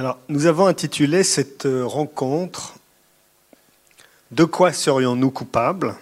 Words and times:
Alors, 0.00 0.18
nous 0.30 0.46
avons 0.46 0.66
intitulé 0.66 1.22
cette 1.22 1.68
rencontre 1.70 2.76
De 4.30 4.44
quoi 4.44 4.72
serions-nous 4.72 5.30
coupables? 5.30 5.94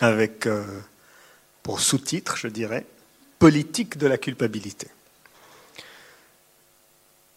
avec 0.00 0.44
euh, 0.48 0.64
pour 1.62 1.78
sous-titre, 1.78 2.36
je 2.36 2.48
dirais, 2.48 2.84
Politique 3.38 3.96
de 3.96 4.08
la 4.08 4.18
culpabilité. 4.18 4.88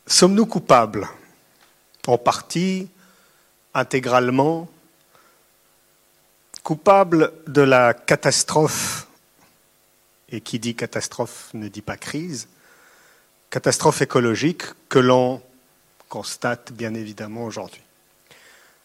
Sommes-nous 0.07 0.47
coupables 0.47 1.07
En 2.07 2.18
partie, 2.18 2.89
intégralement, 3.75 4.68
coupables 6.64 7.32
de 7.46 7.61
la 7.61 7.93
catastrophe, 7.93 9.06
et 10.29 10.42
qui 10.42 10.57
dit 10.57 10.74
catastrophe 10.74 11.51
ne 11.54 11.68
dit 11.68 11.83
pas 11.83 11.96
crise, 11.96 12.47
catastrophe 13.51 14.01
écologique 14.01 14.64
que 14.89 14.97
l'on 14.97 15.41
constate 16.09 16.71
bien 16.71 16.93
évidemment 16.93 17.43
aujourd'hui. 17.43 17.82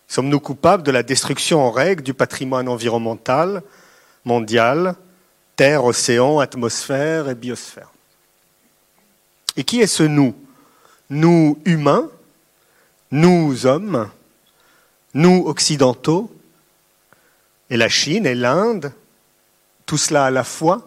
Sommes-nous 0.08 0.40
coupables 0.40 0.82
de 0.82 0.90
la 0.90 1.02
destruction 1.02 1.60
en 1.60 1.70
règle 1.70 2.02
du 2.02 2.14
patrimoine 2.14 2.68
environnemental 2.68 3.62
mondial, 4.24 4.96
terre, 5.54 5.84
océan, 5.84 6.40
atmosphère 6.40 7.28
et 7.28 7.34
biosphère? 7.34 7.90
Et 9.56 9.64
qui 9.64 9.80
est 9.80 9.86
ce 9.86 10.02
nous? 10.02 10.34
Nous 11.10 11.58
humains, 11.64 12.10
nous 13.12 13.66
hommes, 13.66 14.10
nous 15.14 15.44
occidentaux, 15.46 16.30
et 17.70 17.76
la 17.76 17.88
Chine 17.88 18.26
et 18.26 18.34
l'Inde, 18.34 18.92
tout 19.86 19.98
cela 19.98 20.26
à 20.26 20.30
la 20.30 20.44
fois? 20.44 20.86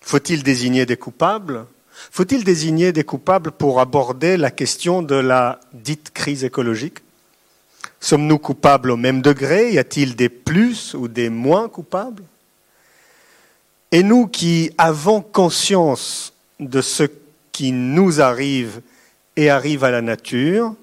Faut-il 0.00 0.42
désigner 0.42 0.86
des 0.86 0.96
coupables? 0.96 1.66
Faut-il 2.10 2.44
désigner 2.44 2.92
des 2.92 3.04
coupables 3.04 3.52
pour 3.52 3.80
aborder 3.80 4.36
la 4.36 4.50
question 4.50 5.02
de 5.02 5.14
la 5.14 5.60
dite 5.72 6.10
crise 6.12 6.44
écologique? 6.44 6.98
Sommes-nous 8.00 8.38
coupables 8.38 8.90
au 8.90 8.96
même 8.96 9.22
degré? 9.22 9.72
Y 9.72 9.78
a-t-il 9.78 10.16
des 10.16 10.28
plus 10.28 10.94
ou 10.94 11.08
des 11.08 11.28
moins 11.28 11.68
coupables? 11.68 12.24
Et 13.92 14.02
nous 14.02 14.26
qui 14.26 14.70
avons 14.78 15.20
conscience 15.20 16.32
de 16.58 16.80
ce 16.80 17.04
qui 17.52 17.72
nous 17.72 18.20
arrive 18.20 18.80
et 19.36 19.50
arrive 19.50 19.84
à 19.84 19.90
la 19.90 20.00
nature, 20.00 20.74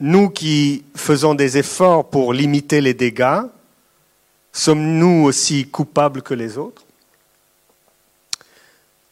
nous 0.00 0.28
qui 0.30 0.84
faisons 0.96 1.34
des 1.34 1.58
efforts 1.58 2.10
pour 2.10 2.32
limiter 2.32 2.80
les 2.80 2.94
dégâts, 2.94 3.42
sommes-nous 4.52 5.24
aussi 5.24 5.68
coupables 5.68 6.22
que 6.22 6.34
les 6.34 6.58
autres? 6.58 6.84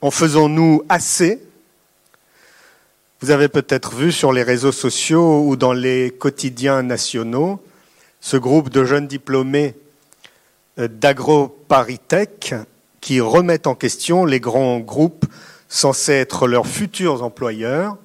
En 0.02 0.10
faisons-nous 0.10 0.82
assez? 0.88 1.42
Vous 3.20 3.30
avez 3.30 3.48
peut-être 3.48 3.94
vu 3.94 4.12
sur 4.12 4.32
les 4.32 4.42
réseaux 4.42 4.72
sociaux 4.72 5.44
ou 5.46 5.56
dans 5.56 5.74
les 5.74 6.10
quotidiens 6.10 6.82
nationaux 6.82 7.62
ce 8.22 8.38
groupe 8.38 8.70
de 8.70 8.82
jeunes 8.84 9.06
diplômés 9.06 9.74
euh, 10.78 10.88
d'AgroParisTech 10.88 12.54
qui 13.02 13.20
remettent 13.20 13.66
en 13.66 13.74
question 13.74 14.24
les 14.24 14.40
grands 14.40 14.80
groupes 14.80 15.26
censés 15.68 16.14
être 16.14 16.48
leurs 16.48 16.66
futurs 16.66 17.22
employeurs, 17.22 17.98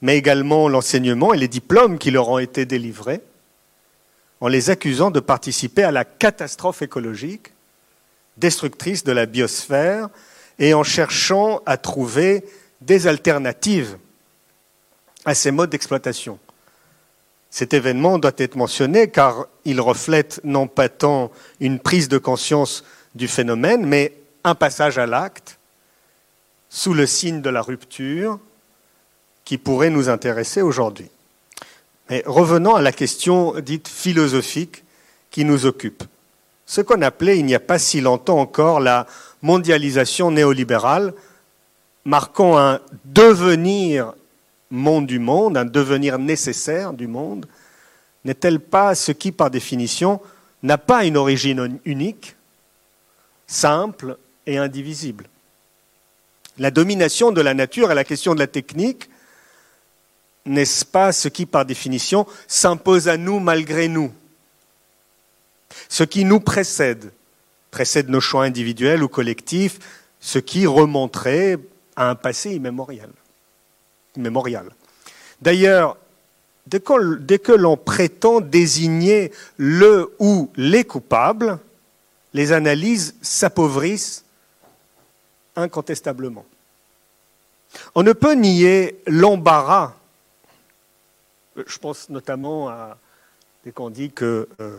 mais 0.00 0.16
également 0.18 0.68
l'enseignement 0.68 1.32
et 1.32 1.38
les 1.38 1.46
diplômes 1.46 1.98
qui 1.98 2.10
leur 2.10 2.28
ont 2.28 2.38
été 2.38 2.66
délivrés, 2.66 3.20
en 4.40 4.48
les 4.48 4.70
accusant 4.70 5.12
de 5.12 5.20
participer 5.20 5.84
à 5.84 5.92
la 5.92 6.04
catastrophe 6.04 6.82
écologique 6.82 7.52
destructrice 8.36 9.04
de 9.04 9.12
la 9.12 9.26
biosphère 9.26 10.08
et 10.58 10.74
en 10.74 10.82
cherchant 10.82 11.60
à 11.66 11.76
trouver 11.76 12.44
des 12.80 13.06
alternatives 13.06 13.96
à 15.24 15.34
ces 15.34 15.50
modes 15.50 15.70
d'exploitation. 15.70 16.38
Cet 17.50 17.74
événement 17.74 18.18
doit 18.18 18.32
être 18.38 18.56
mentionné 18.56 19.08
car 19.08 19.46
il 19.64 19.80
reflète 19.80 20.40
non 20.42 20.66
pas 20.66 20.88
tant 20.88 21.30
une 21.60 21.78
prise 21.78 22.08
de 22.08 22.18
conscience 22.18 22.84
du 23.14 23.28
phénomène, 23.28 23.86
mais 23.86 24.14
un 24.42 24.54
passage 24.54 24.98
à 24.98 25.06
l'acte 25.06 25.58
sous 26.70 26.94
le 26.94 27.06
signe 27.06 27.42
de 27.42 27.50
la 27.50 27.60
rupture 27.60 28.40
qui 29.44 29.58
pourrait 29.58 29.90
nous 29.90 30.08
intéresser 30.08 30.62
aujourd'hui. 30.62 31.10
Mais 32.08 32.22
revenons 32.26 32.74
à 32.74 32.80
la 32.80 32.92
question 32.92 33.60
dite 33.60 33.88
philosophique 33.88 34.84
qui 35.30 35.44
nous 35.44 35.66
occupe. 35.66 36.04
Ce 36.72 36.80
qu'on 36.80 37.02
appelait 37.02 37.38
il 37.38 37.44
n'y 37.44 37.54
a 37.54 37.60
pas 37.60 37.78
si 37.78 38.00
longtemps 38.00 38.38
encore 38.38 38.80
la 38.80 39.06
mondialisation 39.42 40.30
néolibérale, 40.30 41.12
marquant 42.06 42.56
un 42.56 42.80
devenir 43.04 44.14
monde 44.70 45.06
du 45.06 45.18
monde, 45.18 45.58
un 45.58 45.66
devenir 45.66 46.18
nécessaire 46.18 46.94
du 46.94 47.06
monde, 47.06 47.44
n'est-elle 48.24 48.58
pas 48.58 48.94
ce 48.94 49.12
qui, 49.12 49.32
par 49.32 49.50
définition, 49.50 50.18
n'a 50.62 50.78
pas 50.78 51.04
une 51.04 51.18
origine 51.18 51.78
unique, 51.84 52.36
simple 53.46 54.16
et 54.46 54.56
indivisible? 54.56 55.26
La 56.56 56.70
domination 56.70 57.32
de 57.32 57.42
la 57.42 57.52
nature 57.52 57.92
et 57.92 57.94
la 57.94 58.04
question 58.04 58.32
de 58.32 58.38
la 58.38 58.46
technique, 58.46 59.10
n'est-ce 60.46 60.86
pas 60.86 61.12
ce 61.12 61.28
qui, 61.28 61.44
par 61.44 61.66
définition, 61.66 62.26
s'impose 62.48 63.08
à 63.08 63.18
nous 63.18 63.40
malgré 63.40 63.88
nous? 63.88 64.10
Ce 65.88 66.04
qui 66.04 66.24
nous 66.24 66.40
précède, 66.40 67.12
précède 67.70 68.08
nos 68.08 68.20
choix 68.20 68.44
individuels 68.44 69.02
ou 69.02 69.08
collectifs, 69.08 69.78
ce 70.20 70.38
qui 70.38 70.66
remonterait 70.66 71.58
à 71.96 72.10
un 72.10 72.14
passé 72.14 72.52
immémorial. 72.54 73.10
D'ailleurs, 75.40 75.96
dès 76.66 76.80
que 76.80 77.52
l'on 77.52 77.76
prétend 77.76 78.40
désigner 78.40 79.32
le 79.56 80.14
ou 80.18 80.50
les 80.56 80.84
coupables, 80.84 81.58
les 82.34 82.52
analyses 82.52 83.14
s'appauvrissent 83.20 84.24
incontestablement. 85.56 86.46
On 87.94 88.02
ne 88.02 88.12
peut 88.12 88.34
nier 88.34 89.00
l'embarras. 89.06 89.94
Je 91.66 91.78
pense 91.78 92.08
notamment 92.08 92.68
à 92.68 92.96
dès 93.64 93.72
qu'on 93.72 93.90
dit 93.90 94.10
que 94.10 94.48
euh, 94.60 94.76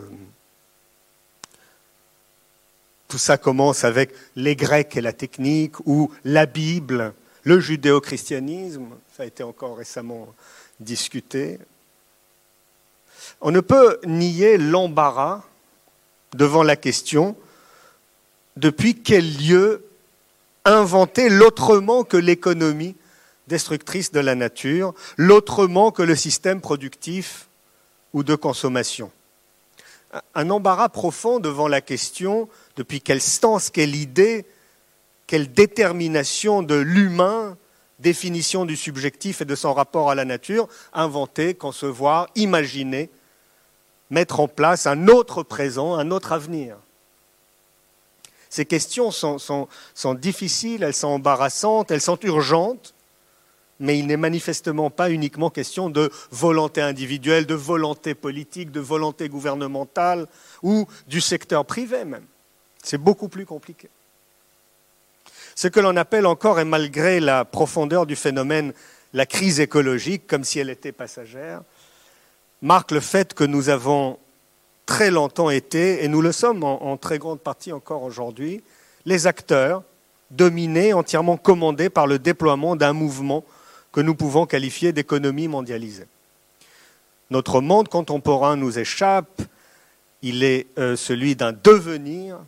tout 3.08 3.18
ça 3.18 3.38
commence 3.38 3.84
avec 3.84 4.12
les 4.36 4.56
Grecs 4.56 4.96
et 4.96 5.00
la 5.00 5.12
technique, 5.12 5.78
ou 5.86 6.10
la 6.24 6.46
Bible, 6.46 7.12
le 7.42 7.60
judéo-christianisme, 7.60 8.88
ça 9.16 9.22
a 9.22 9.26
été 9.26 9.42
encore 9.42 9.76
récemment 9.76 10.34
discuté. 10.80 11.58
On 13.40 13.50
ne 13.50 13.60
peut 13.60 13.98
nier 14.04 14.58
l'embarras 14.58 15.42
devant 16.32 16.62
la 16.62 16.76
question 16.76 17.36
depuis 18.56 19.02
quel 19.02 19.36
lieu 19.36 19.84
inventer 20.64 21.28
l'autrement 21.28 22.04
que 22.04 22.16
l'économie 22.16 22.96
destructrice 23.46 24.10
de 24.12 24.20
la 24.20 24.34
nature, 24.34 24.94
l'autrement 25.16 25.90
que 25.90 26.02
le 26.02 26.16
système 26.16 26.60
productif 26.60 27.48
ou 28.12 28.22
de 28.22 28.34
consommation? 28.34 29.10
Un 30.34 30.50
embarras 30.50 30.88
profond 30.88 31.40
devant 31.40 31.68
la 31.68 31.80
question 31.80 32.48
depuis 32.76 33.00
quelle 33.00 33.20
stance, 33.20 33.70
quelle 33.70 33.94
idée, 33.94 34.46
quelle 35.26 35.52
détermination 35.52 36.62
de 36.62 36.74
l'humain, 36.74 37.56
définition 37.98 38.64
du 38.64 38.76
subjectif 38.76 39.40
et 39.40 39.44
de 39.44 39.54
son 39.54 39.72
rapport 39.72 40.10
à 40.10 40.14
la 40.14 40.24
nature, 40.24 40.68
inventer, 40.92 41.54
concevoir, 41.54 42.28
imaginer, 42.34 43.10
mettre 44.10 44.40
en 44.40 44.48
place 44.48 44.86
un 44.86 45.08
autre 45.08 45.42
présent, 45.42 45.94
un 45.94 46.10
autre 46.10 46.32
avenir. 46.32 46.76
Ces 48.50 48.66
questions 48.66 49.10
sont, 49.10 49.38
sont 49.38 50.14
difficiles, 50.14 50.82
elles 50.82 50.94
sont 50.94 51.08
embarrassantes, 51.08 51.90
elles 51.90 52.00
sont 52.00 52.18
urgentes, 52.22 52.94
mais 53.80 53.98
il 53.98 54.06
n'est 54.06 54.16
manifestement 54.16 54.90
pas 54.90 55.10
uniquement 55.10 55.50
question 55.50 55.90
de 55.90 56.10
volonté 56.30 56.80
individuelle, 56.80 57.46
de 57.46 57.54
volonté 57.54 58.14
politique, 58.14 58.70
de 58.70 58.80
volonté 58.80 59.28
gouvernementale 59.28 60.28
ou 60.62 60.86
du 61.08 61.20
secteur 61.20 61.64
privé 61.64 62.04
même. 62.04 62.24
C'est 62.84 62.98
beaucoup 62.98 63.28
plus 63.28 63.46
compliqué. 63.46 63.88
Ce 65.56 65.68
que 65.68 65.80
l'on 65.80 65.96
appelle 65.96 66.26
encore, 66.26 66.60
et 66.60 66.64
malgré 66.64 67.18
la 67.18 67.44
profondeur 67.44 68.04
du 68.06 68.14
phénomène, 68.14 68.72
la 69.14 69.24
crise 69.24 69.58
écologique, 69.58 70.26
comme 70.26 70.44
si 70.44 70.58
elle 70.58 70.68
était 70.68 70.92
passagère, 70.92 71.62
marque 72.60 72.90
le 72.90 73.00
fait 73.00 73.32
que 73.32 73.44
nous 73.44 73.70
avons 73.70 74.18
très 74.84 75.10
longtemps 75.10 75.48
été, 75.48 76.04
et 76.04 76.08
nous 76.08 76.20
le 76.20 76.30
sommes 76.30 76.62
en, 76.62 76.96
très 76.98 77.18
grande 77.18 77.40
partie 77.40 77.72
encore 77.72 78.02
aujourd'hui, 78.02 78.62
les 79.06 79.26
acteurs 79.26 79.82
dominés, 80.30 80.92
entièrement 80.92 81.38
commandés 81.38 81.88
par 81.88 82.06
le 82.06 82.18
déploiement 82.18 82.76
d'un 82.76 82.92
mouvement 82.92 83.44
que 83.92 84.02
nous 84.02 84.14
pouvons 84.14 84.44
qualifier 84.44 84.92
d'économie 84.92 85.48
mondialisée. 85.48 86.06
Notre 87.30 87.62
monde 87.62 87.88
contemporain 87.88 88.56
nous 88.56 88.78
échappe, 88.78 89.40
il 90.20 90.42
est 90.42 90.66
euh, 90.78 90.96
celui 90.96 91.34
d'un 91.34 91.52
devenir 91.52 92.38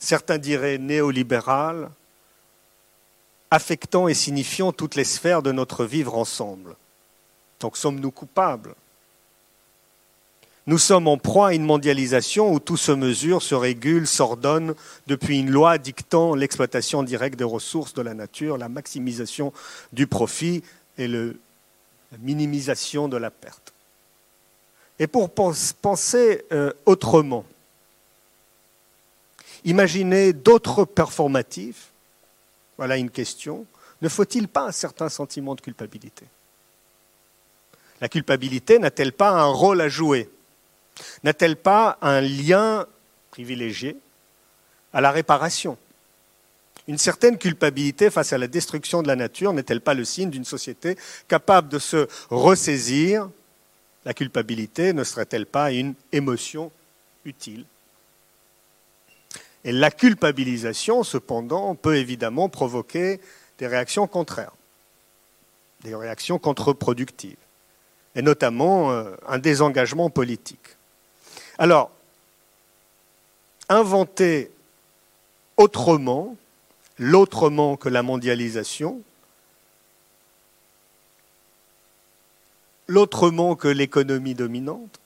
certains 0.00 0.38
diraient 0.38 0.78
néolibéral, 0.78 1.90
affectant 3.50 4.08
et 4.08 4.14
signifiant 4.14 4.72
toutes 4.72 4.96
les 4.96 5.04
sphères 5.04 5.42
de 5.42 5.52
notre 5.52 5.84
vivre 5.84 6.16
ensemble. 6.16 6.74
Donc 7.60 7.76
sommes-nous 7.76 8.10
coupables? 8.10 8.74
Nous 10.66 10.78
sommes 10.78 11.08
en 11.08 11.18
proie 11.18 11.48
à 11.48 11.52
une 11.54 11.64
mondialisation 11.64 12.52
où 12.52 12.60
tout 12.60 12.76
se 12.76 12.92
mesure, 12.92 13.42
se 13.42 13.54
régule, 13.54 14.06
s'ordonne 14.06 14.74
depuis 15.06 15.40
une 15.40 15.50
loi 15.50 15.78
dictant 15.78 16.34
l'exploitation 16.34 17.02
directe 17.02 17.38
des 17.38 17.44
ressources 17.44 17.94
de 17.94 18.02
la 18.02 18.14
nature, 18.14 18.56
la 18.56 18.68
maximisation 18.68 19.52
du 19.92 20.06
profit 20.06 20.62
et 20.96 21.08
la 21.08 21.32
minimisation 22.20 23.08
de 23.08 23.16
la 23.16 23.30
perte. 23.30 23.72
Et 24.98 25.06
pour 25.06 25.30
penser 25.30 26.44
euh, 26.52 26.72
autrement, 26.86 27.44
imaginez 29.64 30.32
d'autres 30.32 30.84
performatifs, 30.84 31.88
voilà 32.76 32.96
une 32.96 33.10
question, 33.10 33.66
ne 34.02 34.08
faut-il 34.08 34.48
pas 34.48 34.62
un 34.62 34.72
certain 34.72 35.08
sentiment 35.08 35.54
de 35.54 35.60
culpabilité? 35.60 36.24
La 38.00 38.08
culpabilité 38.08 38.78
n'a-t-elle 38.78 39.12
pas 39.12 39.30
un 39.30 39.44
rôle 39.44 39.80
à 39.80 39.88
jouer? 39.88 40.30
N'a-t-elle 41.22 41.56
pas 41.56 41.98
un 42.00 42.20
lien 42.20 42.86
privilégié 43.30 43.96
à 44.92 45.00
la 45.00 45.10
réparation? 45.10 45.76
Une 46.88 46.98
certaine 46.98 47.38
culpabilité 47.38 48.10
face 48.10 48.32
à 48.32 48.38
la 48.38 48.48
destruction 48.48 49.02
de 49.02 49.08
la 49.08 49.16
nature 49.16 49.52
n'est-elle 49.52 49.82
pas 49.82 49.94
le 49.94 50.04
signe 50.04 50.30
d'une 50.30 50.44
société 50.44 50.96
capable 51.28 51.68
de 51.68 51.78
se 51.78 52.08
ressaisir? 52.30 53.28
La 54.04 54.14
culpabilité 54.14 54.92
ne 54.92 55.04
serait-elle 55.04 55.46
pas 55.46 55.70
une 55.70 55.94
émotion 56.10 56.72
utile? 57.24 57.66
Et 59.64 59.72
la 59.72 59.90
culpabilisation, 59.90 61.02
cependant, 61.02 61.74
peut 61.74 61.96
évidemment 61.96 62.48
provoquer 62.48 63.20
des 63.58 63.66
réactions 63.66 64.06
contraires, 64.06 64.52
des 65.82 65.94
réactions 65.94 66.38
contre-productives 66.38 67.36
et 68.14 68.22
notamment 68.22 68.90
euh, 68.90 69.14
un 69.28 69.38
désengagement 69.38 70.10
politique. 70.10 70.76
Alors, 71.58 71.90
inventer 73.68 74.50
autrement, 75.56 76.36
l'autrement 76.98 77.76
que 77.76 77.88
la 77.88 78.02
mondialisation, 78.02 79.00
l'autrement 82.88 83.54
que 83.54 83.68
l'économie 83.68 84.34
dominante, 84.34 84.98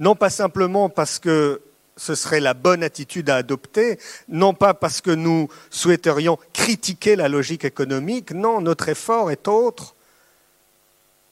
non 0.00 0.14
pas 0.14 0.30
simplement 0.30 0.88
parce 0.88 1.18
que 1.18 1.62
ce 1.98 2.14
serait 2.14 2.40
la 2.40 2.54
bonne 2.54 2.82
attitude 2.82 3.28
à 3.28 3.36
adopter, 3.36 3.98
non 4.28 4.54
pas 4.54 4.72
parce 4.72 5.02
que 5.02 5.10
nous 5.10 5.48
souhaiterions 5.68 6.38
critiquer 6.54 7.16
la 7.16 7.28
logique 7.28 7.64
économique, 7.64 8.30
non, 8.30 8.62
notre 8.62 8.88
effort 8.88 9.30
est 9.30 9.48
autre, 9.48 9.94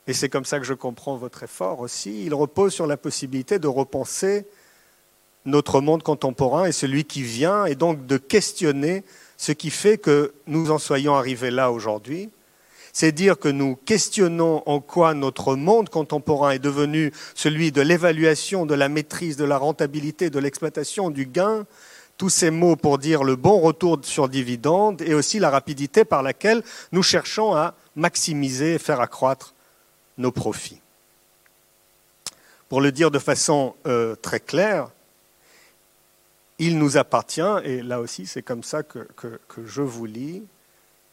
et 0.06 0.12
c'est 0.12 0.28
comme 0.28 0.44
ça 0.44 0.58
que 0.58 0.66
je 0.66 0.74
comprends 0.74 1.16
votre 1.16 1.42
effort 1.42 1.80
aussi, 1.80 2.24
il 2.26 2.34
repose 2.34 2.74
sur 2.74 2.86
la 2.86 2.96
possibilité 2.96 3.58
de 3.58 3.68
repenser 3.68 4.46
notre 5.44 5.80
monde 5.80 6.02
contemporain 6.02 6.66
et 6.66 6.72
celui 6.72 7.04
qui 7.04 7.22
vient, 7.22 7.64
et 7.64 7.74
donc 7.74 8.06
de 8.06 8.16
questionner 8.16 9.04
ce 9.36 9.52
qui 9.52 9.70
fait 9.70 9.98
que 9.98 10.34
nous 10.46 10.70
en 10.70 10.78
soyons 10.78 11.14
arrivés 11.14 11.50
là 11.50 11.70
aujourd'hui. 11.70 12.30
C'est 12.98 13.12
dire 13.12 13.38
que 13.38 13.50
nous 13.50 13.76
questionnons 13.76 14.62
en 14.64 14.80
quoi 14.80 15.12
notre 15.12 15.54
monde 15.54 15.90
contemporain 15.90 16.52
est 16.52 16.58
devenu 16.58 17.12
celui 17.34 17.70
de 17.70 17.82
l'évaluation, 17.82 18.64
de 18.64 18.74
la 18.74 18.88
maîtrise, 18.88 19.36
de 19.36 19.44
la 19.44 19.58
rentabilité, 19.58 20.30
de 20.30 20.38
l'exploitation, 20.38 21.10
du 21.10 21.26
gain, 21.26 21.66
tous 22.16 22.30
ces 22.30 22.50
mots 22.50 22.74
pour 22.74 22.96
dire 22.96 23.22
le 23.22 23.36
bon 23.36 23.60
retour 23.60 23.98
sur 24.00 24.30
dividende 24.30 25.02
et 25.02 25.12
aussi 25.12 25.38
la 25.38 25.50
rapidité 25.50 26.06
par 26.06 26.22
laquelle 26.22 26.62
nous 26.90 27.02
cherchons 27.02 27.54
à 27.54 27.74
maximiser 27.96 28.76
et 28.76 28.78
faire 28.78 29.02
accroître 29.02 29.52
nos 30.16 30.32
profits. 30.32 30.80
Pour 32.70 32.80
le 32.80 32.92
dire 32.92 33.10
de 33.10 33.18
façon 33.18 33.74
euh, 33.86 34.14
très 34.14 34.40
claire, 34.40 34.88
il 36.58 36.78
nous 36.78 36.96
appartient, 36.96 37.42
et 37.62 37.82
là 37.82 38.00
aussi 38.00 38.24
c'est 38.24 38.40
comme 38.40 38.62
ça 38.62 38.82
que, 38.82 39.06
que, 39.16 39.66
je 39.66 39.82
vous 39.82 40.06
lis, 40.06 40.42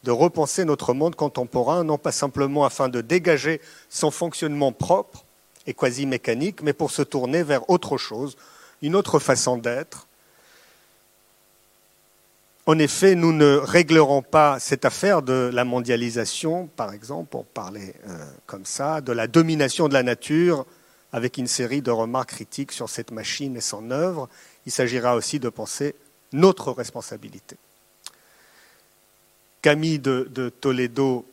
de 0.04 0.10
repenser 0.10 0.64
notre 0.64 0.94
monde 0.94 1.16
contemporain, 1.16 1.82
non 1.82 1.98
pas 1.98 2.12
simplement 2.12 2.64
afin 2.64 2.88
de 2.88 3.00
dégager 3.00 3.60
son 3.88 4.10
fonctionnement 4.10 4.70
propre 4.70 5.24
et 5.66 5.74
quasi 5.74 6.06
mécanique, 6.06 6.62
mais 6.62 6.74
pour 6.74 6.90
se 6.90 7.02
tourner 7.02 7.42
vers 7.42 7.68
autre 7.70 7.96
chose, 7.96 8.36
une 8.82 8.94
autre 8.94 9.18
façon 9.18 9.56
d'être, 9.56 10.06
en 12.66 12.78
effet, 12.78 13.14
nous 13.14 13.34
ne 13.34 13.56
réglerons 13.56 14.22
pas 14.22 14.58
cette 14.58 14.86
affaire 14.86 15.20
de 15.20 15.50
la 15.52 15.66
mondialisation, 15.66 16.70
par 16.76 16.94
exemple, 16.94 17.28
pour 17.28 17.44
parler 17.44 17.94
euh, 18.08 18.24
comme 18.46 18.64
ça, 18.64 19.02
de 19.02 19.12
la 19.12 19.26
domination 19.26 19.86
de 19.86 19.92
la 19.92 20.02
nature, 20.02 20.64
avec 21.12 21.36
une 21.36 21.46
série 21.46 21.82
de 21.82 21.90
remarques 21.90 22.30
critiques 22.30 22.72
sur 22.72 22.88
cette 22.88 23.10
machine 23.10 23.54
et 23.54 23.60
son 23.60 23.90
œuvre. 23.90 24.30
Il 24.64 24.72
s'agira 24.72 25.14
aussi 25.14 25.38
de 25.40 25.50
penser 25.50 25.94
notre 26.32 26.72
responsabilité. 26.72 27.56
Camille 29.64 29.98
de, 29.98 30.50
Toledo, 30.60 31.24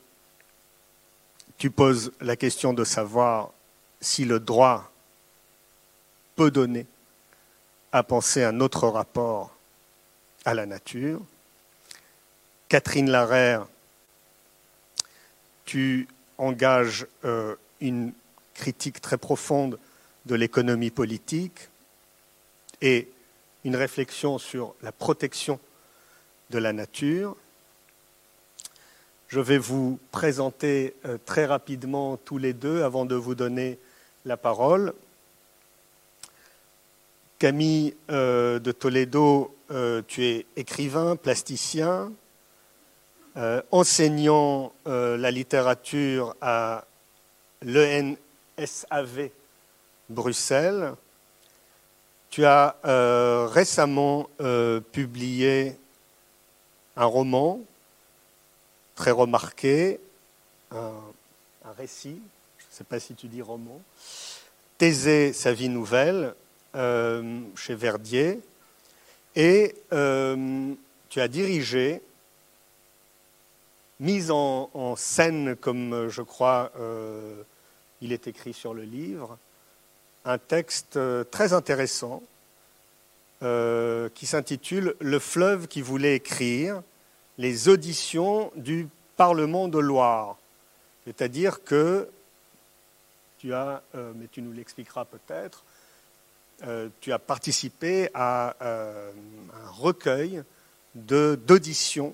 tu 1.58 1.70
poses 1.70 2.14
la 2.22 2.38
question 2.38 2.72
de 2.72 2.86
savoir 2.86 3.52
si 4.00 4.24
le 4.24 4.40
droit 4.40 4.90
peut 6.38 6.50
donner 6.50 6.86
à 7.92 8.04
penser 8.04 8.42
un 8.42 8.62
autre 8.62 8.88
rapport 8.88 9.54
à 10.46 10.54
la 10.54 10.66
nature. 10.66 11.20
Catherine 12.70 13.10
Larère, 13.10 13.68
tu 15.66 16.08
engages 16.38 17.08
euh, 17.26 17.58
une 17.82 18.14
critique 18.54 19.02
très 19.02 19.18
profonde 19.18 19.78
de 20.26 20.36
l'économie 20.36 20.90
politique 20.90 21.68
et 22.80 23.12
une 23.66 23.76
réflexion 23.76 24.38
sur 24.38 24.74
la 24.82 24.94
protection 24.94 25.60
de 26.50 26.60
la 26.60 26.72
nature. 26.72 27.36
Je 29.32 29.40
vais 29.40 29.58
vous 29.58 29.98
présenter 30.12 30.94
euh, 31.06 31.18
très 31.26 31.46
rapidement 31.46 32.18
tous 32.18 32.38
les 32.38 32.52
deux 32.52 32.84
avant 32.84 33.06
de 33.06 33.16
vous 33.16 33.34
donner 33.34 33.80
la 34.26 34.36
parole. 34.36 34.94
Camille 37.40 37.96
euh, 38.10 38.60
de 38.60 38.74
Toledo, 38.74 39.56
euh, 39.72 40.02
tu 40.06 40.26
es 40.26 40.46
écrivain, 40.58 41.16
plasticien, 41.16 42.12
enseignant 43.72 44.74
la 44.86 45.32
littérature 45.32 46.36
à 46.42 46.84
l'ENSAV 47.62 49.30
Bruxelles. 50.10 50.94
Tu 52.30 52.44
as 52.44 52.76
récemment 53.48 54.30
publié 54.92 55.78
un 56.98 57.06
roman 57.06 57.62
très 58.96 59.12
remarqué, 59.12 60.00
un, 60.72 60.92
récit, 61.78 62.22
je 62.58 62.66
ne 62.66 62.72
sais 62.72 62.84
pas 62.84 63.00
si 63.00 63.16
tu 63.16 63.28
dis 63.28 63.42
roman, 63.42 63.82
Thésée, 64.78 65.34
sa 65.34 65.54
vie 65.54 65.70
nouvelle, 65.70 66.34
euh, 66.76 67.42
chez 67.56 67.76
Verdier, 67.76 68.40
et 69.36 69.76
euh, 69.94 70.74
tu 71.10 71.22
as 71.22 71.28
dirigé, 71.28 72.02
mise 74.00 74.32
en, 74.32 74.96
scène, 74.96 75.56
comme 75.56 76.10
je 76.10 76.22
crois 76.22 76.72
euh, 76.80 77.44
il 78.02 78.12
est 78.12 78.28
écrit 78.28 78.54
sur 78.54 78.74
le 78.74 78.84
livre, 78.84 79.38
un 80.26 80.38
texte 80.38 81.00
très 81.32 81.54
intéressant 81.54 82.24
qui 83.42 84.26
s'intitule 84.28 84.96
Le 85.00 85.18
fleuve 85.18 85.68
qui 85.68 85.82
voulait 85.82 86.16
écrire, 86.16 86.84
les 87.42 87.70
auditions 87.70 88.52
du 88.56 88.88
Parlement 89.18 89.68
de 89.68 89.80
Loire. 89.80 90.38
C'est-à-dire 91.06 91.64
que 91.64 92.08
tu 93.40 93.52
as, 93.54 93.82
mais 93.96 94.28
tu 94.32 94.44
nous 94.44 94.54
l'expliqueras 94.54 95.06
peut-être, 95.06 95.64
euh, 96.68 96.90
tu 97.00 97.12
as 97.12 97.18
participé 97.18 98.10
à 98.14 98.56
euh, 98.62 99.12
un 99.52 99.70
recueil 99.72 100.44
d'auditions 100.94 102.12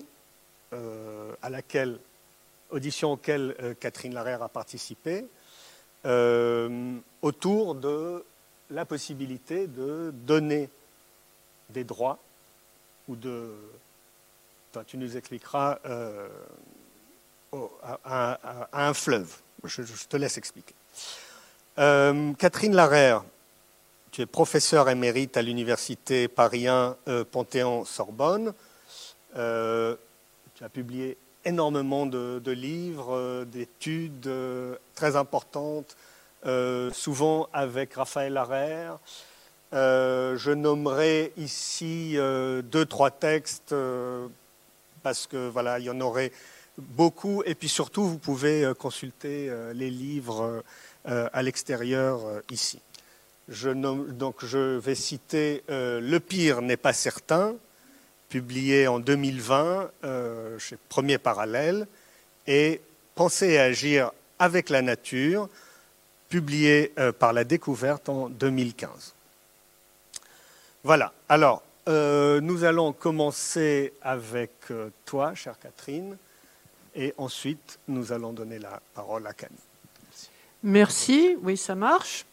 euh, 0.72 1.34
à 1.42 1.50
laquelle 1.50 1.98
Catherine 3.80 4.14
Larère 4.14 4.42
a 4.42 4.48
participé, 4.48 5.26
autour 7.22 7.74
de 7.74 8.24
la 8.70 8.84
possibilité 8.84 9.66
de 9.66 10.10
donner 10.26 10.68
des 11.70 11.84
droits 11.84 12.18
ou 13.08 13.16
de. 13.16 13.54
Tu 14.86 14.96
nous 14.96 15.16
expliqueras 15.16 15.78
à, 18.04 18.38
un 18.72 18.94
fleuve. 18.94 19.36
Je, 19.64 19.82
te 20.08 20.16
laisse 20.16 20.38
expliquer. 20.38 20.74
Catherine 21.76 22.74
Larère 22.74 23.24
tu 24.10 24.22
es 24.22 24.26
professeur 24.26 24.88
émérite 24.88 25.36
à 25.36 25.42
l'université 25.42 26.28
Paris 26.28 26.66
1 26.66 26.96
euh, 27.08 27.24
Panthéon-Sorbonne. 27.30 28.52
Euh, 29.36 29.94
tu 30.54 30.64
as 30.64 30.68
publié 30.68 31.16
énormément 31.44 32.06
de, 32.06 32.50
livres, 32.50 33.44
d'études 33.44 34.28
très 34.94 35.14
importantes, 35.14 35.96
souvent 36.92 37.48
avec 37.52 37.94
Raphaël 37.94 38.36
Harrer. 38.36 38.88
je 39.72 40.50
nommerai 40.50 41.32
ici 41.36 42.16
deux, 42.16 42.84
trois 42.86 43.10
textes 43.10 43.72
parce 45.02 45.26
que 45.26 45.48
voilà, 45.48 45.78
il 45.78 45.84
y 45.86 45.90
en 45.90 46.00
aurait 46.00 46.32
beaucoup. 46.78 47.42
Et 47.46 47.54
puis 47.54 47.68
surtout, 47.68 48.04
vous 48.04 48.18
pouvez 48.18 48.72
consulter 48.78 49.50
les 49.74 49.90
livres 49.90 50.62
à 51.04 51.42
l'extérieur 51.42 52.20
ici. 52.50 52.80
Je 53.48 53.70
donc 53.70 54.44
je 54.44 54.78
vais 54.78 54.94
citer 54.94 55.62
Le 55.68 56.18
pire 56.18 56.62
n'est 56.62 56.76
pas 56.76 56.92
certain, 56.92 57.54
publié 58.28 58.86
en 58.88 58.98
2020 58.98 59.90
euh, 60.04 60.58
chez 60.58 60.76
Premier 60.88 61.18
Parallèle, 61.18 61.86
et 62.46 62.80
Penser 63.14 63.48
et 63.48 63.58
agir 63.58 64.12
avec 64.38 64.70
la 64.70 64.80
nature, 64.80 65.48
publié 66.28 66.92
euh, 66.98 67.10
par 67.10 67.32
la 67.32 67.42
découverte 67.42 68.08
en 68.08 68.28
2015. 68.28 69.14
Voilà, 70.84 71.12
alors 71.28 71.62
euh, 71.88 72.40
nous 72.40 72.64
allons 72.64 72.92
commencer 72.92 73.94
avec 74.02 74.52
toi, 75.04 75.34
chère 75.34 75.58
Catherine, 75.58 76.16
et 76.94 77.14
ensuite 77.16 77.78
nous 77.88 78.12
allons 78.12 78.32
donner 78.32 78.58
la 78.58 78.80
parole 78.94 79.26
à 79.26 79.32
Camille. 79.32 79.56
Merci, 80.62 81.36
oui, 81.42 81.56
ça 81.56 81.74
marche. 81.74 82.26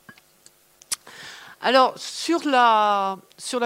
Alors, 1.61 1.97
sur 1.97 2.45
la, 2.45 3.17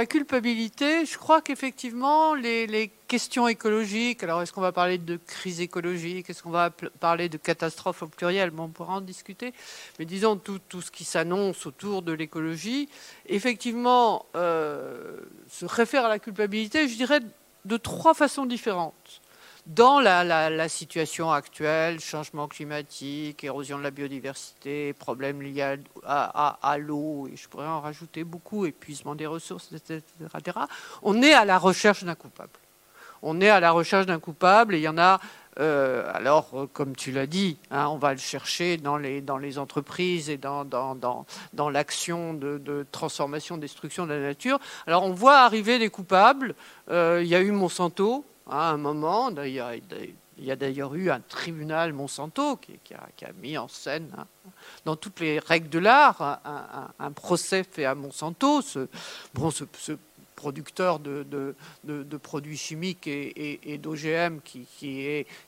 culpabilité, 0.08 1.05
je 1.05 1.17
crois 1.17 1.41
qu'effectivement, 1.41 2.34
les, 2.34 2.91
questions 3.08 3.48
écologiques, 3.48 4.24
alors 4.24 4.41
est-ce 4.41 4.53
qu'on 4.53 4.62
va 4.62 4.72
parler 4.72 5.00
de 5.00 5.17
crise 5.17 5.62
écologique, 5.62 6.29
est-ce 6.29 6.43
qu'on 6.43 6.51
va 6.51 6.69
parler 6.69 7.27
de 7.27 7.38
catastrophe 7.38 8.03
au 8.03 8.08
pluriel, 8.08 8.51
on 8.55 8.67
pourra 8.67 8.93
en 8.93 9.01
discuter, 9.01 9.51
mais 9.98 10.05
disons 10.05 10.38
tout, 10.38 10.60
tout 10.69 10.81
ce 10.81 10.91
qui 10.91 11.03
s'annonce 11.03 11.65
autour 11.65 12.03
de 12.03 12.12
l'écologie, 12.12 12.88
effectivement, 13.25 14.27
euh, 14.36 15.17
se 15.50 15.65
réfère 15.65 16.05
à 16.05 16.10
la 16.10 16.19
culpabilité, 16.19 16.88
je 16.88 16.96
dirais, 16.96 17.22
de 17.65 17.77
trois 17.77 18.13
façons 18.13 18.46
différentes 18.46 19.22
dans 19.65 19.99
la, 19.99 20.69
situation 20.69 21.31
actuelle, 21.31 21.99
changement 21.99 22.47
climatique, 22.47 23.43
érosion 23.43 23.77
de 23.77 23.83
la 23.83 23.91
biodiversité, 23.91 24.93
problèmes 24.93 25.41
liés 25.41 25.77
à, 26.05 26.77
l'eau, 26.77 27.27
et 27.31 27.35
je 27.35 27.47
pourrais 27.47 27.67
en 27.67 27.81
rajouter 27.81 28.23
beaucoup, 28.23 28.65
épuisement 28.65 29.15
des 29.15 29.27
ressources, 29.27 29.71
etc., 29.71 30.01
on 31.01 31.21
est 31.21 31.33
à 31.33 31.45
la 31.45 31.57
recherche 31.57 32.03
d'un 32.03 32.15
coupable. 32.15 32.51
On 33.21 33.41
est 33.41 33.49
à 33.49 33.59
la 33.59 33.71
recherche 33.71 34.05
d'un 34.05 34.19
coupable, 34.19 34.75
et 34.75 34.79
il 34.79 34.83
y 34.83 34.87
en 34.87 34.97
a, 34.97 35.19
euh, 35.59 36.09
alors, 36.13 36.67
comme 36.71 36.95
tu 36.95 37.11
l'as 37.11 37.27
dit, 37.27 37.57
hein, 37.69 37.87
on 37.89 37.97
va 37.97 38.13
le 38.13 38.19
chercher 38.19 38.77
dans 38.77 38.97
les, 38.97 39.57
entreprises 39.57 40.29
et 40.29 40.37
dans, 40.37 41.25
l'action 41.69 42.33
de, 42.33 42.85
transformation, 42.91 43.57
destruction 43.57 44.05
de 44.05 44.13
la 44.13 44.21
nature. 44.21 44.59
Alors, 44.87 45.03
on 45.03 45.11
voit 45.11 45.39
arriver 45.39 45.79
des 45.79 45.89
coupables. 45.89 46.55
Euh, 46.89 47.19
il 47.21 47.27
y 47.27 47.35
a 47.35 47.41
eu 47.41 47.51
Monsanto, 47.51 48.25
à 48.50 48.72
un 48.72 48.77
moment. 48.77 49.29
Il 49.41 50.46
y 50.46 50.51
a 50.51 50.56
d'ailleurs 50.56 50.96
eu 50.96 51.10
un 51.10 51.20
tribunal 51.20 51.94
Monsanto 51.94 52.58
qui, 52.58 52.94
a, 52.94 53.32
mis 53.41 53.58
en 53.58 53.68
scène, 53.68 54.10
hein, 54.18 54.25
dans 54.86 54.96
toutes 54.96 55.20
les 55.20 55.39
règles 55.39 55.70
de 55.70 55.79
l'art, 55.79 56.39
un, 57.00 57.12
procès 57.12 57.63
fait 57.63 57.86
à 57.86 57.96
Monsanto, 57.96 58.62
ce, 58.62 58.88
bon, 59.34 59.51
ce, 59.51 59.65
producteur 60.39 61.00
de, 61.00 61.56
produits 62.24 62.58
chimiques 62.58 63.08
et, 63.08 63.77
d'OGM 63.77 64.39
qui, 64.41 64.65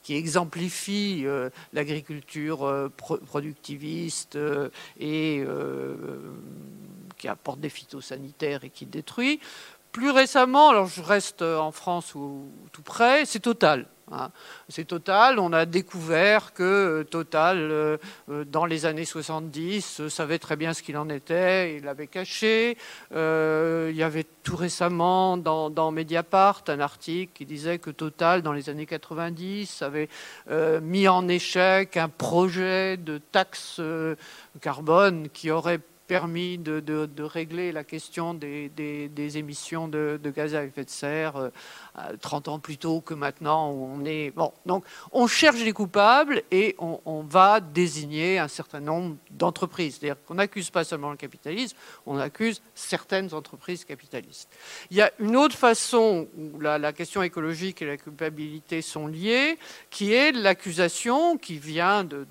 qui, 0.04 0.14
exemplifie 0.14 1.24
euh, 1.26 1.50
l'agriculture 1.72 2.66
euh, 2.66 2.90
productiviste 2.90 4.36
euh, 4.36 4.70
et 5.00 5.44
qui 7.18 7.28
apporte 7.28 7.60
des 7.60 7.70
phytosanitaires 7.70 8.64
et 8.66 8.70
qui 8.70 8.86
détruit. 8.86 9.40
Plus 9.92 10.12
récemment, 10.12 10.70
alors 10.70 10.88
je 10.88 11.02
reste 11.02 11.42
en 11.42 11.72
France 11.72 12.16
ou 12.16 12.50
tout 12.72 12.82
près, 12.82 13.26
c'est 13.26 13.40
Total. 13.40 13.88
Hein. 14.12 14.32
C'est 14.68 14.86
Total, 14.86 15.40
on 15.40 15.54
a 15.54 15.66
découvert 15.66 16.54
que 16.54 16.64
euh, 16.64 17.04
Total, 17.04 17.58
euh, 17.58 17.98
euh, 18.30 18.44
dans 18.46 18.66
les 18.66 18.86
années 18.86 19.06
70, 19.06 20.08
savait 20.10 20.40
très 20.40 20.56
bien 20.56 20.74
ce 20.74 20.84
qu'il 20.84 20.98
en 20.98 21.10
était, 21.10 21.78
il 21.78 21.84
l'avait 21.84 22.08
caché. 22.08 22.78
il 23.12 23.96
y 23.96 24.04
avait 24.04 24.26
tout 24.44 24.56
récemment 24.56 25.38
dans, 25.38 25.92
Mediapart 25.92 26.64
un 26.68 26.80
article 26.80 27.32
qui 27.34 27.46
disait 27.46 27.80
que 27.80 27.90
Total, 27.90 28.42
dans 28.42 28.54
les 28.54 28.70
années 28.70 28.86
90, 28.86 29.82
avait 29.82 30.10
mis 30.82 31.08
en 31.08 31.28
échec 31.28 31.98
un 31.98 32.10
projet 32.10 32.98
de 32.98 33.18
taxe 33.18 33.82
carbone 34.62 35.30
qui 35.30 35.52
aurait 35.52 35.82
permis 36.12 36.58
de, 36.58 37.24
régler 37.24 37.72
la 37.72 37.86
question 37.86 38.34
des, 38.34 39.38
émissions 39.38 39.88
de, 39.88 40.20
gaz 40.36 40.56
à 40.56 40.66
effet 40.66 40.84
de 40.84 40.90
serre 40.90 41.52
30 42.20 42.48
ans 42.50 42.60
plus 42.60 42.78
tôt 42.78 43.00
que 43.00 43.14
maintenant 43.14 43.70
on 43.70 44.04
est. 44.04 44.32
Bon, 44.32 44.52
donc 44.66 44.84
on 45.14 45.28
cherche 45.28 45.64
des 45.64 45.72
coupables 45.72 46.44
et 46.52 46.76
on, 46.80 47.22
va 47.22 47.62
désigner 47.62 48.40
un 48.40 48.50
certain 48.50 48.82
nombre 48.82 49.16
d'entreprises. 49.30 50.00
C'est-à-dire 50.00 50.22
qu'on 50.26 50.34
n'accuse 50.34 50.70
pas 50.70 50.84
seulement 50.84 51.12
le 51.12 51.16
capitalisme, 51.16 51.78
on 52.06 52.18
accuse 52.18 52.62
certaines 52.76 53.34
entreprises 53.34 53.86
capitalistes. 53.86 54.50
Il 54.90 54.98
y 54.98 55.02
a 55.02 55.12
une 55.20 55.38
autre 55.38 55.56
façon 55.56 56.28
où 56.38 56.60
la, 56.60 56.92
question 56.92 57.24
écologique 57.24 57.82
et 57.82 57.86
la 57.86 57.96
culpabilité 57.96 58.82
sont 58.82 59.08
liées, 59.08 59.58
qui 59.90 60.12
est 60.12 60.34
l'accusation 60.34 61.38
qui 61.38 61.58
vient 61.58 62.04
de, 62.04 62.26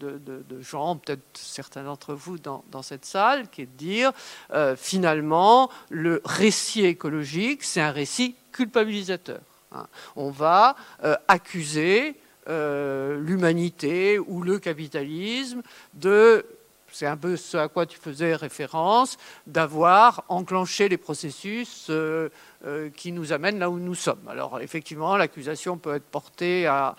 gens, 0.61 0.97
peut-être 0.97 1.23
certains 1.33 1.85
d'entre 1.85 2.13
vous 2.13 2.39
dans, 2.39 2.83
cette 2.83 3.07
salle, 3.07 3.49
qui 3.49 3.63
est 3.63 3.70
de 3.73 3.77
dire 3.77 4.13
euh, 4.53 4.77
finalement 4.77 5.71
le 5.89 6.21
récit 6.25 6.85
écologique, 6.85 7.65
c'est 7.65 7.81
un 7.81 7.93
récit 7.93 8.35
culpabilisateur. 8.53 9.41
Hein. 9.73 9.87
On 10.17 10.31
va 10.31 10.77
euh, 11.05 11.17
accuser 11.29 12.17
euh, 12.49 13.21
l'humanité 13.21 14.19
ou 14.19 14.43
le 14.43 14.59
capitalisme 14.59 15.63
de 15.95 16.45
c'est 16.93 17.07
un 17.07 17.17
peu 17.17 17.37
ce 17.37 17.57
à 17.57 17.69
quoi 17.69 17.87
tu 17.87 17.99
faisais 17.99 18.35
référence, 18.35 19.17
d'avoir 19.47 20.25
enclenché 20.29 20.89
les 20.89 20.97
processus 20.97 21.87
euh, 21.91 22.29
euh, 22.67 22.91
qui 22.91 23.13
nous 23.13 23.33
amènent 23.33 23.59
là 23.59 23.71
où 23.71 23.79
nous 23.79 23.95
sommes. 23.95 24.27
Alors 24.29 24.61
effectivement, 24.61 25.17
l'accusation 25.17 25.79
peut 25.79 25.95
être 25.95 26.05
portée 26.05 26.67
à, 26.67 26.95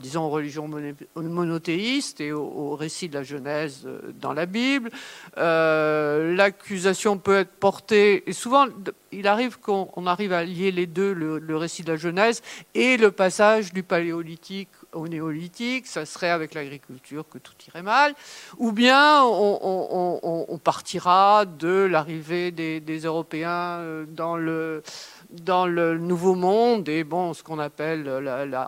disons, 0.00 0.24
aux 0.24 0.30
religions 0.30 0.68
monothéistes 1.14 2.20
et 2.20 2.32
au, 2.32 2.76
récit 2.76 3.08
de 3.08 3.14
la 3.14 3.22
Genèse 3.22 3.82
euh, 3.86 4.00
dans 4.20 4.32
la 4.32 4.46
Bible. 4.46 4.90
l'accusation 5.36 7.18
peut 7.18 7.38
être 7.38 7.52
portée, 7.52 8.28
et 8.28 8.32
souvent 8.32 8.66
il 9.12 9.26
arrive 9.26 9.58
qu'on 9.58 10.06
arrive 10.06 10.32
à 10.32 10.44
lier 10.44 10.70
les 10.70 10.86
deux, 10.86 11.12
le 11.12 11.56
récit 11.56 11.82
de 11.82 11.92
la 11.92 11.96
Genèse 11.96 12.42
et 12.74 12.96
le 12.96 13.10
passage 13.10 13.72
du 13.72 13.82
paléolithique 13.82 14.68
au 14.96 15.08
néolithique, 15.08 15.86
ça 15.86 16.06
serait 16.06 16.30
avec 16.30 16.54
l'agriculture 16.54 17.24
que 17.28 17.38
tout 17.38 17.52
irait 17.68 17.82
mal, 17.82 18.14
ou 18.58 18.72
bien 18.72 19.22
on, 19.22 20.58
partira 20.64 21.44
de 21.44 21.86
l'arrivée 21.88 22.50
des, 22.50 22.98
Européens 23.04 23.78
euh, 23.80 24.04
dans 24.08 24.36
le, 24.36 24.82
dans 25.30 25.66
le 25.66 25.98
nouveau 25.98 26.34
monde 26.34 26.88
et 26.88 27.04
bon, 27.04 27.34
ce 27.34 27.42
qu'on 27.42 27.58
appelle 27.58 28.04
la, 28.04 28.46
la, 28.46 28.66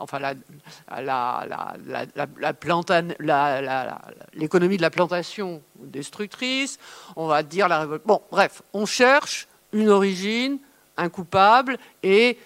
l'économie 4.35 4.77
de 4.77 4.83
la 4.83 4.91
plantation 4.91 5.63
destructrice, 5.77 6.79
on 7.17 7.27
va 7.27 7.43
dire 7.43 7.69
la 7.69 7.81
révolte. 7.81 8.03
Bon, 8.07 8.21
bref, 8.31 8.63
on 8.75 8.87
cherche 8.87 9.49
une 9.73 9.89
origine, 9.89 10.59
un 10.97 11.09
coupable 11.09 11.79
et 12.03 12.39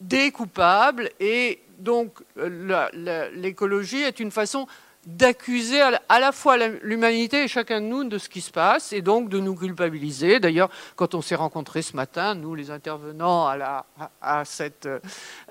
des 0.00 0.30
coupables 0.32 1.10
et 1.20 1.60
donc 1.80 2.22
l'écologie 3.34 4.02
est 4.02 4.20
une 4.20 4.30
façon 4.30 4.66
d'accuser 5.06 5.80
à 5.80 6.20
la 6.20 6.30
fois 6.30 6.58
l'humanité 6.58 7.44
et 7.44 7.48
chacun 7.48 7.80
de 7.80 7.86
nous 7.86 8.04
de 8.04 8.18
ce 8.18 8.28
qui 8.28 8.42
se 8.42 8.50
passe 8.50 8.92
et 8.92 9.00
donc 9.00 9.30
de 9.30 9.40
nous 9.40 9.54
culpabiliser. 9.54 10.40
D'ailleurs, 10.40 10.68
quand 10.94 11.14
on 11.14 11.22
s'est 11.22 11.36
rencontrés 11.36 11.80
ce 11.80 11.96
matin, 11.96 12.34
nous 12.34 12.54
les 12.54 12.70
intervenants 12.70 13.48
à, 14.20 14.44
cette 14.44 14.86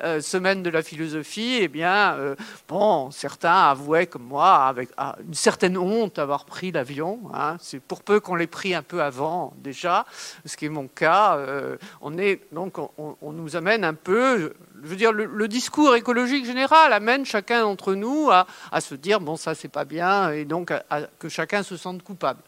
euh, 0.03 0.21
semaine 0.21 0.61
de 0.61 0.69
la 0.69 0.83
philosophie, 0.83 1.57
eh 1.61 1.67
bien, 1.67 2.13
euh, 2.13 2.35
bon, 2.67 3.09
certains 3.09 3.69
avouaient 3.69 4.05
comme 4.05 4.23
moi, 4.23 4.67
avec 4.67 4.89
une 5.25 5.33
certaine 5.33 5.77
honte, 5.77 6.19
avoir 6.19 6.45
pris 6.45 6.71
l'avion. 6.71 7.19
Hein. 7.33 7.57
C'est 7.59 7.79
pour 7.79 8.03
peu 8.03 8.19
qu'on 8.19 8.35
l'ait 8.35 8.47
pris 8.47 8.75
un 8.75 8.83
peu 8.83 9.01
avant 9.01 9.53
déjà, 9.57 10.05
ce 10.45 10.57
qui 10.57 10.65
est 10.65 10.69
mon 10.69 10.87
cas. 10.87 11.37
Euh, 11.37 11.77
on 12.01 12.19
est 12.19 12.41
donc 12.51 12.77
on, 12.77 13.17
on 13.19 13.31
nous 13.31 13.55
amène 13.55 13.83
un 13.83 13.95
peu 13.95 14.53
je 14.81 14.87
veux 14.87 14.95
dire, 14.95 15.11
le, 15.11 15.47
discours 15.47 15.95
écologique 15.95 16.45
général 16.45 16.93
amène 16.93 17.25
chacun 17.25 17.61
d'entre 17.61 17.95
nous 17.95 18.29
à, 18.31 18.81
se 18.81 18.95
dire 18.95 19.19
bon, 19.19 19.35
ça 19.35 19.55
c'est 19.55 19.67
pas 19.67 19.85
bien, 19.85 20.31
et 20.31 20.45
donc 20.45 20.71
que 21.19 21.29
chacun 21.29 21.63
se 21.63 21.77
sente 21.77 22.03
coupable. 22.03 22.41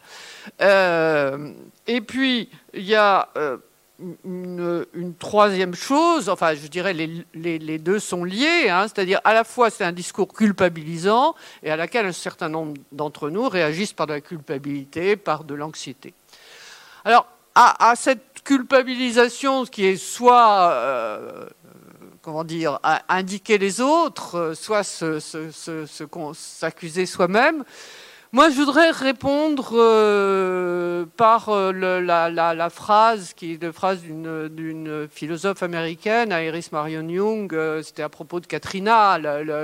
Euh, 0.62 1.52
et 1.88 2.02
puis, 2.02 2.50
il 2.74 2.84
y 2.84 2.96
a 2.96 3.30
euh, 3.38 3.58
une, 4.24 5.14
troisième 5.20 5.76
chose, 5.76 6.30
enfin 6.30 6.54
je 6.56 6.68
dirais 6.68 6.94
les, 6.94 7.26
les, 7.34 7.78
deux 7.78 8.00
sont 8.00 8.24
liés, 8.24 8.70
hein, 8.70 8.88
c'est-à-dire 8.88 9.20
à 9.24 9.34
la 9.34 9.44
fois 9.44 9.70
c'est 9.70 9.84
un 9.84 9.92
discours 9.92 10.34
culpabilisant 10.34 11.36
et 11.64 11.72
à 11.72 11.76
laquelle 11.76 12.06
un 12.06 12.12
certain 12.12 12.50
nombre 12.50 12.74
d'entre 12.92 13.30
nous 13.30 13.48
réagissent 13.48 13.94
par 13.94 14.08
de 14.08 14.14
la 14.14 14.22
culpabilité, 14.22 15.16
par 15.16 15.44
de 15.44 15.54
l'anxiété. 15.54 16.14
Alors 17.04 17.28
à, 17.56 17.94
cette 17.96 18.42
culpabilisation 18.44 19.66
qui 19.66 19.86
est 19.86 19.98
soit 19.98 20.72
euh, 20.72 21.48
comment 22.22 22.44
dire, 22.44 22.80
indiquer 23.10 23.58
les 23.58 23.82
autres, 23.82 24.54
soit 24.56 24.84
s'accuser 26.34 27.06
soi-même, 27.06 27.64
moi, 28.34 28.50
je 28.50 28.56
voudrais 28.56 28.92
répondre 28.92 29.72
euh, 29.74 31.06
par 31.18 31.50
euh, 31.50 31.74
la, 31.74 32.70
phrase 32.70 33.34
qui 33.34 33.52
est 33.52 33.62
la 33.62 33.74
phrase 33.74 34.04
d'une 34.04 35.10
philosophe 35.12 35.64
américaine, 35.64 36.30
Iris 36.32 36.72
Marion 36.72 37.10
Young. 37.10 37.54
Euh, 37.54 37.84
c'était 37.84 38.04
à 38.04 38.08
propos 38.08 38.40
de 38.40 38.46
Katrina, 38.46 39.18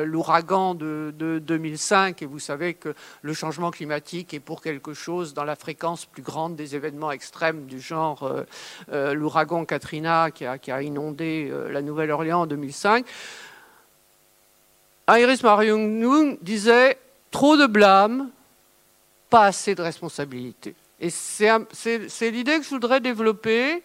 l'ouragan 0.04 0.76
de, 0.76 1.14
2005. 1.18 2.22
Et 2.22 2.26
vous 2.26 2.40
savez 2.40 2.74
que 2.74 2.94
le 3.22 3.34
changement 3.34 3.72
climatique 3.72 4.34
est 4.34 4.42
pour 4.42 4.62
quelque 4.62 4.94
chose 4.94 5.34
dans 5.34 5.46
la 5.46 5.56
fréquence 5.56 6.06
plus 6.06 6.22
grande 6.22 6.58
des 6.58 6.76
événements 6.76 7.12
extrêmes 7.12 7.68
du 7.68 7.80
genre 7.80 8.30
l'ouragan 8.92 9.64
Katrina 9.64 10.30
qui 10.30 10.46
a, 10.46 10.58
qui 10.58 10.72
a 10.72 10.82
inondé 10.82 11.54
la 11.72 11.82
Nouvelle-Orléans 11.82 12.42
en 12.42 12.48
2005. 12.48 13.06
Iris 15.08 15.42
Marion 15.42 15.78
Young 15.78 16.38
disait 16.42 16.98
trop 17.32 17.56
de 17.56 17.66
blâme 17.66 18.30
pas 19.30 19.46
assez 19.46 19.76
de 19.76 19.82
responsabilité. 19.82 20.76
Et 21.00 21.10
c'est 21.10 22.32
l'idée 22.32 22.58
que 22.58 22.64
je 22.64 22.70
voudrais 22.70 23.00
développer, 23.00 23.84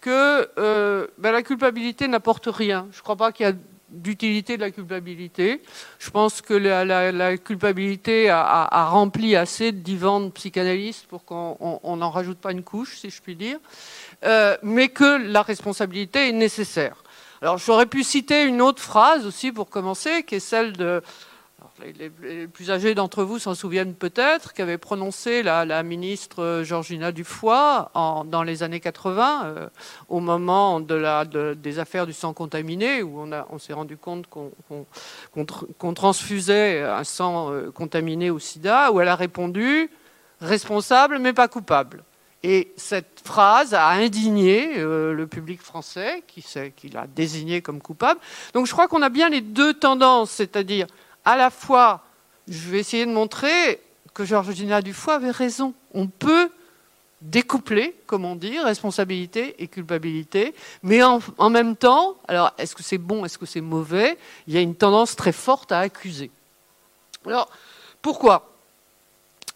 que 0.00 0.48
euh, 0.58 1.06
ben, 1.18 1.32
la 1.32 1.42
culpabilité 1.42 2.08
n'apporte 2.08 2.46
rien. 2.46 2.88
Je 2.92 2.98
ne 2.98 3.02
crois 3.02 3.16
pas 3.16 3.32
qu'il 3.32 3.46
y 3.46 3.48
a 3.48 3.52
d'utilité 3.88 4.56
de 4.56 4.62
la 4.62 4.70
culpabilité. 4.70 5.62
Je 5.98 6.10
pense 6.10 6.40
que 6.40 6.54
la, 6.54 7.36
culpabilité 7.38 8.28
a, 8.30 8.88
rempli 8.88 9.36
assez 9.36 9.72
de 9.72 9.78
divans 9.78 10.28
psychanalystes 10.30 11.06
pour 11.06 11.24
qu'on 11.24 11.96
n'en 11.96 12.10
rajoute 12.10 12.38
pas 12.38 12.52
une 12.52 12.62
couche, 12.62 12.96
si 12.98 13.10
je 13.10 13.22
puis 13.22 13.36
dire, 13.36 13.58
euh, 14.24 14.56
mais 14.62 14.88
que 14.88 15.30
la 15.30 15.42
responsabilité 15.42 16.28
est 16.28 16.32
nécessaire. 16.32 17.02
Alors 17.42 17.58
j'aurais 17.58 17.86
pu 17.86 18.02
citer 18.02 18.44
une 18.44 18.62
autre 18.62 18.82
phrase 18.82 19.26
aussi 19.26 19.52
pour 19.52 19.68
commencer, 19.68 20.22
qui 20.24 20.36
est 20.36 20.40
celle 20.40 20.72
de 20.72 21.02
les, 22.22 22.46
plus 22.46 22.70
âgés 22.70 22.94
d'entre 22.94 23.22
vous 23.22 23.38
s'en 23.38 23.54
souviennent 23.54 23.94
peut-être, 23.94 24.52
qu'avait 24.52 24.78
prononcé 24.78 25.42
la, 25.42 25.82
ministre 25.82 26.62
Georgina 26.64 27.12
Dufoy 27.12 27.88
dans 27.94 28.42
les 28.42 28.62
années 28.62 28.80
80, 28.80 29.42
euh, 29.44 29.68
au 30.08 30.20
moment 30.20 30.80
des 30.80 31.78
affaires 31.78 32.06
du 32.06 32.12
sang 32.12 32.32
contaminé, 32.32 33.02
où 33.02 33.20
on, 33.20 33.58
s'est 33.58 33.72
rendu 33.72 33.96
compte 33.96 34.26
qu'on 34.28 35.94
transfusait 35.94 36.82
un 36.82 37.04
sang 37.04 37.52
euh, 37.52 37.70
contaminé 37.70 38.30
au 38.30 38.38
sida, 38.38 38.92
où 38.92 39.00
elle 39.00 39.08
a 39.08 39.16
répondu 39.16 39.90
responsable 40.40 41.18
mais 41.18 41.32
pas 41.32 41.48
coupable. 41.48 42.04
Et 42.42 42.72
cette 42.76 43.22
phrase 43.24 43.74
a 43.74 43.88
indigné 43.88 44.74
euh, 44.76 45.12
le 45.12 45.26
public 45.26 45.60
français, 45.60 46.22
qui, 46.26 46.44
qui 46.76 46.88
l'a 46.90 47.06
désigné 47.06 47.60
comme 47.60 47.80
coupable. 47.80 48.20
Donc 48.54 48.66
je 48.66 48.72
crois 48.72 48.88
qu'on 48.88 49.02
a 49.02 49.08
bien 49.08 49.28
les 49.30 49.40
deux 49.40 49.74
tendances, 49.74 50.30
c'est-à-dire 50.30 50.86
à 51.26 51.36
la 51.36 51.50
fois, 51.50 52.02
je 52.48 52.70
vais 52.70 52.78
essayer 52.78 53.04
de 53.04 53.10
montrer 53.10 53.82
que 54.14 54.24
Georgina 54.24 54.80
Dufoy 54.80 55.14
avait 55.14 55.32
raison. 55.32 55.74
On 55.92 56.06
peut 56.06 56.48
découpler, 57.20 57.96
comme 58.06 58.24
on 58.24 58.36
dit, 58.36 58.58
responsabilité 58.60 59.56
et 59.58 59.66
culpabilité, 59.66 60.54
mais 60.82 61.02
en, 61.02 61.50
même 61.50 61.76
temps, 61.76 62.16
alors 62.28 62.52
est-ce 62.58 62.76
que 62.76 62.82
c'est 62.84 62.98
bon, 62.98 63.24
est-ce 63.24 63.38
que 63.38 63.46
c'est 63.46 63.60
mauvais? 63.60 64.16
Il 64.46 64.54
y 64.54 64.56
a 64.56 64.60
une 64.60 64.76
tendance 64.76 65.16
très 65.16 65.32
forte 65.32 65.72
à 65.72 65.80
accuser. 65.80 66.30
Alors, 67.26 67.50
pourquoi? 68.00 68.55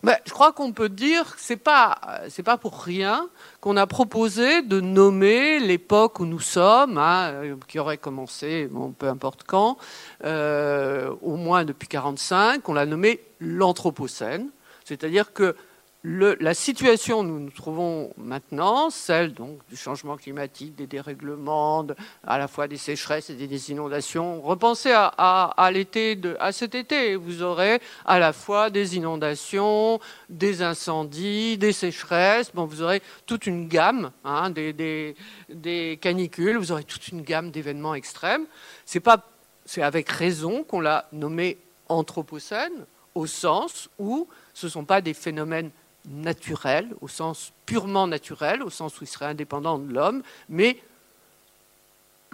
Ben, 0.03 0.17
je 0.25 0.33
crois 0.33 0.53
qu'on 0.53 0.73
peut 0.73 0.89
dire 0.89 1.37
que 1.37 1.41
ce 1.41 1.53
n'est 1.53 1.59
pas, 1.59 1.99
pas 2.45 2.57
pour 2.57 2.83
rien 2.83 3.29
qu'on 3.61 3.77
a 3.77 3.87
proposé 3.87 4.63
de 4.63 4.81
nommer 4.81 5.61
l'époque 5.61 6.21
où 6.21 6.27
nous 6.27 6.41
sommes, 6.41 6.97
hein, 6.97 7.57
qui 7.69 7.79
aurait 7.79 7.99
commencé, 7.99 8.67
bon, 8.71 8.93
peu 8.93 9.09
importe 9.09 9.43
quand, 9.47 9.77
euh, 10.25 11.11
au 11.21 11.37
moins 11.37 11.65
depuis 11.65 11.87
1945, 11.87 12.69
on 12.69 12.73
l'a 12.73 12.87
nommé 12.87 13.21
l'Anthropocène. 13.41 14.51
C'est-à-dire 14.85 15.33
que 15.33 15.55
la 16.03 16.55
situation 16.55 17.21
où 17.21 17.23
nous 17.25 17.39
nous 17.39 17.51
trouvons 17.51 18.13
maintenant, 18.17 18.89
celle 18.89 19.35
donc 19.35 19.59
du 19.69 19.77
changement 19.77 20.17
climatique, 20.17 20.75
des 20.75 20.87
dérèglements, 20.87 21.87
à 22.27 22.39
la 22.39 22.49
fois 22.49 22.69
des 22.69 22.79
sécheresses 22.79 23.29
et 23.29 23.35
des 23.35 23.71
inondations, 23.71 24.41
repensez 24.41 24.93
à, 24.95 25.71
l'été, 25.73 26.19
à 26.39 26.53
cet 26.53 26.75
été, 26.75 27.17
vous 27.17 27.43
aurez 27.43 27.81
à 28.07 28.19
la 28.19 28.33
fois 28.33 28.71
des 28.71 28.97
inondations, 28.97 30.01
des 30.31 30.63
incendies, 30.63 31.59
des 31.59 31.73
sécheresses, 31.73 32.51
bon, 32.55 32.65
vous 32.65 32.81
aurez 32.81 33.03
toute 33.27 33.47
une 33.47 33.69
gamme, 33.69 34.11
hein, 34.25 34.49
des, 34.51 35.99
canicules, 36.01 36.57
vous 36.57 36.73
aurez 36.73 36.85
toute 36.85 37.09
une 37.09 37.21
gamme 37.21 37.51
d'événements 37.51 37.95
extrêmes. 37.95 38.47
C'est 38.87 39.01
pas, 39.01 39.29
c'est 39.67 39.83
avec 39.83 40.09
raison 40.09 40.65
qu'on 40.65 40.81
l'a 40.81 41.09
nommé 41.13 41.59
anthropocène, 41.91 42.87
au 43.15 43.27
sens 43.27 43.91
où 43.99 44.29
ce 44.55 44.67
ne 44.67 44.71
sont 44.71 44.85
pas 44.85 45.03
des 45.03 45.15
phénomènes 45.15 45.71
naturel, 46.09 46.89
au 47.01 47.09
sens 47.09 47.53
purement 47.67 48.07
naturel, 48.07 48.63
au 48.63 48.71
sens 48.71 49.01
où 49.01 49.05
il 49.05 49.07
serait 49.07 49.27
indépendant 49.27 49.79
de 49.79 49.93
l'homme, 49.93 50.23
mais 50.49 50.79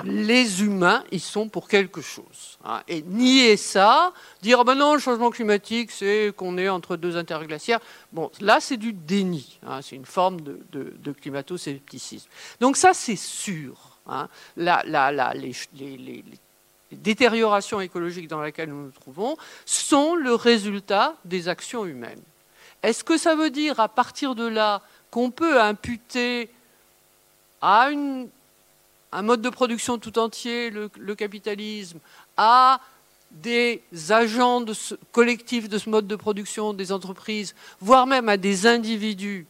les 0.05 0.63
humains, 0.63 1.05
ils 1.11 1.21
sont 1.21 1.49
pour 1.49 1.69
quelque 1.69 2.01
chose. 2.01 2.59
Hein. 2.65 2.83
Et 2.87 3.03
nier 3.03 3.57
ça, 3.57 4.13
dire 4.43 4.65
ben 4.65 4.75
non, 4.75 4.95
le 4.95 5.01
changement 5.01 5.31
climatique, 5.31 5.91
c'est 5.91 6.33
qu'on 6.37 6.59
est 6.59 6.69
entre 6.69 6.97
deux 6.97 7.17
interglaciaires, 7.17 7.81
bon, 8.13 8.31
là, 8.41 8.61
c'est 8.61 8.77
du 8.77 8.93
déni. 8.93 9.59
Hein. 9.67 9.81
c'est 9.83 9.97
une 9.97 10.05
forme 10.05 10.43
de, 10.43 10.61
de, 10.71 11.13
climato-scepticisme. 11.13 12.29
Donc 12.61 12.77
ça, 12.77 12.93
c'est 12.93 13.17
sûr. 13.17 13.99
Hein. 14.07 14.29
les, 14.57 15.97
les, 15.97 16.25
détériorations 16.93 17.81
écologiques 17.81 18.29
dans 18.29 18.41
lesquelles 18.41 18.69
nous 18.69 18.85
nous 18.85 18.91
trouvons 18.91 19.37
sont 19.65 20.15
le 20.15 20.35
résultat 20.35 21.17
des 21.25 21.49
actions 21.49 21.85
humaines. 21.85 22.23
Est-ce 22.87 23.03
que 23.03 23.19
ça 23.19 23.35
veut 23.35 23.51
dire 23.51 23.81
à 23.81 23.89
partir 23.89 24.37
de 24.37 24.47
là 24.47 24.81
qu'on 25.11 25.33
peut 25.33 25.61
imputer 25.61 26.49
à 27.61 27.89
un 29.11 29.23
mode 29.23 29.43
de 29.43 29.51
production 29.51 29.99
tout 29.99 30.21
entier, 30.21 30.71
le, 30.71 31.15
capitalisme, 31.17 31.99
à 32.37 32.81
des 33.33 33.83
agents 34.11 34.65
collectifs 35.11 35.69
de 35.69 35.79
ce 35.79 35.91
mode 35.91 36.07
de 36.07 36.15
production, 36.15 36.75
des 36.75 36.93
entreprises, 36.93 37.57
voire 37.81 38.07
même 38.07 38.29
à 38.29 38.37
des 38.37 38.69
individus, 38.69 39.49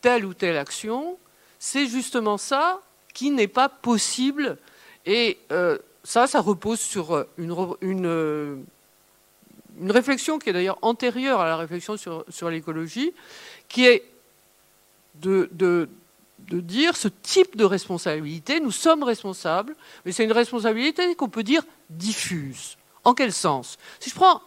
telle 0.00 0.24
ou 0.24 0.32
telle 0.32 0.56
action, 0.56 1.18
c'est 1.58 1.88
justement 1.88 2.38
ça 2.38 2.80
qui 3.12 3.32
n'est 3.32 3.48
pas 3.48 3.68
possible. 3.68 4.58
Et 5.06 5.38
euh, 5.50 5.76
ça, 6.04 6.28
ça 6.28 6.40
repose 6.40 6.78
sur 6.78 7.26
une, 7.36 7.52
une 7.80 8.64
réflexion 9.84 10.38
qui 10.38 10.50
est 10.50 10.52
d'ailleurs 10.52 10.78
antérieure 10.82 11.40
à 11.40 11.46
la 11.46 11.56
réflexion 11.56 11.96
sur, 11.96 12.50
l'écologie, 12.50 13.12
qui 13.68 13.86
est 13.86 14.04
de, 15.16 15.88
dire 16.38 16.96
ce 16.96 17.08
type 17.08 17.56
de 17.56 17.64
responsabilité, 17.64 18.60
nous 18.60 18.70
sommes 18.70 19.02
responsables, 19.02 19.74
mais 20.04 20.12
c'est 20.12 20.24
une 20.24 20.32
responsabilité 20.32 21.14
qu'on 21.14 21.28
peut 21.28 21.42
dire 21.42 21.62
diffuse. 21.90 22.76
En 23.04 23.14
quel 23.14 23.32
sens? 23.32 23.78
Si 24.00 24.10
je 24.10 24.14
prends 24.14 24.42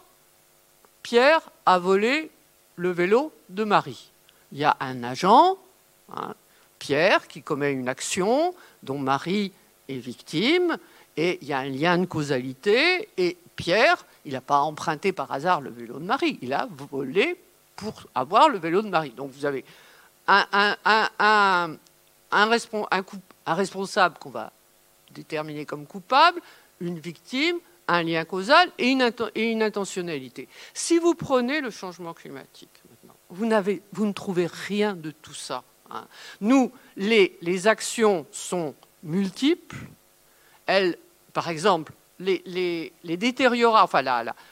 Pierre 1.01 1.41
a 1.65 1.79
volé 1.79 2.29
le 2.75 2.91
vélo 2.91 3.31
de 3.49 3.63
Marie. 3.63 4.11
Il 4.51 4.57
y 4.57 4.63
a 4.63 4.75
un 4.79 5.03
agent, 5.03 5.57
hein, 6.13 6.33
Pierre, 6.77 7.27
qui 7.27 7.41
commet 7.41 7.71
une 7.71 7.89
action 7.89 8.53
dont 8.83 8.97
Marie 8.97 9.51
est 9.87 9.97
victime, 9.97 10.77
et 11.19 11.37
il 11.41 11.49
y 11.49 11.53
a 11.53 11.59
un 11.59 11.67
lien 11.67 11.97
de 11.97 12.05
causalité, 12.05 13.09
et 13.17 13.35
Pierre 13.57 14.05
il 14.23 14.31
n'a 14.31 14.41
pas 14.41 14.59
emprunté 14.59 15.11
par 15.11 15.29
hasard 15.33 15.59
le 15.59 15.69
vélo 15.69 15.99
de 15.99 16.05
Marie, 16.05 16.39
il 16.41 16.53
a 16.53 16.65
volé 16.91 17.37
pour 17.75 18.03
avoir 18.15 18.47
le 18.47 18.57
vélo 18.57 18.81
de 18.81 18.87
Marie. 18.87 19.09
Donc 19.09 19.31
vous 19.31 19.43
avez 19.43 19.65
un, 20.27 21.77
responsable 23.45 24.17
qu'on 24.17 24.29
va 24.29 24.53
déterminer 25.11 25.65
comme 25.65 25.85
coupable, 25.85 26.39
une 26.79 26.99
victime, 26.99 27.57
un 27.89 28.03
lien 28.03 28.23
causal 28.23 28.71
et 28.77 28.87
une, 28.87 29.61
intentionnalité. 29.61 30.47
Si 30.73 30.99
vous 30.99 31.15
prenez 31.15 31.59
le 31.59 31.69
changement 31.69 32.13
climatique, 32.13 32.69
vous, 33.29 33.49
vous 33.91 34.05
ne 34.05 34.13
trouvez 34.13 34.47
rien 34.47 34.93
de 34.93 35.11
tout 35.11 35.33
ça. 35.33 35.63
Hein. 35.89 36.05
Nous, 36.39 36.71
les, 36.95 37.37
les 37.41 37.67
actions 37.67 38.25
sont 38.31 38.73
multiples. 39.03 39.75
Elles, 40.65 40.97
par 41.33 41.49
exemple, 41.49 41.93
les, 42.19 42.41
les, 42.45 42.93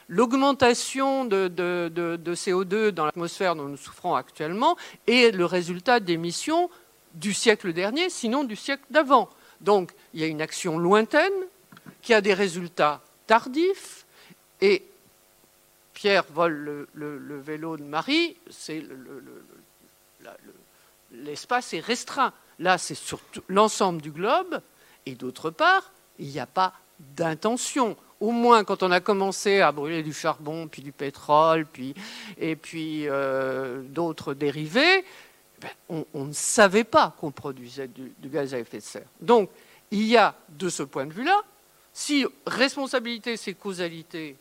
l'augmentation 0.08 1.24
de, 1.24 1.48
de, 1.48 2.34
CO2 2.34 2.88
dans 2.88 3.04
l'atmosphère 3.04 3.54
dont 3.56 3.64
nous 3.64 3.76
souffrons 3.76 4.14
actuellement 4.14 4.76
est 5.06 5.34
le 5.34 5.44
résultat 5.44 6.00
d'émissions 6.00 6.70
du 7.14 7.34
siècle 7.34 7.72
dernier, 7.72 8.08
sinon 8.08 8.44
du 8.44 8.56
siècle 8.56 8.84
d'avant. 8.90 9.28
Donc 9.60 9.92
il 10.14 10.20
y 10.20 10.24
a 10.24 10.26
une 10.26 10.40
action 10.40 10.78
lointaine 10.78 11.32
qui 12.00 12.14
a 12.14 12.20
des 12.20 12.34
résultats 12.34 13.02
tardifs 13.26 14.06
et 14.60 14.84
Pierre 15.92 16.24
vole 16.32 16.86
le, 16.94 17.40
vélo 17.40 17.76
de 17.76 17.82
Marie, 17.82 18.36
l'espace 21.10 21.74
est 21.74 21.80
restreint. 21.80 22.32
Là, 22.60 22.78
c'est 22.78 22.94
sur 22.94 23.20
l'ensemble 23.48 24.00
du 24.00 24.12
globe, 24.12 24.60
et 25.06 25.14
d'autre 25.14 25.50
part, 25.50 25.90
il 26.18 26.28
n'y 26.28 26.40
a 26.40 26.46
pas 26.46 26.72
d'intention. 26.98 27.96
Au 28.20 28.32
moins, 28.32 28.64
quand 28.64 28.82
on 28.82 28.90
a 28.90 29.00
commencé 29.00 29.60
à 29.60 29.70
brûler 29.70 30.02
du 30.02 30.12
charbon, 30.12 30.66
puis 30.66 30.82
du 30.82 30.92
pétrole, 30.92 31.66
puis, 31.66 31.94
et 32.36 32.56
puis 32.56 33.08
euh, 33.08 33.82
d'autres 33.82 34.34
dérivés, 34.34 35.04
ben, 35.60 36.04
on, 36.14 36.24
ne 36.24 36.32
savait 36.32 36.84
pas 36.84 37.14
qu'on 37.18 37.30
produisait 37.30 37.88
du, 37.88 38.12
gaz 38.24 38.54
à 38.54 38.58
effet 38.58 38.78
de 38.78 38.82
serre. 38.82 39.06
Donc, 39.20 39.50
il 39.90 40.04
y 40.04 40.16
a, 40.16 40.34
de 40.50 40.68
ce 40.68 40.82
point 40.82 41.06
de 41.06 41.12
vue-là, 41.12 41.40
si 41.92 42.26
responsabilité, 42.46 43.36
c'est 43.36 43.54
causalité, 43.54 44.36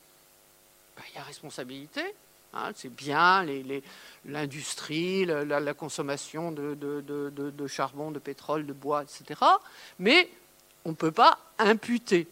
ben, 0.95 1.03
il 1.11 1.15
y 1.15 1.19
a 1.19 1.23
responsabilité. 1.23 2.03
Hein, 2.53 2.71
c'est 2.75 2.93
bien 2.93 3.45
l'industrie, 4.25 5.25
la, 5.25 5.73
consommation 5.73 6.51
de, 6.51 7.67
charbon, 7.67 8.11
de 8.11 8.19
pétrole, 8.19 8.65
de 8.65 8.73
bois, 8.73 9.03
etc. 9.03 9.39
Mais 9.99 10.29
on 10.87 10.91
ne 10.91 10.95
peut 10.95 11.11
pas 11.11 11.37
imputer. 11.59 12.27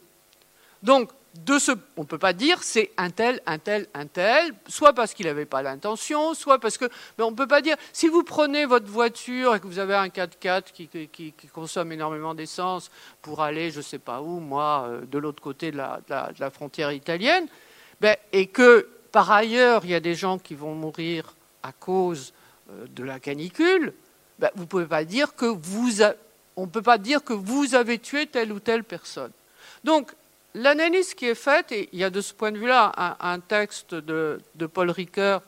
Donc, 0.82 1.12
de 1.44 1.60
ce, 1.60 1.74
on 1.98 2.02
ne 2.02 2.06
peut 2.06 2.18
pas 2.18 2.32
dire 2.32 2.64
c'est 2.64 2.92
un 2.96 3.10
tel, 3.10 3.42
un 3.46 3.58
tel, 3.58 3.88
un 3.94 4.06
tel, 4.08 4.54
soit 4.68 4.94
parce 4.94 5.14
qu'il 5.14 5.26
n'avait 5.26 5.46
pas 5.46 5.62
l'intention, 5.62 6.34
soit 6.34 6.60
parce 6.60 6.78
que. 6.78 6.86
Mais 7.18 7.26
on 7.26 7.32
ne 7.32 7.36
peut 7.36 7.48
pas 7.48 7.62
dire, 7.62 7.76
si 7.92 8.08
vous 8.08 8.24
prenez 8.24 8.66
votre 8.66 8.88
voiture 8.88 9.54
et 9.54 9.60
que 9.60 9.68
vous 9.68 9.80
avez 9.80 9.96
un 9.96 10.08
4x4 10.08 10.72
qui, 10.72 11.34
consomme 11.54 11.92
énormément 11.92 12.34
d'essence 12.34 12.90
pour 13.22 13.42
aller, 13.42 13.72
je 13.72 13.78
ne 13.78 13.84
sais 13.84 14.00
pas 14.00 14.22
où, 14.22 14.40
moi, 14.40 14.86
euh, 14.88 15.02
de 15.06 15.18
l'autre 15.18 15.44
côté 15.44 15.72
de 15.72 15.78
la 15.78 16.50
frontière 16.50 16.94
italienne, 16.94 17.48
ben, 18.00 18.16
et 18.32 18.48
que 18.48 18.88
par 19.12 19.32
ailleurs 19.32 19.86
il 19.86 19.92
y 19.92 19.96
a 19.96 20.00
des 20.00 20.16
gens 20.16 20.38
qui 20.38 20.56
vont 20.56 20.76
mourir 20.76 21.36
à 21.64 21.72
cause 21.74 22.34
euh, 22.72 22.86
de 22.90 23.04
la 23.04 23.20
canicule, 23.20 23.94
ben, 24.40 24.50
vous 24.56 24.66
pouvez 24.66 24.86
pas 24.86 25.04
dire 25.04 25.36
que 25.36 25.46
vous 25.46 26.02
on 26.56 26.62
ne 26.62 26.72
peut 26.72 26.82
pas 26.82 26.98
dire 26.98 27.24
que 27.24 27.34
vous 27.34 27.76
avez 27.76 28.00
tué 28.00 28.28
telle 28.28 28.52
ou 28.52 28.60
telle 28.60 28.84
personne. 28.84 29.32
Donc 29.84 30.12
l'analyse 30.56 31.14
qui 31.14 31.26
est 31.26 31.36
faite, 31.36 31.72
et 31.72 31.90
il 31.92 32.00
y 32.00 32.04
a 32.04 32.10
de 32.10 32.22
ce 32.22 32.34
point 32.34 32.52
de 32.52 32.58
vue-là 32.58 32.92
un, 33.20 33.40
texte 33.40 33.94
de, 33.94 34.40
Paul 34.74 34.90
Ricoeur 34.90 35.42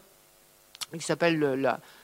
qui 0.93 1.03
s'appelle 1.03 1.39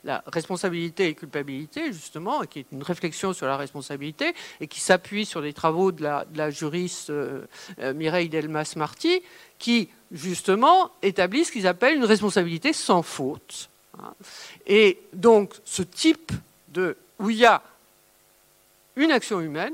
la, 0.04 0.24
responsabilité 0.28 1.08
et 1.08 1.14
culpabilité, 1.14 1.94
justement, 1.94 2.42
qui 2.42 2.60
est 2.60 2.66
une 2.72 2.84
réflexion 2.84 3.32
sur 3.32 3.46
la 3.46 3.56
responsabilité, 3.56 4.34
et 4.60 4.68
qui 4.68 4.82
s'appuie 4.82 5.26
sur 5.26 5.40
les 5.40 5.54
travaux 5.54 5.92
de 5.94 6.04
la, 6.04 6.50
juriste 6.50 7.10
euh, 7.10 7.46
euh, 7.80 7.94
Mireille 7.94 8.28
Delmas-Marty, 8.28 9.22
qui, 9.58 9.88
justement, 10.12 10.92
établit 11.02 11.46
ce 11.46 11.52
qu'ils 11.54 11.68
appellent 11.68 11.96
une 11.96 12.04
responsabilité 12.04 12.74
sans 12.74 13.04
faute. 13.04 13.70
Et 14.68 15.00
donc, 15.14 15.54
ce 15.64 15.84
type 15.84 16.34
de... 16.70 16.98
où 17.20 17.30
il 17.30 17.38
y 17.38 17.46
a 17.46 17.62
une 18.96 19.12
action 19.12 19.42
humaine, 19.42 19.74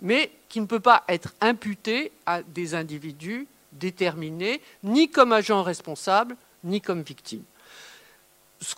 mais 0.00 0.30
qui 0.48 0.60
ne 0.60 0.66
peut 0.66 0.80
pas 0.80 1.04
être 1.08 1.32
imputée 1.40 2.12
à 2.26 2.42
des 2.42 2.74
individus 2.74 3.46
déterminés, 3.72 4.60
ni 4.82 5.08
comme 5.08 5.32
agents 5.32 5.62
responsables, 5.62 6.36
ni 6.64 6.80
comme 6.80 7.02
victimes. 7.02 7.44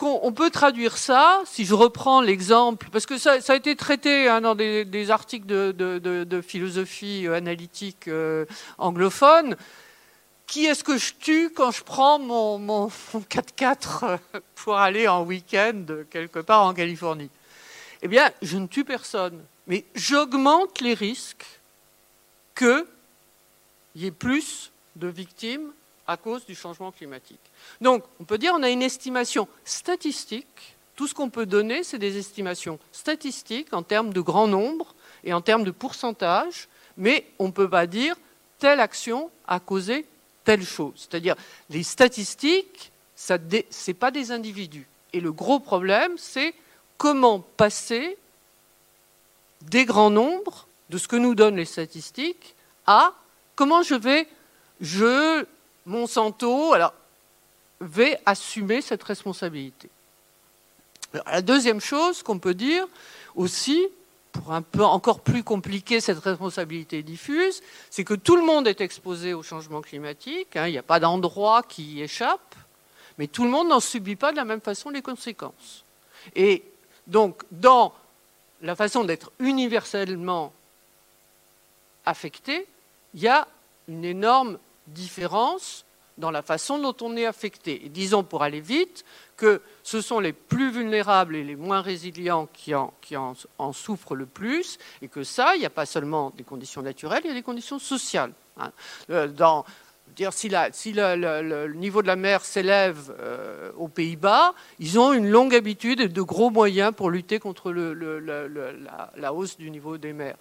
On 0.01 0.33
peut 0.33 0.51
traduire 0.51 0.97
ça, 0.97 1.43
si 1.45 1.65
je 1.65 1.75
reprends 1.75 2.21
l'exemple, 2.21 2.89
parce 2.91 3.07
que 3.07 3.19
ça, 3.19 3.37
a 3.47 3.55
été 3.55 3.77
traité 3.77 4.29
hein, 4.29 4.41
dans 4.41 4.55
des, 4.55 5.11
articles 5.11 5.47
de, 5.47 6.41
philosophie 6.47 7.27
euh, 7.27 7.35
analytique 7.35 8.09
euh, 8.09 8.47
anglophone. 8.79 9.57
Qui 10.47 10.67
est-ce 10.67 10.85
que 10.85 10.99
je 10.99 11.15
tue 11.15 11.51
quand 11.51 11.71
je 11.71 11.83
prends 11.83 12.19
mon, 12.19 12.59
mon 12.59 12.89
4x4 12.89 14.05
euh, 14.05 14.17
pour 14.55 14.77
aller 14.77 15.09
en 15.09 15.25
week-end 15.25 15.85
quelque 16.11 16.39
part 16.39 16.67
en 16.67 16.75
Californie? 16.75 17.31
Eh 18.03 18.09
bien, 18.09 18.31
je 18.43 18.59
ne 18.59 18.67
tue 18.67 18.85
personne, 18.85 19.43
mais 19.67 19.85
j'augmente 19.95 20.81
les 20.81 20.95
risques 20.95 21.47
qu'il 22.57 22.85
y 23.97 24.07
ait 24.07 24.11
plus 24.11 24.71
de 24.97 25.09
victimes 25.09 25.73
à 26.07 26.17
cause 26.17 26.45
du 26.45 26.55
changement 26.55 26.93
climatique. 26.93 27.41
Donc, 27.81 28.05
on 28.21 28.25
peut 28.25 28.39
dire 28.39 28.53
qu'on 28.53 28.63
a 28.63 28.71
une 28.71 28.83
estimation 28.83 29.49
statistique. 29.65 30.77
Tout 30.97 31.09
ce 31.09 31.15
qu'on 31.15 31.31
peut 31.31 31.47
donner, 31.47 31.83
c'est 31.83 31.99
des 31.99 32.19
estimations 32.19 32.79
statistiques 32.93 33.73
en 33.73 33.83
termes 33.83 34.13
de 34.13 34.21
grand 34.21 34.47
nombre 34.47 34.95
et 35.25 35.33
en 35.33 35.41
termes 35.41 35.65
de 35.65 35.71
pourcentage, 35.71 36.69
mais 36.97 37.27
on 37.39 37.47
ne 37.47 37.53
peut 37.53 37.69
pas 37.69 37.87
dire 37.87 38.17
telle 38.59 38.81
action 38.81 39.31
a 39.49 39.59
causé 39.61 40.07
telle 40.45 40.65
chose. 40.65 40.93
C'est-à-dire, 40.97 41.35
les 41.71 41.83
statistiques, 41.83 42.93
ce 43.17 43.35
n'est 43.35 43.95
pas 43.95 44.11
des 44.11 44.31
individus. 44.31 44.87
Et 45.13 45.21
le 45.21 45.33
gros 45.33 45.59
problème, 45.59 46.13
c'est 46.19 46.55
comment 46.99 47.41
passer 47.41 48.17
des 49.71 49.85
grands 49.85 50.11
nombres, 50.11 50.67
de 50.91 50.99
ce 50.99 51.09
que 51.09 51.17
nous 51.17 51.35
donnent 51.35 51.57
les 51.57 51.65
statistiques, 51.65 52.55
à 52.87 53.13
comment 53.57 53.83
je 53.83 53.95
vais, 53.95 54.29
je 54.81 55.45
Monsanto 55.87 56.73
alors, 56.73 56.95
va 57.81 58.05
assumer 58.27 58.81
cette 58.81 59.03
responsabilité. 59.03 59.89
la 61.27 61.43
deuxième 61.43 61.81
chose 61.81 62.23
qu'on 62.23 62.39
peut 62.39 62.55
dire 62.55 62.87
aussi, 63.35 63.87
pour 64.33 64.53
un 64.53 64.63
peu 64.63 64.83
encore 64.83 65.21
plus 65.21 65.45
compliquer 65.45 66.01
cette 66.01 66.19
responsabilité 66.19 67.03
diffuse, 67.03 67.63
c'est 67.91 68.05
que 68.05 68.15
tout 68.15 68.37
le 68.37 68.45
monde 68.45 68.67
est 68.67 68.81
exposé 68.81 69.33
au 69.35 69.43
changement 69.43 69.81
climatique, 69.81 70.57
hein, 70.57 70.67
il 70.67 70.73
n'y 70.73 70.79
a 70.79 70.83
pas 70.83 71.01
d'endroit 71.01 71.63
qui 71.63 71.85
y 71.85 72.03
échappe, 72.03 72.55
mais 73.19 73.27
tout 73.27 73.45
le 73.45 73.51
monde 73.51 73.69
n'en 73.69 73.81
subit 73.81 74.17
pas 74.17 74.33
de 74.33 74.37
la 74.37 74.45
même 74.45 74.61
façon 74.61 74.91
les 74.91 75.03
conséquences. 75.03 75.85
Et 76.35 76.65
donc, 77.07 77.43
dans 77.51 77.95
la 78.63 78.77
façon 78.77 79.05
d'être 79.05 79.33
universellement 79.39 80.53
affecté, 82.07 82.67
il 83.15 83.21
y 83.21 83.29
a 83.29 83.47
une 83.89 84.05
énorme 84.05 84.59
différence 84.87 85.85
dans 86.17 86.31
la 86.31 86.43
façon 86.43 86.79
dont 86.79 86.95
on 87.01 87.17
est 87.17 87.27
affecté. 87.27 87.83
Disons, 87.87 88.23
pour 88.23 88.43
aller 88.43 88.61
vite, 88.61 89.05
que 89.37 89.61
ce 89.83 90.01
sont 90.01 90.21
les 90.21 90.33
plus 90.33 90.71
vulnérables 90.71 91.35
et 91.35 91.43
les 91.43 91.57
moins 91.57 91.81
résilients 91.81 92.49
qui 92.53 92.75
en, 92.75 92.93
en, 93.59 93.73
souffrent 93.73 94.15
le 94.15 94.27
plus, 94.27 94.79
et 95.03 95.09
que 95.09 95.25
ça, 95.25 95.57
il 95.57 95.61
n'y 95.61 95.67
a 95.67 95.71
pas 95.71 95.87
seulement 95.87 96.31
des 96.37 96.45
conditions 96.45 96.83
naturelles, 96.83 97.23
il 97.25 97.29
y 97.29 97.31
a 97.31 97.35
des 97.35 97.43
conditions 97.43 97.79
sociales. 97.79 98.33
Hein. 98.59 98.71
Euh, 99.11 99.27
dans, 99.27 99.65
dire, 100.15 100.33
si, 100.33 100.49
la, 100.49 100.73
si 100.73 100.93
le, 100.93 101.73
niveau 101.75 102.03
de 102.03 102.07
la 102.07 102.17
mer 102.17 102.45
s'élève 102.45 103.15
euh, 103.21 103.71
aux 103.77 103.89
Pays-Bas, 103.89 104.55
ils 104.79 104.99
ont 104.99 105.13
une 105.13 105.29
longue 105.29 105.55
habitude 105.55 106.01
et 106.01 106.09
de 106.09 106.23
gros 106.23 106.51
moyens 106.51 106.93
pour 106.95 107.11
lutter 107.11 107.39
contre 107.39 107.73
la, 107.73 109.33
hausse 109.33 109.57
du 109.57 109.71
niveau 109.71 109.99
des 109.99 110.13
mers. 110.13 110.37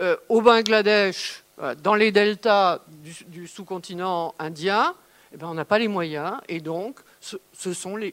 Euh, 0.00 0.16
au 0.28 0.42
Bangladesh, 0.42 1.44
euh, 1.60 1.74
dans 1.74 1.94
les 1.94 2.12
deltas 2.12 2.80
du, 3.28 3.46
sous-continent 3.46 4.34
indien, 4.38 4.94
eh 5.32 5.36
ben, 5.36 5.48
on 5.48 5.54
n'a 5.54 5.64
pas 5.64 5.78
les 5.78 5.88
moyens 5.88 6.36
et 6.48 6.60
donc 6.60 7.00
ce, 7.20 7.72
sont 7.72 7.96
les, 7.96 8.12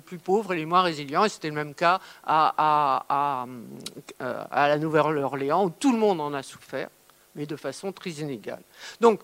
plus 0.00 0.18
pauvres 0.18 0.54
et 0.54 0.56
les 0.56 0.66
moins 0.66 0.82
résilients. 0.82 1.24
Et 1.24 1.28
c'était 1.28 1.48
le 1.48 1.54
même 1.54 1.74
cas 1.74 2.00
à, 2.24 3.04
à, 3.08 4.68
la 4.68 4.78
Nouvelle-Orléans 4.78 5.66
où 5.66 5.70
tout 5.70 5.92
le 5.92 5.98
monde 5.98 6.20
en 6.20 6.32
a 6.32 6.42
souffert, 6.42 6.88
mais 7.34 7.46
de 7.46 7.56
façon 7.56 7.92
très 7.92 8.10
inégale. 8.10 8.62
Donc 9.00 9.20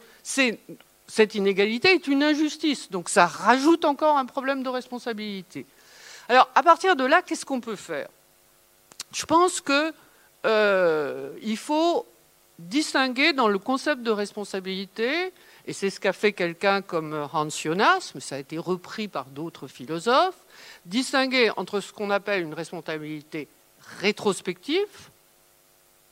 cette 1.06 1.34
inégalité 1.34 1.92
est 1.92 2.06
une 2.06 2.22
injustice. 2.22 2.90
Donc 2.90 3.08
ça 3.08 3.26
rajoute 3.26 3.84
encore 3.84 4.16
un 4.16 4.26
problème 4.26 4.62
de 4.62 4.68
responsabilité. 4.68 5.66
Alors 6.28 6.48
à 6.54 6.62
partir 6.62 6.96
de 6.96 7.04
là, 7.04 7.22
qu'est-ce 7.22 7.44
qu'on 7.44 7.60
peut 7.60 7.76
faire? 7.76 8.08
Je 9.12 9.26
pense 9.26 9.60
qu'il 9.60 9.92
euh, 10.46 11.56
faut 11.56 12.06
distinguer 12.58 13.32
dans 13.32 13.48
le 13.48 13.58
concept 13.58 14.02
de 14.02 14.10
responsabilité, 14.10 15.32
et 15.66 15.72
c'est 15.72 15.90
ce 15.90 16.00
qu'a 16.00 16.12
fait 16.12 16.32
quelqu'un 16.32 16.80
comme 16.80 17.28
Hans 17.32 17.48
Jonas, 17.48 18.12
mais 18.14 18.20
ça 18.20 18.36
a 18.36 18.38
été 18.38 18.58
repris 18.58 19.08
par 19.08 19.26
d'autres 19.26 19.66
philosophes, 19.66 20.38
distinguer 20.86 21.50
entre 21.56 21.80
ce 21.80 21.92
qu'on 21.92 22.10
appelle 22.10 22.42
une 22.42 22.54
responsabilité 22.54 23.48
rétrospective, 24.00 25.10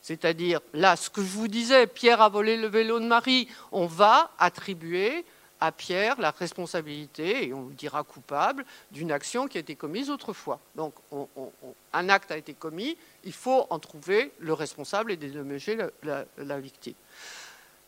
c'est-à-dire 0.01 0.61
là, 0.73 0.95
ce 0.95 1.09
que 1.09 1.21
je 1.21 1.29
vous 1.29 1.47
disais, 1.47 1.87
Pierre 1.87 2.21
a 2.21 2.29
volé 2.29 2.57
le 2.57 2.67
vélo 2.67 2.99
de 2.99 3.05
Marie, 3.05 3.47
on 3.71 3.85
va 3.85 4.31
attribuer 4.39 5.25
à 5.61 5.71
Pierre 5.71 6.19
la 6.19 6.31
responsabilité, 6.31 7.47
et 7.47 7.53
on 7.53 7.67
le 7.67 7.73
dira 7.73 8.03
coupable, 8.03 8.65
d'une 8.91 9.11
action 9.11 9.47
qui 9.47 9.57
a 9.57 9.61
été 9.61 9.75
commise 9.75 10.09
autrefois. 10.09 10.59
Donc 10.75 10.95
un 11.93 12.09
acte 12.09 12.31
a 12.31 12.37
été 12.37 12.53
commis, 12.53 12.97
il 13.23 13.31
faut 13.31 13.67
en 13.69 13.77
trouver 13.77 14.31
le 14.39 14.53
responsable 14.53 15.11
et 15.11 15.17
dédommager 15.17 15.77
la, 16.03 16.59
victime. 16.59 16.95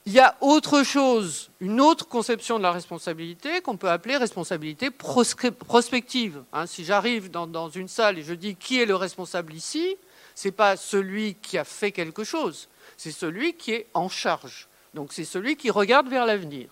Il 0.05 0.13
y 0.13 0.19
a 0.19 0.35
autre 0.41 0.83
chose, 0.83 1.49
une 1.59 1.81
autre 1.81 2.07
conception 2.07 2.57
de 2.59 2.63
la 2.63 2.73
responsabilité 2.73 3.61
qu'on 3.61 3.77
peut 3.77 3.89
appeler 3.89 4.17
responsabilité 4.17 4.91
prospective. 4.91 6.43
Hein, 6.53 6.67
si 6.67 6.85
j'arrive 6.85 7.31
dans, 7.31 7.69
une 7.69 7.87
salle 7.87 8.19
et 8.19 8.23
je 8.23 8.33
dis 8.33 8.55
qui 8.55 8.81
est 8.81 8.85
le 8.85 8.95
responsable 8.95 9.53
ici, 9.53 9.95
c'est 10.35 10.51
pas 10.51 10.77
celui 10.77 11.35
qui 11.35 11.57
a 11.57 11.63
fait 11.63 11.91
quelque 11.91 12.23
chose, 12.23 12.69
c'est 12.97 13.11
celui 13.11 13.53
qui 13.53 13.71
est 13.71 13.87
en 13.93 14.09
charge. 14.09 14.67
Donc 14.93 15.11
c'est 15.11 15.25
celui 15.25 15.55
qui 15.55 15.71
regarde 15.71 16.07
vers 16.07 16.25
l'avenir. 16.25 16.69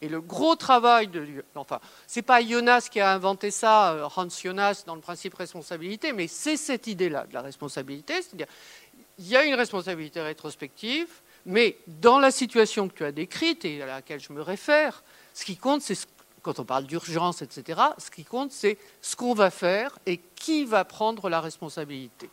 Et 0.00 0.08
le 0.08 0.20
gros 0.20 0.56
travail 0.56 1.08
de. 1.08 1.44
Enfin, 1.54 1.80
c'est 2.06 2.22
pas 2.22 2.42
Jonas 2.42 2.88
qui 2.90 3.00
a 3.00 3.12
inventé 3.12 3.50
ça, 3.50 3.92
euh, 3.92 4.08
Hans 4.14 4.28
Jonas, 4.28 4.84
dans 4.86 4.94
le 4.94 5.00
principe 5.00 5.34
responsabilité, 5.34 6.12
mais 6.12 6.28
c'est 6.28 6.56
cette 6.56 6.86
idée-là 6.86 7.26
de 7.26 7.34
la 7.34 7.42
responsabilité. 7.42 8.14
C'est-à-dire, 8.14 8.46
il 9.18 9.26
y 9.26 9.36
a 9.36 9.44
une 9.44 9.54
responsabilité 9.54 10.20
rétrospective, 10.20 11.08
mais 11.46 11.76
dans 11.86 12.18
la 12.18 12.30
situation 12.30 12.88
que 12.88 12.94
tu 12.94 13.04
as 13.04 13.12
décrite 13.12 13.64
et 13.64 13.82
à 13.82 13.86
laquelle 13.86 14.20
je 14.20 14.32
me 14.32 14.42
réfère, 14.42 15.02
ce 15.34 15.44
qui 15.44 15.56
compte, 15.56 15.82
c'est 15.82 15.98
quand 16.42 16.58
on 16.58 16.64
parle 16.64 16.86
d'urgence, 16.86 17.40
etc., 17.42 17.80
ce 17.98 18.10
qui 18.10 18.24
compte, 18.24 18.52
c'est 18.52 18.76
ce 19.00 19.16
qu'on 19.16 19.34
va 19.34 19.50
faire 19.50 19.98
et 20.06 20.18
qui 20.34 20.64
va 20.64 20.84
prendre 20.84 21.28
la 21.28 21.40
responsabilité. 21.40 22.28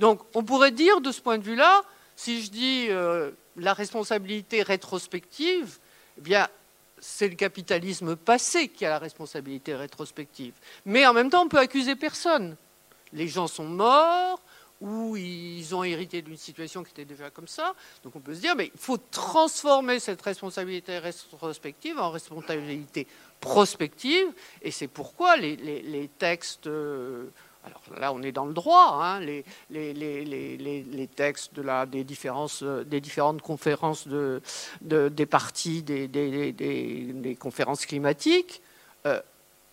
Donc, 0.00 0.22
on 0.34 0.42
pourrait 0.42 0.70
dire 0.70 1.02
de 1.02 1.12
ce 1.12 1.20
point 1.20 1.36
de 1.36 1.44
vue-là, 1.44 1.82
si 2.16 2.42
je 2.42 2.50
dis 2.50 2.86
euh, 2.88 3.30
la 3.56 3.74
responsabilité 3.74 4.62
rétrospective, 4.62 5.78
eh 6.26 6.36
c'est 6.98 7.28
le 7.28 7.34
capitalisme 7.34 8.16
passé 8.16 8.68
qui 8.68 8.84
a 8.86 8.88
la 8.90 8.98
responsabilité 8.98 9.74
rétrospective. 9.74 10.54
Mais 10.86 11.06
en 11.06 11.12
même 11.12 11.28
temps, 11.30 11.44
on 11.44 11.48
peut 11.48 11.58
accuser 11.58 11.96
personne. 11.96 12.56
Les 13.12 13.28
gens 13.28 13.46
sont 13.46 13.64
morts 13.64 14.40
ou 14.80 15.16
ils 15.18 15.74
ont 15.74 15.84
hérité 15.84 16.22
d'une 16.22 16.38
situation 16.38 16.82
qui 16.82 16.92
était 16.92 17.04
déjà 17.04 17.28
comme 17.28 17.48
ça. 17.48 17.74
Donc 18.02 18.16
on 18.16 18.20
peut 18.20 18.34
se 18.34 18.40
dire, 18.40 18.56
mais 18.56 18.70
il 18.74 18.80
faut 18.80 18.96
transformer 18.96 19.98
cette 19.98 20.22
responsabilité 20.22 20.98
rétrospective 20.98 21.98
en 21.98 22.10
responsabilité 22.10 23.06
prospective. 23.40 24.28
Et 24.62 24.70
c'est 24.70 24.88
pourquoi 24.88 25.36
les, 25.36 26.10
textes... 26.18 26.66
Euh, 26.66 27.30
alors 27.64 27.82
là, 27.98 28.12
on 28.12 28.22
est 28.22 28.32
dans 28.32 28.46
le 28.46 28.54
droit. 28.54 29.00
Hein, 29.02 29.20
les, 29.20 29.44
textes 31.14 31.52
des, 31.54 32.04
différentes 32.04 33.42
conférences 33.42 34.08
des 34.08 35.26
parties 35.26 35.82
des, 35.82 37.36
conférences 37.38 37.86
climatiques 37.86 38.62
euh, 39.06 39.20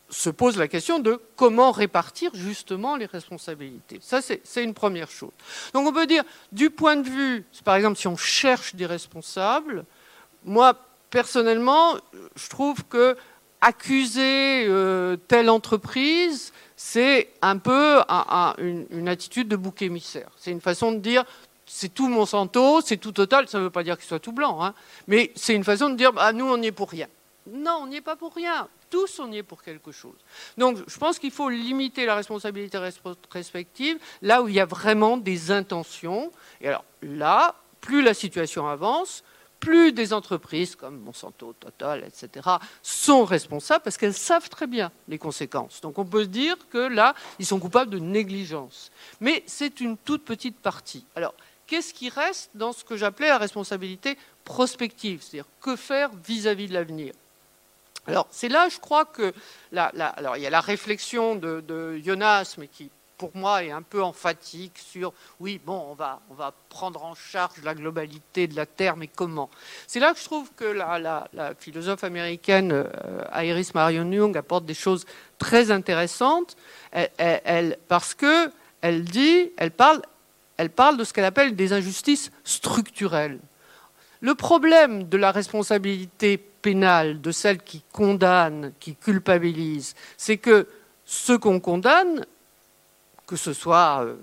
se 0.09 0.29
posent 0.29 0.57
la 0.57 0.67
question 0.67 0.99
de 0.99 1.19
comment 1.35 1.71
répartir 1.71 2.31
justement 2.33 2.95
les 2.95 3.05
responsabilités. 3.05 3.99
Ça, 4.01 4.21
c'est 4.21 4.63
une 4.63 4.73
première 4.73 5.09
chose. 5.09 5.31
Donc 5.73 5.87
on 5.87 5.93
peut 5.93 6.07
dire, 6.07 6.23
du 6.51 6.69
point 6.69 6.95
de 6.95 7.07
vue, 7.07 7.45
par 7.63 7.75
exemple, 7.75 7.97
si 7.97 8.07
on 8.07 8.17
cherche 8.17 8.75
des 8.75 8.85
responsables, 8.85 9.85
moi, 10.45 10.77
personnellement, 11.09 11.97
je 12.35 12.49
trouve 12.49 12.83
que 12.85 13.17
accuser 13.61 14.65
euh, 14.67 15.17
telle 15.27 15.49
entreprise, 15.49 16.53
c'est 16.75 17.29
un 17.41 17.57
peu 17.57 18.01
une, 18.59 19.07
attitude 19.07 19.47
de 19.47 19.55
bouc 19.55 19.81
émissaire. 19.81 20.29
C'est 20.37 20.51
une 20.51 20.61
façon 20.61 20.91
de 20.91 20.99
dire 20.99 21.23
c'est 21.65 21.93
tout 21.93 22.07
Monsanto, 22.07 22.81
c'est 22.81 22.97
tout 22.97 23.11
Total, 23.11 23.47
ça 23.47 23.57
ne 23.57 23.63
veut 23.63 23.69
pas 23.69 23.83
dire 23.83 23.97
qu'il 23.97 24.07
soit 24.07 24.19
tout 24.19 24.31
blanc, 24.31 24.63
hein, 24.63 24.73
mais 25.07 25.31
c'est 25.35 25.53
une 25.53 25.63
façon 25.63 25.89
de 25.89 25.95
dire 25.95 26.13
bah, 26.13 26.31
nous 26.33 26.45
on 26.45 26.57
n'y 26.57 26.67
est 26.67 26.71
pour 26.71 26.89
rien. 26.89 27.07
Non, 27.51 27.79
on 27.83 27.87
n'y 27.87 27.97
est 27.97 28.01
pas 28.01 28.15
pour 28.15 28.33
rien. 28.33 28.67
Tous 28.89 29.19
on 29.19 29.31
y 29.31 29.37
est 29.37 29.43
pour 29.43 29.63
quelque 29.63 29.91
chose. 29.91 30.17
Donc 30.57 30.77
je 30.87 30.97
pense 30.97 31.19
qu'il 31.19 31.31
faut 31.31 31.49
limiter 31.49 32.05
la 32.05 32.15
responsabilité 32.15 32.77
respective 33.31 33.97
là 34.21 34.41
où 34.41 34.47
il 34.47 34.55
y 34.55 34.59
a 34.59 34.65
vraiment 34.65 35.17
des 35.17 35.51
intentions. 35.51 36.31
Et 36.61 36.67
alors 36.67 36.85
là, 37.01 37.55
plus 37.81 38.01
la 38.01 38.13
situation 38.13 38.67
avance, 38.67 39.23
plus 39.59 39.91
des 39.91 40.13
entreprises 40.13 40.75
comme 40.75 40.99
Monsanto, 40.99 41.53
Total, 41.59 42.03
etc., 42.03 42.47
sont 42.81 43.25
responsables 43.25 43.83
parce 43.83 43.97
qu'elles 43.97 44.13
savent 44.13 44.49
très 44.49 44.67
bien 44.67 44.91
les 45.07 45.17
conséquences. 45.17 45.81
Donc 45.81 45.97
on 45.97 46.05
peut 46.05 46.25
dire 46.25 46.55
que 46.69 46.77
là, 46.77 47.15
ils 47.39 47.45
sont 47.45 47.59
coupables 47.59 47.91
de 47.91 47.99
négligence. 47.99 48.91
Mais 49.19 49.43
c'est 49.45 49.79
une 49.79 49.97
toute 49.97 50.23
petite 50.23 50.57
partie. 50.57 51.05
Alors, 51.15 51.33
qu'est-ce 51.65 51.93
qui 51.93 52.09
reste 52.09 52.51
dans 52.55 52.73
ce 52.73 52.83
que 52.83 52.97
j'appelais 52.97 53.29
la 53.29 53.37
responsabilité 53.37 54.17
prospective? 54.43 55.21
C'est-à-dire, 55.21 55.49
que 55.61 55.75
faire 55.75 56.11
vis-à-vis 56.25 56.67
de 56.67 56.73
l'avenir? 56.73 57.13
Alors, 58.07 58.27
c'est 58.31 58.49
là, 58.49 58.69
je 58.69 58.79
crois 58.79 59.05
que. 59.05 59.33
alors, 59.75 60.37
il 60.37 60.43
y 60.43 60.47
a 60.47 60.49
la 60.49 60.61
réflexion 60.61 61.35
de, 61.35 61.59
de 61.59 61.97
Jonas, 62.03 62.55
mais 62.57 62.67
qui 62.67 62.89
pour 63.17 63.31
moi, 63.35 63.63
est 63.63 63.71
un 63.71 63.81
peu 63.81 64.03
emphatique 64.03 64.77
sur 64.77 65.11
oui, 65.39 65.59
bon, 65.65 65.87
on 65.89 65.95
va, 65.95 66.21
on 66.29 66.35
va 66.35 66.53
prendre 66.69 67.03
en 67.03 67.15
charge 67.15 67.63
la 67.63 67.73
globalité 67.73 68.47
de 68.47 68.55
la 68.55 68.67
Terre, 68.67 68.95
mais 68.95 69.07
comment? 69.07 69.49
C'est 69.87 69.99
là 69.99 70.13
que 70.13 70.19
je 70.19 70.25
trouve 70.25 70.51
que 70.55 70.65
la, 70.65 71.27
philosophe 71.59 72.03
américaine 72.03 72.71
euh, 72.71 73.43
Iris 73.43 73.73
Marion 73.73 74.11
Young 74.11 74.37
apporte 74.37 74.65
des 74.65 74.75
choses 74.75 75.05
très 75.39 75.71
intéressantes, 75.71 76.55
elle, 76.91 77.77
parce 77.87 78.13
que 78.13 78.51
elle 78.81 79.03
dit, 79.03 79.51
elle 79.57 79.71
parle, 79.71 80.01
elle 80.57 80.69
parle 80.69 80.97
de 80.97 81.03
ce 81.03 81.13
qu'elle 81.13 81.25
appelle 81.25 81.55
des 81.55 81.73
injustices 81.73 82.31
structurelles. 82.43 83.39
Le 84.21 84.35
problème 84.35 85.07
de 85.07 85.17
la 85.17 85.31
responsabilité 85.31 86.37
pénale, 86.37 87.21
de 87.21 87.31
celle 87.31 87.59
qui 87.59 87.83
condamne, 87.91 88.73
qui 88.79 88.95
culpabilise, 88.95 89.95
c'est 90.17 90.37
que 90.37 90.67
ce 91.05 91.33
qu'on 91.33 91.59
condamne 91.59 92.25
que 93.27 93.35
ce 93.35 93.53
soit 93.53 94.05
euh, 94.05 94.15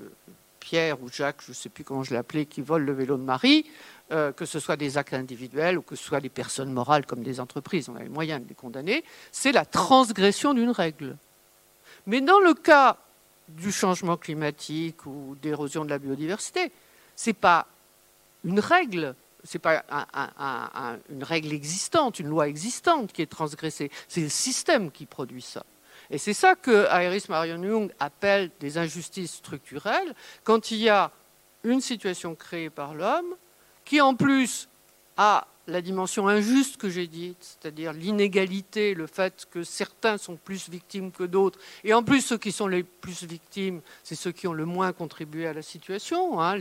Pierre 0.58 1.00
ou 1.02 1.08
Jacques, 1.10 1.42
je 1.44 1.50
ne 1.50 1.54
sais 1.54 1.68
plus 1.68 1.84
comment 1.84 2.02
je 2.02 2.14
l'appelais, 2.14 2.46
qui 2.46 2.62
vole 2.62 2.84
le 2.84 2.92
vélo 2.92 3.16
de 3.16 3.22
Marie, 3.22 3.66
euh, 4.10 4.32
que 4.32 4.46
ce 4.46 4.58
soit 4.58 4.76
des 4.76 4.98
actes 4.98 5.14
individuels 5.14 5.78
ou 5.78 5.82
que 5.82 5.94
ce 5.94 6.02
soit 6.02 6.20
des 6.20 6.30
personnes 6.30 6.72
morales 6.72 7.06
comme 7.06 7.22
des 7.22 7.38
entreprises, 7.38 7.88
on 7.88 7.96
a 7.96 8.02
les 8.02 8.08
moyens 8.08 8.42
de 8.42 8.48
les 8.48 8.54
condamner, 8.54 9.04
c'est 9.30 9.52
la 9.52 9.66
transgression 9.66 10.54
d'une 10.54 10.70
règle. 10.70 11.16
Mais 12.06 12.22
dans 12.22 12.40
le 12.40 12.54
cas 12.54 12.96
du 13.48 13.70
changement 13.70 14.16
climatique 14.16 15.04
ou 15.04 15.36
d'érosion 15.40 15.84
de 15.84 15.90
la 15.90 15.98
biodiversité, 15.98 16.72
ce 17.14 17.30
n'est 17.30 17.34
pas 17.34 17.66
une 18.42 18.58
règle, 18.58 19.14
ce 19.44 19.58
n'est 19.58 19.60
pas 19.60 19.84
une 21.10 21.24
règle 21.24 21.52
existante, 21.52 22.18
une 22.18 22.28
loi 22.28 22.48
existante 22.48 23.12
qui 23.12 23.20
est 23.20 23.30
transgressée, 23.30 23.90
c'est 24.08 24.22
le 24.22 24.30
système 24.30 24.90
qui 24.90 25.04
produit 25.04 25.42
ça. 25.42 25.64
Et 26.10 26.18
c'est 26.18 26.34
ça 26.34 26.54
que 26.54 26.86
Iris 27.04 27.28
Marion 27.28 27.62
Young 27.62 27.92
appelle 27.98 28.50
des 28.60 28.78
injustices 28.78 29.34
structurelles, 29.34 30.14
quand 30.42 30.70
il 30.70 30.78
y 30.78 30.88
a 30.88 31.10
une 31.64 31.80
situation 31.80 32.34
créée 32.34 32.70
par 32.70 32.94
l'homme, 32.94 33.34
qui 33.84 34.00
en 34.00 34.14
plus 34.14 34.68
a 35.16 35.46
la 35.66 35.80
dimension 35.80 36.28
injuste 36.28 36.76
que 36.76 36.90
j'ai 36.90 37.06
dite, 37.06 37.38
c'est-à-dire 37.40 37.92
l'inégalité, 37.92 38.94
le 38.94 39.06
fait 39.06 39.46
que 39.50 39.62
certains 39.62 40.18
sont 40.18 40.36
plus 40.36 40.68
victimes 40.68 41.10
que 41.10 41.24
d'autres, 41.24 41.58
et 41.84 41.94
en 41.94 42.02
plus 42.02 42.20
ceux 42.20 42.36
qui 42.36 42.52
sont 42.52 42.66
les 42.66 42.82
plus 42.82 43.24
victimes, 43.24 43.80
c'est 44.02 44.14
ceux 44.14 44.32
qui 44.32 44.46
ont 44.46 44.52
le 44.52 44.66
moins 44.66 44.92
contribué 44.92 45.46
à 45.46 45.54
la 45.54 45.62
situation, 45.62 46.40
hein, 46.40 46.58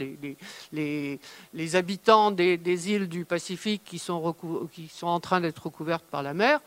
les, 0.71 1.75
habitants 1.75 2.31
des, 2.31 2.89
îles 2.89 3.09
du 3.09 3.25
Pacifique 3.25 3.83
qui 3.83 3.99
sont 3.99 4.33
en 5.01 5.19
train 5.19 5.41
d'être 5.41 5.63
recouvertes 5.63 6.05
par 6.05 6.23
la 6.23 6.33
mer, 6.33 6.61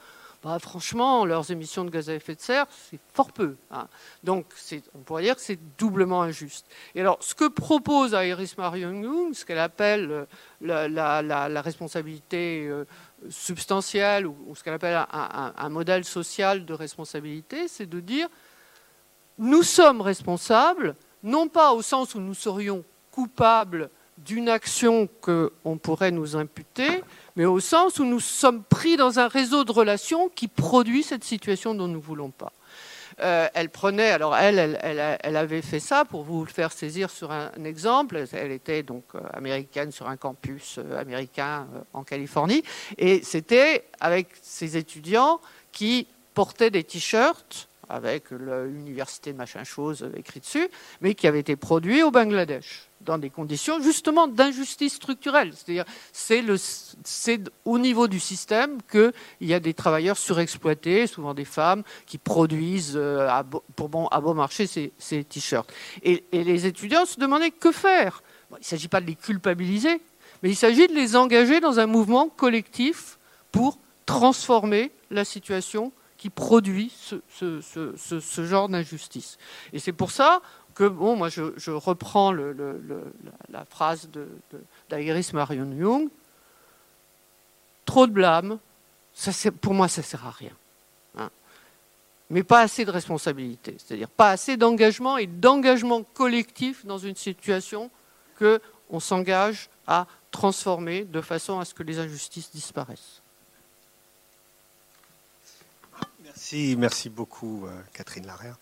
bah, 0.47 0.61
franchement, 0.61 1.25
leurs 1.25 1.51
émissions 1.51 1.85
de 1.85 1.91
gaz 1.91 2.09
à 2.09 2.15
effet 2.15 2.37
de 2.37 2.41
serre, 2.41 2.67
c'est 2.71 3.01
fort 3.13 3.33
peu. 3.33 3.57
Hein. 3.73 3.89
Donc, 4.23 4.47
on 4.95 5.01
pourrait 5.01 5.25
dire 5.25 5.35
que 5.35 5.41
c'est 5.41 5.59
doublement 5.77 6.23
injuste. 6.23 6.67
Et 6.95 7.01
alors, 7.01 7.19
ce 7.19 7.35
que 7.35 7.49
propose 7.49 8.13
Iris 8.13 8.57
Marion 8.57 9.33
ce 9.35 9.45
qu'elle 9.45 9.59
appelle 9.59 10.25
euh, 10.63 10.89
la, 10.89 11.63
responsabilité 11.63 12.65
euh, 12.69 12.85
substantielle, 13.29 14.29
ou, 14.29 14.55
ce 14.55 14.63
qu'elle 14.63 14.75
appelle 14.75 15.05
un, 15.11 15.69
modèle 15.69 16.05
social 16.05 16.65
de 16.65 16.75
responsabilité, 16.75 17.67
c'est 17.67 17.87
de 17.87 17.99
dire 17.99 18.29
nous 19.39 19.65
sommes 19.65 20.01
responsables, 20.01 20.95
non 21.25 21.49
pas 21.49 21.73
au 21.73 21.83
sens 21.83 22.15
où 22.15 22.21
nous 22.21 22.35
serions 22.35 22.85
coupables 23.11 23.91
d'une 24.17 24.49
action 24.49 25.09
qu'on 25.21 25.77
pourrait 25.77 26.13
nous 26.13 26.37
imputer, 26.37 27.03
mais 27.37 27.45
au 27.45 27.61
sens 27.61 27.99
où 27.99 28.05
nous 28.05 28.21
sommes 28.21 28.65
pris 28.65 28.97
dans 28.97 29.19
un 29.19 29.29
réseau 29.29 29.65
de 29.65 29.73
relations 29.73 30.29
qui 30.29 30.49
produit 30.49 31.03
cette 31.03 31.25
situation 31.25 31.75
dont 31.75 31.87
nous 31.87 31.97
ne 31.97 32.03
voulons 32.03 32.31
pas. 32.31 32.53
Euh, 33.21 33.49
elle 33.55 33.71
prenait, 33.71 34.11
alors 34.11 34.37
elle, 34.37 35.37
avait 35.37 35.63
fait 35.63 35.81
ça 35.81 36.05
pour 36.05 36.23
vous 36.23 36.45
le 36.45 36.51
faire 36.51 36.71
saisir 36.73 37.09
sur 37.09 37.33
un, 37.33 37.51
exemple. 37.65 38.23
Elle 38.33 38.53
était 38.53 38.83
donc 38.83 39.05
euh, 39.15 39.21
américaine 39.33 39.91
sur 39.91 40.09
un 40.09 40.17
campus 40.17 40.79
euh, 40.79 41.01
américain 41.01 41.67
en 41.95 42.05
Californie, 42.05 42.63
et 42.99 43.23
c'était 43.23 43.85
avec 44.01 44.29
ses 44.43 44.77
étudiants 44.77 45.41
qui 45.73 46.07
portaient 46.35 46.71
des 46.71 46.85
t-shirts 46.85 47.69
avec 47.89 48.31
l'université 48.31 49.33
machin 49.33 49.63
chose 49.65 50.11
écrit 50.17 50.41
dessus, 50.41 50.69
mais 51.01 51.15
qui 51.15 51.27
avaient 51.29 51.41
été 51.41 51.57
produits 51.57 52.03
au 52.03 52.11
Bangladesh 52.11 52.86
dans 53.07 53.19
des 53.19 53.31
conditions 53.31 53.81
justement 53.81 54.27
d'injustice 54.29 54.95
structurelle. 54.95 55.53
C'est-à-dire, 55.55 55.85
c'est 56.13 57.41
au 57.65 57.79
niveau 57.79 58.09
du 58.09 58.21
système 58.21 58.79
qu'il 58.91 59.13
y 59.41 59.55
a 59.55 59.61
des 59.61 59.73
travailleurs 59.73 60.19
surexploités, 60.19 61.07
souvent 61.07 61.33
des 61.33 61.45
femmes, 61.45 61.83
qui 62.05 62.19
produisent 62.19 62.97
euh, 62.97 63.29
à 63.29 63.45
pour 63.77 63.89
bon, 63.89 64.07
à 64.09 64.21
bon 64.21 64.35
marché 64.35 64.67
ces, 64.67 65.25
t-shirts. 65.25 65.73
Et, 66.03 66.25
les 66.33 66.67
étudiants 66.67 67.07
se 67.07 67.19
demandaient 67.19 67.51
que 67.51 67.73
faire. 67.73 68.23
il 68.51 68.59
ne 68.59 68.65
s'agit 68.65 68.89
pas 68.89 69.01
de 69.01 69.07
les 69.07 69.15
culpabiliser, 69.15 70.01
mais 70.43 70.51
il 70.51 70.57
s'agit 70.57 70.87
de 70.87 70.95
les 70.95 71.17
engager 71.17 71.61
dans 71.61 71.79
un 71.81 71.87
mouvement 71.87 72.29
collectif 72.29 73.19
pour 73.53 73.79
transformer 74.05 74.91
la 75.11 75.25
situation 75.25 75.93
qui 76.19 76.31
produit 76.31 76.93
ce, 76.99 77.21
ce 77.61 78.45
genre 78.45 78.69
d'injustice. 78.69 79.39
Et 79.73 79.79
c'est 79.79 79.93
pour 79.93 80.11
ça 80.11 80.41
que, 80.77 80.85
bon, 80.87 81.17
moi 81.17 81.31
je, 81.31 81.71
reprends 81.71 82.33
la, 82.33 83.65
phrase 83.65 84.09
d'Iris 84.91 85.33
Marion 85.33 85.73
Young, 85.73 86.09
trop 87.87 88.07
de 88.07 88.13
blâme, 88.13 88.59
ça, 89.15 89.33
pour 89.51 89.73
moi 89.73 89.89
ça 89.89 90.03
ne 90.03 90.07
sert 90.07 90.27
à 90.27 90.31
rien. 90.31 90.53
Hein. 91.17 91.31
Mais 92.29 92.43
pas 92.43 92.61
assez 92.61 92.85
de 92.85 92.91
responsabilité, 92.91 93.77
c'est-à-dire 93.79 94.11
pas 94.11 94.31
assez 94.31 94.59
d'engagement 94.59 95.17
et 95.17 95.27
d'engagement 95.27 96.03
collectif 96.03 96.85
dans 96.85 96.99
une 96.99 97.17
situation 97.17 97.91
qu'on 98.39 99.01
s'engage 99.01 99.71
à 99.87 100.07
transformer 100.31 101.05
de 101.05 101.23
façon 101.23 101.59
à 101.59 101.65
ce 101.65 101.73
que 101.73 101.83
les 101.83 101.99
injustices 101.99 102.51
disparaissent. 102.53 103.23
Merci, 106.23 106.77
merci 106.77 107.09
beaucoup 107.09 107.65
euh, 107.65 107.81
Catherine 107.95 108.27
Larère. 108.27 108.59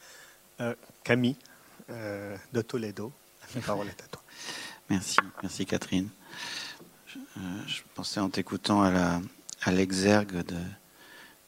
Euh, 0.60 0.76
Camille? 1.02 1.36
Euh, 1.90 2.36
de 2.52 2.62
Toledo, 2.62 3.12
la 3.54 3.60
parole 3.66 3.88
est 3.88 4.02
à 4.02 4.06
toi. 4.06 4.22
Merci, 4.90 5.16
merci 5.42 5.66
Catherine. 5.66 6.08
Je, 7.66 7.82
pensais 7.94 8.20
en 8.20 8.28
t'écoutant 8.28 8.82
à, 8.82 9.20
l'exergue 9.70 10.44
de, 10.44 10.56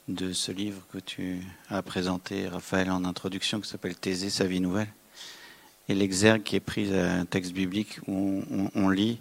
de 0.09 0.33
ce 0.33 0.53
livre 0.53 0.83
que 0.93 0.99
tu 0.99 1.43
as 1.69 1.83
présenté, 1.83 2.49
Raphaël, 2.49 2.91
en 2.91 3.05
introduction, 3.05 3.61
qui 3.61 3.69
s'appelle 3.69 3.97
Thésée, 3.97 4.31
sa 4.31 4.47
vie 4.47 4.61
nouvelle. 4.61 4.89
Et 5.89 5.95
l'exergue 5.95 6.43
qui 6.43 6.57
est 6.57 6.61
pris 6.61 6.93
à 6.95 7.15
un 7.15 7.25
texte 7.25 7.53
biblique 7.53 8.01
où 8.09 8.43
on, 8.75 8.89
lit 8.89 9.21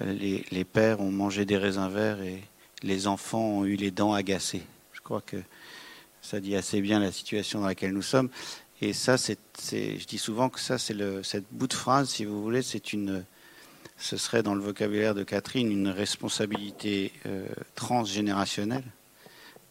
les, 0.00 0.44
les, 0.50 0.64
pères 0.64 1.00
ont 1.00 1.10
mangé 1.10 1.44
des 1.44 1.56
raisins 1.56 1.88
verts 1.88 2.20
et 2.20 2.42
les 2.82 3.06
enfants 3.06 3.40
ont 3.40 3.64
eu 3.64 3.76
les 3.76 3.90
dents 3.90 4.12
agacées. 4.12 4.62
Je 4.92 5.00
crois 5.00 5.22
que 5.22 5.38
ça 6.20 6.40
dit 6.40 6.56
assez 6.56 6.80
bien 6.80 7.00
la 7.00 7.12
situation 7.12 7.60
dans 7.60 7.66
laquelle 7.66 7.92
nous 7.92 8.02
sommes. 8.02 8.30
Et 8.82 8.92
ça, 8.92 9.16
je 9.16 10.06
dis 10.06 10.18
souvent 10.18 10.48
que 10.48 10.60
ça, 10.60 10.78
c'est 10.78 10.96
cette 11.22 11.46
bout 11.50 11.68
de 11.68 11.74
phrase, 11.74 12.10
si 12.10 12.24
vous 12.24 12.42
voulez, 12.42 12.62
c'est 12.62 12.92
une, 12.92 13.24
ce 13.96 14.16
serait 14.16 14.42
dans 14.42 14.54
le 14.54 14.60
vocabulaire 14.60 15.14
de 15.14 15.22
Catherine 15.22 15.70
une 15.70 15.88
responsabilité 15.88 17.12
euh, 17.26 17.46
transgénérationnelle. 17.74 18.84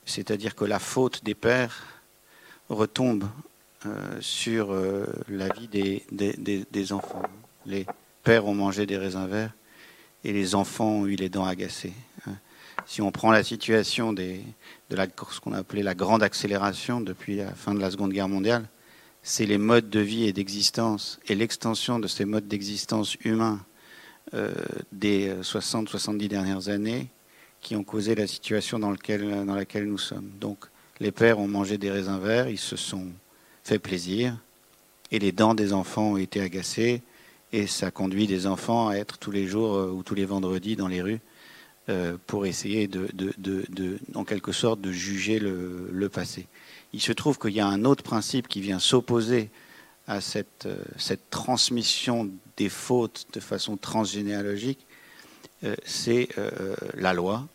C'est-à-dire 0.05 0.55
que 0.55 0.65
la 0.65 0.79
faute 0.79 1.23
des 1.23 1.35
pères 1.35 2.01
retombe 2.69 3.25
euh, 3.85 4.17
sur 4.21 4.71
euh, 4.71 5.05
la 5.27 5.49
vie 5.49 5.67
des, 5.67 6.05
des, 6.09 6.93
enfants. 6.93 7.21
Les 7.65 7.85
pères 8.23 8.45
ont 8.45 8.53
mangé 8.53 8.85
des 8.85 8.97
raisins 8.97 9.27
verts 9.27 9.53
et 10.23 10.31
les 10.31 10.55
enfants 10.55 10.89
ont 10.89 11.05
eu 11.05 11.15
les 11.15 11.29
dents 11.29 11.45
agacées. 11.45 11.93
Hein. 12.27 12.35
Si 12.85 13.01
on 13.01 13.11
prend 13.11 13.31
la 13.31 13.43
situation 13.43 14.13
de 14.13 14.39
la, 14.89 15.05
ce 15.31 15.39
qu'on 15.39 15.53
a 15.53 15.59
appelé 15.59 15.83
la 15.83 15.95
grande 15.95 16.23
accélération 16.23 17.01
depuis 17.01 17.37
la 17.37 17.53
fin 17.53 17.73
de 17.73 17.79
la 17.79 17.91
Seconde 17.91 18.11
Guerre 18.11 18.29
mondiale, 18.29 18.65
c'est 19.23 19.45
les 19.45 19.57
modes 19.57 19.89
de 19.89 20.01
vie 20.01 20.25
et 20.25 20.33
d'existence 20.33 21.19
et 21.27 21.35
l'extension 21.35 21.97
de 21.97 22.07
ces 22.07 22.25
modes 22.25 22.47
d'existence 22.47 23.15
humains 23.23 23.65
euh, 24.33 24.53
des 24.91 25.33
60-70 25.41 26.27
dernières 26.27 26.69
années 26.69 27.07
qui 27.61 27.75
ont 27.75 27.83
causé 27.83 28.13
la 28.13 28.27
situation 28.27 28.77
dans, 28.77 28.93
dans 28.93 29.55
laquelle 29.55 29.87
nous 29.87 29.97
sommes. 29.97 30.29
Donc 30.39 30.65
les 30.99 31.11
pères 31.11 31.39
ont 31.39 31.47
mangé 31.47 31.77
des 31.77 31.89
raisins 31.89 32.19
verts, 32.19 32.49
ils 32.49 32.59
se 32.59 32.75
sont 32.75 33.07
fait 33.63 33.79
plaisir, 33.79 34.37
et 35.11 35.19
les 35.19 35.31
dents 35.31 35.55
des 35.55 35.73
enfants 35.73 36.11
ont 36.11 36.17
été 36.17 36.41
agacées, 36.41 37.01
et 37.53 37.67
ça 37.67 37.91
conduit 37.91 38.27
des 38.27 38.45
enfants 38.45 38.89
à 38.89 38.95
être 38.95 39.17
tous 39.17 39.31
les 39.31 39.47
jours 39.47 39.75
euh, 39.75 39.89
ou 39.89 40.03
tous 40.03 40.15
les 40.15 40.25
vendredis 40.25 40.75
dans 40.75 40.87
les 40.87 41.01
rues 41.01 41.21
euh, 41.89 42.17
pour 42.27 42.45
essayer 42.45 42.89
en 44.15 44.25
quelque 44.25 44.51
sorte, 44.51 44.81
de 44.81 44.91
juger 44.91 45.39
le 45.39 46.07
passé. 46.09 46.47
Il 46.93 47.01
se 47.01 47.11
trouve 47.11 47.39
qu'il 47.39 47.53
y 47.53 47.59
a 47.59 47.67
un 47.67 47.85
autre 47.85 48.03
principe 48.03 48.47
qui 48.47 48.61
vient 48.61 48.79
s'opposer 48.79 49.49
à 50.07 50.21
cette, 50.21 50.65
euh, 50.65 51.15
transmission 51.29 52.29
des 52.57 52.69
fautes 52.69 53.25
de 53.33 53.39
façon 53.39 53.77
transgénéalogique, 53.77 54.85
euh, 55.63 55.75
c'est 55.85 56.29
euh, 56.37 56.75
la 56.93 57.13
loi. 57.13 57.47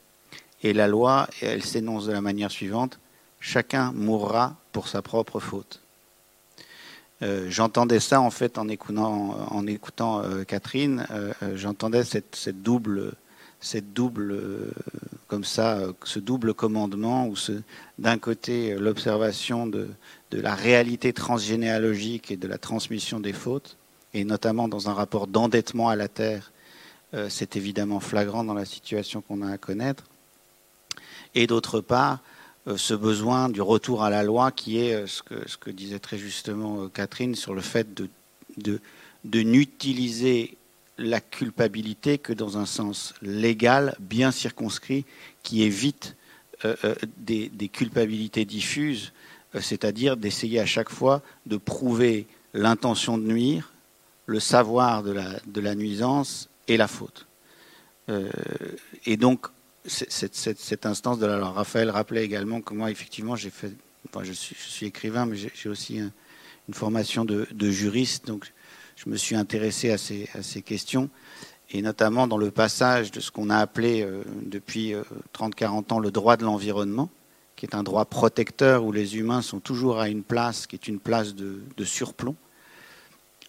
Et 0.62 0.72
la 0.72 0.88
loi, 0.88 1.28
elle 1.40 1.62
s'énonce 1.62 2.06
de 2.06 2.12
la 2.12 2.20
manière 2.20 2.50
suivante, 2.50 2.98
chacun 3.38 3.92
mourra 3.92 4.56
pour 4.72 4.88
sa 4.88 5.02
propre 5.02 5.38
faute. 5.38 5.80
j'entendais 7.20 8.00
ça 8.00 8.20
en 8.20 8.30
fait 8.30 8.58
en 8.58 8.68
écoutant, 8.68 10.24
Catherine, 10.48 11.06
j'entendais 11.54 12.02
cette, 12.02 12.48
double 12.60 13.12
cette 13.60 13.92
double, 13.92 14.32
euh, 14.32 14.70
comme 15.26 15.44
ça, 15.44 15.78
euh, 15.78 15.92
ce 16.04 16.18
double 16.18 16.54
commandement, 16.54 17.26
où 17.26 17.34
d'un 17.98 18.18
côté 18.18 18.72
euh, 18.72 18.78
l'observation 18.78 19.66
de, 19.66 19.88
de, 20.30 20.40
la 20.40 20.54
réalité 20.54 21.12
transgénéalogique 21.12 22.30
et 22.30 22.36
de 22.36 22.46
la 22.46 22.58
transmission 22.58 23.20
des 23.20 23.32
fautes, 23.32 23.76
et 24.14 24.24
notamment 24.24 24.68
dans 24.68 24.88
un 24.88 24.94
rapport 24.94 25.26
d'endettement 25.26 25.88
à 25.88 25.96
la 25.96 26.08
terre, 26.08 26.52
c'est 27.30 27.56
évidemment 27.56 28.00
flagrant 28.00 28.44
dans 28.44 28.52
la 28.52 28.66
situation 28.66 29.22
qu'on 29.22 29.40
a 29.40 29.50
à 29.50 29.56
connaître, 29.56 30.04
et 31.34 31.46
d'autre 31.46 31.80
part 31.80 32.20
ce 32.76 32.92
besoin 32.92 33.48
du 33.48 33.62
retour 33.62 34.04
à 34.04 34.10
la 34.10 34.22
loi 34.22 34.50
qui 34.50 34.78
est 34.78 35.06
ce 35.06 35.22
que, 35.22 35.48
ce 35.48 35.56
que 35.56 35.70
disait 35.70 36.00
très 36.00 36.18
justement 36.18 36.86
Catherine 36.88 37.34
sur 37.34 37.54
le 37.54 37.62
fait 37.62 37.94
de, 37.94 38.10
de, 38.58 38.80
de 39.24 39.40
n'utiliser 39.40 40.57
la 40.98 41.20
culpabilité 41.20 42.18
que 42.18 42.32
dans 42.32 42.58
un 42.58 42.66
sens 42.66 43.14
légal, 43.22 43.96
bien 44.00 44.30
circonscrit, 44.30 45.04
qui 45.42 45.62
évite 45.62 46.16
euh, 46.64 46.74
euh, 46.84 46.94
des, 47.16 47.68
culpabilités 47.68 48.44
diffuses, 48.44 49.12
euh, 49.54 49.60
c'est-à-dire 49.60 50.16
d'essayer 50.16 50.58
à 50.58 50.66
chaque 50.66 50.90
fois 50.90 51.22
de 51.46 51.56
prouver 51.56 52.26
l'intention 52.52 53.16
de 53.16 53.22
nuire, 53.22 53.72
le 54.26 54.40
savoir 54.40 55.04
de 55.04 55.12
la, 55.60 55.74
nuisance 55.74 56.48
et 56.66 56.76
la 56.76 56.88
faute. 56.88 57.26
et 59.06 59.16
donc, 59.16 59.46
cette, 59.86 60.84
instance 60.84 61.18
de 61.18 61.26
la 61.26 61.38
loi. 61.38 61.50
Raphaël 61.50 61.90
rappelait 61.90 62.24
également 62.24 62.60
que 62.60 62.74
moi, 62.74 62.90
effectivement, 62.90 63.36
j'ai 63.36 63.50
fait. 63.50 63.72
je, 64.22 64.32
suis, 64.32 64.86
écrivain, 64.86 65.24
mais 65.24 65.36
j'ai 65.36 65.68
aussi 65.68 65.98
une 65.98 66.74
formation 66.74 67.24
de, 67.24 67.46
de, 67.52 67.70
juriste, 67.70 68.26
donc 68.26 68.52
je 68.98 69.08
me 69.08 69.16
suis 69.16 69.36
intéressé 69.36 69.92
à 69.92 69.98
ces, 69.98 70.62
questions, 70.62 71.08
et 71.70 71.82
notamment 71.82 72.26
dans 72.26 72.36
le 72.36 72.50
passage 72.50 73.12
de 73.12 73.20
ce 73.20 73.30
qu'on 73.30 73.48
a 73.48 73.58
appelé 73.58 74.02
euh, 74.02 74.24
depuis 74.42 74.94
30-40 75.34 75.62
euh, 75.92 75.94
ans 75.94 75.98
le 76.00 76.10
droit 76.10 76.36
de 76.36 76.44
l'environnement, 76.44 77.08
qui 77.54 77.66
est 77.66 77.76
un 77.76 77.84
droit 77.84 78.04
protecteur 78.06 78.84
où 78.84 78.90
les 78.90 79.16
humains 79.16 79.42
sont 79.42 79.60
toujours 79.60 80.00
à 80.00 80.08
une 80.08 80.24
place 80.24 80.66
qui 80.66 80.74
est 80.74 80.88
une 80.88 80.98
place 80.98 81.34
de, 81.34 81.84
surplomb, 81.84 82.34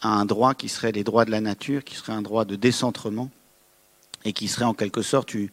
à 0.02 0.10
un 0.10 0.26
droit 0.26 0.54
qui 0.54 0.70
serait 0.70 0.92
les 0.92 1.04
droits 1.04 1.26
de 1.26 1.32
la 1.32 1.42
nature, 1.42 1.84
qui 1.84 1.96
serait 1.96 2.14
un 2.14 2.22
droit 2.22 2.46
de 2.46 2.56
décentrement, 2.56 3.32
et 4.26 4.34
qui 4.34 4.48
serait 4.48 4.66
en 4.66 4.76
quelque 4.76 5.02
sorte 5.02 5.34
une, 5.34 5.50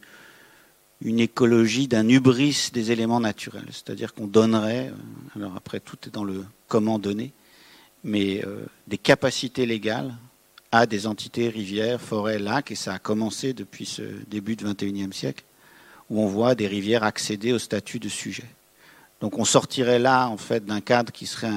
une 1.01 1.19
écologie 1.19 1.87
d'un 1.87 2.07
hubris 2.07 2.69
des 2.71 2.91
éléments 2.91 3.19
naturels. 3.19 3.67
C'est-à-dire 3.71 4.13
qu'on 4.13 4.27
donnerait, 4.27 4.89
euh, 4.89 5.39
alors 5.39 5.55
après 5.55 5.79
tout 5.79 5.97
est 6.05 6.13
dans 6.13 6.23
le 6.23 6.45
comment 6.67 6.99
donner, 6.99 7.33
mais 8.03 8.43
euh, 8.45 8.65
des 8.87 8.97
capacités 8.97 9.65
légales 9.65 10.13
à 10.71 10.85
des 10.85 11.07
entités 11.07 11.49
rivières, 11.49 12.01
forêts, 12.01 12.39
lacs, 12.39 12.71
et 12.71 12.75
ça 12.75 12.93
a 12.93 12.99
commencé 12.99 13.53
depuis 13.53 13.85
ce 13.85 14.01
début 14.27 14.55
du 14.55 14.65
XXIe 14.65 15.13
siècle, 15.13 15.43
où 16.09 16.21
on 16.21 16.27
voit 16.27 16.55
des 16.55 16.67
rivières 16.67 17.03
accéder 17.03 17.53
au 17.53 17.59
statut 17.59 17.99
de 17.99 18.09
sujet. 18.09 18.45
Donc 19.21 19.37
on 19.39 19.45
sortirait 19.45 19.99
là, 19.99 20.27
en 20.27 20.37
fait, 20.37 20.65
d'un 20.65 20.81
cadre 20.81 21.11
qui 21.11 21.25
serait 21.25 21.51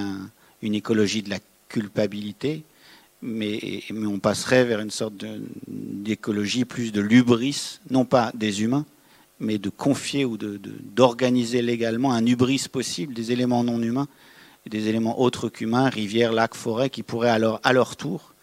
une 0.62 0.74
écologie 0.74 1.22
de 1.22 1.30
la 1.30 1.38
culpabilité, 1.68 2.64
mais, 3.22 3.82
mais 3.90 4.06
on 4.06 4.18
passerait 4.18 4.64
vers 4.64 4.80
une 4.80 4.90
sorte 4.90 5.14
d'écologie 5.68 6.64
plus 6.64 6.90
de 6.92 7.00
l'ubris, 7.00 7.80
non 7.90 8.04
pas 8.04 8.32
des 8.34 8.62
humains, 8.62 8.86
mais 9.40 9.58
de 9.58 9.70
confier 9.70 10.24
ou 10.24 10.36
d'organiser 10.36 11.62
légalement 11.62 12.12
un 12.12 12.24
hubris 12.24 12.66
possible 12.70 13.14
des 13.14 13.32
éléments 13.32 13.64
non 13.64 13.80
humains 13.82 14.08
des 14.68 14.88
éléments 14.88 15.20
autres 15.20 15.48
qu'humains, 15.48 15.88
rivières, 15.88 16.32
lacs, 16.32 16.54
forêts, 16.54 16.90
qui 16.90 17.02
pourraient 17.02 17.30
alors, 17.30 17.60
à 17.62 17.72
leur 17.72 17.96
tour, 17.96 18.34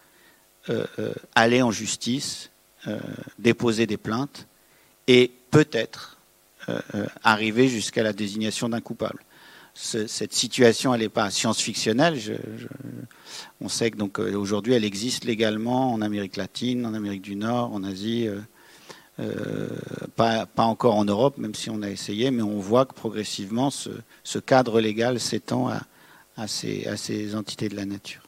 euh, 0.69 0.85
euh, 0.99 1.13
aller 1.33 1.61
en 1.61 1.71
justice, 1.71 2.49
euh, 2.87 2.99
déposer 3.39 3.85
des 3.87 3.95
plaintes 3.97 4.47
et 5.07 5.31
peut-être 5.51 6.15
arriver 7.23 7.69
jusqu'à 7.69 8.03
la 8.03 8.11
désignation 8.11 8.67
d'un 8.67 8.81
coupable. 8.81 9.23
cette 9.73 10.33
situation, 10.33 10.93
elle 10.93 10.99
n'est 10.99 11.07
pas 11.07 11.29
science-fictionnelle. 11.29 12.19
on 13.61 13.69
sait 13.69 13.89
que 13.89 13.95
donc 13.95 14.19
aujourd'hui, 14.19 14.73
elle 14.73 14.83
existe 14.83 15.23
légalement 15.23 15.93
en 15.93 16.01
Amérique 16.01 16.35
latine, 16.35 16.85
en 16.85 16.93
Amérique 16.93 17.21
du 17.21 17.37
Nord, 17.37 17.71
en 17.73 17.85
Asie. 17.85 18.27
pas, 20.17 20.45
encore 20.57 20.95
en 20.95 21.05
Europe, 21.05 21.37
même 21.37 21.55
si 21.55 21.69
on 21.69 21.81
a 21.83 21.89
essayé, 21.89 22.29
mais 22.31 22.41
on 22.43 22.59
voit 22.59 22.85
que 22.85 22.93
progressivement 22.93 23.69
ce 23.71 24.39
cadre 24.39 24.81
légal 24.81 25.21
s'étend 25.21 25.69
à, 25.69 25.83
à 26.37 26.47
ces, 26.47 27.35
entités 27.35 27.69
de 27.69 27.75
la 27.75 27.85
nature. 27.85 28.21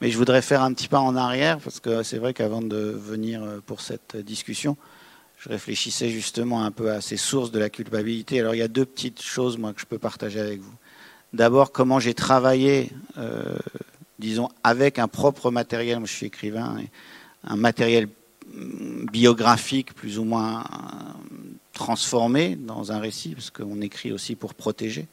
Mais 0.00 0.10
je 0.10 0.18
voudrais 0.18 0.42
faire 0.42 0.62
un 0.62 0.72
petit 0.72 0.88
pas 0.88 1.00
en 1.00 1.16
arrière, 1.16 1.58
parce 1.58 1.80
que 1.80 2.02
c'est 2.02 2.18
vrai 2.18 2.34
qu'avant 2.34 2.60
de 2.60 2.76
venir 2.76 3.42
euh, 3.42 3.60
pour 3.64 3.80
cette 3.80 4.16
discussion, 4.16 4.76
je 5.38 5.48
réfléchissais 5.48 6.10
justement 6.10 6.64
un 6.64 6.70
peu 6.70 6.90
à 6.90 7.00
ces 7.00 7.16
sources 7.16 7.50
de 7.50 7.58
la 7.58 7.70
culpabilité. 7.70 8.40
Alors 8.40 8.54
il 8.54 8.58
y 8.58 8.62
a 8.62 8.68
deux 8.68 8.84
petites 8.84 9.22
choses, 9.22 9.58
moi, 9.58 9.72
que 9.72 9.80
je 9.80 9.86
peux 9.86 9.98
partager 9.98 10.40
avec 10.40 10.60
vous. 10.60 10.74
D'abord, 11.32 11.72
comment 11.72 11.98
j'ai 11.98 12.14
travaillé 12.14 12.90
euh, 13.16 13.56
disons, 14.22 14.48
avec 14.62 14.98
un 14.98 15.08
propre 15.08 15.50
matériel, 15.50 15.98
moi 15.98 16.06
je 16.06 16.12
suis 16.12 16.26
écrivain, 16.26 16.76
un 17.44 17.56
matériel 17.56 18.08
mm, 18.54 19.06
biographique 19.06 19.94
plus 19.94 20.18
ou 20.18 20.24
moins 20.24 20.60
euh, 20.60 20.64
transformé 21.72 22.56
dans 22.56 22.92
un 22.92 23.00
récit, 23.00 23.34
parce 23.34 23.50
qu'on 23.50 23.80
écrit 23.80 24.12
aussi 24.12 24.36
pour 24.36 24.54
protéger 24.54 25.06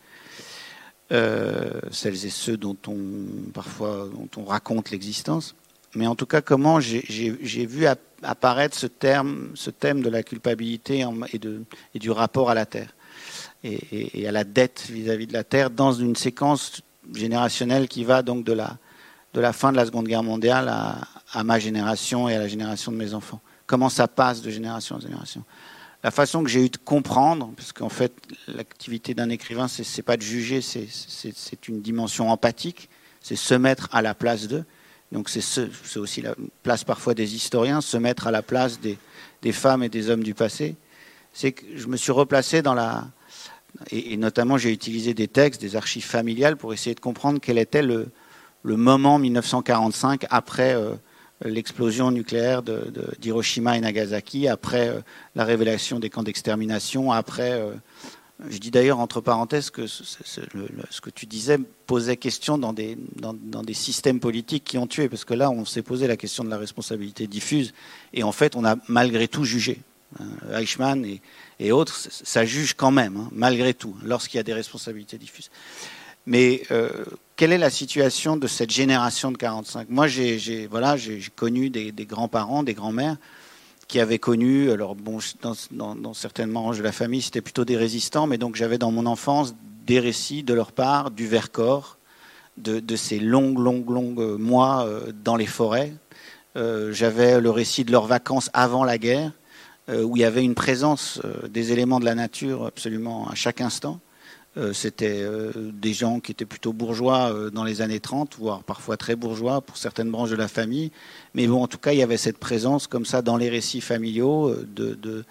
euh, 1.11 1.71
celles 1.91 2.25
et 2.25 2.29
ceux 2.29 2.57
dont 2.57 2.77
on 2.87 3.49
parfois 3.53 4.09
dont 4.13 4.29
on 4.37 4.45
raconte 4.45 4.91
l'existence. 4.91 5.55
Mais 5.95 6.05
en 6.05 6.15
tout 6.15 6.27
cas, 6.27 6.41
comment 6.41 6.79
j'ai 6.79 7.65
vu 7.65 7.87
apparaître 8.21 8.77
ce 8.77 8.85
terme, 8.85 9.49
ce 9.55 9.71
thème 9.71 10.01
de 10.01 10.09
la 10.09 10.21
culpabilité 10.21 11.03
et, 11.33 11.99
du 11.99 12.11
rapport 12.11 12.51
à 12.51 12.53
la 12.53 12.67
terre 12.67 12.93
et, 13.63 14.27
à 14.27 14.31
la 14.31 14.43
dette 14.43 14.85
vis-à-vis 14.89 15.25
de 15.25 15.33
la 15.33 15.43
terre 15.43 15.71
dans 15.71 15.93
une 15.93 16.15
séquence 16.15 16.81
générationnelle 17.15 17.87
qui 17.87 18.03
va 18.03 18.21
donc 18.21 18.43
de 18.43 18.53
la, 18.53 18.77
de 19.33 19.41
la 19.41 19.51
fin 19.51 19.71
de 19.71 19.77
la 19.77 19.85
Seconde 19.87 20.07
Guerre 20.07 20.21
mondiale 20.21 20.71
à 21.33 21.43
ma 21.43 21.57
génération 21.57 22.29
et 22.29 22.35
à 22.35 22.39
la 22.39 22.47
génération 22.47 22.91
de 22.91 22.97
mes 22.97 23.15
enfants. 23.15 23.41
Comment 23.65 23.89
ça 23.89 24.07
passe 24.07 24.41
de 24.41 24.49
génération 24.49 24.95
en 24.95 24.99
génération? 24.99 25.43
La 26.03 26.11
façon 26.11 26.43
que 26.43 26.49
j'ai 26.49 26.65
eu 26.65 26.69
de 26.69 26.77
comprendre, 26.77 27.51
parce 27.57 27.73
qu'en 27.73 27.89
fait, 27.89 28.13
l'activité 28.47 29.13
d'un 29.13 29.29
écrivain, 29.29 29.67
c'est 29.67 29.85
n'est 29.97 30.03
pas 30.03 30.15
de 30.15 30.21
juger, 30.21 30.61
c'est 30.61 31.67
une 31.67 31.81
dimension 31.81 32.29
empathique, 32.29 32.89
c'est 33.21 33.35
se 33.35 33.53
mettre 33.53 33.89
à 33.91 34.01
la 34.01 34.13
place 34.13 34.47
d'eux. 34.47 34.63
Donc 35.11 35.27
c'est 35.27 35.97
aussi 35.97 36.21
la 36.21 36.35
place 36.63 36.83
parfois 36.83 37.13
des 37.15 37.35
historiens, 37.35 37.81
se 37.81 37.97
mettre 37.97 38.27
à 38.27 38.31
la 38.31 38.41
place 38.41 38.79
des, 38.79 39.51
femmes 39.51 39.83
et 39.83 39.89
des 39.89 40.09
hommes 40.09 40.23
du 40.23 40.33
passé. 40.33 40.75
C'est 41.33 41.51
que 41.51 41.65
je 41.75 41.87
me 41.87 41.97
suis 41.97 42.11
replacé 42.11 42.61
dans 42.61 42.73
la... 42.73 43.07
Et, 43.91 44.17
notamment, 44.17 44.57
j'ai 44.57 44.71
utilisé 44.71 45.13
des 45.13 45.27
textes, 45.27 45.61
des 45.61 45.75
archives 45.75 46.05
familiales 46.05 46.57
pour 46.57 46.73
essayer 46.73 46.95
de 46.95 46.99
comprendre 46.99 47.39
quel 47.41 47.57
était 47.57 47.81
le, 47.81 48.07
le 48.63 48.77
moment 48.77 49.19
1945 49.19 50.25
après... 50.29 50.75
Euh, 50.75 50.95
l'explosion 51.43 52.11
nucléaire 52.11 52.61
d'Hiroshima 53.19 53.77
et 53.77 53.81
Nagasaki, 53.81 54.47
après 54.47 54.89
euh, 54.89 54.99
la 55.35 55.45
révélation 55.45 55.99
des 55.99 56.09
camps 56.09 56.23
d'extermination, 56.23 57.11
après, 57.11 57.51
euh, 57.51 57.73
je 58.49 58.57
dis 58.57 58.71
d'ailleurs 58.71 58.99
entre 58.99 59.21
parenthèses 59.21 59.69
que 59.69 59.87
ce, 59.87 60.41
que 61.01 61.09
tu 61.09 61.25
disais 61.25 61.57
posait 61.87 62.17
question 62.17 62.57
dans 62.57 62.73
des, 62.73 62.97
systèmes 63.73 64.19
politiques 64.19 64.63
qui 64.63 64.77
ont 64.77 64.87
tué, 64.87 65.09
parce 65.09 65.25
que 65.25 65.33
là, 65.33 65.49
on 65.49 65.65
s'est 65.65 65.81
posé 65.81 66.07
la 66.07 66.17
question 66.17 66.43
de 66.43 66.49
la 66.49 66.57
responsabilité 66.57 67.27
diffuse, 67.27 67.73
et 68.13 68.23
en 68.23 68.31
fait, 68.31 68.55
on 68.55 68.65
a 68.65 68.75
malgré 68.87 69.27
tout 69.27 69.45
jugé. 69.45 69.81
Hein, 70.19 70.59
Eichmann 70.59 71.05
et, 71.05 71.21
et, 71.59 71.71
autres, 71.71 71.95
ça 71.95 72.43
juge 72.43 72.73
quand 72.73 72.91
même, 72.91 73.15
hein, 73.17 73.29
malgré 73.31 73.73
tout, 73.73 73.95
lorsqu'il 74.03 74.37
y 74.37 74.39
a 74.39 74.43
des 74.43 74.53
responsabilités 74.53 75.17
diffuses. 75.17 75.51
Mais 76.25 76.63
euh, 76.71 77.05
quelle 77.35 77.51
est 77.51 77.57
la 77.57 77.69
situation 77.69 78.37
de 78.37 78.47
cette 78.47 78.71
génération 78.71 79.31
de 79.31 79.37
45 79.37 79.89
Moi, 79.89 80.07
j'ai 80.07 80.67
voilà, 80.67 80.95
connu 81.35 81.69
des, 81.69 81.91
grands-parents, 82.05 82.63
des 82.63 82.73
grands-mères 82.73 83.17
qui 83.87 83.99
avaient 83.99 84.19
connu, 84.19 84.69
alors 84.69 84.95
dans, 84.95 86.13
certaines 86.13 86.53
branches 86.53 86.77
de 86.77 86.83
la 86.83 86.91
famille, 86.91 87.23
c'était 87.23 87.41
plutôt 87.41 87.65
des 87.65 87.75
résistants, 87.75 88.27
mais 88.27 88.37
donc 88.37 88.55
j'avais 88.55 88.77
dans 88.77 88.91
mon 88.91 89.07
enfance 89.07 89.55
des 89.87 89.99
récits 89.99 90.43
de 90.43 90.53
leur 90.53 90.71
part 90.71 91.09
du 91.09 91.25
Vercors, 91.25 91.97
de, 92.57 92.79
de 92.79 92.95
ces 92.95 93.19
longues, 93.19 93.57
longues, 93.57 93.89
longues 93.89 94.37
mois 94.37 94.85
euh, 94.85 95.11
dans 95.23 95.35
les 95.35 95.47
forêts. 95.47 95.93
Euh, 96.55 96.93
j'avais 96.93 97.41
le 97.41 97.49
récit 97.49 97.83
de 97.83 97.91
leurs 97.91 98.05
vacances 98.05 98.51
avant 98.53 98.83
la 98.83 98.97
guerre, 98.97 99.31
où 99.91 100.15
il 100.15 100.19
y 100.19 100.23
avait 100.23 100.43
une 100.43 100.53
présence 100.53 101.19
des 101.49 101.71
éléments 101.71 101.99
de 101.99 102.05
la 102.05 102.13
nature 102.13 102.67
absolument 102.67 103.27
à 103.27 103.33
chaque 103.33 103.59
instant. 103.59 103.99
Euh, 104.57 104.73
c'était 104.73 105.21
euh, 105.21 105.51
des 105.55 105.93
gens 105.93 106.19
qui 106.19 106.31
étaient 106.31 106.45
plutôt 106.45 106.73
bourgeois 106.73 107.31
euh, 107.31 107.51
dans 107.51 107.63
les 107.63 107.81
années 107.83 107.99
30, 107.99 108.37
voire 108.39 108.63
parfois 108.63 108.97
très 108.97 109.15
bourgeois 109.15 109.61
pour 109.61 109.77
certaines 109.77 110.09
branches 110.09 110.31
de 110.31 110.35
la 110.35 110.47
famille. 110.47 110.91
Mais 111.35 111.45
bon, 111.45 111.61
en 111.61 111.67
tout 111.67 111.77
cas, 111.77 111.93
il 111.93 111.99
y 111.99 112.03
avait 112.03 112.17
cette 112.17 112.39
présence 112.39 112.87
comme 112.87 113.05
ça 113.05 113.21
dans 113.21 113.37
les 113.37 113.47
récits 113.47 113.79
familiaux 113.79 114.55
de, 114.75 114.95
de, 114.95 115.23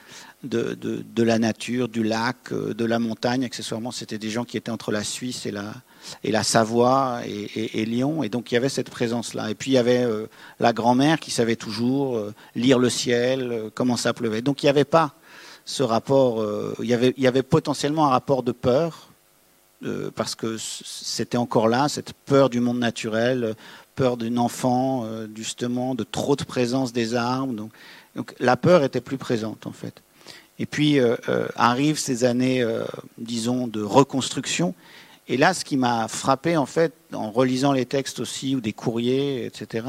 de, 0.44 1.22
la 1.24 1.40
nature, 1.40 1.88
du 1.88 2.04
lac, 2.04 2.52
de 2.52 2.84
la 2.84 3.00
montagne. 3.00 3.44
Accessoirement, 3.44 3.90
c'était 3.90 4.18
des 4.18 4.30
gens 4.30 4.44
qui 4.44 4.56
étaient 4.56 4.70
entre 4.70 4.92
la 4.92 5.02
Suisse 5.02 5.46
et 5.46 5.50
la, 5.50 5.74
et 6.22 6.30
la 6.30 6.44
Savoie 6.44 7.22
et, 7.26 7.80
et, 7.80 7.84
Lyon. 7.86 8.22
Et 8.22 8.28
donc, 8.28 8.52
il 8.52 8.54
y 8.54 8.56
avait 8.56 8.68
cette 8.68 8.88
présence-là. 8.88 9.50
Et 9.50 9.56
puis, 9.56 9.72
il 9.72 9.74
y 9.74 9.78
avait 9.78 10.06
la 10.60 10.72
grand-mère 10.72 11.18
qui 11.18 11.32
savait 11.32 11.56
toujours 11.56 12.22
lire 12.54 12.78
le 12.78 12.88
ciel, 12.88 13.70
comment 13.74 13.96
ça 13.96 14.14
pleuvait. 14.14 14.42
Donc, 14.42 14.62
il 14.62 14.66
n'y 14.66 14.70
avait 14.70 14.84
pas 14.84 15.16
ce 15.64 15.82
rapport, 15.82 16.46
il, 16.80 16.86
y 16.86 16.94
avait, 16.94 17.12
il 17.16 17.24
y 17.24 17.26
avait 17.26 17.42
potentiellement 17.42 18.06
un 18.06 18.10
rapport 18.10 18.44
de 18.44 18.52
peur 18.52 19.07
euh, 19.84 20.10
parce 20.14 20.34
que 20.34 20.56
c'était 20.58 21.36
encore 21.36 21.68
là, 21.68 21.88
cette 21.88 22.12
peur 22.12 22.50
du 22.50 22.60
monde 22.60 22.78
naturel, 22.78 23.54
peur 23.94 24.16
d'un 24.16 24.36
enfant, 24.36 25.04
euh, 25.04 25.26
justement, 25.34 25.94
de 25.94 26.04
trop 26.04 26.36
de 26.36 26.44
présence 26.44 26.92
des 26.92 27.14
arbres. 27.14 27.52
Donc, 27.52 28.34
la 28.40 28.56
peur 28.56 28.82
était 28.82 29.00
plus 29.00 29.18
présente, 29.18 29.66
en 29.66 29.72
fait. 29.72 30.02
Et 30.58 30.66
puis 30.66 30.98
euh, 30.98 31.14
arrivent 31.54 32.00
ces 32.00 32.24
années, 32.24 32.66
disons, 33.16 33.68
de 33.68 33.80
reconstruction. 33.80 34.74
Et 35.28 35.36
là, 35.36 35.54
ce 35.54 35.64
qui 35.64 35.76
m'a 35.76 36.08
frappé, 36.08 36.56
en 36.56 36.66
fait, 36.66 36.92
en 37.12 37.30
relisant 37.30 37.72
les 37.72 37.86
textes 37.86 38.18
aussi, 38.18 38.56
ou 38.56 38.60
des 38.60 38.72
courriers, 38.72 39.44
etc., 39.46 39.84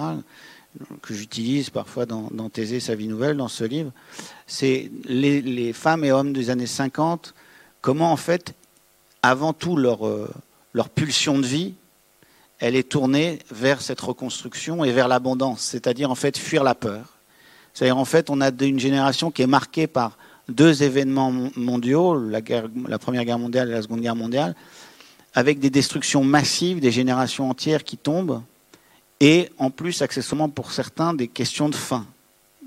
que 1.01 1.13
j'utilise 1.13 1.69
parfois 1.69 2.05
dans, 2.05 2.29
dans 2.31 2.49
Thésée, 2.49 2.79
sa 2.79 2.95
vie 2.95 3.07
nouvelle, 3.07 3.37
dans 3.37 3.47
ce 3.47 3.63
livre, 3.63 3.91
c'est 4.47 4.91
les, 5.05 5.73
femmes 5.73 6.03
et 6.03 6.11
hommes 6.11 6.33
des 6.33 6.49
années 6.49 6.67
50, 6.67 7.33
comment 7.81 8.11
en 8.11 8.17
fait 8.17 8.53
avant 9.22 9.53
tout 9.53 9.76
leur, 9.76 10.07
euh, 10.07 10.30
leur 10.74 10.89
pulsion 10.89 11.38
de 11.38 11.45
vie, 11.45 11.74
elle 12.59 12.76
est 12.76 12.89
tournée 12.89 13.39
vers 13.51 13.82
cette 13.82 14.01
reconstruction 14.01 14.84
et 14.84 14.91
vers 14.91 15.07
l'abondance, 15.07 15.61
c'est-à-dire 15.61 16.11
en 16.11 16.15
fait 16.15 16.38
fuir 16.38 16.63
la 16.63 16.76
peur. 16.76 17.17
C'est-à-dire 17.74 17.97
en 17.97 18.05
fait 18.05 18.30
on 18.30 18.41
a 18.41 18.49
une 18.61 18.80
génération 18.80 19.32
qui 19.32 19.41
est 19.41 19.47
marquée 19.47 19.88
par 19.88 20.17
deux 20.49 20.84
événements 20.84 21.34
mondiaux, 21.55 22.20
la, 22.20 22.41
Première 22.99 23.24
Guerre 23.24 23.39
mondiale 23.39 23.70
et 23.70 23.74
la 23.74 23.82
Seconde 23.82 24.01
Guerre 24.01 24.15
mondiale, 24.15 24.55
avec 25.34 25.59
des 25.59 25.70
destructions 25.70 26.24
massives, 26.24 26.80
des 26.80 26.91
générations 26.91 27.49
entières 27.49 27.84
qui 27.84 27.97
tombent, 27.97 28.41
et 29.20 29.49
en 29.57 29.70
plus 29.70 30.01
accessoirement 30.01 30.49
pour 30.49 30.72
certains 30.72 31.13
des 31.13 31.28
questions 31.28 31.70
de 31.70 31.76
faim. 31.76 32.05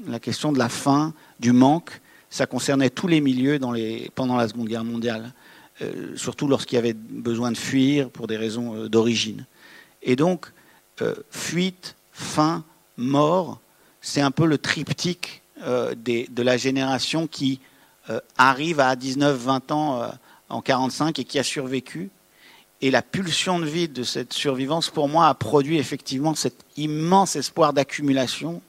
La 0.06 0.20
question 0.20 0.52
de 0.52 0.58
la 0.58 0.68
faim, 0.68 1.12
du 1.40 1.52
manque, 1.52 2.00
ça 2.30 2.46
concernait 2.46 2.90
tous 2.90 3.08
les 3.08 3.20
milieux 3.20 3.58
pendant 4.14 4.36
la 4.36 4.48
Seconde 4.48 4.68
Guerre 4.68 4.84
mondiale. 4.84 5.32
Euh, 5.82 6.16
surtout 6.16 6.48
lorsqu'il 6.48 6.76
y 6.76 6.78
avait 6.78 6.92
besoin 6.92 7.50
de 7.50 7.56
fuir 7.56 8.10
pour 8.10 8.26
des 8.26 8.36
raisons 8.36 8.74
euh, 8.76 8.88
d'origine. 8.88 9.46
Et 10.02 10.16
donc, 10.16 10.46
euh, 11.00 11.14
fuite, 11.30 11.96
faim, 12.12 12.64
mort, 12.96 13.58
c'est 14.00 14.20
un 14.20 14.30
peu 14.30 14.46
le 14.46 14.58
triptyque 14.58 15.42
de 15.64 16.42
la 16.42 16.56
génération 16.56 17.28
qui 17.28 17.60
arrive 18.36 18.80
à 18.80 18.96
19-20 18.96 19.72
ans 19.72 20.10
en 20.48 20.60
45 20.60 21.20
et 21.20 21.24
qui 21.24 21.38
a 21.38 21.44
survécu. 21.44 22.10
Et 22.80 22.90
la 22.90 23.00
pulsion 23.00 23.60
de 23.60 23.64
vie 23.64 23.86
de 23.86 24.02
cette 24.02 24.32
survivance, 24.32 24.90
pour 24.90 25.08
moi, 25.08 25.28
a 25.28 25.34
produit 25.34 25.78
effectivement 25.78 26.34
cet 26.34 26.56
immense 26.76 27.36
espoir 27.36 27.72
d'accumulation 27.72 28.60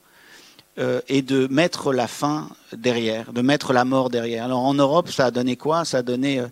et 1.07 1.23
de 1.23 1.47
mettre 1.47 1.93
la 1.93 2.07
fin 2.07 2.49
derrière, 2.73 3.33
de 3.33 3.41
mettre 3.41 3.73
la 3.73 3.85
mort 3.85 4.11
derrière. 4.11 4.45
Alors 4.45 4.61
en 4.61 4.75
Europe, 4.75 5.09
ça 5.09 5.25
a 5.25 5.31
donné 5.31 5.55
quoi? 5.55 5.85
Ça 5.85 5.97
a 5.97 6.03
donné 6.03 6.43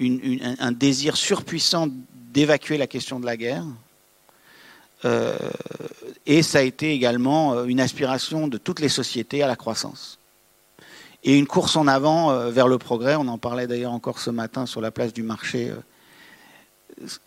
un 0.00 0.72
désir 0.72 1.16
surpuissant 1.16 1.88
d'évacuer 2.32 2.76
la 2.76 2.86
question 2.86 3.20
de 3.20 3.26
la 3.26 3.36
guerre. 3.36 3.64
Euh, 5.04 5.36
et 6.26 6.42
ça 6.42 6.58
a 6.58 6.62
été 6.62 6.92
également 6.92 7.54
euh, 7.54 7.64
une 7.64 7.80
aspiration 7.80 8.48
de 8.48 8.58
toutes 8.58 8.80
les 8.80 8.88
sociétés 8.88 9.42
à 9.42 9.46
la 9.46 9.56
croissance. 9.56 10.18
Et 11.22 11.38
une 11.38 11.46
course 11.46 11.76
en 11.76 11.86
avant 11.86 12.30
euh, 12.30 12.50
vers 12.50 12.68
le 12.68 12.78
progrès, 12.78 13.14
on 13.14 13.28
en 13.28 13.38
parlait 13.38 13.66
d'ailleurs 13.66 13.92
encore 13.92 14.18
ce 14.18 14.30
matin 14.30 14.66
sur 14.66 14.80
la 14.80 14.90
place 14.90 15.12
du 15.12 15.22
marché. 15.22 15.72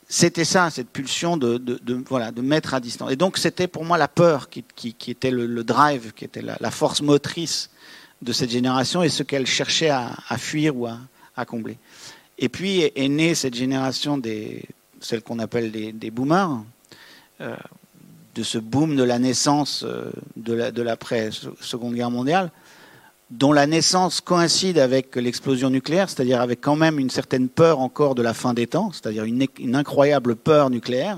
C'était 0.07 0.45
ça, 0.45 0.70
cette 0.70 0.89
pulsion 0.89 1.38
de, 1.38 1.57
de 1.57 2.41
mettre 2.41 2.74
à 2.74 2.80
distance. 2.80 3.11
Et 3.11 3.15
donc 3.15 3.38
c'était 3.38 3.68
pour 3.68 3.86
moi 3.86 3.97
la 3.97 4.07
peur 4.07 4.49
qui, 4.49 4.95
était 5.07 5.32
le, 5.32 5.63
drive, 5.63 6.13
qui 6.13 6.26
était 6.26 6.41
la, 6.41 6.72
force 6.72 7.01
motrice 7.01 7.70
de 8.22 8.32
cette 8.32 8.49
génération 8.49 9.03
et 9.03 9.09
ce 9.09 9.24
qu'elle 9.24 9.45
cherchait 9.45 9.89
à, 9.89 10.15
fuir 10.38 10.76
ou 10.76 10.88
à 10.88 11.45
combler. 11.45 11.78
Et 12.39 12.49
puis 12.49 12.81
est 12.95 13.09
née 13.09 13.35
cette 13.35 13.55
génération 13.55 14.21
celle 15.01 15.21
qu'on 15.21 15.39
appelle 15.39 15.71
des, 15.71 16.11
boomers, 16.11 16.63
euh, 17.41 17.55
de 18.35 18.43
ce 18.43 18.57
boom 18.57 18.95
de 18.95 19.03
la 19.03 19.19
naissance 19.19 19.83
euh, 19.85 20.11
de 20.35 20.81
l'après-seconde 20.81 21.95
guerre 21.95 22.11
mondiale, 22.11 22.51
dont 23.29 23.51
la 23.51 23.67
naissance 23.67 24.21
coïncide 24.21 24.77
avec 24.77 25.15
l'explosion 25.15 25.69
nucléaire, 25.69 26.09
c'est-à-dire 26.09 26.39
avec 26.39 26.61
quand 26.61 26.75
même 26.75 26.99
une 26.99 27.09
certaine 27.09 27.49
peur 27.49 27.79
encore 27.79 28.15
de 28.15 28.21
la 28.21 28.33
fin 28.33 28.53
des 28.53 28.67
temps, 28.67 28.91
c'est-à-dire 28.91 29.25
une, 29.25 29.75
incroyable 29.75 30.35
peur 30.35 30.69
nucléaire, 30.69 31.17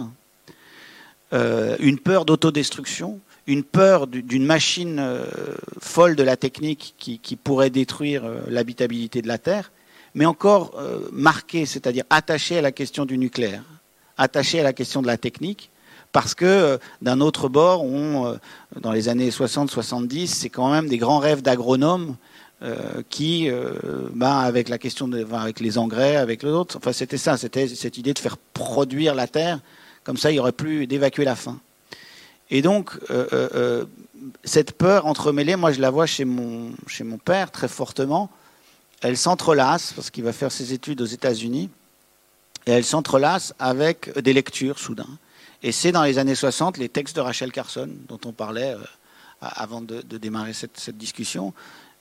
euh, 1.33 1.75
une 1.79 1.99
peur 1.99 2.25
d'autodestruction, 2.25 3.19
une 3.45 3.63
peur 3.63 4.07
d'une 4.07 4.45
machine 4.45 5.03
folle 5.79 6.15
de 6.15 6.21
la 6.21 6.37
technique 6.37 6.93
qui 6.99 7.35
pourrait 7.35 7.71
détruire 7.71 8.23
l'habitabilité 8.47 9.23
de 9.23 9.27
la 9.27 9.39
Terre, 9.39 9.71
mais 10.15 10.25
encore 10.25 10.71
euh, 10.77 10.99
marqué, 11.11 11.65
c'est-à-dire 11.65 12.03
attaché 12.09 12.57
à 12.57 12.61
la 12.61 12.71
question 12.71 13.05
du 13.05 13.17
nucléaire, 13.17 13.63
attaché 14.17 14.59
à 14.59 14.63
la 14.63 14.73
question 14.73 15.01
de 15.01 15.07
la 15.07 15.17
technique, 15.17 15.69
parce 16.11 16.33
que 16.33 16.79
d'un 17.01 17.21
autre 17.21 17.49
bord, 17.49 17.83
on, 17.83 18.35
dans 18.81 18.91
les 18.91 19.09
années 19.09 19.29
60-70, 19.29 20.27
c'est 20.27 20.49
quand 20.49 20.71
même 20.71 20.87
des 20.87 20.97
grands 20.97 21.19
rêves 21.19 21.43
d'agronomes 21.43 22.15
qui, 23.09 23.47
bah, 24.15 24.39
avec 24.39 24.69
la 24.69 24.79
question 24.79 25.07
de, 25.07 25.23
avec 25.31 25.59
les 25.59 25.77
engrais, 25.77 26.15
avec 26.15 26.41
l'autre, 26.41 26.77
enfin 26.77 26.93
c'était 26.93 27.19
ça, 27.19 27.37
c'était 27.37 27.67
cette 27.67 27.99
idée 27.99 28.15
de 28.15 28.19
faire 28.19 28.37
produire 28.37 29.13
la 29.13 29.27
terre, 29.27 29.59
comme 30.03 30.17
ça 30.17 30.31
il 30.31 30.33
n'y 30.33 30.39
aurait 30.39 30.51
plus 30.51 30.87
d'évacuer 30.87 31.25
la 31.25 31.35
faim. 31.35 31.59
Et 32.49 32.63
donc, 32.63 32.97
cette 34.43 34.71
peur 34.73 35.05
entremêlée, 35.05 35.55
moi 35.55 35.71
je 35.71 35.81
la 35.81 35.89
vois 35.89 36.05
chez 36.05 36.25
mon, 36.25 36.71
chez 36.87 37.03
mon 37.03 37.17
père 37.17 37.51
très 37.51 37.67
fortement. 37.67 38.29
Elle 39.01 39.17
s'entrelace, 39.17 39.93
parce 39.93 40.09
qu'il 40.09 40.23
va 40.23 40.33
faire 40.33 40.51
ses 40.51 40.73
études 40.73 41.01
aux 41.01 41.05
États-Unis, 41.05 41.69
et 42.65 42.71
elle 42.71 42.83
s'entrelace 42.83 43.53
avec 43.59 44.17
des 44.19 44.33
lectures 44.33 44.79
soudain. 44.79 45.07
Et 45.63 45.71
c'est 45.71 45.91
dans 45.91 46.03
les 46.03 46.17
années 46.17 46.35
60 46.35 46.77
les 46.77 46.89
textes 46.89 47.15
de 47.15 47.21
Rachel 47.21 47.51
Carson, 47.51 47.89
dont 48.07 48.19
on 48.25 48.31
parlait 48.31 48.73
euh, 48.73 48.77
avant 49.41 49.81
de, 49.81 50.01
démarrer 50.01 50.53
cette, 50.53 50.97
discussion. 50.97 51.53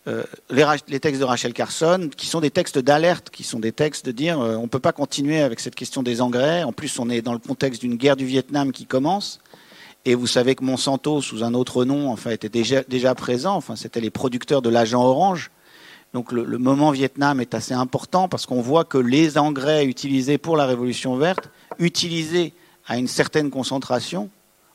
Euh, 0.07 0.25
les, 0.51 1.01
textes 1.01 1.21
de 1.21 1.25
Rachel 1.25 1.53
Carson, 1.53 2.11
qui 2.17 2.27
sont 2.27 2.41
des 2.41 2.51
textes 2.51 2.79
d'alerte, 2.79 3.31
qui 3.31 3.43
sont 3.45 3.59
des 3.59 3.73
textes 3.73 4.07
de 4.07 4.13
dire 4.13 4.41
euh, 4.41 4.57
on 4.57 4.63
ne 4.63 4.69
peut 4.69 4.79
pas 4.79 4.93
continuer 4.93 5.41
avec 5.41 5.61
cette 5.61 5.75
question 5.75 6.03
des 6.03 6.21
engrais. 6.21 6.63
En 6.63 6.73
plus, 6.73 6.99
on 6.99 7.11
est 7.11 7.23
dans 7.23 7.33
le 7.33 7.39
contexte 7.39 7.81
d'une 7.81 7.97
guerre 7.97 8.17
du 8.17 8.27
Vietnam 8.27 8.73
qui 8.73 8.87
commence. 8.87 9.41
Et 10.05 10.15
vous 10.15 10.27
savez 10.27 10.55
que 10.55 10.65
Monsanto, 10.65 11.21
sous 11.21 11.43
un 11.43 11.55
autre 11.55 11.85
nom, 11.85 12.11
enfin, 12.11 12.31
était 12.31 12.49
déjà, 12.49 13.15
présent. 13.15 13.57
Enfin, 13.57 13.77
c'était 13.77 14.01
les 14.01 14.11
producteurs 14.11 14.63
de 14.63 14.71
l'agent 14.71 15.03
orange. 15.03 15.51
Donc 16.15 16.33
le, 16.33 16.59
moment 16.59 16.91
Vietnam 16.91 17.41
est 17.41 17.55
assez 17.55 17.75
important 17.75 18.29
parce 18.29 18.47
qu'on 18.47 18.63
voit 18.63 18.85
que 18.85 18.99
les 18.99 19.37
engrais 19.37 19.85
utilisés 19.85 20.39
pour 20.39 20.57
la 20.57 20.67
révolution 20.67 21.17
verte, 21.17 21.51
utilisés 21.79 22.55
à 22.87 22.97
une 22.97 23.09
certaine 23.09 23.51
concentration, 23.51 24.31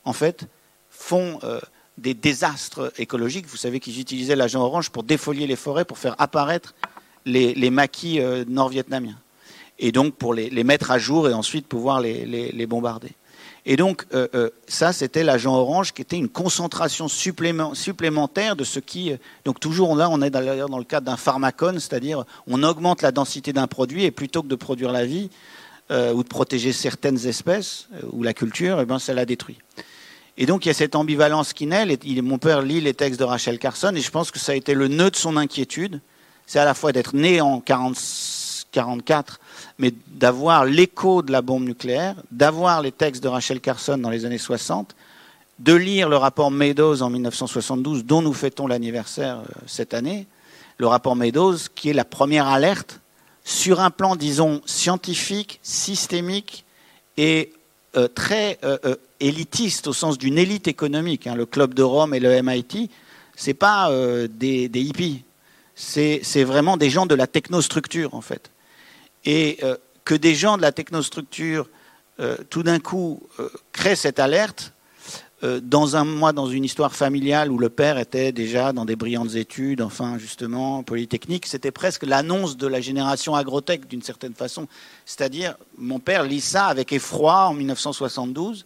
en 0.05 0.13
fait, 0.13 0.47
font 0.89 1.39
euh, 1.43 1.59
des 1.97 2.13
désastres 2.13 2.93
écologiques. 2.97 3.47
Vous 3.47 3.57
savez 3.57 3.79
qu'ils 3.79 3.99
utilisaient 3.99 4.35
l'agent 4.35 4.61
orange 4.61 4.91
pour 4.91 5.03
défolier 5.03 5.47
les 5.47 5.55
forêts, 5.55 5.85
pour 5.85 5.97
faire 5.97 6.15
apparaître 6.19 6.75
les, 7.25 7.69
maquis 7.71 8.19
euh, 8.19 8.45
nord-vietnamiens. 8.47 9.17
Et 9.79 9.91
donc 9.91 10.15
pour 10.15 10.33
les, 10.33 10.63
mettre 10.63 10.91
à 10.91 10.99
jour 10.99 11.27
et 11.29 11.33
ensuite 11.33 11.67
pouvoir 11.67 11.99
les 11.99 12.65
bombarder. 12.67 13.15
Et 13.65 13.77
donc, 13.77 14.05
euh, 14.13 14.27
euh, 14.35 14.49
ça, 14.67 14.91
c'était 14.91 15.23
l'agent 15.23 15.55
orange 15.55 15.93
qui 15.93 16.01
était 16.01 16.17
une 16.17 16.27
concentration 16.27 17.07
supplémentaire 17.07 18.57
de 18.57 18.65
ce 18.65 18.79
qui. 18.79 19.13
Euh, 19.13 19.17
donc, 19.45 19.59
toujours 19.59 19.95
là, 19.95 20.09
on 20.09 20.21
est 20.21 20.29
d'ailleurs 20.29 20.67
dans 20.67 20.77
le 20.77 20.83
cadre 20.83 21.05
d'un 21.05 21.15
pharmacone, 21.15 21.79
c'est-à-dire 21.79 22.25
on 22.45 22.61
augmente 22.61 23.01
la 23.01 23.13
densité 23.13 23.53
d'un 23.53 23.67
produit 23.67 24.03
et 24.03 24.11
plutôt 24.11 24.43
que 24.43 24.47
de 24.47 24.55
produire 24.55 24.91
la 24.91 25.05
vie 25.05 25.29
ou 25.91 26.23
de 26.23 26.27
protéger 26.27 26.71
certaines 26.73 27.27
espèces 27.27 27.87
ou 28.13 28.23
la 28.23 28.33
culture, 28.33 28.79
eh 28.81 28.85
ben, 28.85 28.97
ça 28.97 29.13
la 29.13 29.25
détruit. 29.25 29.59
Et 30.37 30.47
donc, 30.47 30.65
il 30.65 30.69
y 30.69 30.71
a 30.71 30.73
cette 30.73 30.95
ambivalence 30.95 31.53
qui 31.53 31.67
naît. 31.67 31.85
mon 32.23 32.39
père 32.39 32.63
lit 32.63 32.81
les 32.81 32.95
textes 32.95 33.19
de 33.19 33.25
Rachel 33.25 33.59
Carson 33.59 33.93
et 33.95 34.01
je 34.01 34.09
pense 34.09 34.31
que 34.31 34.39
ça 34.39 34.53
a 34.53 34.55
été 34.55 34.73
le 34.73 34.87
nœud 34.87 35.11
de 35.11 35.15
son 35.15 35.37
inquiétude. 35.37 36.01
C'est 36.47 36.57
à 36.57 36.65
la 36.65 36.73
fois 36.73 36.93
d'être 36.93 37.15
né 37.15 37.41
en 37.41 37.61
1944 37.61 39.39
mais 39.77 39.93
d'avoir 40.07 40.65
l'écho 40.65 41.21
de 41.21 41.31
la 41.31 41.41
bombe 41.41 41.63
nucléaire, 41.63 42.15
d'avoir 42.31 42.81
les 42.81 42.91
textes 42.91 43.23
de 43.23 43.27
Rachel 43.27 43.59
Carson 43.59 43.97
dans 43.97 44.09
les 44.09 44.25
années 44.25 44.37
60, 44.37 44.95
de 45.59 45.73
lire 45.73 46.09
le 46.09 46.17
rapport 46.17 46.51
Meadows 46.51 47.01
en 47.01 47.09
1972, 47.09 48.05
dont 48.05 48.21
nous 48.21 48.33
fêtons 48.33 48.67
l'anniversaire 48.67 49.39
euh, 49.39 49.61
cette 49.67 49.93
année, 49.93 50.27
le 50.77 50.87
rapport 50.87 51.15
Meadows, 51.15 51.57
qui 51.75 51.89
est 51.89 51.93
la 51.93 52.05
première 52.05 52.47
alerte 52.47 52.99
sur 53.43 53.79
un 53.79 53.91
plan, 53.91 54.15
disons, 54.15 54.61
scientifique, 54.65 55.59
systémique 55.63 56.65
et 57.17 57.51
euh, 57.95 58.07
très 58.07 58.57
euh, 58.63 58.95
élitiste 59.19 59.87
au 59.87 59.93
sens 59.93 60.17
d'une 60.17 60.37
élite 60.37 60.67
économique. 60.67 61.27
Hein. 61.27 61.35
Le 61.35 61.45
Club 61.45 61.73
de 61.73 61.83
Rome 61.83 62.13
et 62.13 62.19
le 62.19 62.41
MIT, 62.41 62.89
ce 63.35 63.47
n'est 63.47 63.53
pas 63.53 63.91
des, 64.29 64.69
des, 64.69 64.81
hippies, 64.81 65.23
c'est 65.75 66.43
vraiment 66.43 66.77
des 66.77 66.91
gens 66.91 67.07
de 67.07 67.15
la 67.15 67.25
technostructure, 67.25 68.13
en 68.13 68.21
fait 68.21 68.52
et 69.25 69.59
euh, 69.63 69.77
que 70.05 70.15
des 70.15 70.35
gens 70.35 70.57
de 70.57 70.61
la 70.61 70.71
technostructure 70.71 71.69
euh, 72.19 72.37
tout 72.49 72.63
d'un 72.63 72.79
coup 72.79 73.21
euh, 73.39 73.49
créent 73.71 73.95
cette 73.95 74.19
alerte 74.19 74.73
dans 75.61 75.97
un 75.97 76.05
mois 76.05 76.31
dans 76.31 76.47
une 76.47 76.63
histoire 76.63 76.95
familiale 76.95 77.51
où 77.51 77.57
le 77.57 77.67
père 77.67 77.97
était 77.97 78.31
déjà 78.31 78.71
dans 78.71 78.85
des 78.85 78.95
brillantes 78.95 79.35
études, 79.35 79.81
enfin 79.81 80.17
justement 80.17 80.83
polytechnique, 80.83 81.47
c'était 81.47 81.69
presque 81.69 82.03
l'annonce 82.03 82.55
de 82.55 82.65
la 82.65 82.79
génération 82.79 83.35
agrotech 83.35 83.85
d'une 83.89 84.01
certaine 84.01 84.35
façon. 84.35 84.69
C'est-à-dire, 85.05 85.57
mon 85.77 85.99
père 85.99 86.23
lit 86.23 86.39
ça 86.39 86.67
avec 86.67 86.93
effroi 86.93 87.47
en 87.47 87.53
1972, 87.55 88.65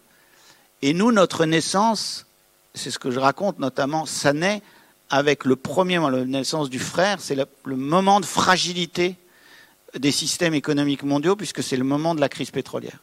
et 0.82 0.94
nous, 0.94 1.10
notre 1.10 1.46
naissance, 1.46 2.26
c'est 2.74 2.92
ce 2.92 3.00
que 3.00 3.10
je 3.10 3.18
raconte 3.18 3.58
notamment, 3.58 4.06
ça 4.06 4.32
naît 4.32 4.62
avec 5.10 5.46
le 5.46 5.56
premier, 5.56 5.98
la 5.98 6.24
naissance 6.26 6.70
du 6.70 6.78
frère, 6.78 7.16
c'est 7.20 7.34
le 7.34 7.76
moment 7.76 8.20
de 8.20 8.24
fragilité 8.24 9.16
des 9.94 10.12
systèmes 10.12 10.54
économiques 10.54 11.02
mondiaux, 11.02 11.36
puisque 11.36 11.62
c'est 11.62 11.76
le 11.76 11.84
moment 11.84 12.14
de 12.14 12.20
la 12.20 12.28
crise 12.28 12.50
pétrolière. 12.50 12.98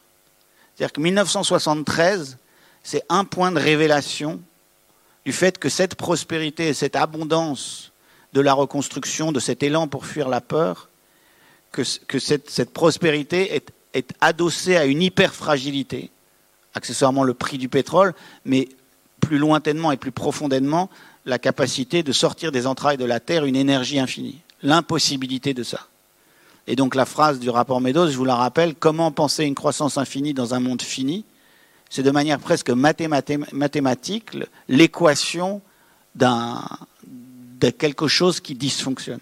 C'est-à-dire 0.76 0.94
que 0.94 1.02
1973, 1.02 2.38
c'est 2.84 3.04
un 3.10 3.24
point 3.24 3.52
de 3.52 3.60
révélation 3.60 4.42
du 5.26 5.34
fait 5.34 5.58
que 5.58 5.70
cette 5.70 5.96
prospérité 5.96 6.68
et 6.68 6.74
cette 6.74 6.96
abondance 6.96 7.92
de 8.34 8.42
la 8.42 8.54
reconstruction, 8.54 9.32
de 9.32 9.40
cet 9.40 9.64
élan 9.64 9.88
pour 9.88 10.06
fuir 10.06 10.30
la 10.30 10.42
peur, 10.42 10.90
que, 11.72 11.84
cette, 11.84 12.70
prospérité 12.72 13.56
est, 13.56 13.72
est, 13.94 14.14
adossée 14.22 14.78
à 14.78 14.86
une 14.86 15.02
hyperfragilité, 15.02 16.10
accessoirement 16.74 17.24
le 17.24 17.34
prix 17.34 17.58
du 17.58 17.68
pétrole, 17.68 18.14
mais 18.46 18.70
plus 19.20 19.38
lointainement 19.38 19.92
et 19.92 19.98
plus 19.98 20.12
profondément 20.12 20.90
la 21.26 21.40
capacité 21.40 22.04
de 22.04 22.12
sortir 22.12 22.52
des 22.52 22.68
entrailles 22.68 22.98
de 22.98 23.06
la 23.06 23.20
Terre 23.20 23.46
une 23.46 23.56
énergie 23.56 24.00
infinie. 24.00 24.40
L'impossibilité 24.62 25.54
de 25.54 25.64
ça. 25.64 25.88
Et 26.68 26.76
donc 26.76 26.96
la 26.96 27.06
phrase 27.06 27.40
du 27.40 27.50
rapport 27.50 27.80
Meadows, 27.82 28.10
je 28.10 28.18
vous 28.18 28.26
la 28.26 28.36
rappelle, 28.36 28.76
comment 28.76 29.12
penser 29.12 29.46
une 29.46 29.56
croissance 29.56 29.98
infinie 29.98 30.34
dans 30.34 30.54
un 30.54 30.60
monde 30.60 30.82
fini? 30.82 31.26
C'est 31.90 32.04
de 32.04 32.12
manière 32.12 32.40
presque 32.40 32.72
mathématique 32.72 34.32
l'équation 34.68 35.62
de 36.16 37.70
quelque 37.70 38.08
chose 38.08 38.40
qui 38.40 38.56
dysfonctionne. 38.56 39.20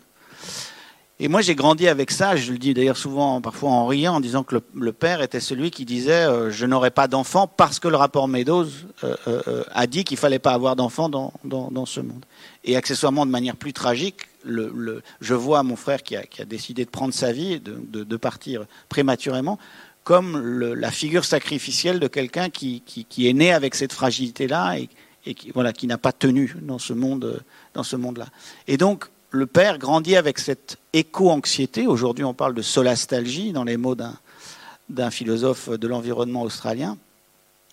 Et 1.20 1.28
moi, 1.28 1.42
j'ai 1.42 1.56
grandi 1.56 1.88
avec 1.88 2.12
ça. 2.12 2.36
Je 2.36 2.52
le 2.52 2.58
dis 2.58 2.74
d'ailleurs 2.74 2.98
souvent, 2.98 3.40
parfois 3.40 3.70
en 3.70 3.86
riant, 3.86 4.16
en 4.16 4.20
disant 4.20 4.44
que 4.44 4.62
le, 4.74 4.92
père 4.92 5.22
était 5.22 5.40
celui 5.40 5.70
qui 5.70 5.86
disait 5.86 6.26
euh, 6.26 6.50
je 6.50 6.66
n'aurai 6.66 6.90
pas 6.90 7.08
d'enfant 7.08 7.48
parce 7.48 7.80
que 7.80 7.88
le 7.88 7.96
rapport 7.96 8.28
Meadows 8.28 8.66
euh, 9.04 9.16
euh, 9.28 9.64
a 9.72 9.86
dit 9.86 10.04
qu'il 10.04 10.18
fallait 10.18 10.40
pas 10.40 10.52
avoir 10.52 10.76
d'enfant 10.76 11.10
dans, 11.10 11.32
dans, 11.46 11.86
ce 11.86 12.02
monde. 12.02 12.26
Et 12.66 12.76
accessoirement, 12.76 13.26
de 13.26 13.32
manière 13.32 13.56
plus 13.56 13.74
tragique, 13.74 14.28
je 14.46 15.34
vois 15.34 15.64
mon 15.64 15.76
frère 15.76 16.04
qui 16.04 16.16
a, 16.16 16.46
décidé 16.46 16.86
de 16.86 16.90
prendre 16.90 17.14
sa 17.14 17.32
vie, 17.32 17.60
de, 17.60 18.04
de, 18.04 18.18
partir 18.18 18.66
prématurément, 18.90 19.60
comme 20.04 20.60
la 20.60 20.92
figure 20.92 21.26
sacrificielle 21.26 22.00
de 22.00 22.08
quelqu'un 22.08 22.50
qui, 22.50 22.84
est 23.18 23.34
né 23.34 23.54
avec 23.54 23.76
cette 23.76 23.94
fragilité-là 23.94 24.78
et, 25.26 25.34
qui 25.34 25.88
n'a 25.88 25.98
pas 25.98 26.12
tenu 26.12 26.56
dans 26.62 26.80
ce 26.80 26.94
monde, 26.94 27.42
dans 27.74 27.84
ce 27.84 27.96
monde-là. 27.96 28.28
Et 28.68 28.78
donc, 28.78 29.06
le 29.30 29.48
père 29.48 29.80
grandit 29.80 30.16
avec 30.16 30.38
cette 30.38 30.78
éco-anxiété. 30.94 31.88
Aujourd'hui, 31.88 32.24
on 32.24 32.36
parle 32.36 32.54
de 32.54 32.62
solastalgie 32.62 33.52
dans 33.52 33.64
les 33.64 33.78
mots 33.78 33.96
d'un 33.96 35.12
philosophe 35.12 35.70
de 35.70 35.88
l'environnement 35.88 36.44
australien, 36.44 36.98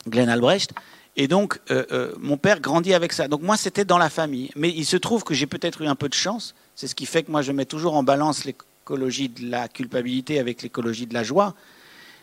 Glenn 0.08 0.28
Albrecht. 0.28 0.72
Et 1.16 1.28
donc, 1.28 1.58
euh, 1.70 1.84
euh, 1.92 2.12
mon 2.20 2.36
père 2.36 2.60
grandit 2.60 2.94
avec 2.94 3.12
ça. 3.12 3.28
Donc, 3.28 3.42
moi, 3.42 3.56
c'était 3.56 3.84
dans 3.84 3.98
la 3.98 4.10
famille. 4.10 4.50
Mais 4.56 4.70
il 4.70 4.86
se 4.86 4.96
trouve 4.96 5.24
que 5.24 5.34
j'ai 5.34 5.46
peut-être 5.46 5.82
eu 5.82 5.86
un 5.86 5.94
peu 5.94 6.08
de 6.08 6.14
chance. 6.14 6.54
C'est 6.76 6.86
ce 6.86 6.94
qui 6.94 7.06
fait 7.06 7.22
que 7.22 7.30
moi, 7.30 7.42
je 7.42 7.52
mets 7.52 7.64
toujours 7.64 7.94
en 7.94 8.02
balance 8.02 8.44
l'écologie 8.44 9.28
de 9.28 9.50
la 9.50 9.68
culpabilité 9.68 10.38
avec 10.38 10.62
l'écologie 10.62 11.06
de 11.06 11.14
la 11.14 11.24
joie. 11.24 11.54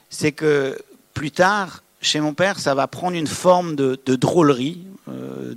C'est 0.10 0.32
que 0.32 0.78
plus 1.14 1.32
tard, 1.32 1.84
chez 2.02 2.20
mon 2.20 2.34
père, 2.34 2.60
ça 2.60 2.76
va 2.76 2.88
prendre 2.88 3.18
une 3.18 3.28
forme 3.28 3.76
de, 3.76 3.98
drôlerie, 4.16 4.84
euh, 5.10 5.54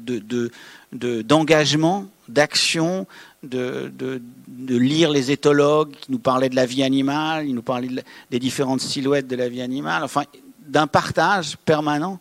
d'engagement, 0.93 2.07
d'action, 2.28 3.07
de, 3.43 4.20
lire 4.49 5.11
les 5.11 5.31
éthologues 5.31 5.93
qui 5.93 6.11
nous 6.11 6.18
parlaient 6.18 6.49
de 6.49 6.57
la 6.57 6.66
vie 6.66 6.83
animale, 6.83 7.47
ils 7.47 7.55
nous 7.55 7.62
parlaient 7.62 8.03
des 8.31 8.39
différentes 8.39 8.81
silhouettes 8.81 9.28
de 9.28 9.37
la 9.37 9.49
vie 9.49 9.62
animale, 9.62 10.03
enfin, 10.03 10.24
d'un 10.66 10.87
partage 10.87 11.57
permanent 11.59 12.18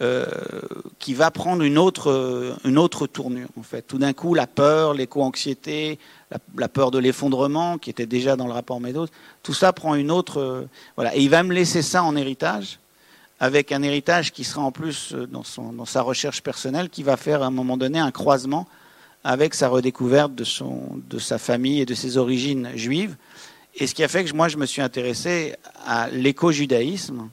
euh, 0.00 0.26
qui 0.98 1.14
va 1.14 1.30
prendre 1.30 1.62
une 1.62 1.78
autre, 1.78 2.56
une 2.64 2.78
autre 2.78 3.06
tournure. 3.06 3.48
En 3.56 3.62
fait. 3.62 3.82
Tout 3.82 3.98
d'un 3.98 4.12
coup, 4.12 4.34
la 4.34 4.48
peur, 4.48 4.92
l'éco-anxiété, 4.92 6.00
la, 6.56 6.68
peur 6.68 6.90
de 6.90 6.98
l'effondrement, 6.98 7.78
qui 7.78 7.90
était 7.90 8.06
déjà 8.06 8.34
dans 8.34 8.46
le 8.46 8.52
rapport 8.52 8.80
Meadows, 8.80 9.06
tout 9.44 9.54
ça 9.54 9.72
prend 9.72 9.94
une 9.94 10.10
autre. 10.10 10.40
Euh, 10.40 10.68
voilà. 10.96 11.14
Et 11.16 11.20
il 11.20 11.30
va 11.30 11.44
me 11.44 11.52
laisser 11.52 11.82
ça 11.82 12.02
en 12.02 12.16
héritage, 12.16 12.80
avec 13.38 13.70
un 13.70 13.82
héritage 13.82 14.32
qui 14.32 14.42
sera 14.42 14.62
en 14.62 14.72
plus 14.72 15.12
euh, 15.14 15.26
dans, 15.26 15.44
son, 15.44 15.72
dans 15.72 15.84
sa 15.84 16.02
recherche 16.02 16.42
personnelle, 16.42 16.90
qui 16.90 17.02
va 17.02 17.16
faire 17.16 17.42
à 17.42 17.46
un 17.46 17.50
moment 17.50 17.76
donné 17.76 17.98
un 18.00 18.10
croisement 18.10 18.66
avec 19.22 19.54
sa 19.54 19.68
redécouverte 19.68 20.34
de, 20.34 20.44
son, 20.44 21.00
de 21.08 21.18
sa 21.18 21.38
famille 21.38 21.80
et 21.80 21.86
de 21.86 21.94
ses 21.94 22.18
origines 22.18 22.70
juives. 22.74 23.16
Et 23.76 23.86
ce 23.86 23.94
qui 23.94 24.04
a 24.04 24.08
fait 24.08 24.24
que 24.24 24.34
moi, 24.34 24.48
je 24.48 24.56
me 24.56 24.66
suis 24.66 24.82
intéressé 24.82 25.54
à 25.86 26.08
l'éco-judaïsme 26.10 27.28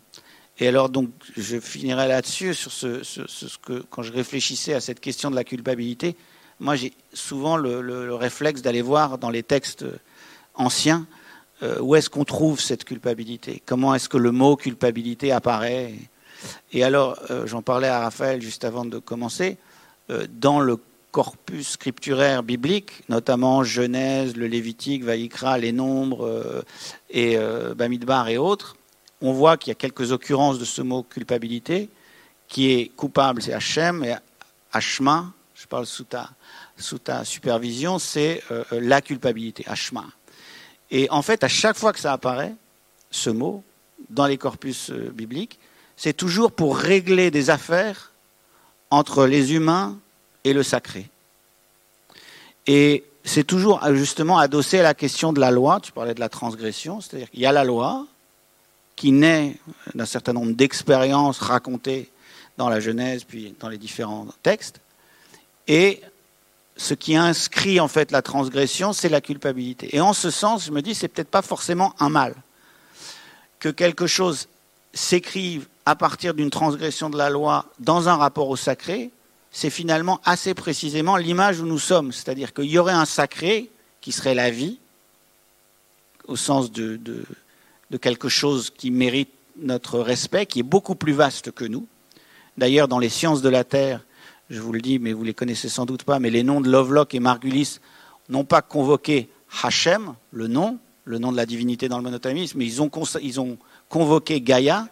Et 0.62 0.68
alors, 0.68 0.90
donc, 0.90 1.10
je 1.36 1.60
finirai 1.60 2.08
là-dessus, 2.08 2.54
sur 2.54 2.72
ce, 2.72 3.58
que, 3.64 3.84
quand 3.90 4.04
je 4.04 4.14
réfléchissais 4.14 4.76
à 4.76 4.80
cette 4.80 5.00
question 5.00 5.32
de 5.32 5.36
la 5.36 5.44
culpabilité, 5.44 6.16
moi, 6.60 6.76
j'ai 6.76 6.94
souvent 7.14 7.58
le, 7.58 8.14
réflexe 8.14 8.62
d'aller 8.62 8.84
voir 8.84 9.18
dans 9.18 9.32
les 9.32 9.42
textes 9.42 9.86
anciens 10.54 11.08
euh, 11.64 11.80
où 11.80 11.96
est-ce 11.96 12.12
qu'on 12.12 12.26
trouve 12.26 12.62
cette 12.62 12.84
culpabilité? 12.84 13.64
Comment 13.66 13.96
est-ce 13.96 14.08
que 14.08 14.18
le 14.18 14.32
mot 14.32 14.56
culpabilité 14.56 15.32
apparaît? 15.32 15.96
Et 16.74 16.84
alors, 16.84 17.18
euh, 17.32 17.48
j'en 17.48 17.64
parlais 17.64 17.88
à 17.88 18.00
Raphaël 18.00 18.40
juste 18.40 18.64
avant 18.64 18.86
de 18.86 19.00
commencer, 19.00 19.58
euh, 20.12 20.28
dans 20.30 20.60
le 20.60 20.78
corpus 21.10 21.70
scripturaire 21.70 22.44
biblique, 22.44 23.02
notamment 23.10 23.64
Genèse, 23.64 24.36
le 24.36 24.46
Lévitique, 24.46 25.04
Vaïkra, 25.04 25.58
les 25.58 25.72
Nombres 25.72 26.64
et 27.10 27.38
Bamidbar 27.76 28.30
et 28.30 28.38
autres, 28.38 28.78
on 29.22 29.34
voit 29.34 29.58
qu'il 29.58 29.70
y 29.70 29.72
a 29.72 29.76
quelques 29.76 30.12
occurrences 30.12 30.60
de 30.60 30.66
ce 30.66 30.82
mot 30.82 31.04
culpabilité, 31.04 31.90
qui 32.48 32.72
est 32.72 32.92
coupable, 32.96 33.42
c'est 33.42 33.54
Hachem, 33.54 34.04
et 34.04 34.16
Hashma, 34.74 35.32
je 35.56 35.68
parle 35.68 35.86
sous 35.86 36.04
ta, 36.04 37.24
supervision, 37.24 38.00
c'est 38.00 38.44
la 38.72 39.02
culpabilité, 39.02 39.64
Hashma. 39.68 40.06
Et 40.92 41.10
en 41.10 41.22
fait, 41.22 41.44
à 41.44 41.48
chaque 41.48 41.78
fois 41.78 41.94
que 41.94 42.00
ça 42.00 42.12
apparaît, 42.12 42.54
ce 43.12 43.30
mot, 43.30 43.64
dans 44.10 44.28
les 44.28 44.38
corpus 44.38 44.90
euh, 44.90 45.12
bibliques, 45.14 45.60
c'est 45.96 46.14
toujours 46.14 46.52
pour 46.52 46.78
régler 46.78 47.32
des 47.32 47.50
affaires 47.50 48.12
entre 48.90 49.26
les 49.26 49.54
humains 49.54 49.98
et 50.44 50.54
le 50.54 50.64
sacré. 50.64 51.10
Et 52.68 53.04
c'est 53.24 53.46
toujours 53.46 53.84
euh, 53.84 53.96
justement 53.96 54.38
adossé 54.38 54.80
à 54.80 54.84
la 54.84 54.94
question 54.94 55.32
de 55.34 55.40
la 55.40 55.52
loi. 55.52 55.80
Tu 55.80 55.92
parlais 55.92 56.14
de 56.14 56.20
la 56.20 56.30
transgression, 56.30 57.00
c'est-à-dire 57.00 57.30
qu'il 57.30 57.40
y 57.40 57.46
a 57.46 57.52
la 57.52 57.64
loi 57.64 58.06
qui 58.96 59.12
naît 59.12 59.58
d'un 59.96 60.06
certain 60.06 60.34
nombre 60.34 60.54
d'expériences 60.54 61.40
racontées 61.40 62.10
dans 62.58 62.70
la 62.70 62.80
Genèse, 62.80 63.24
puis 63.24 63.56
dans 63.60 63.70
les 63.70 63.78
différents 63.78 64.28
textes, 64.44 64.80
et 65.68 66.02
ce 66.78 66.94
qui 66.94 67.16
inscrit 67.16 67.80
en 67.80 67.88
fait 67.88 68.12
la 68.12 68.22
transgression, 68.22 68.94
c'est 68.94 69.10
la 69.10 69.22
culpabilité. 69.22 69.96
Et 69.96 70.02
en 70.02 70.14
ce 70.14 70.30
sens, 70.32 70.66
je 70.66 70.72
me 70.72 70.82
dis, 70.82 70.96
c'est 70.96 71.08
peut-être 71.08 71.30
pas 71.30 71.42
forcément 71.42 71.94
un 72.00 72.10
mal 72.10 72.36
que 73.60 73.70
quelque 73.70 74.08
chose 74.08 74.48
s'écrive 74.94 75.68
à 75.86 75.96
partir 75.96 76.34
d'une 76.34 76.50
transgression 76.50 77.10
de 77.10 77.18
la 77.18 77.30
loi 77.30 77.66
dans 77.80 78.10
un 78.10 78.16
rapport 78.16 78.50
au 78.50 78.56
sacré. 78.56 79.12
C'est 79.52 79.70
finalement 79.70 80.20
assez 80.26 80.54
précisément 80.54 81.18
l'image 81.18 81.60
où 81.60 81.66
nous 81.66 81.80
sommes, 81.80 82.12
c'est-à-dire 82.12 82.54
qu'il 82.54 82.66
y 82.66 82.78
aurait 82.78 82.94
un 82.94 83.06
sacré 83.06 83.70
qui 84.02 84.12
serait 84.12 84.36
la 84.36 84.50
vie, 84.50 84.80
au 86.28 86.36
sens 86.36 86.72
de, 86.72 86.98
de 86.98 87.24
quelque 87.98 88.30
chose 88.30 88.70
qui 88.70 88.92
mérite 88.92 89.30
notre 89.58 90.00
respect, 90.00 90.46
qui 90.46 90.60
est 90.60 90.64
beaucoup 90.64 90.96
plus 90.96 91.14
vaste 91.14 91.52
que 91.52 91.66
nous. 91.66 91.88
D'ailleurs, 92.58 92.88
dans 92.88 93.00
les 93.00 93.10
sciences 93.10 93.42
de 93.42 93.50
la 93.50 93.64
Terre, 93.64 94.06
je 94.50 94.60
vous 94.60 94.74
le 94.74 94.82
dis, 94.82 95.00
mais 95.00 95.14
vous 95.14 95.24
les 95.24 95.34
connaissez 95.34 95.70
sans 95.70 95.86
doute 95.86 96.04
pas, 96.04 96.20
mais 96.20 96.30
les 96.30 96.44
noms 96.44 96.62
de 96.62 96.70
Lovelock 96.70 97.14
et 97.16 97.20
Margulis 97.20 97.80
n'ont 98.30 98.44
pas 98.44 98.62
convoqué 98.62 99.30
Hachem, 99.64 100.14
le 100.32 100.48
nom, 100.48 100.78
le 101.06 101.18
nom 101.18 101.32
de 101.32 101.38
la 101.38 101.46
divinité 101.46 101.90
dans 101.90 101.98
le 101.98 102.04
monothéisme, 102.04 102.58
mais 102.58 102.66
ils 102.66 102.82
ont, 102.82 102.90
ils 103.22 103.40
ont 103.40 103.58
convoqué 103.90 104.42
Gaïa. 104.42 104.88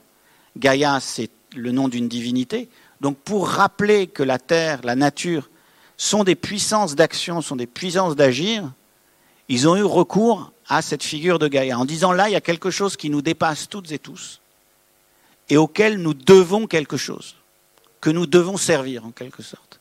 Gaïa, 0.57 0.99
c'est 1.01 1.29
le 1.55 1.71
nom 1.71 1.87
d'une 1.87 2.07
divinité. 2.07 2.69
Donc 3.01 3.17
pour 3.17 3.47
rappeler 3.47 4.07
que 4.07 4.23
la 4.23 4.39
terre, 4.39 4.81
la 4.83 4.95
nature, 4.95 5.49
sont 5.97 6.23
des 6.23 6.35
puissances 6.35 6.95
d'action, 6.95 7.41
sont 7.41 7.55
des 7.55 7.67
puissances 7.67 8.15
d'agir, 8.15 8.71
ils 9.49 9.67
ont 9.67 9.75
eu 9.75 9.83
recours 9.83 10.53
à 10.69 10.83
cette 10.83 11.03
figure 11.03 11.39
de 11.39 11.47
Gaïa, 11.47 11.77
en 11.77 11.85
disant 11.85 12.11
là, 12.11 12.29
il 12.29 12.33
y 12.33 12.37
a 12.37 12.41
quelque 12.41 12.69
chose 12.69 12.95
qui 12.95 13.09
nous 13.09 13.23
dépasse 13.23 13.67
toutes 13.67 13.91
et 13.91 13.99
tous, 13.99 14.39
et 15.49 15.57
auquel 15.57 15.97
nous 15.97 16.13
devons 16.13 16.67
quelque 16.67 16.97
chose 16.97 17.35
que 17.99 18.11
nous 18.11 18.27
devons 18.27 18.55
servir 18.55 19.05
en 19.05 19.11
quelque 19.11 19.43
sorte, 19.43 19.79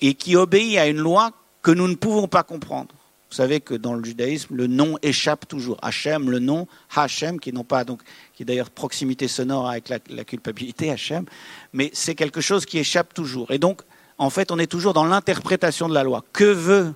et 0.00 0.14
qui 0.14 0.36
obéit 0.36 0.78
à 0.78 0.86
une 0.86 0.98
loi 0.98 1.32
que 1.62 1.72
nous 1.72 1.88
ne 1.88 1.96
pouvons 1.96 2.28
pas 2.28 2.44
comprendre. 2.44 2.94
Vous 3.30 3.36
savez 3.36 3.60
que 3.60 3.74
dans 3.74 3.92
le 3.92 4.02
judaïsme, 4.02 4.54
le 4.54 4.66
nom 4.68 4.96
échappe 5.02 5.46
toujours. 5.46 5.76
Hachem, 5.82 6.30
le 6.30 6.38
nom, 6.38 6.66
Hachem, 6.96 7.38
qui 7.38 7.52
n'ont 7.52 7.64
pas 7.64 7.84
donc, 7.84 8.00
qui 8.34 8.42
est 8.42 8.46
d'ailleurs 8.46 8.70
proximité 8.70 9.28
sonore 9.28 9.68
avec 9.68 9.90
la, 9.90 9.98
la 10.08 10.24
culpabilité, 10.24 10.90
Hachem, 10.92 11.26
mais 11.74 11.90
c'est 11.92 12.14
quelque 12.14 12.40
chose 12.40 12.64
qui 12.64 12.78
échappe 12.78 13.12
toujours. 13.12 13.50
Et 13.50 13.58
donc, 13.58 13.82
en 14.16 14.30
fait, 14.30 14.50
on 14.50 14.58
est 14.58 14.66
toujours 14.66 14.94
dans 14.94 15.04
l'interprétation 15.04 15.88
de 15.88 15.94
la 15.94 16.04
loi. 16.04 16.24
Que 16.32 16.44
veut 16.44 16.94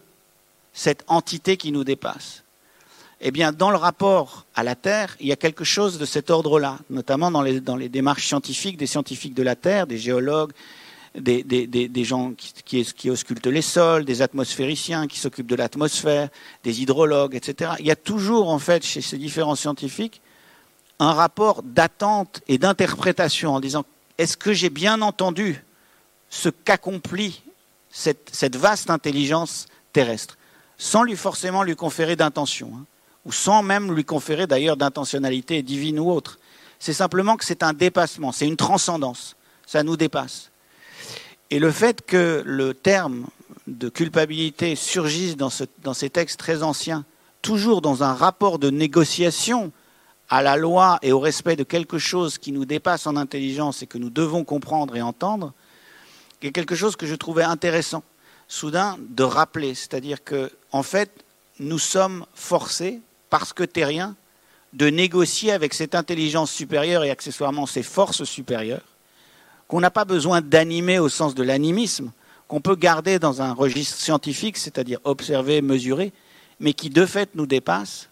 cette 0.72 1.04
entité 1.06 1.56
qui 1.56 1.70
nous 1.70 1.84
dépasse? 1.84 2.41
Eh 3.24 3.30
bien, 3.30 3.52
dans 3.52 3.70
le 3.70 3.76
rapport 3.76 4.46
à 4.56 4.64
la 4.64 4.74
Terre, 4.74 5.16
il 5.20 5.28
y 5.28 5.32
a 5.32 5.36
quelque 5.36 5.62
chose 5.62 5.96
de 5.96 6.04
cet 6.04 6.28
ordre-là, 6.28 6.78
notamment 6.90 7.30
dans 7.30 7.40
les, 7.42 7.60
démarches 7.88 8.26
scientifiques, 8.26 8.76
des 8.76 8.88
scientifiques 8.88 9.34
de 9.34 9.44
la 9.44 9.54
Terre, 9.54 9.86
des 9.86 9.96
géologues, 9.96 10.50
des, 11.14 12.04
gens 12.04 12.32
qui, 12.34 13.10
auscultent 13.10 13.46
les 13.46 13.62
sols, 13.62 14.04
des 14.04 14.22
atmosphériciens 14.22 15.06
qui 15.06 15.20
s'occupent 15.20 15.46
de 15.46 15.54
l'atmosphère, 15.54 16.30
des 16.64 16.82
hydrologues, 16.82 17.36
etc. 17.36 17.72
Il 17.78 17.86
y 17.86 17.92
a 17.92 17.96
toujours, 17.96 18.50
en 18.50 18.58
fait, 18.58 18.84
chez 18.84 19.00
ces 19.00 19.18
différents 19.18 19.54
scientifiques, 19.54 20.20
un 20.98 21.12
rapport 21.12 21.62
d'attente 21.62 22.40
et 22.48 22.58
d'interprétation 22.58 23.54
en 23.54 23.60
disant 23.60 23.84
est-ce 24.18 24.36
que 24.36 24.52
j'ai 24.52 24.70
bien 24.70 25.00
entendu 25.00 25.64
ce 26.28 26.48
qu'accomplit 26.48 27.42
cette, 27.88 28.30
cette, 28.32 28.56
vaste 28.56 28.90
intelligence 28.90 29.66
terrestre, 29.92 30.38
sans 30.76 31.04
lui 31.04 31.16
forcément 31.16 31.62
lui 31.62 31.76
conférer 31.76 32.16
d'intention. 32.16 32.72
Hein 32.74 32.84
ou 33.24 33.32
sans 33.32 33.62
même 33.62 33.94
lui 33.94 34.04
conférer 34.04 34.46
d'ailleurs 34.46 34.76
d'intentionnalité 34.76 35.62
divine 35.62 35.98
ou 35.98 36.10
autre. 36.10 36.38
C'est 36.78 36.92
simplement 36.92 37.36
que 37.36 37.44
c'est 37.44 37.62
un 37.62 37.72
dépassement, 37.72 38.32
c'est 38.32 38.46
une 38.46 38.56
transcendance, 38.56 39.36
ça 39.66 39.82
nous 39.82 39.96
dépasse. 39.96 40.50
Et 41.50 41.58
le 41.58 41.70
fait 41.70 42.04
que 42.04 42.42
le 42.44 42.74
terme 42.74 43.26
de 43.66 43.88
culpabilité 43.88 44.74
surgisse 44.74 45.36
dans, 45.36 45.50
dans 45.82 45.94
ces 45.94 46.10
textes 46.10 46.40
très 46.40 46.62
anciens, 46.62 47.04
toujours 47.42 47.82
dans 47.82 48.02
un 48.02 48.14
rapport 48.14 48.58
de 48.58 48.70
négociation 48.70 49.72
à 50.30 50.42
la 50.42 50.56
loi 50.56 50.98
et 51.02 51.12
au 51.12 51.20
respect 51.20 51.56
de 51.56 51.62
quelque 51.62 51.98
chose 51.98 52.38
qui 52.38 52.52
nous 52.52 52.64
dépasse 52.64 53.06
en 53.06 53.16
intelligence 53.16 53.82
et 53.82 53.86
que 53.86 53.98
nous 53.98 54.10
devons 54.10 54.44
comprendre 54.44 54.96
et 54.96 55.02
entendre, 55.02 55.52
est 56.46 56.52
quelque 56.52 56.74
chose 56.74 56.96
que 56.96 57.06
je 57.06 57.14
trouvais 57.14 57.42
intéressant, 57.42 58.02
soudain, 58.48 58.96
de 58.98 59.22
rappeler. 59.22 59.74
C'est-à-dire 59.74 60.24
que, 60.24 60.50
en 60.72 60.82
fait, 60.82 61.10
nous 61.58 61.78
sommes 61.78 62.26
forcés, 62.34 63.00
parce 63.32 63.54
que 63.54 63.62
terrien, 63.64 64.14
de 64.74 64.88
négocier 64.88 65.52
avec 65.52 65.72
cette 65.72 65.94
intelligence 65.94 66.52
supérieure 66.52 67.02
et 67.02 67.10
accessoirement 67.10 67.64
ces 67.64 67.82
forces 67.82 68.24
supérieures, 68.24 68.84
qu'on 69.68 69.80
n'a 69.80 69.90
pas 69.90 70.04
besoin 70.04 70.42
d'animer 70.42 70.98
au 70.98 71.08
sens 71.08 71.34
de 71.34 71.42
l'animisme, 71.42 72.12
qu'on 72.46 72.60
peut 72.60 72.76
garder 72.76 73.18
dans 73.18 73.40
un 73.40 73.54
registre 73.54 73.96
scientifique, 73.96 74.58
c'est-à-dire 74.58 74.98
observer, 75.04 75.62
mesurer, 75.62 76.12
mais 76.60 76.74
qui 76.74 76.90
de 76.90 77.06
fait 77.06 77.30
nous 77.34 77.46
dépasse. 77.46 78.10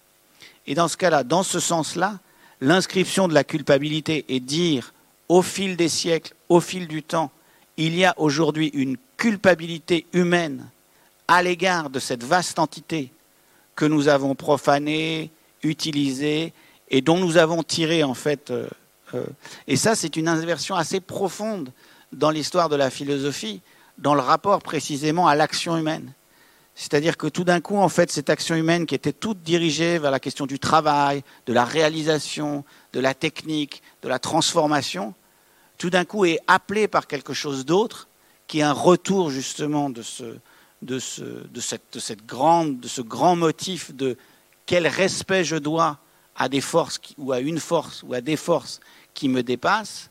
Et 0.66 0.74
dans 0.74 0.88
ce 0.88 0.96
cas-là, 0.96 1.22
dans 1.22 1.42
ce 1.42 1.60
sens-là, 1.60 2.18
l'inscription 2.62 3.28
de 3.28 3.34
la 3.34 3.44
culpabilité 3.44 4.24
est 4.30 4.40
dire 4.40 4.94
au 5.28 5.42
fil 5.42 5.76
des 5.76 5.90
siècles, 5.90 6.32
au 6.48 6.60
fil 6.60 6.88
du 6.88 7.02
temps, 7.02 7.30
il 7.76 7.94
y 7.94 8.06
a 8.06 8.14
aujourd'hui 8.16 8.68
une 8.72 8.96
culpabilité 9.18 10.06
humaine 10.14 10.66
à 11.28 11.42
l'égard 11.42 11.90
de 11.90 11.98
cette 11.98 12.24
vaste 12.24 12.58
entité 12.58 13.12
que 13.80 13.86
nous 13.86 14.08
avons 14.08 14.34
profané, 14.34 15.30
utilisé 15.62 16.52
et 16.90 17.00
dont 17.00 17.16
nous 17.16 17.38
avons 17.38 17.62
tiré 17.62 18.04
en 18.04 18.12
fait. 18.12 18.50
Euh, 18.50 18.68
euh, 19.14 19.24
et 19.66 19.76
ça, 19.76 19.94
c'est 19.94 20.16
une 20.16 20.28
inversion 20.28 20.74
assez 20.74 21.00
profonde 21.00 21.72
dans 22.12 22.30
l'histoire 22.30 22.68
de 22.68 22.76
la 22.76 22.90
philosophie, 22.90 23.62
dans 23.96 24.14
le 24.14 24.20
rapport 24.20 24.60
précisément 24.60 25.28
à 25.28 25.34
l'action 25.34 25.78
humaine. 25.78 26.12
C'est-à-dire 26.74 27.16
que 27.16 27.26
tout 27.26 27.44
d'un 27.44 27.62
coup, 27.62 27.78
en 27.78 27.88
fait, 27.88 28.12
cette 28.12 28.28
action 28.28 28.54
humaine 28.54 28.84
qui 28.84 28.94
était 28.94 29.14
toute 29.14 29.42
dirigée 29.42 29.98
vers 29.98 30.10
la 30.10 30.20
question 30.20 30.44
du 30.44 30.58
travail, 30.58 31.22
de 31.46 31.54
la 31.54 31.64
réalisation, 31.64 32.64
de 32.92 33.00
la 33.00 33.14
technique, 33.14 33.82
de 34.02 34.10
la 34.10 34.18
transformation, 34.18 35.14
tout 35.78 35.88
d'un 35.88 36.04
coup 36.04 36.26
est 36.26 36.40
appelée 36.46 36.86
par 36.86 37.06
quelque 37.06 37.32
chose 37.32 37.64
d'autre, 37.64 38.08
qui 38.46 38.58
est 38.58 38.62
un 38.62 38.74
retour 38.74 39.30
justement 39.30 39.88
de 39.88 40.02
ce, 40.02 40.36
de 40.82 40.98
ce, 40.98 41.22
de, 41.22 41.60
cette, 41.60 41.98
cette 41.98 42.26
grande, 42.26 42.80
de 42.80 42.88
ce 42.88 43.02
grand 43.02 43.36
motif 43.36 43.94
de 43.94 44.16
quel 44.66 44.86
respect 44.86 45.44
je 45.44 45.56
dois 45.56 45.98
à 46.36 46.48
des 46.48 46.60
forces 46.60 47.00
ou 47.18 47.32
à 47.32 47.40
une 47.40 47.58
force 47.58 48.02
ou 48.02 48.14
à 48.14 48.20
des 48.20 48.36
forces 48.36 48.80
qui 49.14 49.28
me 49.28 49.42
dépassent. 49.42 50.10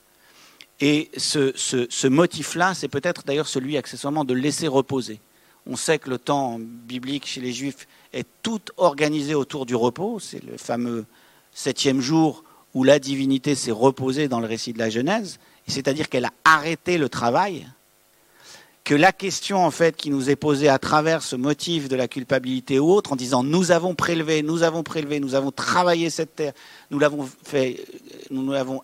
Et 0.79 1.09
ce, 1.17 1.51
ce, 1.55 1.87
ce 1.89 2.07
motif-là, 2.07 2.73
c'est 2.73 2.87
peut-être 2.87 3.23
d'ailleurs 3.25 3.47
celui 3.47 3.77
accessoirement 3.77 4.23
de 4.25 4.33
laisser 4.33 4.67
reposer. 4.67 5.19
On 5.65 5.75
sait 5.75 5.99
que 5.99 6.09
le 6.09 6.17
temps 6.17 6.57
biblique 6.59 7.25
chez 7.25 7.41
les 7.41 7.51
Juifs 7.51 7.87
est 8.13 8.27
tout 8.43 8.61
organisé 8.77 9.35
autour 9.35 9.65
du 9.65 9.75
repos. 9.75 10.19
C'est 10.19 10.43
le 10.43 10.57
fameux 10.57 11.05
septième 11.51 11.99
jour 11.99 12.43
où 12.73 12.83
la 12.83 12.99
divinité 12.99 13.55
s'est 13.55 13.71
reposée 13.71 14.27
dans 14.27 14.39
le 14.39 14.47
récit 14.47 14.73
de 14.73 14.79
la 14.79 14.89
Genèse. 14.89 15.39
C'est-à-dire 15.67 16.09
qu'elle 16.09 16.25
a 16.25 16.33
arrêté 16.43 16.97
le 16.97 17.09
travail 17.09 17.67
que 18.89 18.95
la 18.95 19.11
question 19.11 19.63
en 19.63 19.69
fait 19.69 19.95
qui 19.95 20.09
nous 20.09 20.31
est 20.31 20.35
posée 20.35 20.67
à 20.67 20.79
travers 20.79 21.21
ce 21.21 21.35
motif 21.35 21.89
de 21.89 21.95
la 21.95 22.07
culpabilité 22.07 22.79
ou 22.79 22.89
autre, 22.91 23.13
en 23.13 23.15
disant 23.15 23.43
nous 23.43 23.69
avons 23.69 23.93
prélevé, 23.93 24.41
nous 24.41 24.63
avons 24.63 24.81
prélevé, 24.81 25.19
nous 25.19 25.35
avons 25.35 25.51
travaillé 25.51 26.09
cette 26.09 26.35
terre, 26.35 26.53
nous 26.89 26.97
l'avons 26.97 27.29
fait, 27.43 27.85
nous 28.31 28.51
l'avons 28.51 28.81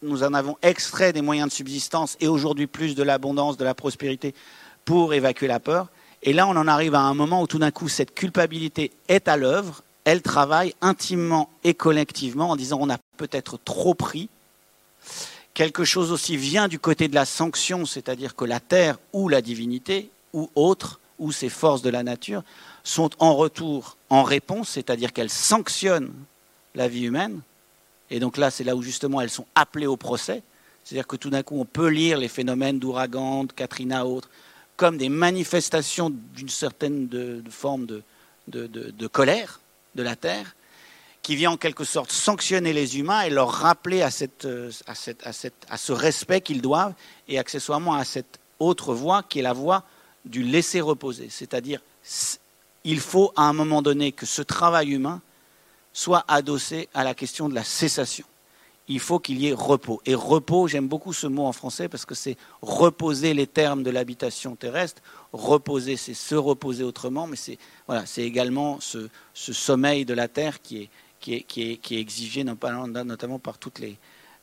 nous 0.00 0.22
en 0.22 0.32
avons 0.32 0.56
extrait 0.62 1.12
des 1.12 1.22
moyens 1.22 1.48
de 1.48 1.52
subsistance 1.52 2.16
et 2.20 2.28
aujourd'hui 2.28 2.68
plus 2.68 2.94
de 2.94 3.02
l'abondance, 3.02 3.56
de 3.56 3.64
la 3.64 3.74
prospérité 3.74 4.32
pour 4.84 5.12
évacuer 5.12 5.48
la 5.48 5.58
peur. 5.58 5.88
Et 6.22 6.32
là, 6.32 6.46
on 6.46 6.54
en 6.54 6.68
arrive 6.68 6.94
à 6.94 7.00
un 7.00 7.14
moment 7.14 7.42
où 7.42 7.48
tout 7.48 7.58
d'un 7.58 7.72
coup, 7.72 7.88
cette 7.88 8.14
culpabilité 8.14 8.92
est 9.08 9.26
à 9.26 9.36
l'œuvre, 9.36 9.82
elle 10.04 10.22
travaille 10.22 10.72
intimement 10.82 11.50
et 11.64 11.74
collectivement 11.74 12.50
en 12.50 12.54
disant 12.54 12.78
on 12.80 12.90
a 12.90 12.98
peut-être 13.16 13.58
trop 13.64 13.94
pris. 13.94 14.28
Quelque 15.58 15.84
chose 15.84 16.12
aussi 16.12 16.36
vient 16.36 16.68
du 16.68 16.78
côté 16.78 17.08
de 17.08 17.16
la 17.16 17.24
sanction, 17.24 17.84
c'est-à-dire 17.84 18.36
que 18.36 18.44
la 18.44 18.60
terre 18.60 18.96
ou 19.12 19.28
la 19.28 19.42
divinité 19.42 20.08
ou 20.32 20.48
autre 20.54 21.00
ou 21.18 21.32
ces 21.32 21.48
forces 21.48 21.82
de 21.82 21.90
la 21.90 22.04
nature 22.04 22.44
sont 22.84 23.10
en 23.18 23.34
retour, 23.34 23.96
en 24.08 24.22
réponse, 24.22 24.68
c'est-à-dire 24.68 25.12
qu'elles 25.12 25.28
sanctionnent 25.30 26.12
la 26.76 26.86
vie 26.86 27.06
humaine. 27.06 27.40
Et 28.08 28.20
donc 28.20 28.36
là, 28.36 28.52
c'est 28.52 28.62
là 28.62 28.76
où 28.76 28.82
justement 28.82 29.20
elles 29.20 29.30
sont 29.30 29.46
appelées 29.56 29.88
au 29.88 29.96
procès. 29.96 30.44
C'est-à-dire 30.84 31.08
que 31.08 31.16
tout 31.16 31.28
d'un 31.28 31.42
coup, 31.42 31.58
on 31.58 31.64
peut 31.64 31.88
lire 31.88 32.18
les 32.18 32.28
phénomènes 32.28 32.78
d'ouragan, 32.78 33.42
de 33.42 33.52
Katrina, 33.52 34.06
autres, 34.06 34.30
comme 34.76 34.96
des 34.96 35.08
manifestations 35.08 36.12
d'une 36.36 36.50
certaine 36.50 37.42
forme 37.50 37.86
de, 37.86 38.04
de, 38.46 39.06
colère 39.08 39.58
de 39.96 40.04
la 40.04 40.14
Terre, 40.14 40.54
qui 41.28 41.36
vient 41.36 41.50
en 41.50 41.56
quelque 41.58 41.84
sorte 41.84 42.10
sanctionner 42.10 42.72
les 42.72 42.98
humains 42.98 43.20
et 43.20 43.28
leur 43.28 43.50
rappeler 43.50 44.00
à, 44.00 44.10
cette, 44.10 44.48
à, 44.86 44.94
cette, 44.94 45.26
à, 45.26 45.34
cette, 45.34 45.66
à 45.68 45.76
ce 45.76 45.92
respect 45.92 46.40
qu'ils 46.40 46.62
doivent, 46.62 46.94
et 47.28 47.38
accessoirement 47.38 47.92
à 47.92 48.06
cette 48.06 48.40
autre 48.58 48.94
voie 48.94 49.22
qui 49.22 49.40
est 49.40 49.42
la 49.42 49.52
voie 49.52 49.84
du 50.24 50.42
laisser 50.42 50.80
reposer. 50.80 51.28
C'est-à-dire, 51.28 51.82
il 52.84 52.98
faut 52.98 53.30
à 53.36 53.42
un 53.42 53.52
moment 53.52 53.82
donné 53.82 54.10
que 54.10 54.24
ce 54.24 54.40
travail 54.40 54.88
humain 54.92 55.20
soit 55.92 56.24
adossé 56.28 56.88
à 56.94 57.04
la 57.04 57.12
question 57.12 57.50
de 57.50 57.54
la 57.54 57.62
cessation. 57.62 58.24
Il 58.90 58.98
faut 58.98 59.18
qu'il 59.18 59.38
y 59.38 59.48
ait 59.48 59.52
repos. 59.52 60.00
Et 60.06 60.14
repos, 60.14 60.66
j'aime 60.66 60.88
beaucoup 60.88 61.12
ce 61.12 61.26
mot 61.26 61.44
en 61.44 61.52
français 61.52 61.90
parce 61.90 62.06
que 62.06 62.14
c'est 62.14 62.38
reposer 62.62 63.34
les 63.34 63.46
termes 63.46 63.82
de 63.82 63.90
l'habitation 63.90 64.56
terrestre. 64.56 65.02
Reposer, 65.34 65.98
c'est 65.98 66.14
se 66.14 66.34
reposer 66.34 66.84
autrement, 66.84 67.26
mais 67.26 67.36
c'est 67.36 67.58
voilà, 67.86 68.04
également 68.16 68.80
ce, 68.80 69.10
sommeil 69.34 70.06
de 70.06 70.14
la 70.14 70.26
terre 70.26 70.62
qui 70.62 70.84
est, 70.84 70.90
qui 71.20 71.34
est, 71.34 71.42
qui 71.42 71.72
est, 71.72 71.76
qui 71.76 71.96
est 71.96 72.00
exigé 72.00 72.44
notamment 72.44 73.38
par 73.38 73.58
toutes 73.58 73.78
les, 73.78 73.96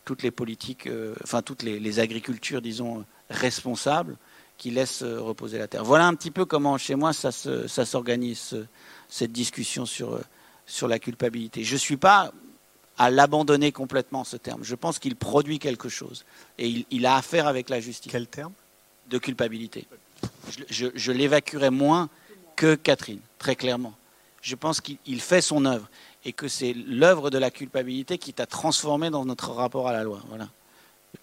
toutes 0.03 0.23
les 0.23 0.31
politiques, 0.31 0.87
euh, 0.87 1.15
enfin 1.23 1.41
toutes 1.41 1.63
les, 1.63 1.79
les, 1.79 1.99
agricultures, 1.99 2.61
disons, 2.61 3.05
responsables 3.29 4.17
qui 4.57 4.71
laissent 4.71 5.03
reposer 5.03 5.57
la 5.57 5.67
terre. 5.67 5.83
Voilà 5.83 6.07
un 6.07 6.15
petit 6.15 6.31
peu 6.31 6.45
comment 6.45 6.77
chez 6.77 6.95
moi 6.95 7.11
ça 7.11 7.31
s'organise, 7.31 8.55
cette 9.09 9.31
discussion 9.31 9.85
sur 9.85 10.19
sur 10.65 10.87
la 10.87 10.99
culpabilité. 10.99 11.63
Je 11.63 11.73
ne 11.73 11.79
suis 11.79 11.97
pas 11.97 12.31
à 12.97 13.09
l'abandonner 13.09 13.71
complètement, 13.71 14.23
ce 14.23 14.37
terme. 14.37 14.63
Je 14.63 14.75
pense 14.75 14.99
qu'il 14.99 15.15
produit 15.15 15.59
quelque 15.59 15.89
chose. 15.89 16.25
Et 16.57 16.85
il, 16.89 17.05
a 17.05 17.15
affaire 17.15 17.47
avec 17.47 17.69
la 17.69 17.79
justice. 17.79 18.11
Quel 18.11 18.27
terme? 18.27 18.53
De 19.09 19.17
culpabilité. 19.17 19.85
Je, 20.69 20.87
je, 20.93 21.11
l'évacuerai 21.11 21.69
moins 21.69 22.09
que 22.55 22.75
Catherine, 22.75 23.19
très 23.37 23.55
clairement. 23.55 23.93
Je 24.45 24.53
pense 24.53 24.79
qu'il 24.79 25.21
fait 25.21 25.41
son 25.41 25.65
œuvre 25.65 25.89
et 26.23 26.31
que 26.31 26.47
c'est 26.47 26.73
l'œuvre 26.73 27.31
de 27.31 27.39
la 27.39 27.49
culpabilité 27.49 28.19
qui 28.19 28.31
t'a 28.31 28.45
transformé 28.45 29.09
dans 29.09 29.25
notre 29.25 29.49
rapport 29.49 29.87
à 29.87 29.91
la 29.91 30.03
loi. 30.03 30.21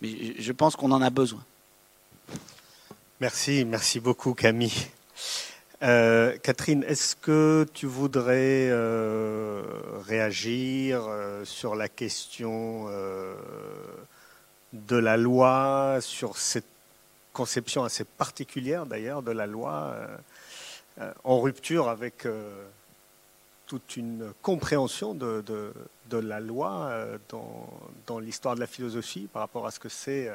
Mais 0.00 0.34
je 0.40 0.50
pense 0.50 0.74
qu'on 0.74 0.90
en 0.90 1.00
a 1.00 1.10
besoin. 1.10 1.44
Merci, 3.20 3.64
merci 3.64 4.00
beaucoup 4.00 4.34
Camille. 4.34 4.88
Euh, 5.84 6.36
Catherine, 6.42 6.82
est-ce 6.82 7.14
que 7.14 7.64
tu 7.72 7.86
voudrais 7.86 8.68
euh, 8.70 9.62
réagir 10.04 11.04
euh, 11.06 11.44
sur 11.44 11.76
la 11.76 11.88
question 11.88 12.88
de 14.72 14.96
la 14.96 15.16
loi, 15.16 15.98
sur 16.00 16.38
cette 16.38 16.66
conception 17.32 17.84
assez 17.84 18.02
particulière 18.02 18.84
d'ailleurs 18.84 19.22
de 19.22 19.30
la 19.30 19.46
loi, 19.46 19.94
en 21.22 21.40
rupture 21.40 21.88
avec 21.88 22.26
toute 23.72 23.96
une 23.96 24.34
compréhension 24.42 25.14
de, 25.14 25.42
la 26.10 26.40
loi 26.40 26.92
dans, 27.30 27.66
dans 28.06 28.18
l'histoire 28.18 28.54
de 28.54 28.60
la 28.60 28.66
philosophie 28.66 29.28
par 29.32 29.40
rapport 29.40 29.66
à 29.66 29.70
ce 29.70 29.80
que 29.80 29.88
c'est 29.88 30.30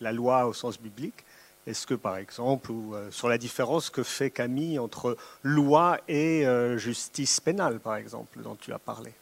la 0.00 0.10
loi 0.10 0.46
au 0.46 0.52
sens 0.52 0.80
biblique. 0.80 1.24
Est-ce 1.66 1.86
que, 1.86 1.94
par 1.94 2.16
exemple, 2.16 2.72
ou 2.72 2.94
euh, 2.94 3.12
sur 3.12 3.28
la 3.28 3.38
différence 3.38 3.90
que 3.90 4.02
fait 4.02 4.30
Camille 4.30 4.80
entre 4.80 5.16
loi 5.44 6.00
et 6.08 6.46
euh, 6.46 6.78
justice 6.78 7.38
pénale, 7.38 7.78
par 7.78 7.94
exemple, 7.96 8.42
dont 8.42 8.56
tu 8.56 8.72
as 8.72 8.78
parlé? 8.80 9.12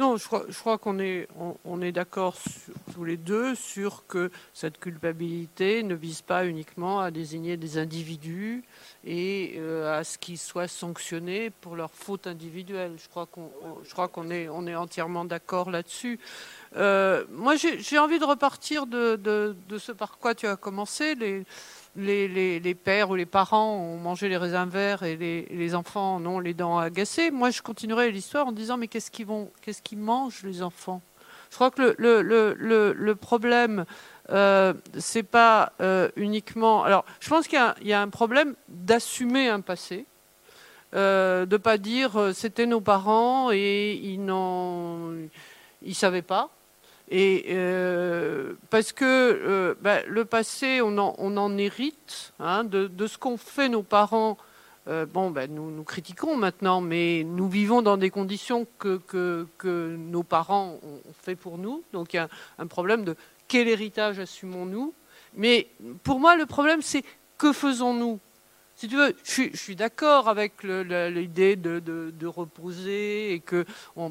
Non, 0.00 0.16
je 0.16 0.26
crois, 0.26 0.78
qu'on 0.78 0.98
est, 0.98 1.28
on, 1.66 1.82
est 1.82 1.92
d'accord 1.92 2.34
tous 2.94 3.04
les 3.04 3.18
deux 3.18 3.54
sur 3.54 4.06
que 4.06 4.30
cette 4.54 4.80
culpabilité 4.80 5.82
ne 5.82 5.94
vise 5.94 6.22
pas 6.22 6.46
uniquement 6.46 7.00
à 7.00 7.10
désigner 7.10 7.58
des 7.58 7.76
individus 7.76 8.64
et 9.04 9.56
euh, 9.58 9.98
à 9.98 10.02
ce 10.02 10.16
qu'ils 10.16 10.38
soient 10.38 10.68
sanctionnés 10.68 11.50
pour 11.50 11.76
leurs 11.76 11.92
fautes 11.92 12.26
individuelles. 12.26 12.94
Je 12.96 13.10
crois 13.10 13.26
qu'on, 13.26 13.50
je 13.84 13.90
crois 13.92 14.08
qu'on 14.08 14.30
est, 14.30 14.48
on 14.48 14.66
est 14.66 14.74
entièrement 14.74 15.26
d'accord 15.26 15.70
là-dessus. 15.70 16.18
Euh, 16.76 17.26
moi, 17.30 17.56
j'ai 17.56 17.98
envie 17.98 18.18
de 18.18 18.24
repartir 18.24 18.86
de, 18.86 19.16
de, 19.16 19.78
ce 19.78 19.92
par 19.92 20.16
quoi 20.16 20.34
tu 20.34 20.46
as 20.46 20.56
commencé. 20.56 21.14
Les, 21.96 22.74
pères 22.74 23.10
ou 23.10 23.14
les 23.14 23.26
parents 23.26 23.76
ont 23.76 23.96
mangé 23.96 24.28
les 24.28 24.36
raisins 24.36 24.68
verts 24.68 25.02
et 25.02 25.16
les, 25.16 25.74
enfants 25.74 26.16
en 26.16 26.26
ont 26.26 26.38
les 26.38 26.54
dents 26.54 26.78
agacées. 26.78 27.30
Moi, 27.30 27.50
je 27.50 27.62
continuerai 27.62 28.10
l'histoire 28.10 28.46
en 28.46 28.52
disant 28.52 28.76
mais 28.76 28.88
qu'est-ce 28.88 29.10
qu'ils 29.10 29.98
mangent 29.98 30.42
les 30.44 30.62
enfants? 30.62 31.02
Je 31.50 31.56
crois 31.56 31.70
que 31.70 31.96
le, 31.98 33.12
problème, 33.14 33.84
euh, 34.30 34.72
c'est 34.98 35.24
pas 35.24 35.72
euh, 35.80 36.08
uniquement. 36.16 36.84
Alors, 36.84 37.04
je 37.18 37.28
pense 37.28 37.48
qu'il 37.48 37.58
y, 37.82 37.92
a 37.92 38.00
un 38.00 38.08
problème 38.08 38.54
d'assumer 38.68 39.48
un 39.48 39.60
passé. 39.60 40.06
Euh, 40.92 41.46
de 41.46 41.56
pas 41.56 41.78
dire 41.78 42.16
euh, 42.16 42.32
c'était 42.32 42.66
nos 42.66 42.80
parents 42.80 43.52
et 43.52 43.92
ils 43.92 44.24
n'en 44.24 45.12
ils 45.82 45.94
savaient 45.94 46.20
pas 46.20 46.50
et 47.10 47.46
euh, 47.48 48.54
parce 48.70 48.92
que 48.92 49.04
euh, 49.04 49.74
bah, 49.80 50.02
le 50.06 50.24
passé, 50.24 50.80
on 50.80 50.96
en, 50.96 51.58
hérite 51.58 52.32
hein, 52.38 52.62
de, 52.62 53.06
ce 53.06 53.18
qu'ont 53.18 53.36
fait 53.36 53.68
nos 53.68 53.82
parents. 53.82 54.38
Euh, 54.88 55.06
bon, 55.06 55.30
bah, 55.30 55.46
nous, 55.48 55.70
nous 55.70 55.82
critiquons 55.82 56.36
maintenant, 56.36 56.80
mais 56.80 57.24
nous 57.24 57.48
vivons 57.48 57.82
dans 57.82 57.96
des 57.96 58.10
conditions 58.10 58.66
que 58.78 59.96
nos 59.96 60.22
parents 60.22 60.78
ont 60.82 61.12
fait 61.20 61.34
pour 61.34 61.58
nous. 61.58 61.82
Donc 61.92 62.14
il 62.14 62.16
y 62.16 62.20
a 62.20 62.28
un 62.58 62.66
problème 62.68 63.04
de 63.04 63.16
quel 63.48 63.66
héritage 63.66 64.20
assumons-nous? 64.20 64.94
Mais 65.34 65.68
pour 66.04 66.20
moi, 66.20 66.36
le 66.36 66.46
problème, 66.46 66.80
c'est 66.80 67.02
que 67.38 67.52
faisons-nous? 67.52 68.20
Si 68.80 68.88
tu 68.88 68.96
veux, 68.96 69.14
je, 69.24 69.54
suis 69.54 69.76
d'accord 69.76 70.26
avec 70.30 70.62
l'idée 70.62 71.54
de, 71.54 72.26
reposer 72.26 73.34
et 73.34 73.40
que, 73.40 73.66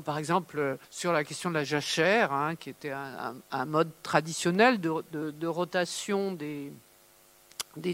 par 0.05 0.19
exemple, 0.19 0.77
sur 0.91 1.11
la 1.11 1.23
question 1.23 1.49
de 1.49 1.55
la 1.55 1.63
jachère, 1.63 2.31
hein, 2.31 2.55
qui 2.55 2.69
était 2.69 2.91
un, 2.91 3.65
mode 3.65 3.89
traditionnel 4.03 4.79
de, 4.79 5.47
rotation 5.47 6.33
des, 6.33 6.71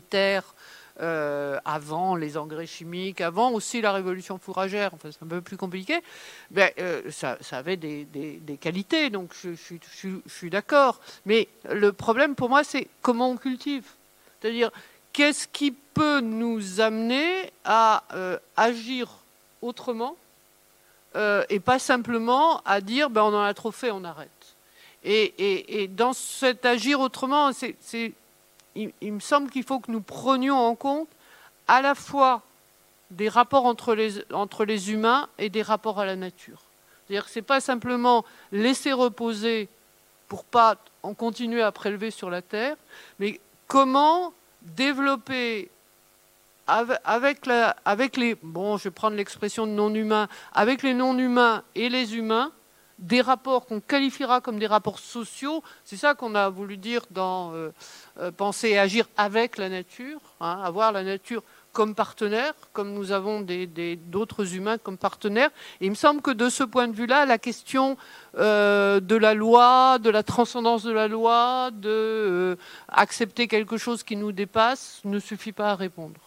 terres 0.09 0.53
euh, 0.99 1.57
avant 1.63 2.17
les 2.17 2.35
engrais 2.35 2.67
chimiques, 2.67 3.21
avant 3.21 3.51
aussi 3.51 3.79
la 3.79 3.93
révolution 3.93 4.37
fourragère, 4.37 4.93
enfin 4.93 5.11
c'est 5.13 5.23
un 5.23 5.27
peu 5.27 5.39
plus 5.39 5.55
compliqué, 5.55 6.01
ben, 6.51 6.69
euh, 6.79 7.09
ça, 7.09 7.37
avait 7.51 7.77
des, 7.77 8.57
qualités, 8.59 9.09
donc 9.09 9.31
je, 9.41 9.51
je 9.55 10.17
suis 10.27 10.49
d'accord. 10.49 10.99
Mais 11.25 11.47
le 11.71 11.93
problème 11.93 12.35
pour 12.35 12.49
moi, 12.49 12.65
c'est 12.65 12.89
comment 13.01 13.29
on 13.29 13.37
cultive. 13.37 13.85
C'est-à-dire, 14.41 14.71
qu'est-ce 15.15 15.47
qui 15.47 15.71
peut 15.71 16.19
nous 16.19 16.81
amener 16.81 17.49
à 17.63 18.03
euh, 18.13 18.37
agir 18.57 19.09
autrement 19.61 20.17
euh, 21.15 21.45
et 21.47 21.61
pas 21.61 21.79
simplement 21.79 22.61
à 22.65 22.81
dire 22.81 23.09
ben, 23.09 23.23
on 23.23 23.33
en 23.33 23.41
a 23.41 23.53
trop 23.53 23.71
fait, 23.71 23.91
on 23.91 24.03
arrête? 24.03 24.29
Et, 25.05 25.87
dans 25.87 26.13
cet 26.13 26.65
agir 26.65 26.99
autrement, 26.99 27.51
il, 28.75 29.13
me 29.13 29.19
semble 29.19 29.51
qu'il 29.51 29.63
faut 29.63 29.79
que 29.79 29.91
nous 29.91 30.01
prenions 30.01 30.57
en 30.57 30.75
compte 30.75 31.07
à 31.67 31.81
la 31.81 31.95
fois 31.95 32.41
des 33.11 33.29
rapports 33.29 33.65
entre 33.65 33.93
les, 33.93 34.91
humains 34.91 35.29
et 35.37 35.49
des 35.49 35.61
rapports 35.61 35.99
à 35.99 36.05
la 36.05 36.15
nature. 36.15 36.59
C'est-à-dire 37.07 37.25
que 37.25 37.31
ce 37.31 37.39
n'est 37.39 37.43
pas 37.43 37.61
simplement 37.61 38.25
laisser 38.51 38.91
reposer 38.91 39.69
pour 40.27 40.43
pas 40.43 40.75
en 41.03 41.13
continuer 41.13 41.61
à 41.61 41.71
prélever 41.71 42.09
sur 42.09 42.31
la 42.31 42.41
terre, 42.41 42.75
mais 43.19 43.39
comment 43.67 44.33
développer 44.65 45.69
avec, 46.67 47.45
les, 48.17 48.35
bon, 48.41 48.77
je 48.77 48.85
vais 48.85 48.91
prendre 48.91 49.15
l'expression 49.15 49.67
de 49.67 49.71
non-humains, 49.71 50.27
avec 50.53 50.81
les 50.81 50.93
non-humains 50.93 51.63
et 51.75 51.89
les 51.89 52.15
humains, 52.15 52.51
des 52.97 53.21
rapports 53.21 53.65
qu'on 53.65 53.81
qualifiera 53.81 54.41
comme 54.41 54.57
des 54.57 54.67
rapports 54.67 54.99
sociaux. 54.99 55.63
C'est 55.83 55.97
ça 55.97 56.15
qu'on 56.15 56.33
a 56.33 56.49
voulu 56.49 56.77
dire 56.77 57.01
dans 57.11 57.53
euh, 57.53 57.71
euh, 58.19 58.31
penser 58.31 58.69
et 58.69 58.79
agir 58.79 59.07
avec 59.17 59.57
la 59.57 59.69
nature, 59.69 60.19
hein, 60.39 60.61
avoir 60.63 60.91
la 60.91 61.03
nature 61.03 61.43
comme 61.75 61.93
partenaires, 61.93 62.53
comme 62.71 62.93
nous 62.93 63.11
avons 63.11 63.45
d'autres 64.07 64.55
humains 64.55 64.77
comme 64.77 64.97
partenaires. 64.97 65.51
Et 65.81 65.87
il 65.87 65.89
me 65.89 65.95
semble 65.95 66.21
que 66.21 66.31
de 66.31 66.47
ce 66.47 66.63
point 66.63 66.87
de 66.87 66.95
vue-là, 66.95 67.25
la 67.25 67.37
question 67.37 67.97
euh, 68.37 69.01
de 69.01 69.17
la 69.17 69.33
loi, 69.33 69.99
de 69.99 70.09
la 70.09 70.23
transcendance 70.23 70.83
de 70.83 70.93
la 70.93 71.09
loi, 71.09 71.71
de 71.73 71.89
euh, 71.89 72.55
accepter 72.87 73.49
quelque 73.49 73.75
chose 73.75 74.03
qui 74.03 74.15
nous 74.15 74.31
dépasse, 74.31 75.01
ne 75.03 75.19
suffit 75.19 75.51
pas 75.51 75.71
à 75.71 75.75
répondre. 75.75 76.21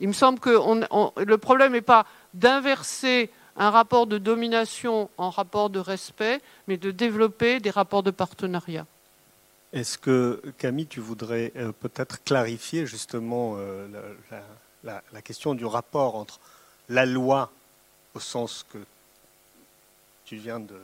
Il 0.00 0.08
me 0.08 0.12
semble 0.12 0.38
que 0.38 0.50
le 1.24 1.38
problème 1.38 1.72
n'est 1.72 1.80
pas 1.80 2.04
d'inverser 2.34 3.30
un 3.56 3.70
rapport 3.70 4.06
de 4.06 4.18
domination 4.18 5.08
en 5.16 5.30
rapport 5.30 5.70
de 5.70 5.78
respect, 5.78 6.40
mais 6.68 6.76
de 6.76 6.90
développer 6.90 7.58
des 7.58 7.70
rapports 7.70 8.02
de 8.02 8.10
partenariat. 8.10 8.86
Est-ce 9.72 9.96
que, 9.96 10.42
Camille, 10.58 10.86
tu 10.86 11.00
voudrais 11.00 11.52
euh, 11.56 11.72
peut-être 11.72 12.22
clarifier 12.22 12.84
justement 12.86 13.56
la, 13.56 14.36
la, 14.36 14.42
question 15.24 15.54
du 15.54 15.64
rapport 15.64 16.16
entre 16.16 16.40
la 16.88 17.06
loi, 17.06 17.50
au 18.14 18.20
sens 18.20 18.66
que 18.72 18.78
tu 20.24 20.36
viens 20.36 20.60
de, 20.60 20.78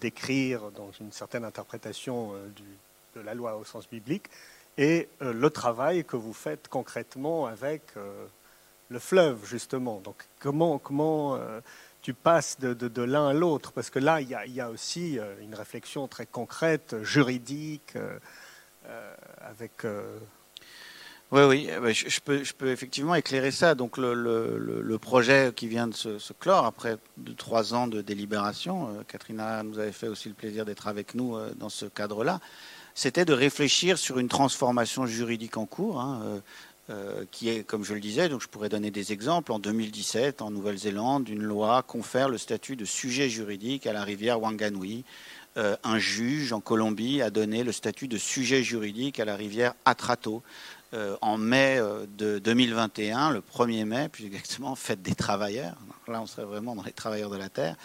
décrire 0.00 0.70
dans 0.70 0.92
une 1.00 1.10
certaine 1.10 1.44
interprétation 1.44 2.32
euh, 2.32 2.48
de 3.16 3.20
la 3.20 3.34
loi 3.34 3.56
au 3.56 3.64
sens 3.64 3.88
biblique, 3.88 4.30
et 4.78 5.08
euh, 5.20 5.32
le 5.32 5.50
travail 5.50 6.04
que 6.04 6.16
vous 6.16 6.32
faites 6.32 6.68
concrètement 6.68 7.46
avec 7.46 7.82
euh, 7.96 8.26
le 8.88 9.00
fleuve, 9.00 9.44
justement. 9.44 9.98
Donc, 9.98 10.16
comment, 10.38 10.78
comment 10.78 11.38
tu 12.02 12.14
passes 12.14 12.58
de, 12.60 13.02
l'un 13.02 13.28
à 13.28 13.32
l'autre? 13.32 13.72
Parce 13.72 13.90
que 13.90 13.98
là, 13.98 14.20
il 14.20 14.28
y, 14.28 14.60
a, 14.60 14.70
aussi 14.70 15.18
une 15.40 15.54
réflexion 15.54 16.08
très 16.08 16.26
concrète, 16.26 17.02
juridique, 17.02 17.94
avec 19.40 19.86
oui, 21.32 21.42
oui, 21.42 21.68
eh 21.70 21.78
ben, 21.78 21.94
je, 21.94 22.20
peux, 22.20 22.42
je 22.42 22.52
peux 22.52 22.72
effectivement 22.72 23.14
éclairer 23.14 23.52
ça. 23.52 23.76
Donc 23.76 23.98
le, 23.98 24.98
projet 24.98 25.52
qui 25.54 25.68
vient 25.68 25.86
de 25.86 25.94
se, 25.94 26.32
clore 26.32 26.66
après 26.66 26.96
de 27.18 27.32
trois 27.32 27.72
ans 27.72 27.86
de 27.86 28.00
délibération, 28.00 28.88
euh, 28.88 29.02
Katrina 29.06 29.62
nous 29.62 29.78
avait 29.78 29.92
fait 29.92 30.08
aussi 30.08 30.28
le 30.28 30.34
plaisir 30.34 30.64
d'être 30.64 30.88
avec 30.88 31.14
nous 31.14 31.36
euh, 31.36 31.52
dans 31.56 31.68
ce 31.68 31.86
cadre-là, 31.86 32.40
c'était 32.94 33.24
de 33.24 33.32
réfléchir 33.32 33.96
sur 33.96 34.18
une 34.18 34.26
transformation 34.28 35.06
juridique 35.06 35.56
en 35.56 35.66
cours. 35.66 36.00
Hein, 36.00 36.42
euh, 36.88 37.24
qui 37.30 37.48
est, 37.48 37.62
comme 37.62 37.84
je 37.84 37.94
le 37.94 38.00
disais, 38.00 38.28
donc 38.28 38.42
je 38.42 38.48
pourrais 38.48 38.68
donner 38.68 38.90
des 38.90 39.12
exemples. 39.12 39.52
En 39.52 39.60
2017, 39.60 40.42
en 40.42 40.50
Nouvelle-Zélande, 40.50 41.28
une 41.28 41.42
loi 41.42 41.84
confère 41.84 42.28
le 42.28 42.36
statut 42.36 42.74
de 42.74 42.84
sujet 42.84 43.28
juridique 43.28 43.86
à 43.86 43.92
la 43.92 44.02
rivière 44.02 44.42
Wanganui. 44.42 45.04
un 45.54 45.98
juge 46.00 46.52
en 46.52 46.60
Colombie 46.60 47.22
a 47.22 47.30
donné 47.30 47.62
le 47.62 47.70
statut 47.70 48.08
de 48.08 48.18
sujet 48.18 48.64
juridique 48.64 49.20
à 49.20 49.24
la 49.24 49.36
rivière 49.36 49.74
Atrato. 49.84 50.42
Euh, 50.92 51.16
en 51.20 51.38
mai 51.38 51.76
euh, 51.78 52.04
de 52.18 52.40
2021, 52.40 53.30
le 53.30 53.40
1er 53.40 53.84
mai, 53.84 54.08
plus 54.08 54.24
exactement, 54.24 54.74
fête 54.76 55.02
des 55.02 55.14
travailleurs. 55.14 55.76
là, 56.08 56.20
on 56.20 56.26
serait 56.26 56.44
vraiment 56.44 56.74
dans 56.74 56.82
les 56.82 56.92
travailleurs 56.92 57.30
de 57.30 57.36
la 57.36 57.48
terre. 57.48 57.76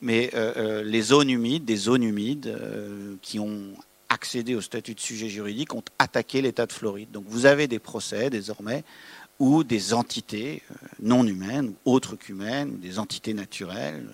Mais 0.00 0.30
euh, 0.34 0.82
les 0.82 1.02
zones 1.02 1.30
humides, 1.30 1.64
des 1.64 1.76
zones 1.76 2.02
humides 2.02 2.56
qui 3.22 3.38
ont 3.38 3.74
accédé 4.08 4.56
au 4.56 4.60
statut 4.60 4.94
de 4.94 5.00
sujet 5.00 5.28
juridique 5.28 5.74
ont 5.74 5.82
attaqué 5.98 6.42
l'État 6.42 6.66
de 6.66 6.72
Floride. 6.72 7.10
Donc 7.12 7.24
vous 7.28 7.46
avez 7.46 7.68
des 7.68 7.78
procès 7.78 8.30
désormais 8.30 8.84
où 9.38 9.62
des 9.62 9.94
entités 9.94 10.62
non 11.00 11.24
humaines 11.24 11.74
ou 11.84 11.92
autres 11.92 12.16
qu'humaines, 12.16 12.78
des 12.78 12.98
entités 12.98 13.34
naturelles, 13.34 14.08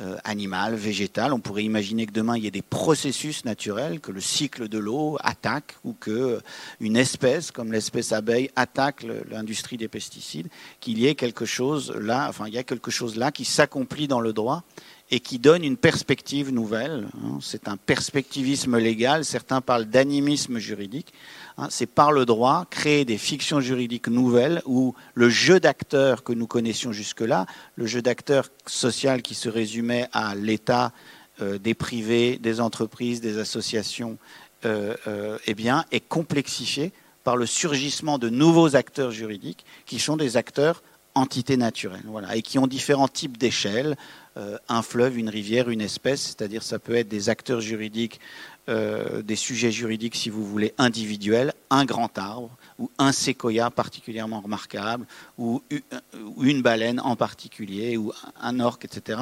euh, 0.00 0.16
animal, 0.24 0.74
végétal. 0.74 1.32
On 1.32 1.40
pourrait 1.40 1.64
imaginer 1.64 2.06
que 2.06 2.12
demain 2.12 2.36
il 2.36 2.44
y 2.44 2.46
ait 2.46 2.50
des 2.50 2.62
processus 2.62 3.44
naturels, 3.44 4.00
que 4.00 4.10
le 4.10 4.20
cycle 4.20 4.68
de 4.68 4.78
l'eau 4.78 5.18
attaque 5.20 5.76
ou 5.84 5.92
que 5.92 6.40
une 6.80 6.96
espèce 6.96 7.50
comme 7.50 7.72
l'espèce 7.72 8.12
abeille 8.12 8.50
attaque 8.56 9.04
l'industrie 9.30 9.76
des 9.76 9.88
pesticides, 9.88 10.48
qu'il 10.80 10.98
y 10.98 11.06
ait 11.06 11.14
quelque 11.14 11.44
chose 11.44 11.94
là, 11.94 12.26
enfin 12.28 12.46
il 12.46 12.54
y 12.54 12.58
a 12.58 12.64
quelque 12.64 12.90
chose 12.90 13.16
là 13.16 13.32
qui 13.32 13.44
s'accomplit 13.44 14.08
dans 14.08 14.20
le 14.20 14.32
droit 14.32 14.64
et 15.12 15.20
qui 15.20 15.38
donne 15.38 15.62
une 15.62 15.76
perspective 15.76 16.50
nouvelle. 16.50 17.06
Hein. 17.22 17.38
C'est 17.42 17.68
un 17.68 17.76
perspectivisme 17.76 18.78
légal, 18.78 19.26
certains 19.26 19.60
parlent 19.60 19.84
d'animisme 19.84 20.58
juridique. 20.58 21.12
Hein. 21.58 21.68
C'est 21.70 21.86
par 21.86 22.12
le 22.12 22.24
droit 22.24 22.66
créer 22.70 23.04
des 23.04 23.18
fictions 23.18 23.60
juridiques 23.60 24.08
nouvelles 24.08 24.62
où 24.64 24.94
le 25.14 25.28
jeu 25.28 25.60
d'acteurs 25.60 26.24
que 26.24 26.32
nous 26.32 26.46
connaissions 26.46 26.92
jusque-là, 26.92 27.44
le 27.76 27.86
jeu 27.86 28.00
d'acteurs 28.00 28.48
social 28.66 29.20
qui 29.20 29.34
se 29.34 29.50
résumait 29.50 30.08
à 30.14 30.34
l'État, 30.34 30.92
euh, 31.42 31.58
des 31.58 31.74
privés, 31.74 32.38
des 32.38 32.60
entreprises, 32.60 33.20
des 33.20 33.38
associations, 33.38 34.16
euh, 34.64 34.94
euh, 35.06 35.38
eh 35.46 35.52
bien, 35.52 35.84
est 35.92 36.00
complexifié 36.00 36.90
par 37.22 37.36
le 37.36 37.44
surgissement 37.44 38.18
de 38.18 38.30
nouveaux 38.30 38.76
acteurs 38.76 39.10
juridiques 39.10 39.66
qui 39.84 39.98
sont 39.98 40.16
des 40.16 40.38
acteurs 40.38 40.82
entités 41.14 41.56
naturelles, 41.56 42.02
et 42.34 42.42
qui 42.42 42.58
ont 42.58 42.66
différents 42.66 43.08
types 43.08 43.36
d'échelles, 43.36 43.96
euh, 44.36 44.56
un 44.68 44.82
fleuve, 44.82 45.18
une 45.18 45.28
rivière, 45.28 45.68
une 45.68 45.80
espèce, 45.80 46.22
c'est-à-dire 46.22 46.62
ça 46.62 46.78
peut 46.78 46.94
être 46.94 47.08
des 47.08 47.28
acteurs 47.28 47.60
juridiques, 47.60 48.18
euh, 48.68 49.22
des 49.22 49.36
sujets 49.36 49.72
juridiques, 49.72 50.14
si 50.14 50.30
vous 50.30 50.44
voulez, 50.44 50.72
individuels, 50.78 51.52
un 51.70 51.84
grand 51.84 52.16
arbre, 52.16 52.50
ou 52.82 52.90
un 52.98 53.12
séquoia 53.12 53.70
particulièrement 53.70 54.40
remarquable, 54.40 55.06
ou 55.38 55.62
une 56.40 56.62
baleine 56.62 56.98
en 56.98 57.14
particulier, 57.14 57.96
ou 57.96 58.12
un 58.40 58.58
orque, 58.58 58.84
etc. 58.84 59.20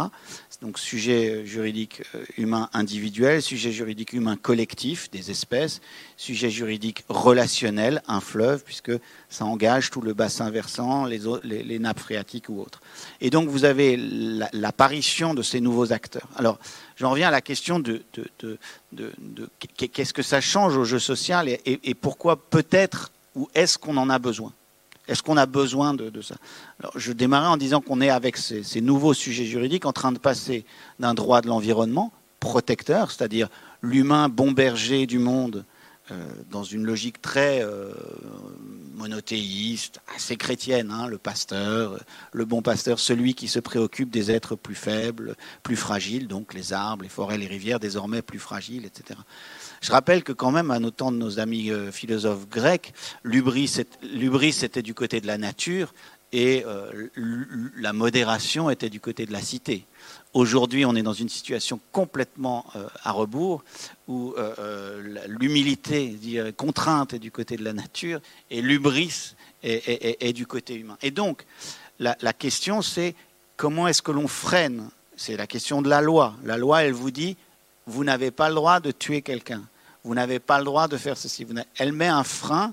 Donc 0.62 0.78
sujet 0.78 1.44
juridique 1.44 2.02
euh, 2.14 2.24
humain 2.38 2.70
individuel, 2.72 3.42
sujet 3.42 3.70
juridique 3.70 4.14
humain 4.14 4.36
collectif, 4.36 5.10
des 5.10 5.30
espèces, 5.30 5.82
sujet 6.16 6.48
juridique 6.48 7.04
relationnel, 7.10 8.02
un 8.08 8.20
fleuve, 8.20 8.64
puisque 8.64 8.92
ça 9.28 9.44
engage 9.44 9.90
tout 9.90 10.00
le 10.00 10.14
bassin 10.14 10.50
versant, 10.50 11.04
les, 11.04 11.78
nappes 11.78 12.00
phréatiques 12.00 12.48
ou 12.48 12.60
autres. 12.60 12.80
Et 13.20 13.28
donc 13.28 13.50
vous 13.50 13.66
avez 13.66 13.98
l'apparition 14.52 15.34
de 15.34 15.42
ces 15.42 15.60
nouveaux 15.60 15.92
acteurs. 15.92 16.28
Alors 16.36 16.58
j'en 16.96 17.10
reviens 17.10 17.28
à 17.28 17.30
la 17.30 17.42
question 17.42 17.78
de, 17.78 18.02
qu'est-ce 19.76 20.14
que 20.14 20.22
ça 20.22 20.40
change 20.40 20.78
au 20.78 20.84
jeu 20.84 20.98
social 20.98 21.46
et 21.48 21.94
pourquoi 21.94 22.36
peut-être 22.36 23.10
ou 23.34 23.48
est-ce 23.54 23.78
qu'on 23.78 23.96
en 23.96 24.10
a 24.10 24.18
besoin? 24.18 24.52
Est-ce 25.08 25.22
qu'on 25.22 25.36
a 25.36 25.46
besoin 25.46 25.92
de, 25.92 26.22
ça? 26.22 26.36
Je 26.94 27.12
démarrais 27.12 27.48
en 27.48 27.56
disant 27.56 27.80
qu'on 27.80 28.00
est 28.00 28.10
avec 28.10 28.36
ces, 28.36 28.80
nouveaux 28.80 29.14
sujets 29.14 29.44
juridiques 29.44 29.84
en 29.84 29.92
train 29.92 30.12
de 30.12 30.18
passer 30.18 30.64
d'un 31.00 31.14
droit 31.14 31.40
de 31.40 31.48
l'environnement 31.48 32.12
protecteur, 32.38 33.10
c'est-à-dire 33.10 33.48
l'humain 33.82 34.28
bon 34.28 34.52
berger 34.52 35.06
du 35.06 35.18
monde, 35.18 35.64
euh, 36.10 36.16
dans 36.50 36.64
une 36.64 36.84
logique 36.84 37.20
très 37.20 37.62
euh, 37.62 37.92
monothéiste, 38.94 40.00
assez 40.16 40.36
chrétienne, 40.36 40.90
hein, 40.90 41.06
le 41.06 41.18
pasteur, 41.18 41.98
le 42.32 42.44
bon 42.44 42.62
pasteur, 42.62 42.98
celui 42.98 43.34
qui 43.34 43.48
se 43.48 43.58
préoccupe 43.58 44.10
des 44.10 44.30
êtres 44.30 44.56
plus 44.56 44.74
faibles, 44.74 45.36
plus 45.62 45.76
fragiles, 45.76 46.28
donc 46.28 46.54
les 46.54 46.72
arbres, 46.72 47.02
les 47.02 47.08
forêts, 47.08 47.38
les 47.38 47.46
rivières, 47.46 47.80
désormais 47.80 48.22
plus 48.22 48.38
fragiles, 48.38 48.86
etc. 48.86 49.18
Je 49.80 49.92
rappelle 49.92 50.22
que 50.22 50.32
quand 50.32 50.50
même, 50.50 50.70
à 50.70 50.78
nos 50.78 50.90
temps 50.90 51.10
de 51.10 51.16
nos 51.16 51.40
amis 51.40 51.70
euh, 51.70 51.90
philosophes 51.90 52.48
grecs, 52.48 52.92
l'ubris 53.24 53.80
était 54.62 54.82
du 54.82 54.92
côté 54.92 55.22
de 55.22 55.26
la 55.26 55.38
nature 55.38 55.94
et 56.32 56.64
euh, 56.66 57.08
la 57.76 57.94
modération 57.94 58.68
était 58.68 58.90
du 58.90 59.00
côté 59.00 59.24
de 59.24 59.32
la 59.32 59.40
cité. 59.40 59.86
Aujourd'hui, 60.34 60.84
on 60.84 60.94
est 60.94 61.02
dans 61.02 61.14
une 61.14 61.30
situation 61.30 61.80
complètement 61.92 62.66
euh, 62.76 62.86
à 63.02 63.12
rebours, 63.12 63.64
où 64.06 64.34
l'humilité, 65.26 66.16
contrainte, 66.56 67.14
est 67.14 67.18
du 67.18 67.30
côté 67.30 67.56
de 67.56 67.64
la 67.64 67.72
nature, 67.72 68.20
et 68.50 68.60
l'ubris 68.60 69.34
est, 69.62 70.32
du 70.32 70.46
côté 70.46 70.74
humain. 70.74 70.98
Et 71.02 71.10
donc, 71.10 71.46
la, 71.98 72.16
la 72.20 72.32
question, 72.32 72.82
c'est 72.82 73.14
comment 73.56 73.88
est-ce 73.88 74.02
que 74.02 74.12
l'on 74.12 74.28
freine? 74.28 74.90
C'est 75.16 75.36
la 75.36 75.46
question 75.46 75.80
de 75.82 75.88
la 75.88 76.00
loi. 76.00 76.34
La 76.44 76.56
loi, 76.56 76.82
elle 76.82 76.92
vous 76.92 77.10
dit, 77.10 77.36
vous 77.90 78.04
n'avez 78.04 78.30
pas 78.30 78.48
le 78.48 78.54
droit 78.54 78.80
de 78.80 78.90
tuer 78.90 79.22
quelqu'un 79.22 79.62
vous 80.04 80.14
n'avez 80.14 80.38
pas 80.38 80.58
le 80.58 80.64
droit 80.64 80.88
de 80.88 80.96
faire 80.96 81.16
ceci. 81.16 81.46
Elle 81.76 81.92
met 81.92 82.08
un 82.08 82.24
frein 82.24 82.72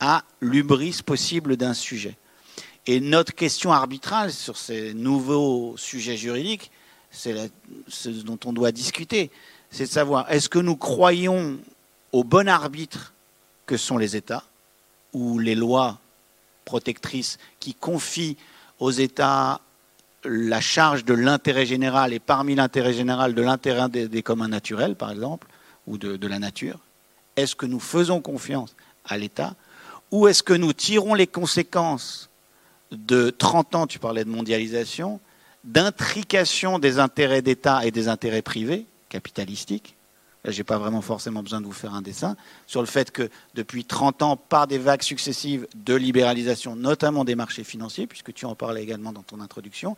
à 0.00 0.22
l'ubris 0.40 1.00
possible 1.04 1.56
d'un 1.56 1.74
sujet. 1.74 2.16
Et 2.86 3.00
notre 3.00 3.34
question 3.34 3.72
arbitrale 3.72 4.32
sur 4.32 4.56
ces 4.56 4.94
nouveaux 4.94 5.76
sujets 5.76 6.16
juridiques, 6.16 6.70
c'est 7.10 7.50
ce 7.88 8.08
dont 8.08 8.38
on 8.44 8.52
doit 8.52 8.72
discuter, 8.72 9.30
c'est 9.70 9.84
de 9.84 9.88
savoir 9.88 10.30
est-ce 10.30 10.48
que 10.48 10.58
nous 10.58 10.76
croyons 10.76 11.58
au 12.12 12.24
bon 12.24 12.48
arbitre 12.48 13.12
que 13.66 13.76
sont 13.76 13.98
les 13.98 14.16
États, 14.16 14.44
ou 15.12 15.38
les 15.38 15.54
lois 15.54 15.98
protectrices 16.64 17.38
qui 17.60 17.74
confient 17.74 18.36
aux 18.78 18.90
États 18.90 19.60
la 20.24 20.60
charge 20.60 21.04
de 21.04 21.14
l'intérêt 21.14 21.66
général 21.66 22.12
et 22.12 22.18
parmi 22.18 22.54
l'intérêt 22.54 22.92
général 22.92 23.34
de 23.34 23.42
l'intérêt 23.42 23.88
des 23.88 24.22
communs 24.22 24.48
naturels, 24.48 24.94
par 24.94 25.10
exemple, 25.10 25.46
ou 25.86 25.98
de, 25.98 26.26
la 26.26 26.38
nature. 26.38 26.78
Est-ce 27.36 27.56
que 27.56 27.66
nous 27.66 27.80
faisons 27.80 28.20
confiance 28.20 28.74
à 29.04 29.16
l'État 29.16 29.54
Ou 30.10 30.28
est-ce 30.28 30.42
que 30.42 30.52
nous 30.52 30.72
tirons 30.72 31.14
les 31.14 31.26
conséquences 31.26 32.30
de 32.90 33.30
30 33.30 33.74
ans, 33.74 33.86
tu 33.86 33.98
parlais 33.98 34.24
de 34.24 34.30
mondialisation, 34.30 35.20
d'intrication 35.64 36.78
des 36.78 36.98
intérêts 36.98 37.42
d'État 37.42 37.84
et 37.84 37.90
des 37.90 38.08
intérêts 38.08 38.42
privés, 38.42 38.86
capitalistiques 39.08 39.97
là 40.48 40.52
j'ai 40.52 40.64
pas 40.64 40.78
vraiment 40.78 41.02
forcément 41.02 41.42
besoin 41.42 41.60
de 41.60 41.66
vous 41.66 41.72
faire 41.72 41.92
un 41.92 42.00
dessin, 42.00 42.34
sur 42.66 42.80
le 42.80 42.86
fait 42.86 43.10
que 43.10 43.28
depuis 43.54 43.84
30 43.84 44.22
ans, 44.22 44.36
par 44.36 44.66
des 44.66 44.78
vagues 44.78 45.02
successives 45.02 45.66
de 45.74 45.94
libéralisation, 45.94 46.74
notamment 46.74 47.26
des 47.26 47.34
marchés 47.34 47.64
financiers, 47.64 48.06
puisque 48.06 48.32
tu 48.32 48.46
en 48.46 48.54
parlais 48.54 48.82
également 48.82 49.12
dans 49.12 49.22
ton 49.22 49.42
introduction, 49.42 49.94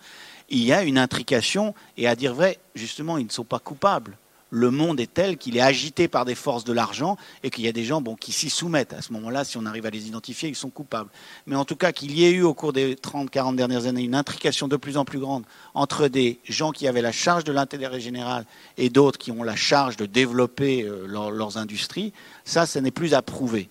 il 0.48 0.64
y 0.64 0.72
a 0.72 0.82
une 0.82 0.98
intrication, 0.98 1.72
et 1.96 2.08
à 2.08 2.16
dire 2.16 2.34
vrai, 2.34 2.58
justement, 2.74 3.16
ils 3.16 3.26
ne 3.26 3.30
sont 3.30 3.44
pas 3.44 3.60
coupables 3.60 4.16
le 4.50 4.70
monde 4.70 5.00
est 5.00 5.12
tel 5.12 5.38
qu'il 5.38 5.56
est 5.56 5.62
agité 5.62 6.08
par 6.08 6.24
des 6.24 6.34
forces 6.34 6.64
de 6.64 6.72
l'argent 6.72 7.16
et 7.42 7.50
qu'il 7.50 7.64
y 7.64 7.68
a 7.68 7.72
des 7.72 7.84
gens 7.84 8.02
qui 8.16 8.32
s'y 8.32 8.50
soumettent. 8.50 8.92
À 8.92 9.02
ce 9.02 9.12
moment-là, 9.12 9.44
si 9.44 9.56
on 9.56 9.64
arrive 9.64 9.86
à 9.86 9.90
les 9.90 10.08
identifier, 10.08 10.48
ils 10.48 10.56
sont 10.56 10.70
coupables. 10.70 11.10
Mais 11.46 11.56
en 11.56 11.64
tout 11.64 11.76
cas, 11.76 11.92
qu'il 11.92 12.12
y 12.12 12.24
ait 12.24 12.32
eu 12.32 12.42
au 12.42 12.54
cours 12.54 12.72
des 12.72 12.96
30-40 12.96 13.54
dernières 13.54 13.86
années 13.86 14.02
une 14.02 14.14
intrication 14.14 14.68
de 14.68 14.76
plus 14.76 14.96
en 14.96 15.04
plus 15.04 15.20
grande 15.20 15.44
entre 15.74 16.08
des 16.08 16.40
gens 16.44 16.72
qui 16.72 16.88
avaient 16.88 17.02
la 17.02 17.12
charge 17.12 17.44
de 17.44 17.52
l'intérêt 17.52 18.00
général 18.00 18.44
et 18.76 18.90
d'autres 18.90 19.18
qui 19.18 19.30
ont 19.30 19.42
la 19.42 19.56
charge 19.56 19.96
de 19.96 20.06
développer 20.06 20.82
euh, 20.82 21.06
leurs 21.06 21.56
industries, 21.56 22.12
ça, 22.44 22.66
ce 22.66 22.78
n'est 22.78 22.90
plus 22.90 23.14
à 23.14 23.22
prouver. 23.22 23.68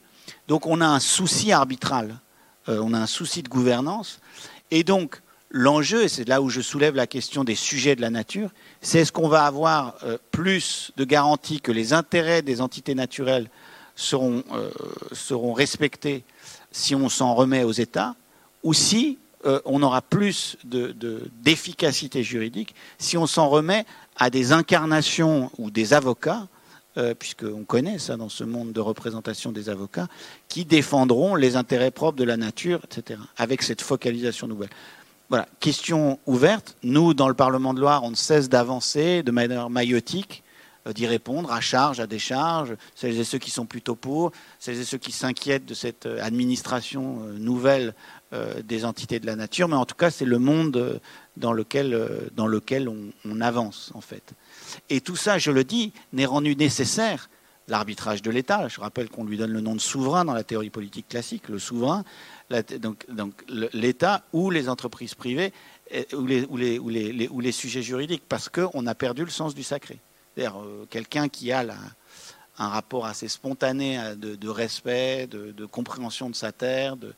Donc 0.47 0.65
on 0.65 0.81
a 0.81 0.87
un 0.87 0.99
souci 0.99 1.51
arbitral, 1.51 2.19
euh, 2.69 2.79
on 2.81 2.93
a 2.93 2.99
un 2.99 3.07
souci 3.07 3.43
de 3.43 3.49
gouvernance. 3.49 4.19
Et 4.71 4.83
donc, 4.83 5.21
l'enjeu, 5.49 6.03
et 6.03 6.07
c'est 6.07 6.27
là 6.27 6.41
où 6.41 6.49
je 6.49 6.61
soulève 6.61 6.95
la 6.95 7.07
question 7.07 7.43
des 7.43 7.55
sujets 7.55 7.95
de 7.95 8.01
la 8.01 8.09
nature, 8.09 8.51
c'est 8.81 8.99
est-ce 8.99 9.11
qu'on 9.11 9.27
va 9.27 9.45
avoir 9.45 9.95
euh, 10.03 10.17
plus 10.31 10.91
de 10.97 11.03
garanties 11.03 11.61
que 11.61 11.71
les 11.71 11.93
intérêts 11.93 12.41
des 12.41 12.61
entités 12.61 12.95
naturelles 12.95 13.49
seront, 13.95 14.43
euh, 14.53 15.53
respectés 15.53 16.23
si 16.71 16.95
on 16.95 17.09
s'en 17.09 17.33
remet 17.33 17.63
aux 17.63 17.71
États, 17.71 18.15
ou 18.63 18.73
si 18.73 19.17
euh, 19.45 19.59
on 19.65 19.81
aura 19.81 20.01
plus 20.01 20.57
d'efficacité 20.63 22.19
de, 22.19 22.23
juridique 22.23 22.75
si 22.97 23.17
on 23.17 23.25
s'en 23.25 23.49
remet 23.49 23.85
à 24.17 24.29
des 24.29 24.51
incarnations 24.51 25.51
ou 25.57 25.71
des 25.71 25.93
avocats, 25.93 26.47
puisqu'on 27.17 27.63
connaît 27.63 27.97
ça 27.97 28.17
dans 28.17 28.27
ce 28.27 28.43
monde 28.43 28.73
de 28.73 28.81
représentation 28.81 29.53
des 29.53 29.69
avocats, 29.69 30.09
qui 30.49 30.65
défendront 30.65 31.35
les 31.35 31.55
intérêts 31.55 31.91
propres 31.91 32.17
de 32.17 32.25
la 32.25 32.35
nature, 32.35 32.81
etc., 32.83 33.21
avec 33.37 33.61
cette 33.61 33.81
focalisation 33.81 34.47
nouvelle. 34.47 34.71
Voilà, 35.29 35.47
question 35.59 36.19
ouverte. 36.25 36.75
Nous, 36.81 37.13
dans 37.13 37.27
le 37.27 37.35
Parlement 37.35 37.75
de 37.75 37.79
Loire, 37.79 38.03
on 38.03 38.09
ne 38.09 38.15
cesse 38.15 38.49
d'avancer 38.49 39.21
de 39.21 39.29
manière 39.29 39.69
maillotique, 39.69 40.43
euh, 40.87 40.93
d'y 40.93 41.05
répondre 41.05 41.51
à 41.51 41.61
charge, 41.61 41.99
à 41.99 42.07
décharge, 42.07 42.75
celles 42.95 43.19
et 43.19 43.23
ceux 43.23 43.37
qui 43.37 43.51
sont 43.51 43.67
plutôt 43.67 43.93
pour, 43.93 44.31
celles 44.57 44.79
et 44.79 44.83
ceux 44.83 44.97
qui 44.97 45.11
s'inquiètent 45.11 45.67
de 45.67 45.75
cette 45.75 46.07
euh, 46.07 46.23
administration 46.23 47.19
euh, 47.21 47.33
nouvelle 47.37 47.93
des 48.63 48.85
entités 48.85 49.19
de 49.19 49.25
la 49.25 49.35
nature. 49.35 49.67
Mais 49.67 49.75
en 49.75 49.87
tout 49.87 49.95
cas, 49.95 50.11
c'est 50.11 50.23
le 50.23 50.37
monde 50.37 51.01
dans 51.35 51.51
lequel, 51.51 51.95
on, 52.87 52.95
on 53.25 53.41
avance, 53.41 53.91
en 53.95 54.01
fait. 54.01 54.33
Et 54.91 55.01
tout 55.01 55.15
ça, 55.15 55.39
je 55.39 55.49
le 55.49 55.63
dis, 55.63 55.93
n'est 56.13 56.27
rendu 56.27 56.55
nécessaire 56.55 57.27
l'arbitrage 57.69 58.21
de 58.21 58.29
l'État. 58.29 58.67
Je 58.67 58.79
rappelle 58.79 59.09
qu'on 59.09 59.23
lui 59.23 59.37
donne 59.37 59.51
le 59.51 59.61
nom 59.61 59.73
de 59.73 59.81
souverain 59.81 60.25
dans 60.25 60.33
la 60.33 60.43
théorie 60.43 60.69
politique 60.69 61.07
classique, 61.07 61.49
le 61.49 61.57
souverain, 61.57 62.03
donc, 62.79 63.45
l'État 63.73 64.23
ou 64.33 64.49
les 64.49 64.69
entreprises 64.69 65.13
privées 65.15 65.53
ou 66.13 66.25
les, 66.25 67.51
sujets 67.51 67.81
juridiques, 67.81 68.23
parce 68.27 68.49
qu'on 68.49 68.85
a 68.87 68.95
perdu 68.95 69.23
le 69.23 69.29
sens 69.29 69.53
du 69.53 69.63
sacré. 69.63 69.99
C'est-à-dire 70.35 70.59
euh, 70.59 70.85
quelqu'un 70.89 71.29
qui 71.29 71.51
a 71.51 71.65
un 72.57 72.67
rapport 72.67 73.05
assez 73.05 73.27
spontané 73.27 73.99
de, 74.15 74.49
respect, 74.49 75.27
de, 75.27 75.65
compréhension 75.65 76.29
de 76.29 76.35
sa 76.35 76.51
terre, 76.51 76.97
de, 76.97 77.13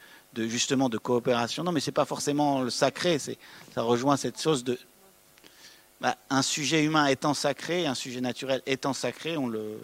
justement 0.48 0.90
de 0.90 0.98
coopération. 0.98 1.64
Non, 1.64 1.72
mais 1.72 1.80
c'est 1.80 1.92
pas 1.92 2.06
forcément 2.06 2.62
le 2.62 2.70
sacré. 2.70 3.18
Ça 3.20 3.82
rejoint 3.82 4.18
cette 4.18 4.40
chose 4.40 4.64
de 4.64 4.78
bah, 6.00 6.18
un 6.30 6.42
sujet 6.42 6.84
humain 6.84 7.06
étant 7.06 7.36
sacré, 7.36 7.86
un 7.86 7.96
sujet 7.96 8.22
naturel 8.22 8.62
étant 8.66 8.94
sacré, 8.94 9.38
on 9.38 9.48
le 9.48 9.80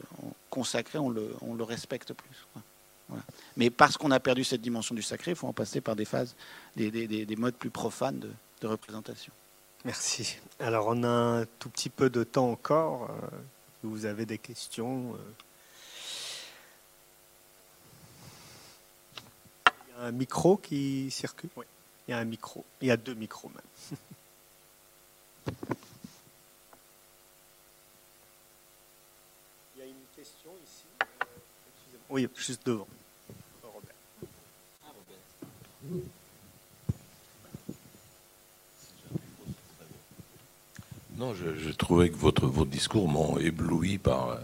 consacré, 0.50 0.98
on 0.98 1.10
le, 1.10 1.30
on 1.42 1.54
le 1.54 1.64
respecte 1.64 2.14
plus. 2.14 2.62
Mais 3.56 3.70
parce 3.70 3.98
qu'on 3.98 4.12
a 4.12 4.20
perdu 4.20 4.44
cette 4.44 4.62
dimension 4.62 4.94
du 4.94 5.02
sacré, 5.02 5.32
il 5.32 5.38
faut 5.38 5.48
en 5.48 5.54
passer 5.54 5.82
par 5.82 5.96
des 5.96 6.06
phases, 6.06 6.36
des, 6.76 7.36
modes 7.38 7.56
plus 7.56 7.70
profanes 7.70 8.20
de, 8.20 8.68
représentation. 8.68 9.32
Merci. 9.86 10.38
Alors 10.60 10.88
on 10.90 11.04
a 11.04 11.08
un 11.08 11.46
tout 11.60 11.70
petit 11.70 11.90
peu 11.90 12.10
de 12.10 12.24
temps 12.24 12.50
encore. 12.50 13.10
Euh, 13.10 13.38
vous 13.84 14.06
avez 14.06 14.26
des 14.26 14.38
questions 14.38 15.14
euh. 15.14 15.18
Il 19.68 20.02
y 20.02 20.04
a 20.04 20.08
un 20.08 20.12
micro 20.12 20.58
qui 20.58 21.10
circule? 21.12 21.50
Oui. 21.56 21.66
Il 22.08 22.12
y 22.12 22.14
a 22.14 22.18
un 22.18 22.26
micro. 22.26 22.66
Il 22.82 22.88
y 22.88 22.92
a 22.92 22.98
deux 22.98 23.14
micros 23.14 23.50
même. 23.50 23.98
Il 29.76 29.80
y 29.80 29.84
a 29.84 29.86
une 29.86 29.96
question 30.16 30.52
ici. 30.64 30.86
Euh, 31.02 31.06
oui, 32.10 32.28
juste 32.36 32.66
devant. 32.66 32.88
Non, 41.18 41.34
je, 41.34 41.72
trouvais 41.72 42.10
que 42.10 42.16
votre, 42.16 42.46
vos 42.46 42.66
discours 42.66 43.08
m'ont 43.08 43.40
ébloui 43.40 43.98
par 43.98 44.30
euh, 44.30 44.36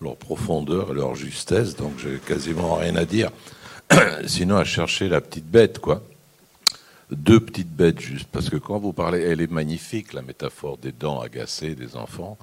leur 0.00 0.16
profondeur 0.16 0.90
et 0.90 0.94
leur 0.94 1.14
justesse, 1.14 1.76
donc 1.76 1.92
j'ai 1.98 2.18
quasiment 2.18 2.74
rien 2.74 2.96
à 2.96 3.04
dire. 3.04 3.30
Sinon, 4.26 4.56
à 4.56 4.64
chercher 4.64 5.08
la 5.08 5.20
petite 5.20 5.46
bête, 5.46 5.78
quoi. 5.78 6.02
Deux 7.12 7.38
petites 7.38 7.70
bêtes, 7.70 8.00
juste, 8.00 8.26
parce 8.32 8.50
que 8.50 8.56
quand 8.56 8.78
vous 8.78 8.92
parlez, 8.92 9.20
elle 9.20 9.40
est 9.40 9.50
magnifique, 9.50 10.12
la 10.12 10.22
métaphore 10.22 10.76
des 10.76 10.90
dents 10.90 11.20
agacées 11.20 11.76
des 11.76 11.94
enfants. 11.94 12.36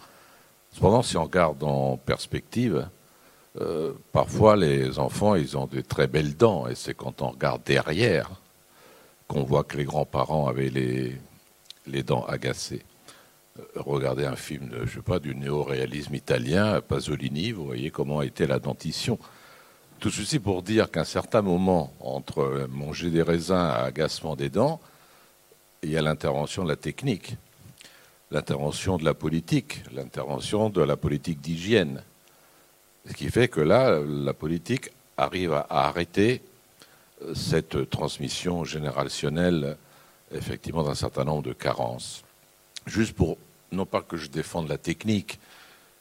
Cependant, 0.72 1.04
si 1.04 1.18
on 1.18 1.24
regarde 1.24 1.62
en 1.66 1.98
perspective, 1.98 2.88
euh, 3.62 3.94
parfois 4.12 4.56
les 4.56 4.98
enfants, 5.00 5.36
ils 5.36 5.58
ont 5.58 5.68
des 5.68 5.84
très 5.84 6.08
belles 6.08 6.36
dents, 6.36 6.68
et 6.68 6.76
c'est 6.76 6.96
quand 6.96 7.22
on 7.22 7.30
regarde 7.30 7.64
derrière 7.64 8.30
qu'on 9.28 9.44
voit 9.44 9.64
que 9.64 9.78
les 9.78 9.86
grands-parents 9.86 10.48
avaient 10.48 10.70
les, 10.70 11.16
les 11.88 12.04
dents 12.04 12.26
agacées. 12.26 12.84
Euh, 13.60 13.64
regardez 13.76 14.26
un 14.26 14.36
film, 14.36 14.72
je 14.86 14.96
sais 14.96 15.02
pas, 15.02 15.20
du 15.20 15.36
néo-réalisme 15.36 16.16
italien, 16.16 16.82
Pasolini, 16.82 17.52
vous 17.52 17.66
voyez 17.66 17.92
comment 17.92 18.22
était 18.22 18.48
la 18.48 18.60
dentition. 18.60 19.20
Tout 20.00 20.10
ceci 20.10 20.40
pour 20.40 20.64
dire 20.64 20.92
qu'à 20.92 21.02
un 21.02 21.06
certain 21.06 21.42
moment, 21.42 21.94
entre 22.00 22.68
manger 22.70 23.10
des 23.10 23.22
raisins 23.22 23.54
à 23.54 23.84
agacement 23.84 24.36
des 24.36 24.50
dents, 24.50 24.82
il 25.84 25.92
y 25.92 25.98
a 25.98 26.02
l'intervention 26.02 26.64
de 26.64 26.70
la 26.70 26.76
technique, 26.76 27.36
l'intervention 28.32 28.98
de 28.98 29.06
la 29.06 29.14
politique, 29.14 29.84
l'intervention 29.94 30.70
de 30.70 30.82
la 30.82 30.98
politique 30.98 31.40
d'hygiène. 31.40 32.04
Ce 33.08 33.14
qui 33.14 33.30
fait 33.30 33.48
que 33.48 33.60
là, 33.60 34.00
la 34.00 34.34
politique 34.34 34.90
arrive 35.18 35.54
à 35.54 35.88
arrêter 35.88 36.42
cette 37.36 37.90
transmission 37.90 38.64
générationnelle, 38.64 39.78
effectivement, 40.32 40.84
d'un 40.84 40.96
certain 40.96 41.24
nombre 41.26 41.44
de 41.44 41.54
carences. 41.54 42.24
Juste 42.86 43.14
pour, 43.14 43.38
non 43.72 43.86
pas 43.86 44.02
que 44.02 44.18
je 44.18 44.30
défende 44.30 44.70
la 44.70 44.78
technique, 44.78 45.40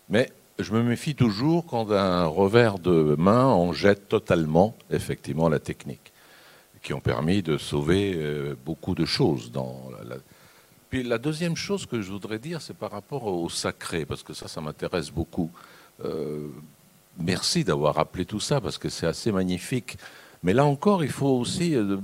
mais 0.09 0.31
je 0.59 0.73
me 0.73 0.83
méfie 0.83 1.15
toujours 1.15 1.67
quand 1.67 1.87
d'un 1.87 2.27
revers 2.27 2.79
de 2.79 3.17
main, 3.19 3.47
on 3.47 3.73
jette 3.73 4.09
totalement, 4.09 4.77
effectivement, 4.91 5.49
la 5.49 5.59
technique, 5.59 6.13
qui 6.83 6.93
ont 6.93 7.01
permis 7.01 7.43
de 7.43 7.59
sauver 7.59 8.15
euh, 8.15 8.55
beaucoup 8.65 8.95
de 8.95 9.05
choses. 9.05 9.51
Puis 10.91 11.03
la 11.03 11.19
deuxième 11.19 11.57
chose 11.57 11.87
que 11.87 12.01
je 12.01 12.11
voudrais 12.11 12.39
dire, 12.39 12.61
c'est 12.61 12.77
par 12.77 12.91
rapport 12.91 13.25
au 13.25 13.49
sacré, 13.49 14.05
parce 14.05 14.23
que 14.23 14.35
ça, 14.35 14.49
ça 14.49 14.61
m'intéresse 14.61 15.11
beaucoup. 15.11 15.51
Euh, 16.05 16.49
merci 17.19 17.65
d'avoir 17.65 17.97
rappelé 17.97 18.25
tout 18.25 18.41
ça, 18.41 18.61
parce 18.61 18.79
que 18.79 18.89
c'est 18.89 19.07
assez 19.07 19.33
magnifique. 19.33 19.97
Mais 20.43 20.53
là 20.53 20.65
encore, 20.65 21.05
il 21.05 21.11
faut 21.11 21.29
aussi. 21.29 21.75
Euh, 21.75 21.99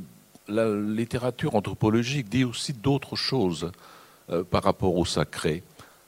la 0.49 0.75
littérature 0.75 1.55
anthropologique 1.55 2.29
dit 2.29 2.45
aussi 2.45 2.73
d'autres 2.73 3.17
choses 3.17 3.71
euh, 4.31 4.43
par 4.43 4.63
rapport 4.63 4.97
au 4.97 5.05
sacré. 5.05 5.63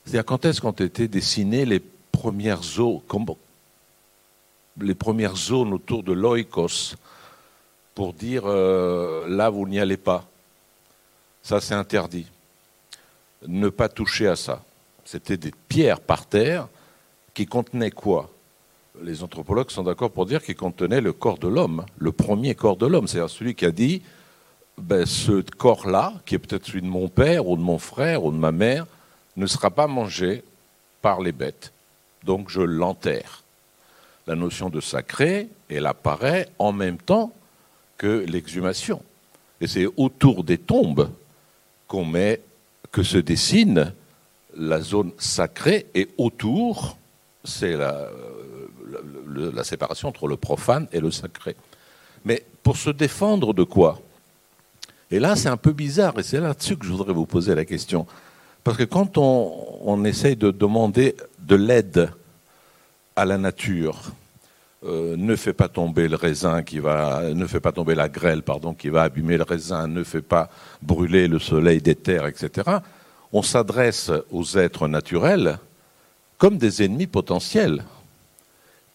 C'est-à-dire, 0.05 0.24
quand 0.24 0.44
est-ce 0.44 0.61
qu'ont 0.61 0.72
été 0.72 1.09
dessinées 1.09 1.66
les 1.66 1.80
premières 1.80 2.62
zones, 2.62 3.01
les 4.80 4.94
premières 4.94 5.36
zones 5.36 5.74
autour 5.74 6.03
de 6.03 6.12
l'oikos 6.12 6.96
pour 7.94 8.14
dire 8.14 8.44
euh, 8.46 9.28
là, 9.28 9.51
vous 9.51 9.68
n'y 9.68 9.78
allez 9.78 9.98
pas. 9.98 10.24
Ça, 11.42 11.61
c'est 11.61 11.74
interdit. 11.74 12.26
Ne 13.46 13.68
pas 13.68 13.88
toucher 13.88 14.26
à 14.28 14.36
ça. 14.36 14.62
C'était 15.05 15.36
des 15.36 15.53
pierres 15.68 16.01
par 16.01 16.26
terre 16.26 16.68
qui 17.34 17.46
contenaient 17.46 17.90
quoi? 17.90 18.30
Les 19.03 19.22
anthropologues 19.22 19.70
sont 19.70 19.84
d'accord 19.84 20.11
pour 20.11 20.26
dire 20.26 20.42
qu'il 20.42 20.57
contenait 20.57 21.01
le 21.01 21.12
corps 21.12 21.38
de 21.38 21.48
l'homme, 21.48 21.84
le 21.98 22.12
premier 22.12 22.55
corps 22.55 22.76
de 22.76 22.86
l'homme. 22.86 23.09
C'est-à-dire 23.09 23.30
celui 23.30 23.55
qui 23.55 23.64
a 23.64 23.70
dit 23.70 24.03
ben, 24.78 25.07
ce 25.07 25.42
corps-là, 25.42 26.14
qui 26.26 26.34
est 26.34 26.38
peut-être 26.38 26.66
celui 26.66 26.82
de 26.82 26.86
mon 26.86 27.09
père 27.09 27.48
ou 27.48 27.57
de 27.57 27.62
mon 27.62 27.78
frère 27.78 28.24
ou 28.24 28.32
de 28.32 28.36
ma 28.36 28.53
mère, 28.53 28.86
ne 29.36 29.46
sera 29.46 29.70
pas 29.70 29.86
mangé 29.86 30.42
par 31.03 31.20
les 31.20 31.32
bêtes. 31.32 31.72
Donc 32.24 32.51
je 32.51 32.61
l'enterre. 32.61 33.42
La 34.26 34.36
notion 34.36 34.68
de 34.68 34.80
sacré, 34.80 35.48
elle 35.68 35.86
apparaît 35.86 36.48
en 36.59 36.72
même 36.72 36.98
temps 36.98 37.32
que 37.96 38.24
l'exhumation. 38.28 39.03
Et 39.61 39.66
c'est 39.66 39.86
autour 39.96 40.44
des 40.44 40.59
tombes 40.59 41.11
qu'on 41.88 42.05
met, 42.05 42.40
que 42.92 43.03
se 43.03 43.18
dessine 43.18 43.92
la 44.57 44.80
zone 44.80 45.12
sacrée 45.18 45.86
et 45.94 46.09
autour 46.18 46.96
c'est 47.44 47.76
la, 47.76 48.09
la, 49.34 49.64
séparation 49.64 50.09
entre 50.09 50.26
le 50.26 50.36
profane 50.36 50.86
et 50.93 51.01
le 51.01 51.11
sacré. 51.11 51.57
Mais 52.24 52.45
pour 52.62 52.76
se 52.76 52.91
défendre 52.91 53.55
de 53.55 53.64
quoi? 53.64 54.01
Et 55.11 55.18
là, 55.18 55.36
c'est 55.36 55.49
un 55.49 55.57
peu 55.57 55.72
bizarre, 55.72 56.18
et 56.18 56.22
c'est 56.22 56.41
là-dessus 56.41 56.76
que 56.76 56.86
je 56.86 56.93
voudrais 56.93 57.12
vous 57.12 57.26
poser 57.26 57.55
la 57.55 57.64
question. 57.64 58.07
Parce 58.62 58.76
que 58.76 58.84
quand 58.84 59.16
on, 59.16 60.05
essaye 60.05 60.36
de 60.36 60.51
demander 60.51 61.16
de 61.41 61.57
l'aide 61.57 62.11
à 63.16 63.24
la 63.24 63.38
nature, 63.38 64.12
euh, 64.84 65.16
ne 65.16 65.34
fait 65.36 65.53
pas 65.53 65.68
tomber 65.68 66.09
le 66.09 66.16
raisin 66.16 66.62
qui 66.62 66.78
va, 66.78 67.22
ne 67.34 67.47
fait 67.47 67.61
pas 67.61 67.72
tomber 67.72 67.95
la 67.95 68.09
grêle, 68.09 68.43
pardon, 68.43 68.72
qui 68.72 68.88
va 68.88 69.03
abîmer 69.03 69.36
le 69.36 69.43
raisin, 69.43 69.88
ne 69.88 70.05
fait 70.05 70.22
pas 70.22 70.49
brûler 70.80 71.26
le 71.28 71.38
soleil 71.38 71.82
des 71.82 71.95
terres, 71.95 72.26
etc. 72.26 72.78
On 73.32 73.43
s'adresse 73.43 74.11
aux 74.30 74.59
êtres 74.59 74.88
naturels 74.88 75.59
comme 76.41 76.57
des 76.57 76.82
ennemis 76.82 77.07
potentiels. 77.07 77.84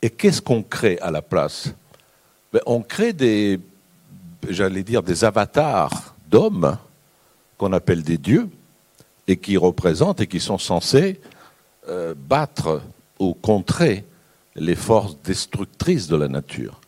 Et 0.06 0.12
qu'est-ce 0.12 0.40
qu'on 0.40 0.62
crée 0.62 1.00
à 1.00 1.10
la 1.10 1.24
place 1.24 1.74
ben, 2.54 2.62
On 2.68 2.84
crée 2.84 3.12
des, 3.12 3.60
j'allais 4.48 4.84
dire, 4.84 5.02
des 5.02 5.26
avatars 5.26 6.14
d'hommes 6.30 6.78
qu'on 7.58 7.74
appelle 7.74 8.04
des 8.04 8.20
dieux 8.20 8.48
et 9.28 9.38
qui 9.38 9.58
représentent 9.58 10.22
et 10.22 10.28
qui 10.28 10.40
sont 10.40 10.60
censés 10.60 11.20
euh, 11.90 12.14
battre 12.16 12.84
ou 13.18 13.34
contrer 13.34 14.06
les 14.56 14.76
forces 14.76 15.18
destructrices 15.24 16.08
de 16.08 16.18
la 16.18 16.28
nature. 16.28 16.82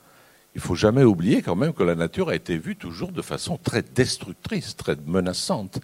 Il 0.53 0.61
faut 0.61 0.75
jamais 0.75 1.03
oublier 1.03 1.41
quand 1.41 1.55
même 1.55 1.73
que 1.73 1.81
la 1.81 1.95
nature 1.95 2.29
a 2.29 2.35
été 2.35 2.55
vue 2.55 2.75
toujours 2.75 3.11
de 3.11 3.23
façon 3.23 3.57
très 3.57 3.81
destructrice, 3.81 4.75
très 4.75 4.95
menaçante, 5.07 5.79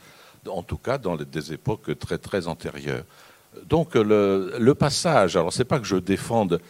en 0.48 0.62
tout 0.62 0.78
cas 0.78 1.00
dans 1.00 1.16
des 1.16 1.52
époques 1.52 1.98
très 1.98 2.20
très 2.20 2.46
antérieures. 2.46 3.06
Donc 3.68 3.96
le, 3.96 4.54
le 4.60 4.76
passage, 4.76 5.36
alors 5.36 5.52
c'est 5.52 5.66
pas 5.66 5.80
que 5.80 5.88
je 5.88 5.96
défende, 5.96 6.62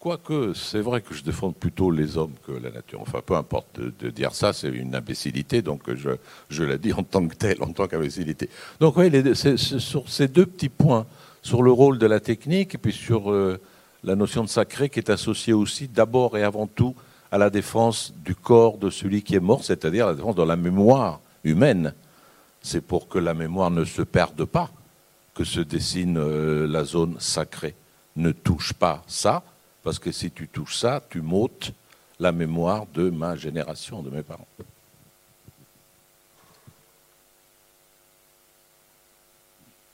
quoique 0.00 0.54
c'est 0.54 0.80
vrai 0.80 1.02
que 1.02 1.14
je 1.14 1.22
défende 1.22 1.54
plutôt 1.54 1.90
les 1.90 2.16
hommes 2.16 2.32
que 2.46 2.52
la 2.52 2.70
nature. 2.70 3.00
Enfin, 3.02 3.20
peu 3.24 3.34
importe 3.34 3.78
de, 3.78 4.10
dire 4.10 4.34
ça, 4.34 4.52
c'est 4.52 4.68
une 4.68 4.94
imbécilité, 4.94 5.60
donc 5.60 5.82
je, 5.94 6.10
je 6.48 6.64
la 6.64 6.78
dis 6.78 6.92
en 6.94 7.02
tant 7.02 7.28
que 7.28 7.36
telle, 7.36 7.62
en 7.62 7.72
tant 7.72 7.86
qu'imbécilité. 7.86 8.48
Donc 8.80 8.96
oui, 8.96 9.12
sur 9.34 10.08
ces 10.08 10.26
deux 10.26 10.46
petits 10.46 10.70
points, 10.70 11.06
sur 11.42 11.62
le 11.62 11.70
rôle 11.70 11.98
de 11.98 12.06
la 12.06 12.18
technique 12.18 12.74
et 12.74 12.78
puis 12.78 12.92
sur 12.92 13.30
euh, 13.30 13.60
la 14.02 14.16
notion 14.16 14.42
de 14.42 14.48
sacré 14.48 14.88
qui 14.88 14.98
est 14.98 15.10
associée 15.10 15.52
aussi 15.52 15.86
d'abord 15.86 16.36
et 16.36 16.42
avant 16.42 16.66
tout 16.66 16.94
à 17.30 17.38
la 17.38 17.50
défense 17.50 18.12
du 18.24 18.34
corps 18.34 18.78
de 18.78 18.90
celui 18.90 19.22
qui 19.22 19.36
est 19.36 19.40
mort, 19.40 19.62
c'est-à-dire 19.62 20.06
la 20.06 20.14
défense 20.14 20.34
de 20.34 20.42
la 20.42 20.56
mémoire 20.56 21.20
humaine. 21.44 21.94
C'est 22.62 22.80
pour 22.80 23.08
que 23.08 23.18
la 23.18 23.34
mémoire 23.34 23.70
ne 23.70 23.84
se 23.84 24.02
perde 24.02 24.44
pas 24.46 24.70
que 25.34 25.44
se 25.44 25.60
dessine 25.60 26.16
euh, 26.18 26.66
la 26.66 26.84
zone 26.84 27.16
sacrée. 27.18 27.74
Ne 28.16 28.32
touche 28.32 28.72
pas 28.72 29.04
ça, 29.06 29.44
parce 29.82 29.98
que 29.98 30.12
si 30.12 30.30
tu 30.30 30.48
touches 30.48 30.76
ça, 30.76 31.02
tu 31.08 31.20
m'ôtes 31.20 31.72
la 32.18 32.32
mémoire 32.32 32.86
de 32.92 33.08
ma 33.10 33.34
génération, 33.34 34.02
de 34.02 34.10
mes 34.10 34.22
parents. 34.22 34.46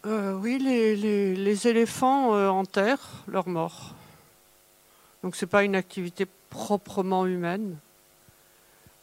Euh, 0.06 0.34
oui, 0.34 0.58
les, 0.58 1.68
éléphants 1.68 2.34
euh, 2.34 2.48
enterrent 2.48 3.24
leurs 3.26 3.48
morts. 3.48 3.94
Donc 5.22 5.34
ce 5.34 5.44
n'est 5.44 5.48
pas 5.48 5.64
une 5.64 5.74
activité 5.74 6.26
proprement 6.48 7.26
humaine. 7.26 7.76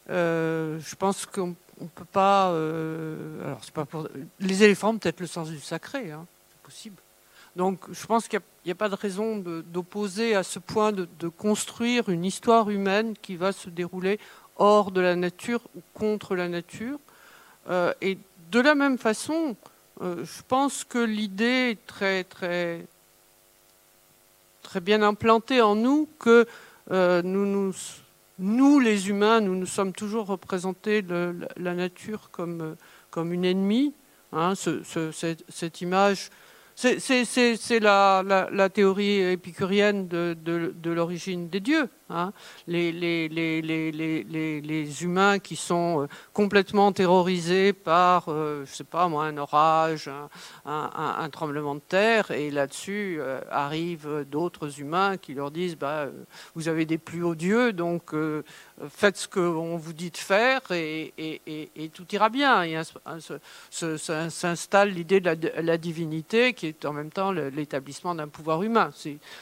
Euh, 0.08 0.78
je 0.80 0.94
pense 0.96 1.26
qu'on 1.26 1.54
ne 1.80 1.88
peut 1.94 2.06
pas. 2.06 2.48
alors 2.48 3.60
c'est 3.62 3.74
pas 3.74 3.84
pour 3.84 4.08
les 4.40 4.62
éléphants 4.62 4.96
peut-être 4.96 5.20
le 5.20 5.26
sens 5.26 5.48
du 5.50 5.60
sacré, 5.60 6.10
hein, 6.10 6.26
c'est 6.50 6.62
possible. 6.62 7.03
Donc 7.56 7.80
je 7.92 8.06
pense 8.06 8.28
qu'il 8.28 8.40
n'y 8.64 8.72
a, 8.72 8.74
pas 8.74 8.88
de 8.88 8.94
raison 8.94 9.36
d'opposer 9.38 10.34
à 10.34 10.42
ce 10.42 10.58
point 10.58 10.92
de, 10.92 11.28
construire 11.28 12.08
une 12.08 12.24
histoire 12.24 12.70
humaine 12.70 13.14
qui 13.20 13.36
va 13.36 13.52
se 13.52 13.70
dérouler 13.70 14.18
hors 14.56 14.90
de 14.90 15.00
la 15.00 15.16
nature 15.16 15.60
ou 15.76 15.80
contre 15.94 16.34
la 16.34 16.48
nature. 16.48 16.98
et 18.00 18.18
de 18.50 18.60
la 18.60 18.74
même 18.74 18.98
façon, 18.98 19.56
euh, 20.00 20.24
je 20.24 20.42
pense 20.46 20.84
que 20.84 20.98
l'idée 20.98 21.70
est 21.70 21.86
très, 21.86 22.24
très, 22.24 22.86
très 24.62 24.80
bien 24.80 25.02
implantée 25.02 25.60
en 25.60 25.74
nous 25.74 26.08
que 26.18 26.46
euh, 26.90 27.22
nous, 27.22 28.80
les 28.80 29.08
humains, 29.08 29.40
nous 29.40 29.54
nous 29.54 29.66
sommes 29.66 29.92
toujours 29.92 30.26
représentés 30.26 31.02
de 31.02 31.36
la 31.56 31.74
nature 31.74 32.30
comme, 32.30 32.76
comme 33.10 33.32
une 33.32 33.44
ennemie. 33.44 33.92
Hein, 34.32 34.54
cette, 34.56 35.80
image 35.80 36.30
c'est 36.74 37.80
la, 37.80 38.22
la, 38.50 38.68
théorie 38.68 39.20
épicurienne 39.20 40.08
de, 40.08 40.90
l'origine 40.90 41.48
des 41.48 41.60
dieux. 41.60 41.88
Hein. 42.10 42.32
Les, 42.66 43.28
humains 45.02 45.38
qui 45.38 45.56
sont 45.56 46.02
euh, 46.02 46.06
complètement 46.32 46.92
terrorisés 46.92 47.72
par, 47.72 48.24
euh, 48.28 48.64
je 48.66 48.74
sais 48.74 48.84
pas 48.84 49.08
moi, 49.08 49.24
un 49.24 49.38
orage, 49.38 50.10
un, 50.66 51.28
tremblement 51.30 51.76
de 51.76 51.80
terre, 51.80 52.30
et 52.30 52.50
là-dessus 52.50 53.16
euh, 53.20 53.40
arrivent 53.50 54.26
d'autres 54.30 54.80
humains 54.80 55.16
qui 55.16 55.34
leur 55.34 55.50
disent 55.50 55.76
bah, 55.76 56.08
vous 56.54 56.68
avez 56.68 56.84
des 56.84 56.98
plus 56.98 57.22
hauts 57.24 57.34
dieux, 57.34 57.72
donc 57.72 58.12
faites 58.88 59.16
ce 59.16 59.28
qu'on 59.28 59.76
vous 59.76 59.92
dit 59.92 60.10
de 60.10 60.16
faire 60.16 60.60
et, 60.70 61.12
tout 61.92 62.06
ira 62.12 62.28
bien. 62.28 62.64
S'installe 63.70 64.90
l'idée 64.90 65.20
de 65.20 65.50
la, 65.60 65.78
divinité 65.78 66.54
qui 66.54 66.66
est 66.66 66.84
en 66.84 66.92
même 66.92 67.10
temps 67.10 67.32
l'établissement 67.32 68.14
d'un 68.14 68.28
pouvoir 68.28 68.62
humain. 68.62 68.90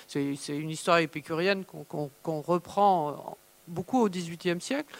C'est 0.06 0.28
une 0.48 0.70
histoire 0.70 0.98
épicurienne 0.98 1.64
qu'on 1.64 2.40
reprend 2.40 3.36
beaucoup 3.68 4.00
au 4.00 4.08
XVIIIe 4.08 4.60
siècle, 4.60 4.94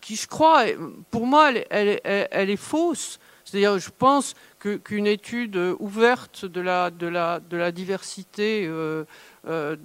qui 0.00 0.16
je 0.16 0.26
crois, 0.26 0.64
pour 1.10 1.26
moi, 1.26 1.52
elle, 1.70 2.00
est 2.50 2.56
fausse. 2.56 3.18
C'est-à-dire, 3.44 3.78
je 3.78 3.90
pense 3.90 4.34
qu'une 4.58 5.06
étude 5.06 5.56
ouverte 5.78 6.46
de 6.46 6.60
la 6.60 7.72
diversité 7.72 8.66
euh, 8.66 9.04
euh, 9.46 9.76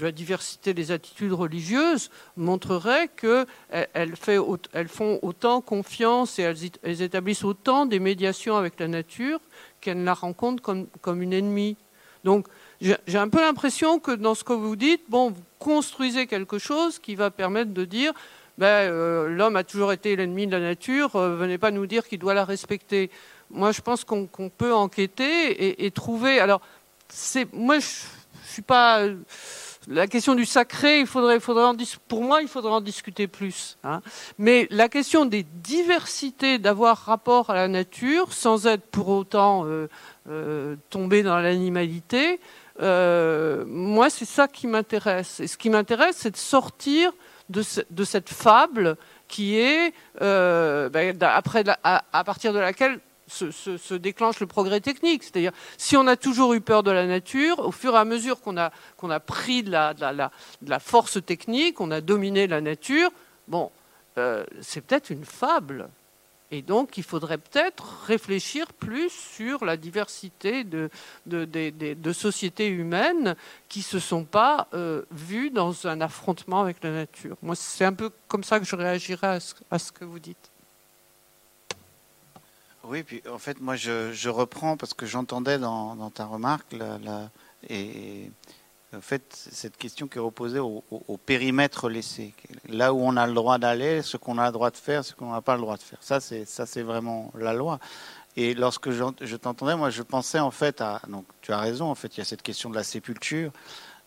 de 0.00 0.06
la 0.06 0.12
diversité 0.12 0.74
des 0.74 0.90
attitudes 0.90 1.32
religieuses 1.32 2.10
montrerait 2.36 3.08
qu'elles 3.08 4.16
font 4.88 5.18
autant 5.22 5.60
confiance 5.60 6.38
et 6.38 6.42
elles, 6.82 7.02
établissent 7.02 7.44
autant 7.44 7.86
des 7.86 8.00
médiations 8.00 8.56
avec 8.56 8.80
la 8.80 8.88
nature 8.88 9.40
qu'elles 9.80 10.02
la 10.02 10.14
rencontrent 10.14 10.62
comme, 10.62 11.22
une 11.22 11.32
ennemie. 11.32 11.76
Donc 12.24 12.46
j'ai 12.80 12.96
un 13.14 13.28
peu 13.28 13.40
l'impression 13.40 13.98
que 13.98 14.12
dans 14.12 14.34
ce 14.34 14.44
que 14.44 14.52
vous 14.52 14.76
dites, 14.76 15.02
bon, 15.08 15.30
vous 15.30 15.42
construisez 15.58 16.26
quelque 16.26 16.58
chose 16.58 16.98
qui 16.98 17.14
va 17.14 17.30
permettre 17.30 17.72
de 17.72 17.84
dire 17.84 18.12
ben, 18.58 18.66
euh, 18.66 19.28
l'homme 19.28 19.56
a 19.56 19.64
toujours 19.64 19.92
été 19.92 20.16
l'ennemi 20.16 20.46
de 20.46 20.52
la 20.52 20.60
nature, 20.60 21.16
euh, 21.16 21.34
venez 21.36 21.56
pas 21.56 21.70
nous 21.70 21.86
dire 21.86 22.06
qu'il 22.06 22.18
doit 22.18 22.34
la 22.34 22.44
respecter. 22.44 23.10
Moi, 23.50 23.72
je 23.72 23.80
pense 23.80 24.04
qu'on 24.04 24.26
peut 24.26 24.72
enquêter 24.72 25.84
et, 25.84 25.90
trouver. 25.90 26.38
Alors, 26.38 26.60
moi, 27.52 27.78
je, 27.78 27.86
je 28.44 28.52
suis 28.52 28.62
pas 28.62 29.06
la 29.88 30.06
question 30.06 30.34
du 30.34 30.44
sacré, 30.44 31.00
il 31.00 31.06
faudrait, 31.06 31.38
pour 32.08 32.22
moi, 32.22 32.42
il 32.42 32.48
faudrait 32.48 32.72
en 32.72 32.80
discuter 32.80 33.26
plus. 33.26 33.78
Hein. 33.82 34.02
Mais 34.38 34.66
la 34.70 34.88
question 34.88 35.24
des 35.24 35.42
diversités, 35.42 36.58
d'avoir 36.58 36.98
rapport 36.98 37.50
à 37.50 37.54
la 37.54 37.68
nature, 37.68 38.32
sans 38.32 38.66
être 38.66 38.86
pour 38.86 39.08
autant 39.08 39.64
euh, 39.66 39.88
euh 40.28 40.76
tomber 40.90 41.22
dans 41.22 41.38
l'animalité, 41.38 42.40
euh, 42.82 43.64
moi, 43.66 44.10
c'est 44.10 44.26
ça 44.26 44.48
qui 44.48 44.66
m'intéresse. 44.66 45.40
Et 45.40 45.46
ce 45.46 45.56
qui 45.56 45.70
m'intéresse, 45.70 46.16
c'est 46.18 46.30
de 46.30 46.36
sortir 46.36 47.12
de, 47.48 47.62
cette 48.04 48.28
fable 48.28 48.96
qui 49.28 49.58
est, 49.58 49.92
ben, 50.20 51.18
à 51.22 52.24
partir 52.24 52.52
de 52.52 52.58
laquelle 52.58 53.00
se, 53.30 53.94
déclenche 53.94 54.40
le 54.40 54.46
progrès 54.46 54.80
technique. 54.80 55.22
C'est-à-dire, 55.22 55.52
si 55.78 55.96
on 55.96 56.06
a 56.06 56.16
toujours 56.16 56.54
eu 56.54 56.60
peur 56.60 56.82
de 56.82 56.90
la 56.90 57.06
nature, 57.06 57.58
au 57.60 57.72
fur 57.72 57.94
et 57.94 57.98
à 57.98 58.04
mesure 58.04 58.40
qu'on 58.40 58.56
a, 58.56 58.70
a 59.02 59.20
pris 59.20 59.62
de 59.62 59.70
la, 59.70 59.94
la, 59.94 60.78
force 60.78 61.24
technique, 61.24 61.80
on 61.80 61.90
a 61.90 62.00
dominé 62.00 62.46
la 62.46 62.60
nature, 62.60 63.10
bon, 63.48 63.70
euh, 64.18 64.44
c'est 64.60 64.80
peut-être 64.80 65.10
une 65.10 65.24
fable. 65.24 65.88
Et 66.52 66.62
donc, 66.62 66.98
il 66.98 67.04
faudrait 67.04 67.38
peut-être 67.38 68.04
réfléchir 68.06 68.72
plus 68.72 69.10
sur 69.10 69.64
la 69.64 69.76
diversité 69.76 70.64
de, 70.64 70.90
de, 71.26 72.12
sociétés 72.12 72.66
humaines 72.66 73.36
qui 73.68 73.78
ne 73.80 73.84
se 73.84 73.98
sont 74.00 74.24
pas 74.24 74.66
euh, 74.74 75.02
vues 75.12 75.50
dans 75.50 75.86
un 75.86 76.00
affrontement 76.00 76.60
avec 76.60 76.82
la 76.82 76.90
nature. 76.90 77.36
Moi, 77.42 77.54
c'est 77.54 77.84
un 77.84 77.92
peu 77.92 78.10
comme 78.26 78.42
ça 78.42 78.58
que 78.58 78.66
je 78.66 78.74
réagirais 78.74 79.38
à 79.70 79.78
ce 79.78 79.92
que 79.92 80.04
vous 80.04 80.18
dites. 80.18 80.49
Oui, 82.90 83.04
puis 83.04 83.22
en 83.32 83.38
fait, 83.38 83.60
moi, 83.60 83.76
je, 83.76 84.28
reprends 84.28 84.76
parce 84.76 84.94
que 84.94 85.06
j'entendais 85.06 85.60
dans, 85.60 86.10
ta 86.10 86.24
remarque 86.24 86.74
et, 87.68 88.32
en 88.92 89.00
fait, 89.00 89.22
cette 89.32 89.76
question 89.76 90.08
qui 90.08 90.18
est 90.18 90.20
reposée 90.20 90.58
au, 90.58 91.16
périmètre 91.24 91.88
laissé. 91.88 92.34
Là 92.68 92.92
où 92.92 92.98
on 93.00 93.16
a 93.16 93.28
le 93.28 93.32
droit 93.32 93.58
d'aller, 93.58 94.02
ce 94.02 94.16
qu'on 94.16 94.38
a 94.38 94.46
le 94.46 94.52
droit 94.52 94.72
de 94.72 94.76
faire, 94.76 95.04
ce 95.04 95.14
qu'on 95.14 95.30
n'a 95.30 95.40
pas 95.40 95.54
le 95.54 95.60
droit 95.60 95.76
de 95.76 95.82
faire. 95.82 95.98
Ça, 96.00 96.18
c'est 96.18 96.44
ça, 96.44 96.66
c'est 96.66 96.82
vraiment 96.82 97.30
la 97.38 97.52
loi. 97.52 97.78
Et 98.36 98.54
lorsque 98.54 98.90
je, 98.90 99.36
t'entendais, 99.36 99.76
moi, 99.76 99.90
je 99.90 100.02
pensais 100.02 100.40
en 100.40 100.50
fait 100.50 100.80
à. 100.80 101.00
Donc, 101.06 101.26
tu 101.42 101.52
as 101.52 101.58
raison, 101.58 101.86
en 101.86 101.94
fait, 101.94 102.16
il 102.16 102.18
y 102.18 102.22
a 102.22 102.24
cette 102.24 102.42
question 102.42 102.70
de 102.70 102.74
la 102.74 102.82
sépulture, 102.82 103.52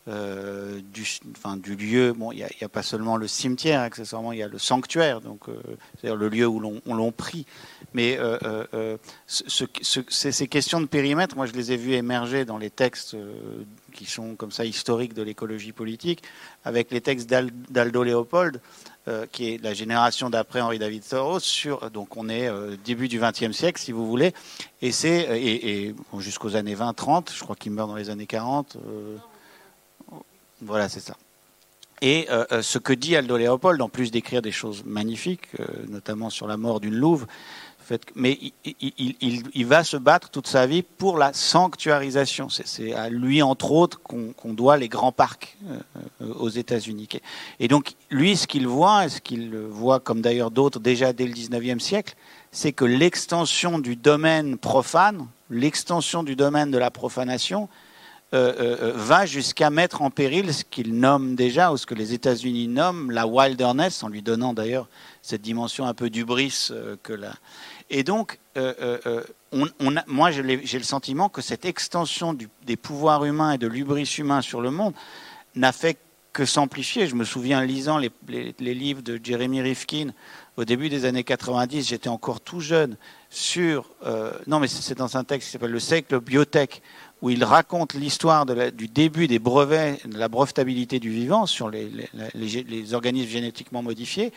euh, 0.10 0.82
du, 0.92 1.76
lieu. 1.78 2.12
Bon, 2.12 2.34
il 2.34 2.40
n'y 2.40 2.44
a, 2.44 2.70
pas 2.70 2.84
seulement 2.84 3.16
le 3.16 3.26
cimetière, 3.26 3.80
accessoirement, 3.80 4.34
il 4.34 4.40
y 4.40 4.44
a 4.44 4.50
le 4.50 4.60
sanctuaire, 4.60 5.22
donc 5.22 5.48
euh, 5.48 5.56
c'est-à-dire 5.96 6.18
le 6.18 6.28
lieu 6.28 6.46
où 6.46 6.60
l'on 6.60 7.12
prie. 7.14 7.46
Mais 7.94 8.18
euh, 8.20 8.98
ces 9.28 10.48
questions 10.48 10.82
de 10.82 10.88
périmètre, 10.88 11.38
moi, 11.38 11.46
je 11.46 11.54
les 11.54 11.72
ai 11.72 11.78
vues 11.78 11.94
émerger 11.94 12.44
dans 12.44 12.58
les 12.58 12.70
textes 12.70 13.16
qui 13.94 14.06
sont 14.06 14.36
comme 14.36 14.52
ça 14.52 14.66
historiques 14.66 15.14
de 15.14 15.22
l'écologie 15.22 15.72
politique, 15.72 16.22
avec 16.66 16.92
les 16.92 17.00
textes 17.00 17.30
d'Aldo 17.30 18.04
Léopold. 18.04 18.60
Qui 19.34 19.50
est 19.50 19.62
la 19.62 19.74
génération 19.74 20.30
d'après 20.30 20.62
Henri 20.62 20.80
David 20.80 21.04
Thoreau, 21.06 21.38
sur, 21.42 21.92
donc 21.92 22.16
on 22.16 22.30
est 22.30 22.50
début 22.86 23.10
du 23.10 23.20
XXe 23.20 23.52
siècle, 23.52 23.82
si 23.82 23.92
vous 23.92 24.08
voulez, 24.08 24.34
et 24.82 24.94
c'est 24.94 25.28
et, 25.44 25.94
jusqu'aux 26.20 26.56
années 26.56 26.74
20-30, 26.74 27.36
je 27.36 27.44
crois 27.44 27.58
qu'il 27.58 27.74
meurt 27.74 27.90
dans 27.90 27.98
les 27.98 28.10
années 28.10 28.28
40. 28.28 28.78
Voilà, 30.66 30.90
c'est 30.90 31.00
ça. 31.00 31.16
Et 32.02 32.28
ce 32.62 32.80
que 32.80 32.92
dit 32.92 33.16
Aldo 33.16 33.38
Léopold, 33.38 33.82
en 33.82 33.88
plus 33.88 34.12
d'écrire 34.12 34.42
des 34.42 34.52
choses 34.52 34.84
magnifiques, 34.86 35.48
notamment 35.88 36.30
sur 36.30 36.48
la 36.48 36.58
mort 36.58 36.82
d'une 36.82 36.96
louve, 36.96 37.28
mais 38.16 38.40
il, 38.64 39.66
va 39.66 39.84
se 39.84 39.98
battre 39.98 40.30
toute 40.30 40.48
sa 40.48 40.66
vie 40.66 40.84
pour 40.84 41.18
la 41.18 41.34
sanctuarisation. 41.34 42.50
C'est 42.50 42.94
à 42.94 43.10
lui, 43.10 43.42
entre 43.42 43.72
autres, 43.72 44.00
qu'on 44.02 44.54
doit 44.54 44.78
les 44.78 44.90
grands 44.90 45.12
parcs 45.12 45.58
euh, 45.68 46.34
aux 46.40 46.50
États-Unis. 46.50 47.10
Et 47.60 47.68
donc, 47.68 47.96
lui, 48.10 48.38
ce 48.38 48.48
qu'il 48.48 48.68
voit, 48.68 49.06
et 49.06 49.10
ce 49.10 49.22
qu'il 49.22 49.56
voit 49.58 50.00
comme 50.00 50.22
d'ailleurs 50.22 50.52
d'autres 50.52 50.80
déjà 50.80 51.14
dès 51.14 51.26
le 51.26 51.34
19e 51.34 51.80
siècle, 51.80 52.16
c'est 52.52 52.72
que 52.72 52.86
l'extension 52.86 53.80
du 53.80 53.96
domaine 53.96 54.58
profane, 54.58 55.28
l'extension 55.50 56.24
du 56.24 56.36
domaine 56.36 56.72
de 56.72 56.78
la 56.78 56.92
profanation, 56.92 57.64
euh, 57.64 57.68
euh, 57.68 57.83
va 58.34 59.26
jusqu'à 59.26 59.70
mettre 59.70 60.02
en 60.02 60.10
péril 60.10 60.54
ce 60.54 60.64
qu'il 60.64 60.96
nomme 60.96 61.36
déjà, 61.36 61.72
ou 61.72 61.78
ce 61.78 61.86
que 61.86 61.94
les 61.94 62.14
États-Unis 62.14 62.68
nomment 62.68 63.12
la 63.12 63.28
wilderness, 63.28 64.04
en 64.04 64.10
lui 64.10 64.22
donnant 64.22 64.54
d'ailleurs 64.54 64.90
cette 65.22 65.42
dimension 65.42 65.86
un 65.86 65.94
peu 65.94 66.10
d'ubris 66.10 66.70
que 67.04 67.14
la, 67.14 67.34
et 67.90 68.04
donc, 68.04 68.40
euh, 68.58 68.74
euh, 68.82 68.98
euh, 69.06 69.24
on, 69.80 69.96
moi, 70.08 70.32
j'ai 70.32 70.78
le 70.78 70.84
sentiment 70.84 71.30
que 71.30 71.42
cette 71.42 71.64
extension 71.64 72.36
des 72.66 72.76
pouvoirs 72.76 73.24
humains 73.24 73.54
et 73.54 73.58
de 73.60 73.68
l'ubris 73.68 74.12
humain 74.18 74.42
sur 74.42 74.62
le 74.62 74.72
monde 74.72 74.94
n'a 75.54 75.72
fait 75.72 76.00
que 76.32 76.46
s'amplifier. 76.46 77.06
Je 77.06 77.14
me 77.14 77.24
souviens, 77.24 77.64
lisant 77.64 78.00
les, 78.00 78.12
livres 78.60 79.04
de 79.04 79.20
Jeremy 79.24 79.62
Rifkin 79.62 80.10
au 80.58 80.66
début 80.66 80.90
des 80.90 81.06
années 81.06 81.24
90, 81.24 81.88
j'étais 81.88 82.10
encore 82.10 82.42
tout 82.42 82.60
jeune, 82.60 82.98
sur... 83.30 83.92
non, 84.48 84.60
mais 84.60 84.68
c'est 84.68 84.98
dans 84.98 85.16
un 85.16 85.24
texte 85.24 85.50
qui 85.50 85.52
s'appelle 85.52 85.72
Le 85.72 85.80
siècle 85.80 86.20
biotech, 86.20 86.82
où 87.24 87.30
il 87.30 87.46
raconte 87.46 87.94
l'histoire 87.94 88.46
du 88.46 88.90
début 88.90 89.30
des 89.30 89.40
brevets, 89.40 90.06
de 90.06 90.18
la 90.18 90.28
brevetabilité 90.28 91.00
du 91.00 91.10
vivant 91.10 91.46
sur 91.46 91.70
les, 91.70 92.94
organismes 92.94 93.30
génétiquement 93.30 93.82
modifiés. 93.82 94.34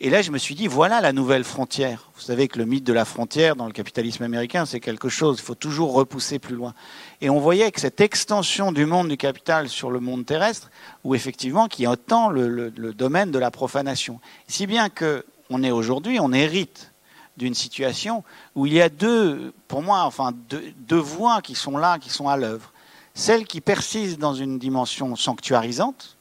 Et 0.00 0.10
là, 0.10 0.20
je 0.20 0.32
me 0.32 0.38
suis 0.38 0.56
dit, 0.56 0.66
voilà 0.66 1.00
la 1.00 1.12
nouvelle 1.12 1.44
frontière. 1.44 2.10
Vous 2.16 2.22
savez 2.22 2.48
que 2.48 2.58
le 2.58 2.64
mythe 2.64 2.82
de 2.82 2.92
la 2.92 3.04
frontière 3.04 3.54
dans 3.54 3.66
le 3.66 3.72
capitalisme 3.72 4.24
américain, 4.24 4.66
c'est 4.66 4.80
quelque 4.80 5.08
chose, 5.08 5.38
il 5.38 5.44
faut 5.44 5.54
toujours 5.54 5.92
repousser 5.92 6.40
plus 6.40 6.56
loin. 6.56 6.74
Et 7.20 7.30
on 7.30 7.38
voyait 7.38 7.70
que 7.70 7.80
cette 7.80 8.00
extension 8.00 8.72
du 8.72 8.84
monde 8.84 9.08
du 9.08 9.16
capital 9.16 9.68
sur 9.68 9.92
le 9.92 10.00
monde 10.00 10.26
terrestre, 10.26 10.72
où 11.04 11.14
effectivement, 11.14 11.68
qui 11.68 11.86
entend 11.86 12.30
le, 12.30 12.48
le, 12.48 12.92
domaine 12.94 13.30
de 13.30 13.38
la 13.38 13.52
profanation. 13.52 14.18
Si 14.48 14.66
bien 14.66 14.88
que 14.88 15.24
on 15.50 15.62
est 15.62 15.70
aujourd'hui, 15.70 16.18
on 16.18 16.32
hérite 16.32 16.90
d'une 17.36 17.54
situation 17.54 18.24
où 18.54 18.66
il 18.66 18.74
y 18.74 18.80
a 18.80 18.88
deux, 18.88 19.52
pour 19.68 19.82
moi, 19.82 20.02
enfin, 20.04 20.32
deux, 20.48 20.96
voies 20.96 21.40
qui 21.42 21.54
sont 21.54 21.76
là, 21.76 21.98
qui 21.98 22.10
sont 22.10 22.28
à 22.28 22.36
l'œuvre. 22.36 22.72
Celle 23.14 23.46
qui 23.46 23.60
persiste 23.60 24.18
dans 24.18 24.34
une 24.34 24.58
dimension 24.58 25.14
sanctuarisante, 25.16 26.16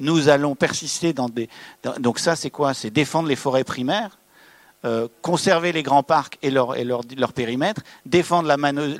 nous 0.00 0.28
allons 0.28 0.54
persister 0.54 1.12
dans 1.12 1.28
des. 1.28 1.48
donc 1.98 2.18
ça, 2.18 2.36
c'est 2.36 2.50
quoi? 2.50 2.72
C'est 2.74 2.90
défendre 2.90 3.28
les 3.28 3.36
forêts 3.36 3.64
primaires, 3.64 4.18
euh, 4.84 5.08
conserver 5.22 5.72
les 5.72 5.82
grands 5.82 6.04
parcs 6.04 6.38
et 6.40 6.52
leur, 6.52 6.76
et 6.76 6.84
leur, 6.84 7.00
leur 7.16 7.32
périmètre, 7.32 7.82
défendre 8.06 8.48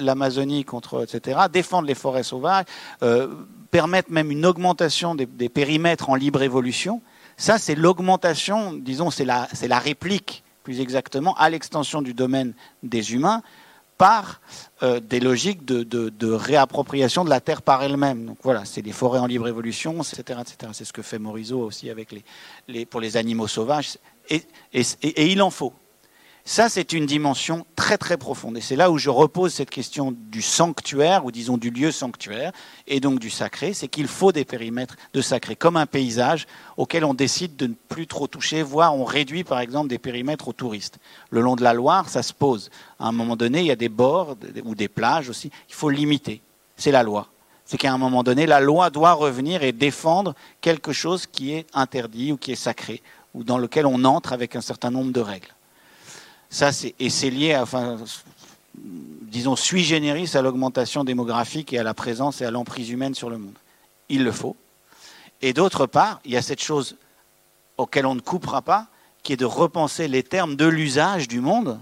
l'Amazonie 0.01 0.65
contre, 0.65 1.05
etc., 1.05 1.43
défendre 1.53 1.87
les 1.87 1.95
forêts 1.95 2.25
sauvages, 2.25 2.65
euh, 3.05 3.29
permettre 3.71 4.11
même 4.11 4.33
une 4.33 4.45
augmentation 4.45 5.15
des, 5.15 5.27
des, 5.27 5.49
périmètres 5.49 6.11
en 6.11 6.17
libre 6.17 6.43
évolution. 6.43 7.01
Ça, 7.37 7.59
c'est 7.59 7.77
l'augmentation, 7.77 8.73
disons, 8.73 9.13
c'est 9.13 9.25
la, 9.25 9.47
la 9.63 9.79
réplique, 9.79 10.43
plus 10.69 10.83
exactement, 10.83 11.35
à 11.37 11.49
l'extension 11.49 12.03
du 12.03 12.13
domaine 12.13 12.53
des 12.83 13.15
humains 13.15 13.43
par 13.97 14.43
euh, 14.83 15.01
des 15.01 15.19
logiques 15.19 15.65
de, 15.65 16.31
réappropriation 16.31 17.25
de 17.25 17.31
la 17.31 17.41
terre 17.41 17.63
par 17.63 17.83
elle-même. 17.83 18.27
Donc 18.27 18.37
voilà, 18.43 18.67
c'est 18.67 18.83
des 18.83 18.93
forêts 18.93 19.19
en 19.19 19.25
libre 19.25 19.49
évolution, 19.49 19.95
etc. 19.95 20.41
etc. 20.43 20.73
C'est 20.75 20.85
ce 20.85 20.93
que 20.93 21.01
fait 21.01 21.19
Morisot 21.19 21.63
aussi 21.63 21.89
avec 21.89 22.15
les, 22.69 22.85
pour 22.85 23.01
les 23.01 23.17
animaux 23.17 23.49
sauvages. 23.49 23.97
et 24.29 25.33
il 25.33 25.41
en 25.41 25.49
faut. 25.49 25.73
Ça, 26.51 26.71
c'est 26.71 26.95
une 26.95 27.05
dimension 27.05 27.67
très 27.77 27.99
très 27.99 28.17
profonde. 28.17 28.57
Et 28.57 28.63
c'est 28.63 28.75
là 28.75 28.91
où 28.91 28.97
je 28.97 29.11
repose 29.11 29.53
cette 29.53 29.69
question 29.69 30.15
du 30.17 30.41
sanctuaire, 30.41 31.27
ou 31.27 31.31
disons 31.31 31.59
du 31.59 31.69
lieu 31.69 31.93
sanctuaire, 31.93 32.53
et 32.87 33.01
donc 33.01 33.19
du 33.19 33.29
sacré, 33.29 33.75
c'est 33.75 33.87
qu'il 33.87 34.09
faut 34.09 34.33
des 34.33 34.47
périmètres 34.47 34.97
de 35.13 35.21
sacré, 35.21 35.57
comme 35.57 35.77
un 35.77 35.85
paysage 35.85 36.47
auquel 36.79 37.05
on 37.05 37.13
décide 37.13 37.57
de 37.57 37.67
ne 37.67 37.75
plus 37.91 38.07
trop 38.07 38.27
toucher, 38.29 38.63
voire 38.63 38.97
on 38.97 39.05
réduit 39.05 39.45
par 39.45 39.61
exemple 39.61 39.89
des 39.89 39.99
périmètres 39.99 40.49
aux 40.49 40.55
touristes. 40.55 40.99
Le 41.29 41.43
long 41.43 41.55
de 41.55 41.63
la 41.63 41.75
Loire, 41.75 42.09
ça 42.09 42.23
se 42.23 42.33
pose. 42.33 42.71
À 42.99 43.09
un 43.09 43.13
moment 43.13 43.37
donné, 43.37 43.61
il 43.61 43.67
y 43.67 43.71
a 43.71 43.77
des 43.77 43.91
bords 43.91 44.35
ou 44.65 44.75
des 44.75 44.89
plages 44.89 45.29
aussi, 45.29 45.51
il 45.69 45.75
faut 45.75 45.91
limiter. 45.91 46.41
C'est 46.79 46.93
la 46.93 47.03
loi. 47.03 47.29
C'est 47.67 47.77
qu'à 47.77 47.93
un 47.93 47.99
moment 47.99 48.23
donné, 48.23 48.47
la 48.47 48.61
loi 48.61 48.89
doit 48.89 49.13
revenir 49.13 49.63
et 49.63 49.73
défendre 49.73 50.35
quelque 50.63 50.93
chose 50.93 51.27
qui 51.27 51.53
est 51.53 51.67
interdit 51.75 52.33
ou 52.33 52.39
qui 52.39 52.53
est 52.53 52.57
sacré, 52.57 53.03
ou 53.35 53.45
dans 53.45 53.59
lequel 53.59 53.85
on 53.85 54.03
entre 54.05 54.33
avec 54.33 54.57
un 54.57 54.63
certain 54.63 54.91
nombre 54.91 55.13
de 55.13 55.21
règles. 55.21 55.49
Ça, 56.51 56.73
c'est, 56.73 56.95
et 56.99 57.11
c'est 57.11 57.31
lié, 57.31 57.55
à, 57.55 57.63
enfin, 57.63 57.99
disons, 58.75 59.57
sui 59.57 59.85
generis 59.85 60.31
à 60.35 60.43
l'augmentation 60.43 61.05
démographique 61.05 61.73
et 61.73 61.79
à 61.79 61.83
la 61.83 61.95
présence 61.95 62.41
et 62.41 62.45
à 62.45 62.51
l'emprise 62.51 62.91
humaine 62.91 63.15
sur 63.15 63.31
le 63.31 63.39
monde. 63.39 63.55
Il 64.09 64.25
le 64.25 64.33
faut. 64.33 64.57
Et 65.43 65.53
d'autre 65.53 65.87
part, 65.87 66.21
il 66.25 66.33
y 66.33 66.37
a 66.37 66.43
cette 66.43 66.63
chose 66.63 66.97
auquel 67.77 68.07
on 68.07 68.15
ne 68.15 68.21
coupera 68.21 68.63
pas, 68.63 68.87
qui 69.23 69.33
est 69.33 69.37
de 69.37 69.45
repenser 69.45 70.09
les 70.09 70.23
termes 70.23 70.57
de 70.57 70.67
l'usage 70.67 71.29
du 71.29 71.41
monde. 71.41 71.79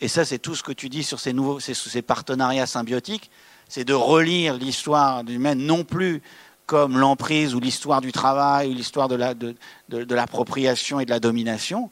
Et 0.00 0.08
ça, 0.08 0.24
c'est 0.24 0.38
tout 0.38 0.54
ce 0.54 0.62
que 0.62 0.72
tu 0.72 0.88
dis 0.88 1.04
sur 1.04 1.20
ces 1.20 1.32
nouveaux, 1.32 1.60
ces, 1.60 2.02
partenariats 2.02 2.66
symbiotiques, 2.66 3.30
c'est 3.68 3.84
de 3.84 3.94
relire 3.94 4.54
l'histoire 4.54 5.22
humaine 5.26 5.60
non 5.60 5.84
plus 5.84 6.22
comme 6.66 6.98
l'emprise 6.98 7.54
ou 7.54 7.60
l'histoire 7.60 8.00
du 8.00 8.12
travail 8.12 8.68
ou 8.68 8.74
l'histoire 8.74 9.08
de 9.08 10.14
l'appropriation 10.14 11.00
et 11.00 11.04
de 11.04 11.10
la 11.10 11.20
domination, 11.20 11.90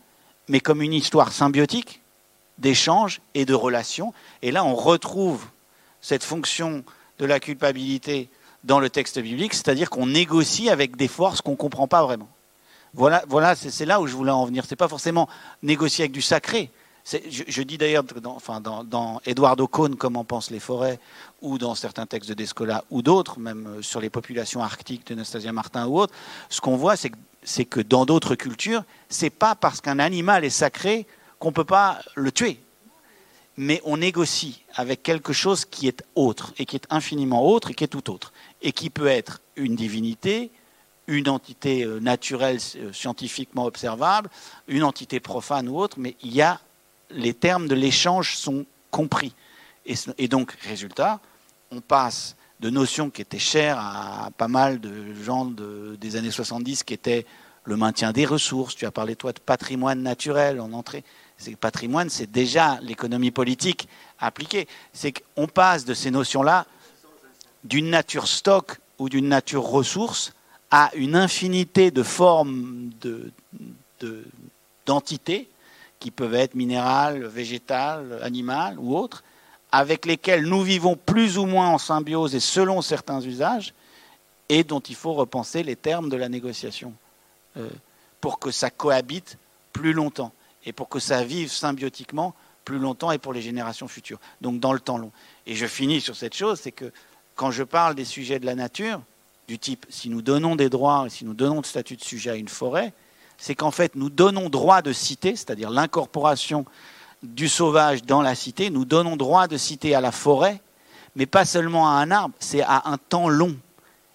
mais 0.48 0.60
comme 0.60 0.82
une 0.82 0.92
histoire 0.92 1.32
symbiotique 1.32 2.00
d'échange 2.58 3.20
et 3.34 3.44
de 3.44 3.54
relations. 3.54 4.12
Et 4.42 4.50
là, 4.50 4.64
on 4.64 4.74
retrouve 4.74 5.44
cette 6.00 6.22
fonction 6.22 6.84
de 7.18 7.26
la 7.26 7.40
culpabilité 7.40 8.28
dans 8.64 8.80
le 8.80 8.90
texte 8.90 9.18
biblique, 9.18 9.54
c'est-à-dire 9.54 9.90
qu'on 9.90 10.06
négocie 10.06 10.70
avec 10.70 10.96
des 10.96 11.08
forces 11.08 11.40
qu'on 11.40 11.52
ne 11.52 11.56
comprend 11.56 11.86
pas 11.86 12.02
vraiment. 12.02 12.28
Voilà, 12.94 13.24
voilà 13.28 13.54
c'est 13.56 13.84
là 13.84 14.00
où 14.00 14.06
je 14.06 14.14
voulais 14.14 14.30
en 14.30 14.44
venir. 14.44 14.64
Ce 14.64 14.70
n'est 14.70 14.76
pas 14.76 14.88
forcément 14.88 15.28
négocier 15.62 16.04
avec 16.04 16.12
du 16.12 16.22
sacré. 16.22 16.70
Je, 17.04 17.62
dis 17.62 17.76
d'ailleurs 17.76 18.04
dans, 18.04 18.34
enfin, 18.34 18.62
dans, 18.62 18.82
dans 18.82 19.20
Eduardo 19.26 19.66
Cohn, 19.66 19.94
Comment 19.94 20.24
pensent 20.24 20.50
les 20.50 20.60
forêts, 20.60 20.98
ou 21.42 21.58
dans 21.58 21.74
certains 21.74 22.06
textes 22.06 22.30
de 22.30 22.34
Descola, 22.34 22.82
ou 22.90 23.02
d'autres, 23.02 23.38
même 23.38 23.66
euh, 23.66 23.82
sur 23.82 24.00
les 24.00 24.08
populations 24.08 24.62
arctiques 24.62 25.06
de 25.08 25.14
Nastasia 25.14 25.52
Martin 25.52 25.86
ou 25.86 25.98
autres, 25.98 26.14
ce 26.48 26.62
qu'on 26.62 26.76
voit, 26.76 26.96
c'est 26.96 27.10
que 27.10 27.16
c'est 27.44 27.64
que 27.64 27.80
dans 27.80 28.06
d'autres 28.06 28.34
cultures, 28.34 28.84
c'est 29.08 29.30
pas 29.30 29.54
parce 29.54 29.80
qu'un 29.80 29.98
animal 29.98 30.44
est 30.44 30.50
sacré 30.50 31.06
qu'on 31.38 31.48
ne 31.48 31.54
peut 31.54 31.64
pas 31.64 32.00
le 32.14 32.32
tuer. 32.32 32.58
Mais 33.56 33.80
on 33.84 33.98
négocie 33.98 34.64
avec 34.74 35.02
quelque 35.02 35.32
chose 35.32 35.64
qui 35.64 35.86
est 35.86 36.02
autre, 36.16 36.52
et 36.58 36.66
qui 36.66 36.74
est 36.76 36.86
infiniment 36.90 37.46
autre, 37.46 37.70
et 37.70 37.74
qui 37.74 37.84
est 37.84 37.88
tout 37.88 38.10
autre, 38.10 38.32
et 38.62 38.72
qui 38.72 38.90
peut 38.90 39.06
être 39.06 39.40
une 39.56 39.76
divinité, 39.76 40.50
une 41.06 41.28
entité 41.28 41.84
euh, 41.84 42.00
naturelle 42.00 42.58
euh, 42.76 42.92
scientifiquement 42.92 43.66
observable, 43.66 44.30
une 44.66 44.82
entité 44.82 45.20
profane 45.20 45.68
ou 45.68 45.78
autre, 45.78 45.98
mais 46.00 46.16
il 46.22 46.34
y 46.34 46.42
a 46.42 46.60
les 47.10 47.34
termes 47.34 47.68
de 47.68 47.74
l'échange 47.74 48.36
sont 48.36 48.64
compris. 48.90 49.34
Et, 49.86 50.28
donc, 50.28 50.52
résultat, 50.62 51.20
on 51.70 51.80
passe 51.80 52.36
de 52.64 52.70
notions 52.70 53.10
qui 53.10 53.20
étaient 53.20 53.38
chères 53.38 53.78
à 53.78 54.30
pas 54.38 54.48
mal 54.48 54.80
de 54.80 55.12
gens 55.22 55.44
des 55.44 56.16
années 56.16 56.30
70, 56.30 56.82
qui 56.82 56.94
étaient 56.94 57.26
le 57.64 57.76
maintien 57.76 58.10
des 58.10 58.24
ressources. 58.24 58.74
Tu 58.74 58.86
as 58.86 58.90
parlé, 58.90 59.16
toi, 59.16 59.34
de 59.34 59.38
patrimoine 59.38 60.02
naturel 60.02 60.58
en 60.62 60.72
entrée. 60.72 61.04
C'est 61.36 61.56
patrimoine, 61.56 62.08
c'est 62.08 62.30
déjà 62.30 62.78
l'économie 62.80 63.32
politique 63.32 63.86
appliquée. 64.18 64.66
C'est 64.94 65.12
qu'on 65.12 65.46
passe 65.46 65.84
de 65.84 65.92
ces 65.92 66.10
notions-là 66.10 66.64
d'une 67.64 67.90
nature 67.90 68.28
stock 68.28 68.80
ou 68.98 69.10
d'une 69.10 69.28
nature 69.28 69.64
ressource 69.64 70.32
à 70.70 70.90
une 70.94 71.16
infinité 71.16 71.90
de 71.90 72.02
formes 72.02 72.88
d'entités 74.86 75.50
qui 76.00 76.10
peuvent 76.10 76.34
être 76.34 76.54
minérales, 76.54 77.26
végétales, 77.26 78.20
animales 78.22 78.78
ou 78.78 78.96
autres, 78.96 79.22
avec 79.76 80.06
lesquelles 80.06 80.44
nous 80.44 80.62
vivons 80.62 80.94
plus 80.94 81.36
ou 81.36 81.46
moins 81.46 81.68
en 81.68 81.78
symbiose 81.78 82.36
et 82.36 82.40
selon 82.40 82.80
certains 82.80 83.20
usages, 83.20 83.74
et 84.48 84.62
dont 84.62 84.78
il 84.78 84.94
faut 84.94 85.14
repenser 85.14 85.64
les 85.64 85.74
termes 85.74 86.08
de 86.08 86.16
la 86.16 86.28
négociation 86.28 86.92
euh, 87.56 87.68
pour 88.20 88.38
que 88.38 88.52
ça 88.52 88.70
cohabite 88.70 89.36
plus 89.72 89.92
longtemps 89.92 90.32
et 90.64 90.72
pour 90.72 90.88
que 90.88 91.00
ça 91.00 91.24
vive 91.24 91.50
symbiotiquement 91.50 92.36
plus 92.64 92.78
longtemps 92.78 93.10
et 93.10 93.18
pour 93.18 93.32
les 93.32 93.42
générations 93.42 93.88
futures, 93.88 94.20
donc 94.40 94.60
dans 94.60 94.72
le 94.72 94.78
temps 94.78 94.96
long. 94.96 95.10
Et 95.44 95.56
je 95.56 95.66
finis 95.66 96.00
sur 96.00 96.14
cette 96.14 96.36
chose, 96.36 96.60
c'est 96.60 96.70
que 96.70 96.92
quand 97.34 97.50
je 97.50 97.64
parle 97.64 97.96
des 97.96 98.04
sujets 98.04 98.38
de 98.38 98.46
la 98.46 98.54
nature, 98.54 99.02
du 99.48 99.58
type 99.58 99.86
si 99.88 100.08
nous 100.08 100.22
donnons 100.22 100.54
des 100.54 100.70
droits, 100.70 101.06
si 101.08 101.24
nous 101.24 101.34
donnons 101.34 101.62
de 101.62 101.66
statut 101.66 101.96
de 101.96 102.04
sujet 102.04 102.30
à 102.30 102.36
une 102.36 102.46
forêt, 102.46 102.92
c'est 103.38 103.56
qu'en 103.56 103.72
fait 103.72 103.96
nous 103.96 104.08
donnons 104.08 104.50
droit 104.50 104.82
de 104.82 104.92
cité, 104.92 105.34
c'est-à-dire 105.34 105.70
l'incorporation 105.70 106.64
du 107.24 107.48
sauvage 107.48 108.04
dans 108.04 108.22
la 108.22 108.34
cité, 108.34 108.70
nous 108.70 108.84
donnons 108.84 109.16
droit 109.16 109.48
de 109.48 109.56
cité 109.56 109.94
à 109.94 110.00
la 110.00 110.12
forêt, 110.12 110.60
mais 111.16 111.26
pas 111.26 111.44
seulement 111.44 111.88
à 111.88 111.92
un 111.94 112.10
arbre, 112.10 112.34
c'est 112.38 112.62
à 112.62 112.82
un 112.86 112.98
temps 112.98 113.28
long. 113.28 113.56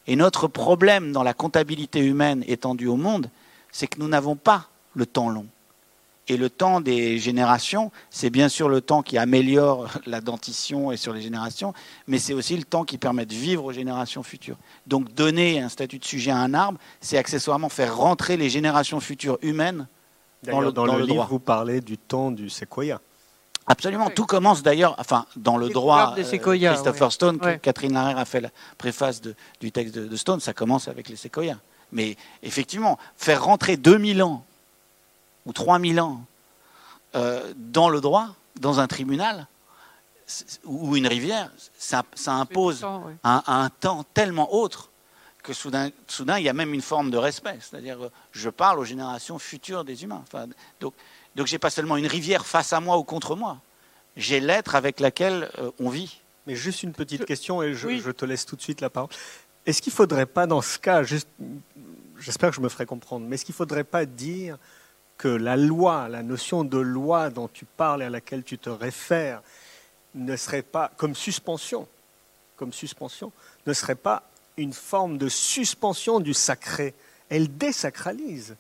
Et 0.08 0.16
notre 0.16 0.48
problème 0.48 1.12
dans 1.12 1.24
la 1.24 1.34
comptabilité 1.34 2.00
humaine 2.00 2.44
étendue 2.48 2.88
au 2.88 2.96
monde, 2.96 3.30
c'est 3.72 3.88
que 3.88 4.00
nous 4.00 4.08
n'avons 4.08 4.36
pas 4.36 4.68
le 4.96 5.06
temps 5.06 5.30
long. 5.30 5.46
Et 6.28 6.38
le 6.38 6.50
temps 6.50 6.80
des 6.80 7.18
générations, 7.18 7.92
c'est 8.12 8.30
bien 8.30 8.50
sûr 8.50 8.70
le 8.70 8.82
temps 8.82 9.02
qui 9.02 9.18
améliore 9.18 9.88
la 10.06 10.22
dentition 10.22 10.92
et 10.92 10.98
sur 10.98 11.12
les 11.14 11.22
générations, 11.22 11.74
mais 12.08 12.20
c'est 12.20 12.34
aussi 12.34 12.56
le 12.56 12.64
temps 12.64 12.86
qui 12.86 13.00
permet 13.00 13.26
de 13.26 13.34
vivre 13.34 13.66
aux 13.66 13.74
générations 13.74 14.22
futures. 14.22 14.58
Donc 14.86 15.14
donner 15.14 15.60
un 15.60 15.70
statut 15.70 15.98
de 15.98 16.06
sujet 16.06 16.32
à 16.32 16.38
un 16.38 16.54
arbre, 16.54 16.80
c'est 17.02 17.18
accessoirement 17.18 17.70
faire 17.70 17.98
rentrer 17.98 18.38
les 18.38 18.50
générations 18.50 19.00
futures 19.00 19.40
humaines 19.42 19.88
dans 20.44 20.62
le, 20.62 20.72
dans 20.72 20.86
le, 20.86 20.94
livre, 21.02 21.08
droit. 21.16 21.28
vous 21.30 21.40
parlez 21.40 21.82
du 21.82 21.98
temps 21.98 22.32
du 22.32 22.50
séquoia. 22.50 23.00
Absolument, 23.68 24.08
Oui. 24.08 24.14
tout 24.16 24.26
commence 24.26 24.64
d'ailleurs, 24.64 24.96
enfin, 24.98 25.26
dans 25.36 25.58
le 25.58 25.70
droit, 25.70 26.16
des 26.16 26.24
séquoias, 26.24 26.74
Christopher 26.74 27.08
ouais. 27.08 27.12
Stone, 27.12 27.40
que 27.40 27.46
Ouais. 27.46 27.60
Catherine 27.60 27.94
Larère 27.94 28.18
a 28.18 28.26
fait 28.26 28.42
la 28.42 28.50
préface 28.78 29.22
de- 29.22 29.36
du 29.62 29.72
texte 29.72 29.94
de, 29.96 30.08
de 30.08 30.16
Stone, 30.16 30.40
ça 30.40 30.54
commence 30.54 30.88
avec 30.88 31.08
les 31.10 31.16
séquoias. 31.16 31.58
Mais 31.92 32.18
effectivement, 32.42 32.98
faire 33.16 33.44
rentrer 33.44 33.78
2000 33.78 34.24
ans 34.24 34.44
ou 35.46 35.54
3000 35.54 36.00
ans 36.02 36.22
euh, 37.16 37.54
dans 37.58 37.90
le 37.90 38.02
droit, 38.02 38.28
dans 38.60 38.80
un 38.80 38.88
tribunal 38.88 39.48
ou 40.66 40.96
une 40.96 41.08
rivière, 41.08 41.50
ça, 41.78 42.04
ça 42.14 42.34
impose 42.34 42.82
Temps, 42.82 43.04
ouais. 43.06 43.16
un, 43.24 43.42
un 43.48 43.70
temps 43.70 44.04
tellement 44.14 44.54
autre 44.54 44.90
que 45.50 45.56
soudain, 45.56 45.90
soudain, 46.06 46.38
il 46.38 46.46
y 46.46 46.50
a 46.50 46.54
même 46.54 46.76
une 46.76 46.82
forme 46.82 47.10
de 47.10 47.18
respect. 47.18 47.58
C'est-à-dire, 47.60 47.98
je 48.32 48.50
parle 48.50 48.78
aux 48.78 48.84
générations 48.84 49.40
futures 49.40 49.84
des 49.84 50.04
humains. 50.04 50.22
Enfin, 50.22 50.46
donc, 50.80 50.94
donc, 51.36 51.48
j'ai 51.48 51.58
pas 51.58 51.72
seulement 51.72 51.98
une 51.98 52.06
rivière 52.06 52.46
face 52.46 52.72
à 52.72 52.80
moi 52.80 52.98
ou 53.00 53.04
contre 53.04 53.36
moi. 53.36 53.60
J'ai 54.16 54.40
l'être 54.40 54.76
avec 54.76 55.00
laquelle 55.00 55.50
euh, 55.58 55.72
on 55.80 55.90
vit. 55.90 56.22
Mais 56.46 56.56
juste 56.56 56.84
une 56.84 56.94
petite 56.94 57.26
question 57.26 57.64
et 57.64 57.74
je, 57.74 57.88
oui. 57.88 58.02
je 58.04 58.12
te 58.12 58.26
laisse 58.26 58.46
tout 58.46 58.56
de 58.56 58.62
suite 58.62 58.80
la 58.82 58.92
parole. 58.92 59.10
Est-ce 59.66 59.82
qu'il 59.82 59.92
ne 59.92 59.96
faudrait 59.96 60.28
pas, 60.28 60.46
dans 60.46 60.62
ce 60.62 60.78
cas, 60.78 61.02
juste, 61.02 61.28
j'espère 62.20 62.50
que 62.50 62.56
je 62.56 62.62
me 62.62 62.70
ferai 62.70 62.86
comprendre, 62.86 63.26
mais 63.28 63.36
est-ce 63.36 63.46
qu'il 63.46 63.54
ne 63.54 63.58
faudrait 63.58 63.84
pas 63.84 64.06
dire 64.06 64.58
que 65.18 65.28
la 65.28 65.58
loi, 65.58 66.10
la 66.10 66.22
notion 66.22 66.64
de 66.64 66.78
loi 66.78 67.30
dont 67.30 67.48
tu 67.48 67.66
parles 67.66 68.04
et 68.04 68.06
à 68.06 68.10
laquelle 68.10 68.44
tu 68.44 68.58
te 68.58 68.70
réfères, 68.70 69.42
ne 70.14 70.36
serait 70.36 70.62
pas, 70.62 70.92
comme 70.98 71.16
suspension, 71.16 71.88
comme 72.56 72.74
suspension, 72.74 73.32
ne 73.66 73.74
serait 73.74 73.96
pas 73.96 74.30
une 74.60 74.74
forme 74.74 75.18
de 75.18 75.30
suspension 75.30 76.20
du 76.20 76.34
sacré 76.34 76.94
Elle 77.30 77.58
désacralise, 77.58 78.56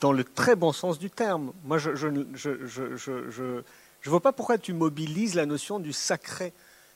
dans 0.00 0.12
le 0.12 0.24
très 0.24 0.56
bon 0.56 0.72
sens 0.72 0.98
du 0.98 1.10
terme. 1.10 1.52
Moi, 1.64 1.78
je 1.78 1.90
ne 2.06 2.24
je, 2.34 2.66
je, 2.66 2.96
je, 2.96 3.30
je, 3.30 4.10
vois 4.10 4.20
pas 4.20 4.32
pourquoi 4.32 4.58
tu 4.58 4.72
mobilises 4.72 5.34
la 5.34 5.46
notion 5.46 5.80
du 5.80 5.92
sacré. 5.92 6.52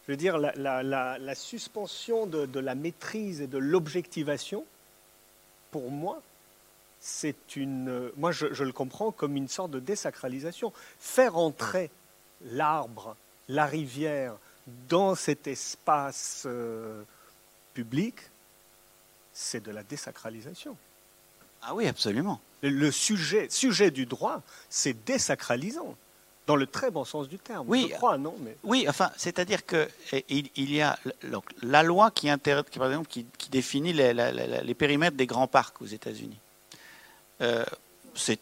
Je 0.06 0.12
veux 0.12 0.16
dire, 0.16 0.38
la, 0.38 0.52
la- 0.82 0.82
la- 0.82 1.34
suspension 1.34 2.26
de, 2.26 2.46
de 2.46 2.60
la 2.60 2.74
maîtrise 2.74 3.40
et 3.40 3.46
de 3.46 3.58
l'objectivation, 3.58 4.64
pour 5.70 5.90
moi, 5.90 6.22
c'est 7.00 7.56
une. 7.56 8.10
Moi, 8.16 8.32
je, 8.32 8.52
je 8.52 8.64
le 8.64 8.72
comprends 8.72 9.12
comme 9.12 9.36
une 9.36 9.48
sorte 9.48 9.70
de 9.70 9.80
désacralisation. 9.80 10.72
Faire 10.98 11.36
entrer 11.36 11.90
l'arbre, 12.44 13.16
la 13.48 13.66
rivière, 13.66 14.34
dans 14.88 15.14
cet 15.14 15.46
espace 15.46 16.46
public, 17.82 18.16
c'est 19.32 19.62
de 19.62 19.70
la 19.70 19.84
désacralisation. 19.84 20.76
Ah 21.62 21.74
oui, 21.76 21.86
absolument. 21.86 22.40
Le, 22.62 22.90
sujet, 22.90 23.46
sujet 23.50 23.92
du 23.92 24.04
droit, 24.04 24.42
c'est 24.68 24.96
désacralisant, 25.04 25.94
dans 26.48 26.56
le 26.56 26.66
très 26.66 26.90
bon 26.90 27.04
sens 27.04 27.28
du 27.28 27.38
terme. 27.38 27.66
Oui. 27.68 27.86
Je 27.90 27.94
crois, 27.94 28.18
non 28.18 28.34
mais... 28.40 28.56
Oui, 28.64 28.86
enfin, 28.88 29.12
c'est-à-dire 29.16 29.64
que 29.64 29.88
eh, 30.12 30.24
il, 30.28 30.72
y 30.72 30.80
a 30.80 30.98
donc, 31.30 31.44
la 31.62 31.84
loi 31.84 32.10
qui, 32.10 32.28
inter- 32.28 32.62
qui, 32.68 32.78
par 32.80 32.88
exemple, 32.88 33.06
qui, 33.08 33.26
qui 33.38 33.48
définit 33.48 33.92
les, 33.92 34.12
la- 34.12 34.32
la- 34.32 34.46
la- 34.48 34.62
les 34.62 34.74
périmètres 34.74 35.16
des 35.16 35.26
grands 35.26 35.46
parcs 35.46 35.80
aux 35.80 35.86
États-Unis. 35.98 36.38
Euh, 37.42 37.64
c'est 38.16 38.40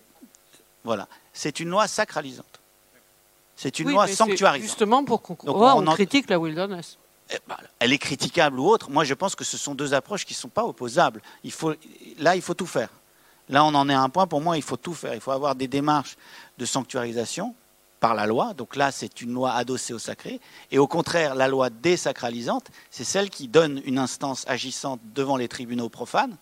voilà, 0.83 1.09
c'est 1.35 1.61
une 1.61 1.69
loi 1.69 1.87
sacralisante. 1.89 2.61
C'est 3.57 3.81
une 3.81 3.89
Oui, 3.89 3.93
loi 3.95 4.07
sanctuarisante. 4.07 4.67
Justement 4.69 5.05
pour 5.05 5.21
qu'on 5.21 5.35
Donc, 5.45 5.57
voit, 5.57 5.75
on 5.75 5.83
on, 5.83 5.87
en- 5.89 5.95
critique 5.95 6.31
la 6.31 6.39
wilderness. 6.39 6.97
Eh 7.31 7.39
ben, 7.49 7.57
elle 7.81 7.93
est 7.93 7.99
critiquable 7.99 8.61
ou 8.61 8.69
autre. 8.69 8.91
Moi, 8.91 9.05
je 9.05 9.15
pense 9.15 9.35
que 9.35 9.45
ce 9.45 9.57
sont 9.57 9.75
deux 9.75 9.95
approches 9.95 10.25
qui 10.25 10.35
ne 10.35 10.39
sont 10.39 10.49
pas 10.49 10.65
opposables. 10.65 11.23
Là, 12.19 12.37
il 12.37 12.43
faut 12.43 12.55
tout 12.55 12.67
faire. 12.67 12.91
Là, 13.49 13.65
on 13.65 13.75
en 13.75 13.89
est 13.89 13.95
à 13.95 14.01
un 14.01 14.09
point, 14.09 14.27
pour 14.27 14.41
moi, 14.41 14.57
il 14.57 14.63
faut 14.63 14.77
tout 14.77 14.95
faire. 14.95 15.15
Il 15.15 15.21
faut 15.21 15.33
avoir 15.33 15.55
des 15.55 15.69
démarches 15.69 16.17
de 16.59 16.65
sanctuarisation 16.65 17.55
par 18.01 18.15
la 18.15 18.27
loi. 18.27 18.55
Donc 18.55 18.77
là, 18.77 18.93
c'est 18.93 19.21
une 19.21 19.33
loi 19.33 19.53
adossée 19.53 19.93
au 19.93 19.99
sacré. 19.99 20.41
Et 20.71 20.79
au 20.79 20.87
contraire, 20.87 21.35
la 21.35 21.49
loi 21.49 21.71
désacralisante, 21.71 22.69
c'est 22.91 23.05
celle 23.05 23.31
qui 23.31 23.49
donne 23.49 23.81
une 23.85 23.99
instance 23.99 24.45
agissante 24.49 25.01
devant 25.15 25.37
les 25.37 25.49
tribunaux 25.49 25.89
profanes 25.89 26.37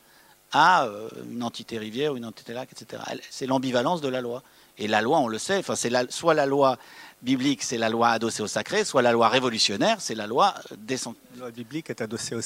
à 0.52 0.84
euh, 0.84 1.08
une 1.30 1.42
entité 1.42 1.78
rivière 1.78 2.12
ou 2.12 2.16
une 2.16 2.24
entité 2.24 2.52
lac, 2.52 2.70
etc. 2.72 3.02
C'est 3.30 3.46
l'ambivalence 3.46 4.00
de 4.00 4.08
la 4.08 4.20
loi. 4.20 4.42
Et 4.78 4.88
la 4.88 5.02
loi, 5.02 5.18
on 5.18 5.28
le 5.28 5.38
sait, 5.38 5.58
enfin, 5.58 5.76
c'est 5.76 6.10
soit 6.10 6.34
la 6.34 6.46
loi 6.46 6.78
biblique, 7.24 7.62
c'est 7.62 7.78
la 7.78 7.88
loi 7.88 8.10
adossée 8.10 8.42
au 8.42 8.46
sacré, 8.46 8.84
soit 8.84 9.02
la 9.02 9.12
loi 9.12 9.28
révolutionnaire, 9.28 10.00
c'est 10.00 10.14
la 10.14 10.26
loi 10.26 10.54
décent- 10.76 11.14
La 11.34 11.40
loi 11.40 11.50
biblique 11.50 11.90
est 11.90 12.00
adossée 12.00 12.34
au. 12.36 12.40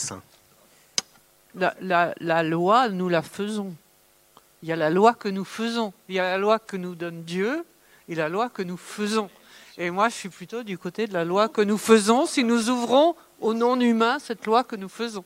La, 1.54 1.74
la- 1.80 2.14
la 2.20 2.42
loi, 2.42 2.88
nous 2.88 3.08
la 3.08 3.22
faisons. 3.22 3.74
Il 4.62 4.68
y 4.68 4.72
a 4.72 4.76
la 4.76 4.90
loi 4.90 5.14
que 5.14 5.28
nous 5.28 5.44
faisons. 5.44 5.92
Il 6.08 6.14
y 6.14 6.18
a 6.20 6.24
la 6.30 6.38
loi 6.38 6.58
que 6.58 6.76
nous 6.76 6.94
donne 6.94 7.22
Dieu 7.24 7.64
et 8.08 8.14
la 8.14 8.28
loi 8.28 8.48
que 8.48 8.62
nous 8.62 8.76
faisons. 8.76 9.28
Et 9.76 9.90
moi, 9.90 10.08
je 10.08 10.14
suis 10.14 10.28
plutôt 10.28 10.62
du 10.62 10.76
côté 10.78 11.06
de 11.06 11.12
la 11.12 11.24
loi 11.24 11.48
que 11.48 11.60
nous 11.60 11.78
faisons 11.78 12.26
si 12.26 12.42
nous 12.44 12.68
ouvrons 12.68 13.14
au 13.40 13.54
non-humain 13.54 14.18
cette 14.18 14.44
loi 14.46 14.64
que 14.64 14.74
nous 14.76 14.88
faisons. 14.88 15.24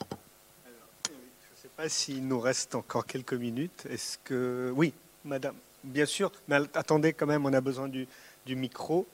Je 0.00 0.04
ne 0.06 1.56
sais 1.62 1.68
pas 1.76 1.88
s'il 1.88 2.26
nous 2.26 2.40
reste 2.40 2.74
encore 2.74 3.06
quelques 3.06 3.34
minutes. 3.34 3.84
Est-ce 3.90 4.18
que... 4.24 4.72
Oui, 4.74 4.92
madame, 5.24 5.54
bien 5.84 6.06
sûr. 6.06 6.32
Mais 6.48 6.56
attendez 6.74 7.12
quand 7.12 7.26
même, 7.26 7.44
on 7.46 7.52
a 7.52 7.60
besoin 7.60 7.88
du, 7.88 8.06
micro. 8.46 9.06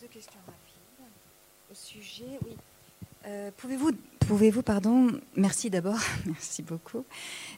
Deux 0.00 0.08
questions 0.08 0.40
rapides. 0.46 1.08
Au 1.70 1.74
sujet, 1.74 2.38
oui. 2.44 2.56
Euh, 3.24 3.50
pouvez-vous, 3.56 3.92
pouvez-vous, 4.26 4.62
pardon, 4.62 5.08
merci 5.36 5.70
d'abord, 5.70 5.98
merci 6.26 6.62
beaucoup. 6.62 7.04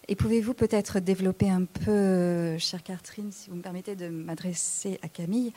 Et 0.09 0.15
pouvez-vous 0.15 0.53
peut-être 0.53 1.01
développer 1.01 1.49
un 1.49 1.65
peu, 1.65 2.59
chère 2.59 2.83
Catherine, 2.83 3.33
si 3.33 3.49
vous 3.49 3.57
me 3.57 3.63
permettez 3.63 3.97
de 3.97 4.09
m'adresser 4.09 4.99
à 5.03 5.09
Camille, 5.09 5.55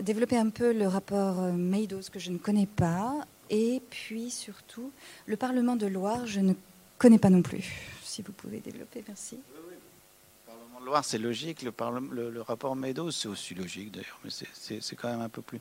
développer 0.00 0.36
un 0.36 0.50
peu 0.50 0.72
le 0.72 0.86
rapport 0.86 1.40
euh, 1.40 1.52
Meadows 1.52 2.02
que 2.12 2.18
je 2.18 2.30
ne 2.30 2.38
connais 2.38 2.66
pas, 2.66 3.26
et 3.50 3.80
puis 3.90 4.30
surtout 4.30 4.90
le 5.26 5.36
Parlement 5.36 5.76
de 5.76 5.86
Loire, 5.86 6.26
je 6.26 6.40
ne 6.40 6.54
connais 6.98 7.18
pas 7.18 7.30
non 7.30 7.42
plus. 7.42 7.64
Si 8.02 8.22
vous 8.22 8.32
pouvez 8.32 8.60
développer, 8.60 9.04
merci. 9.06 9.36
Le 9.54 9.60
Parlement 10.46 10.80
de 10.80 10.86
Loire, 10.86 11.04
c'est 11.04 11.18
logique. 11.18 11.62
Le, 11.62 12.40
rapport 12.42 12.76
Meadows, 12.76 13.10
c'est 13.10 13.28
aussi 13.28 13.54
logique 13.54 13.92
d'ailleurs, 13.92 14.18
mais 14.24 14.30
c'est- 14.30 14.96
quand 14.96 15.08
même 15.08 15.20
un 15.20 15.28
peu 15.28 15.42
plus. 15.42 15.60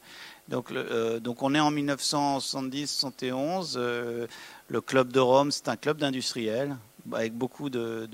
Donc, 0.50 0.72
euh, 0.72 1.20
donc 1.20 1.42
on 1.44 1.54
est 1.56 1.60
en 1.60 1.72
1970-71. 1.72 3.76
euh, 3.78 4.28
le 4.68 4.82
club 4.82 5.12
de 5.12 5.20
Rome, 5.20 5.52
c'est 5.52 5.68
un 5.70 5.78
club 5.78 5.98
d'industriels 5.98 6.78
avec 7.14 7.34
beaucoup 7.34 7.70
de 7.72 8.08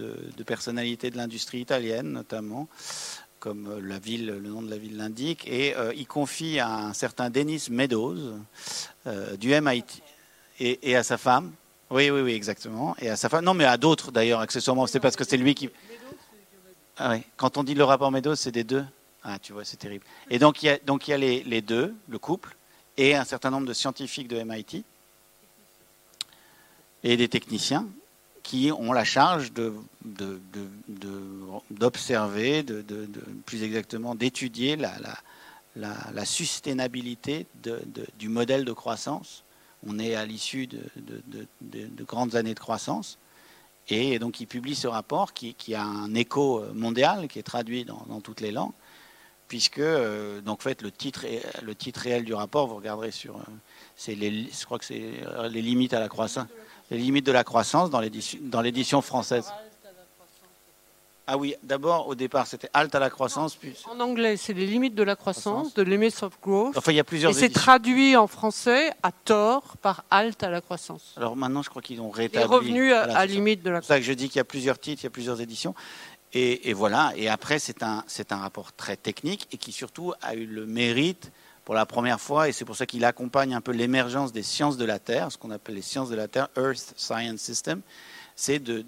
personnalités 0.46 1.10
de 1.10 1.18
l'industrie 1.18 1.60
italienne, 1.60 2.10
notamment, 2.12 2.70
comme 3.48 3.80
la 3.80 3.98
ville, 3.98 4.26
le 4.26 4.50
nom 4.50 4.62
de 4.62 4.70
la 4.70 4.78
ville 4.78 4.98
l'indique. 4.98 5.48
Et 5.48 5.74
euh, 5.78 5.94
il 5.96 6.06
confie 6.06 6.60
à 6.60 6.70
un 6.70 6.94
certain 6.94 7.30
Dennis 7.30 7.68
Meadows 7.70 8.18
euh, 9.06 9.38
du 9.38 9.50
MIT 9.62 10.04
et, 10.60 10.92
et 10.92 10.98
à 10.98 11.04
sa 11.04 11.18
femme. 11.18 11.54
Oui, 11.90 12.10
oui, 12.10 12.20
oui, 12.20 12.34
exactement. 12.34 12.94
Et 13.00 13.10
à 13.10 13.16
sa 13.16 13.30
femme. 13.30 13.46
Non, 13.46 13.54
mais 13.54 13.64
à 13.64 13.78
d'autres 13.78 14.12
d'ailleurs, 14.12 14.42
accessoirement. 14.42 14.86
C'est 14.86 15.00
parce 15.00 15.16
que 15.16 15.24
c'est 15.24 15.38
lui 15.38 15.56
qui. 15.56 15.70
Ah 16.98 17.12
oui. 17.12 17.24
Quand 17.38 17.58
on 17.58 17.64
dit 17.64 17.74
le 17.74 17.86
rapport 17.86 18.12
Meadows, 18.12 18.36
c'est 18.36 18.52
des 18.52 18.66
deux. 18.66 18.84
Ah, 19.24 19.40
tu 19.40 19.54
vois, 19.54 19.64
c'est 19.64 19.78
terrible. 19.78 20.04
Et 20.30 20.40
donc, 20.40 20.62
il 20.62 20.66
y 20.66 20.70
a, 20.70 20.78
donc, 20.80 21.08
il 21.08 21.12
y 21.12 21.14
a 21.14 21.18
les, 21.18 21.44
les 21.44 21.62
deux, 21.62 21.96
le 22.10 22.20
couple, 22.20 22.58
et 22.98 23.16
un 23.16 23.24
certain 23.24 23.50
nombre 23.50 23.68
de 23.68 23.74
scientifiques 23.74 24.28
de 24.28 24.44
MIT. 24.44 24.84
et 27.04 27.16
des 27.16 27.30
techniciens 27.30 27.88
qui 28.48 28.72
ont 28.72 28.94
la 28.94 29.04
charge 29.04 29.52
d'observer, 31.70 32.66
plus 33.46 33.64
exactement 33.64 34.16
d'étudier 34.16 34.78
la, 34.78 34.94
la, 35.76 36.26
soutenabilité 36.26 37.46
du 38.18 38.30
modèle 38.30 38.64
de 38.64 38.72
croissance. 38.72 39.44
On 39.86 40.00
est 40.00 40.16
à 40.16 40.26
l'issue 40.26 40.66
de, 40.66 40.82
grandes 42.06 42.38
années 42.38 42.54
de 42.54 42.60
croissance. 42.60 43.18
Et 43.90 44.18
donc, 44.18 44.40
il 44.40 44.48
publie 44.48 44.76
ce 44.76 44.88
rapport 44.88 45.34
qui, 45.34 45.76
a 45.76 45.84
un 45.84 46.16
écho 46.16 46.64
mondial, 46.74 47.28
qui 47.28 47.40
est 47.40 47.44
traduit 47.44 47.84
dans, 47.84 48.22
toutes 48.22 48.40
les 48.40 48.52
langues, 48.52 48.72
puisque, 49.50 49.80
euh, 49.80 50.40
donc, 50.40 50.60
en 50.60 50.64
fait, 50.64 50.82
le 50.82 50.92
titre, 50.92 51.26
le 51.62 51.76
titre 51.76 52.00
réel 52.00 52.24
du 52.24 52.34
rapport, 52.34 52.68
vous 52.68 52.78
regarderez 52.78 53.12
sur. 53.12 53.36
Euh, 53.36 53.42
je 54.08 54.66
crois 54.66 54.80
que 54.80 54.86
c'est 54.86 55.12
les 55.50 55.62
limites 55.62 55.94
à 55.94 56.00
la 56.00 56.08
croissance 56.08 56.48
les 56.90 56.98
limites 56.98 57.26
de 57.26 57.32
la 57.32 57.44
croissance 57.44 57.90
dans 57.90 58.62
l'édition 58.62 59.02
française. 59.02 59.52
Ah 61.30 61.38
oui, 61.38 61.56
d'abord, 61.62 62.08
au 62.08 62.16
départ, 62.16 62.48
c'était 62.48 62.70
halte 62.74 62.96
à 62.96 63.00
la 63.00 63.10
croissance. 63.10 63.56
Puis... 63.58 63.74
En 63.92 64.00
anglais, 64.00 64.38
c'est 64.38 64.54
les 64.54 64.66
limites 64.66 64.96
de 64.96 65.04
la 65.04 65.18
croissance, 65.18 65.74
de 65.74 65.84
limits 65.84 66.14
of 66.22 66.40
growth. 66.42 66.78
Enfin, 66.78 66.94
il 66.94 66.96
y 66.96 67.02
a 67.02 67.04
plusieurs 67.04 67.32
Et 67.32 67.34
c'est 67.34 67.50
traduit 67.50 68.16
en 68.16 68.28
français 68.28 68.92
à 69.04 69.12
tort 69.12 69.76
par 69.82 70.06
halte 70.10 70.42
à 70.44 70.50
la 70.50 70.62
croissance. 70.62 71.14
Alors 71.18 71.36
maintenant, 71.36 71.62
je 71.62 71.70
crois 71.70 71.82
qu'ils 71.82 72.00
ont 72.00 72.12
rétabli. 72.12 72.40
Les 72.40 72.46
revenus 72.46 72.94
à, 72.94 73.02
à 73.18 73.26
limite 73.26 73.62
de 73.62 73.72
la 73.72 73.82
croissance. 73.82 73.88
C'est 73.88 73.94
ça 73.96 74.00
que 74.00 74.06
je 74.06 74.14
dis 74.14 74.30
qu'il 74.30 74.38
y 74.38 74.40
a 74.40 74.46
plusieurs 74.46 74.80
titres, 74.80 75.02
il 75.02 75.06
y 75.06 75.08
a 75.08 75.10
plusieurs 75.10 75.42
éditions. 75.42 75.76
Et, 76.32 76.70
et 76.70 76.74
voilà. 76.74 77.12
Et 77.18 77.28
après, 77.28 77.60
c'est 77.60 77.84
un, 77.84 78.06
c'est 78.08 78.32
un 78.32 78.38
rapport 78.38 78.72
très 78.72 78.96
technique 78.96 79.50
et 79.52 79.58
qui 79.58 79.74
surtout 79.74 80.14
a 80.22 80.34
eu 80.34 80.46
le 80.46 80.66
mérite 80.66 81.34
pour 81.68 81.76
la 81.76 81.86
première 81.86 82.22
fois, 82.22 82.48
et 82.48 82.54
c'est 82.54 82.64
pour 82.64 82.78
ça 82.78 82.86
qu'il 82.86 83.04
accompagne 83.04 83.54
un 83.54 83.60
peu 83.60 83.74
l'émergence 83.74 84.32
des 84.32 84.42
sciences 84.42 84.78
de 84.78 84.86
la 84.86 85.00
Terre, 85.00 85.34
ce 85.34 85.38
qu'on 85.38 85.52
appelle 85.52 85.76
les 85.76 85.82
sciences 85.82 86.10
de 86.10 86.16
la 86.16 86.30
Terre, 86.30 86.48
Earth 86.56 86.94
Science 86.96 87.42
System, 87.42 87.82
c'est 88.38 88.60
de, 88.60 88.86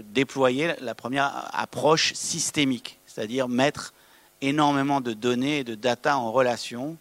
déployer 0.00 0.72
la 0.80 0.94
première 0.94 1.50
approche 1.52 2.14
systémique, 2.14 3.00
c'est-à-dire 3.04 3.50
mettre 3.50 3.92
énormément 4.40 5.02
de 5.02 5.12
données 5.12 5.58
et 5.58 5.64
de 5.64 5.74
data 5.74 6.16
en 6.16 6.32
relation, 6.32 6.96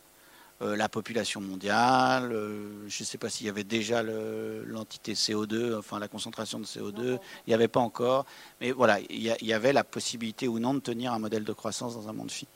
euh, 0.61 0.75
la 0.75 0.89
population 0.89 1.39
mondiale, 1.39 2.33
euh, 2.33 2.83
je 2.89 3.03
ne 3.03 3.05
sais 3.05 3.17
pas 3.17 3.29
s'il 3.29 3.47
y 3.47 3.49
avait 3.49 3.63
déjà 3.63 4.03
l'entité 4.03 5.13
CO2, 5.13 5.77
enfin 5.79 5.97
la 5.99 6.09
concentration 6.09 6.59
de 6.59 6.65
CO2, 6.65 7.19
il 7.47 7.47
n'y 7.47 7.53
avait 7.53 7.69
pas 7.69 7.79
encore, 7.79 8.25
mais 8.59 8.71
voilà, 8.71 8.99
il 9.09 9.21
y, 9.21 9.53
avait 9.53 9.71
la 9.71 9.85
possibilité 9.85 10.49
ou 10.49 10.59
non 10.59 10.73
de 10.73 10.81
tenir 10.81 11.13
un 11.13 11.19
modèle 11.19 11.45
de 11.45 11.53
croissance 11.53 11.93
dans 11.93 12.09
un 12.09 12.13
monde 12.13 12.31
fini 12.31 12.51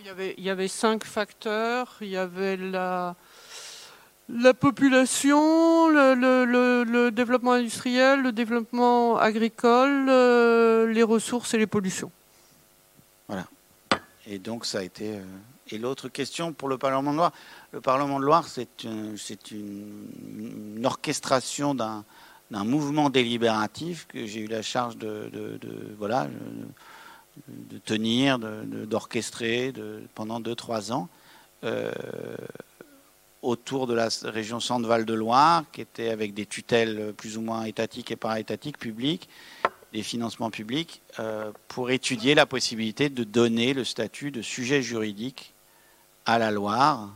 il, 0.00 0.06
y 0.06 0.08
avait, 0.08 0.34
il 0.38 0.44
y 0.44 0.50
avait 0.50 0.68
cinq 0.68 1.04
facteurs. 1.04 1.96
Il 2.00 2.08
y 2.08 2.16
avait 2.16 2.56
la, 2.56 3.14
la 4.28 4.54
population, 4.54 5.88
le, 5.88 7.10
développement 7.10 7.52
industriel, 7.52 8.22
le 8.22 8.32
développement 8.32 9.18
agricole, 9.18 10.06
euh, 10.08 10.86
les 10.86 11.02
ressources 11.02 11.54
et 11.54 11.58
les 11.58 11.66
pollutions. 11.66 12.10
Voilà. 13.28 13.46
Et 14.26 14.38
donc 14.38 14.66
ça 14.66 14.78
a 14.78 14.82
été. 14.82 15.16
Euh, 15.16 15.24
et 15.70 15.78
l'autre 15.78 16.08
question 16.08 16.52
pour 16.52 16.68
le 16.68 16.76
Parlement 16.76 17.12
de 17.12 17.16
Loire, 17.16 17.32
le 17.72 17.80
Parlement 17.80 18.20
de 18.20 18.24
Loire, 18.24 18.46
c'est 18.46 18.84
une, 18.84 19.16
une, 19.50 20.84
orchestration 20.84 21.74
d'un 21.74 22.04
mouvement 22.50 23.08
délibératif 23.08 24.06
que 24.08 24.26
j'ai 24.26 24.40
eu 24.40 24.48
la 24.48 24.60
charge 24.60 24.98
de, 24.98 25.30
de, 25.32 25.56
de 25.58 25.94
voilà 25.98 26.26
de 27.48 27.78
tenir, 27.78 28.38
d'orchestrer 28.38 29.72
pendant 30.14 30.40
2-3 30.40 30.92
ans 30.92 31.08
euh, 31.64 31.90
autour 33.42 33.88
de 33.88 33.94
la 33.94 34.08
région 34.24 34.60
Centre-Val 34.60 35.04
de 35.04 35.14
Loire, 35.14 35.64
qui 35.72 35.80
était 35.80 36.10
avec 36.10 36.32
des 36.32 36.46
tutelles 36.46 37.12
plus 37.16 37.36
ou 37.36 37.40
moins 37.40 37.64
étatiques 37.64 38.12
et 38.12 38.16
para-étatiques, 38.16 38.78
publiques, 38.78 39.28
des 39.92 40.04
financements 40.04 40.50
publics, 40.50 41.02
euh, 41.18 41.50
pour 41.66 41.90
étudier 41.90 42.36
la 42.36 42.46
possibilité 42.46 43.08
de 43.08 43.24
donner 43.24 43.74
le 43.74 43.82
statut 43.82 44.30
de 44.30 44.42
sujet 44.42 44.80
juridique 44.80 45.54
à 46.24 46.38
la 46.38 46.52
Loire. 46.52 47.10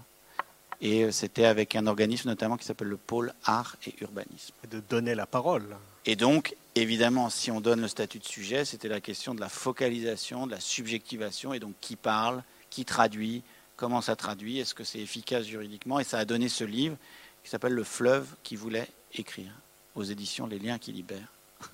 Et 0.80 1.04
euh, 1.04 1.12
c'était 1.12 1.44
avec 1.44 1.76
un 1.76 1.86
organisme 1.86 2.28
notamment 2.28 2.56
qui 2.56 2.64
s'appelle 2.64 2.88
le 2.88 2.96
pôle 2.96 3.32
art 3.44 3.76
et 3.86 3.94
urbanisme. 4.00 4.52
Et 4.64 4.66
de 4.66 4.80
donner 4.80 5.14
la 5.14 5.26
parole. 5.26 5.76
Et 6.06 6.16
donc, 6.16 6.56
Évidemment, 6.78 7.30
si 7.30 7.50
on 7.50 7.62
donne 7.62 7.80
le 7.80 7.88
statut 7.88 8.18
de 8.18 8.24
sujet, 8.24 8.66
c'était 8.66 8.88
la 8.88 9.00
question 9.00 9.34
de 9.34 9.40
la 9.40 9.48
focalisation, 9.48 10.46
de 10.46 10.50
la 10.50 10.60
subjectivation, 10.60 11.54
et 11.54 11.58
donc 11.58 11.72
qui 11.80 11.96
parle, 11.96 12.42
qui 12.68 12.84
traduit, 12.84 13.42
comment 13.76 14.02
ça 14.02 14.14
traduit, 14.14 14.58
est-ce 14.58 14.74
que 14.74 14.84
c'est 14.84 14.98
efficace 14.98 15.46
juridiquement, 15.46 15.98
et 16.00 16.04
ça 16.04 16.18
a 16.18 16.26
donné 16.26 16.50
ce 16.50 16.64
livre 16.64 16.98
qui 17.42 17.48
s'appelle 17.48 17.72
Le 17.72 17.82
fleuve 17.82 18.28
qui 18.42 18.56
voulait 18.56 18.88
écrire, 19.14 19.50
aux 19.94 20.02
éditions 20.02 20.46
Les 20.46 20.58
liens 20.58 20.78
qui 20.78 20.92
libèrent. 20.92 21.32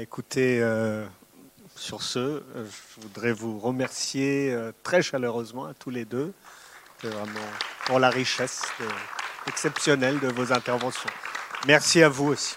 écoutez, 0.00 0.60
euh, 0.60 1.06
sur 1.76 2.02
ce, 2.02 2.18
euh, 2.18 2.42
je 2.56 3.00
voudrais 3.02 3.30
vous 3.30 3.60
remercier 3.60 4.52
euh, 4.52 4.72
très 4.82 5.00
chaleureusement 5.00 5.66
à 5.66 5.74
tous 5.74 5.90
les 5.90 6.04
deux, 6.04 6.32
pour 7.86 8.00
la 8.00 8.10
richesse 8.10 8.64
exceptionnelle 9.46 10.18
de 10.18 10.26
vos 10.26 10.52
interventions. 10.52 11.08
Merci 11.66 12.02
à 12.02 12.08
vous 12.08 12.28
aussi. 12.28 12.56